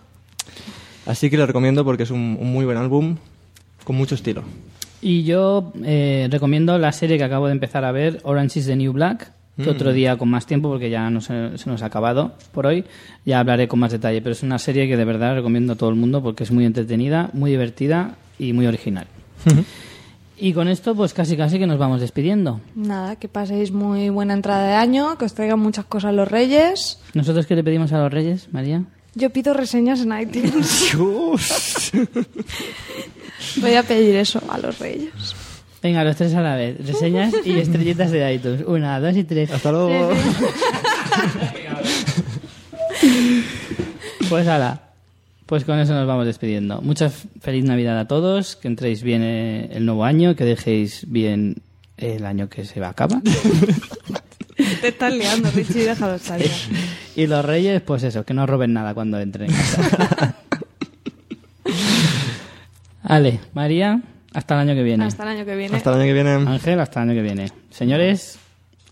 Así 1.05 1.29
que 1.29 1.35
lo 1.35 1.45
recomiendo 1.45 1.83
porque 1.83 2.03
es 2.03 2.11
un, 2.11 2.37
un 2.39 2.49
muy 2.49 2.63
buen 2.63 2.77
álbum 2.77 3.17
con 3.83 3.97
mucho 3.97 4.15
estilo. 4.15 4.43
y 5.01 5.25
yo 5.25 5.73
eh, 5.83 6.29
recomiendo 6.31 6.77
la 6.77 6.93
serie 6.93 7.17
que 7.17 7.25
acabo 7.25 7.47
de 7.47 7.51
empezar 7.51 7.83
a 7.83 7.91
ver, 7.91 8.21
Orange 8.23 8.59
is 8.59 8.67
the 8.67 8.77
New 8.77 8.93
Black, 8.93 9.33
que 9.55 9.69
otro 9.69 9.93
día 9.93 10.17
con 10.17 10.29
más 10.29 10.45
tiempo, 10.45 10.69
porque 10.69 10.89
ya 10.89 11.09
no 11.09 11.21
se, 11.21 11.57
se 11.57 11.69
nos 11.69 11.83
ha 11.83 11.87
acabado 11.87 12.33
por 12.51 12.65
hoy, 12.65 12.85
ya 13.25 13.39
hablaré 13.39 13.67
con 13.67 13.79
más 13.79 13.91
detalle, 13.91 14.21
pero 14.21 14.33
es 14.33 14.43
una 14.43 14.57
serie 14.57 14.87
que 14.87 14.97
de 14.97 15.05
verdad 15.05 15.35
recomiendo 15.35 15.73
a 15.73 15.75
todo 15.75 15.89
el 15.89 15.95
mundo 15.95 16.23
porque 16.23 16.43
es 16.43 16.51
muy 16.51 16.65
entretenida, 16.65 17.29
muy 17.33 17.51
divertida 17.51 18.15
y 18.39 18.53
muy 18.53 18.65
original. 18.65 19.07
Y 20.37 20.53
con 20.53 20.67
esto, 20.67 20.95
pues 20.95 21.13
casi 21.13 21.37
casi 21.37 21.59
que 21.59 21.67
nos 21.67 21.77
vamos 21.77 22.01
despidiendo. 22.01 22.59
Nada, 22.75 23.15
que 23.15 23.27
paséis 23.27 23.71
muy 23.71 24.09
buena 24.09 24.33
entrada 24.33 24.67
de 24.67 24.73
año, 24.73 25.17
que 25.17 25.25
os 25.25 25.33
traigan 25.33 25.59
muchas 25.59 25.85
cosas 25.85 26.13
los 26.13 26.27
reyes. 26.27 26.99
¿Nosotros 27.13 27.45
qué 27.45 27.55
le 27.55 27.63
pedimos 27.63 27.93
a 27.93 27.99
los 27.99 28.11
reyes, 28.11 28.47
María? 28.51 28.83
Yo 29.15 29.29
pido 29.29 29.53
reseñas 29.53 30.01
en 30.01 30.19
iTunes. 30.19 30.97
Voy 33.61 33.75
a 33.75 33.83
pedir 33.83 34.15
eso 34.15 34.41
a 34.49 34.57
los 34.57 34.79
reyes. 34.79 35.11
Venga, 35.83 36.03
los 36.05 36.15
tres 36.15 36.33
a 36.33 36.41
la 36.41 36.55
vez. 36.55 36.77
Reseñas 36.87 37.33
y 37.43 37.51
estrellitas 37.59 38.09
de 38.09 38.33
iTunes. 38.33 38.63
Una, 38.65 38.99
dos 39.01 39.17
y 39.17 39.25
tres. 39.25 39.51
Hasta 39.51 39.71
luego. 39.71 40.11
Pues 44.29 44.47
ala. 44.47 44.81
Pues 45.45 45.65
con 45.65 45.77
eso 45.77 45.93
nos 45.93 46.07
vamos 46.07 46.25
despidiendo. 46.25 46.81
Mucha 46.81 47.09
feliz 47.09 47.65
Navidad 47.65 47.99
a 47.99 48.07
todos, 48.07 48.55
que 48.55 48.67
entréis 48.67 49.03
bien 49.03 49.21
eh, 49.21 49.69
el 49.73 49.85
nuevo 49.85 50.05
año, 50.05 50.35
que 50.35 50.45
dejéis 50.45 51.05
bien 51.07 51.57
el 51.97 52.25
año 52.25 52.49
que 52.49 52.65
se 52.65 52.79
va 52.79 52.87
a 52.87 52.91
acabar. 52.91 53.21
Te 54.81 54.87
estás 54.87 55.13
liando, 55.13 55.51
Richie, 55.51 55.85
déjalo 55.85 56.15
estar 56.15 56.39
ya. 56.41 56.49
y 57.15 57.27
los 57.27 57.45
reyes, 57.45 57.81
pues 57.81 58.01
eso, 58.03 58.23
que 58.23 58.33
no 58.33 58.47
roben 58.47 58.73
nada 58.73 58.95
cuando 58.95 59.19
entren. 59.19 59.51
en 59.51 59.55
casa. 59.55 60.35
Ale, 63.03 63.39
María, 63.53 64.01
hasta 64.33 64.55
el 64.55 64.69
año 64.69 64.75
que 64.75 64.83
viene. 64.83 65.05
Hasta 65.05 65.23
el 65.23 65.29
año 65.29 65.45
que 65.45 65.55
viene. 65.55 65.77
Hasta 65.77 65.89
el 65.91 65.95
año 65.97 66.05
que 66.05 66.13
viene. 66.13 66.29
Ángel, 66.31 66.79
hasta 66.79 67.01
el 67.03 67.09
año 67.09 67.15
que 67.17 67.23
viene. 67.23 67.51
Señores, 67.69 68.39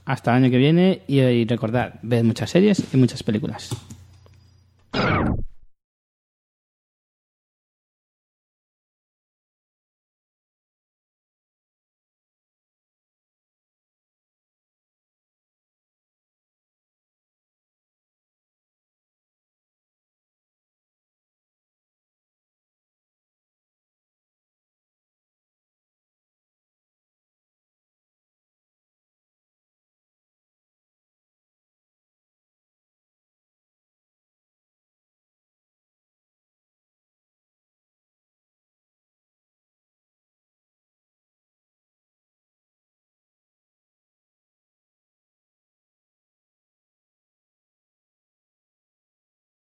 hasta 0.05 0.31
el 0.31 0.43
año 0.43 0.51
que 0.51 0.57
viene 0.57 1.01
y, 1.07 1.19
y 1.19 1.45
recordad, 1.45 1.95
ved 2.01 2.23
muchas 2.23 2.49
series 2.49 2.83
y 2.93 2.97
muchas 2.97 3.23
películas. 3.23 3.69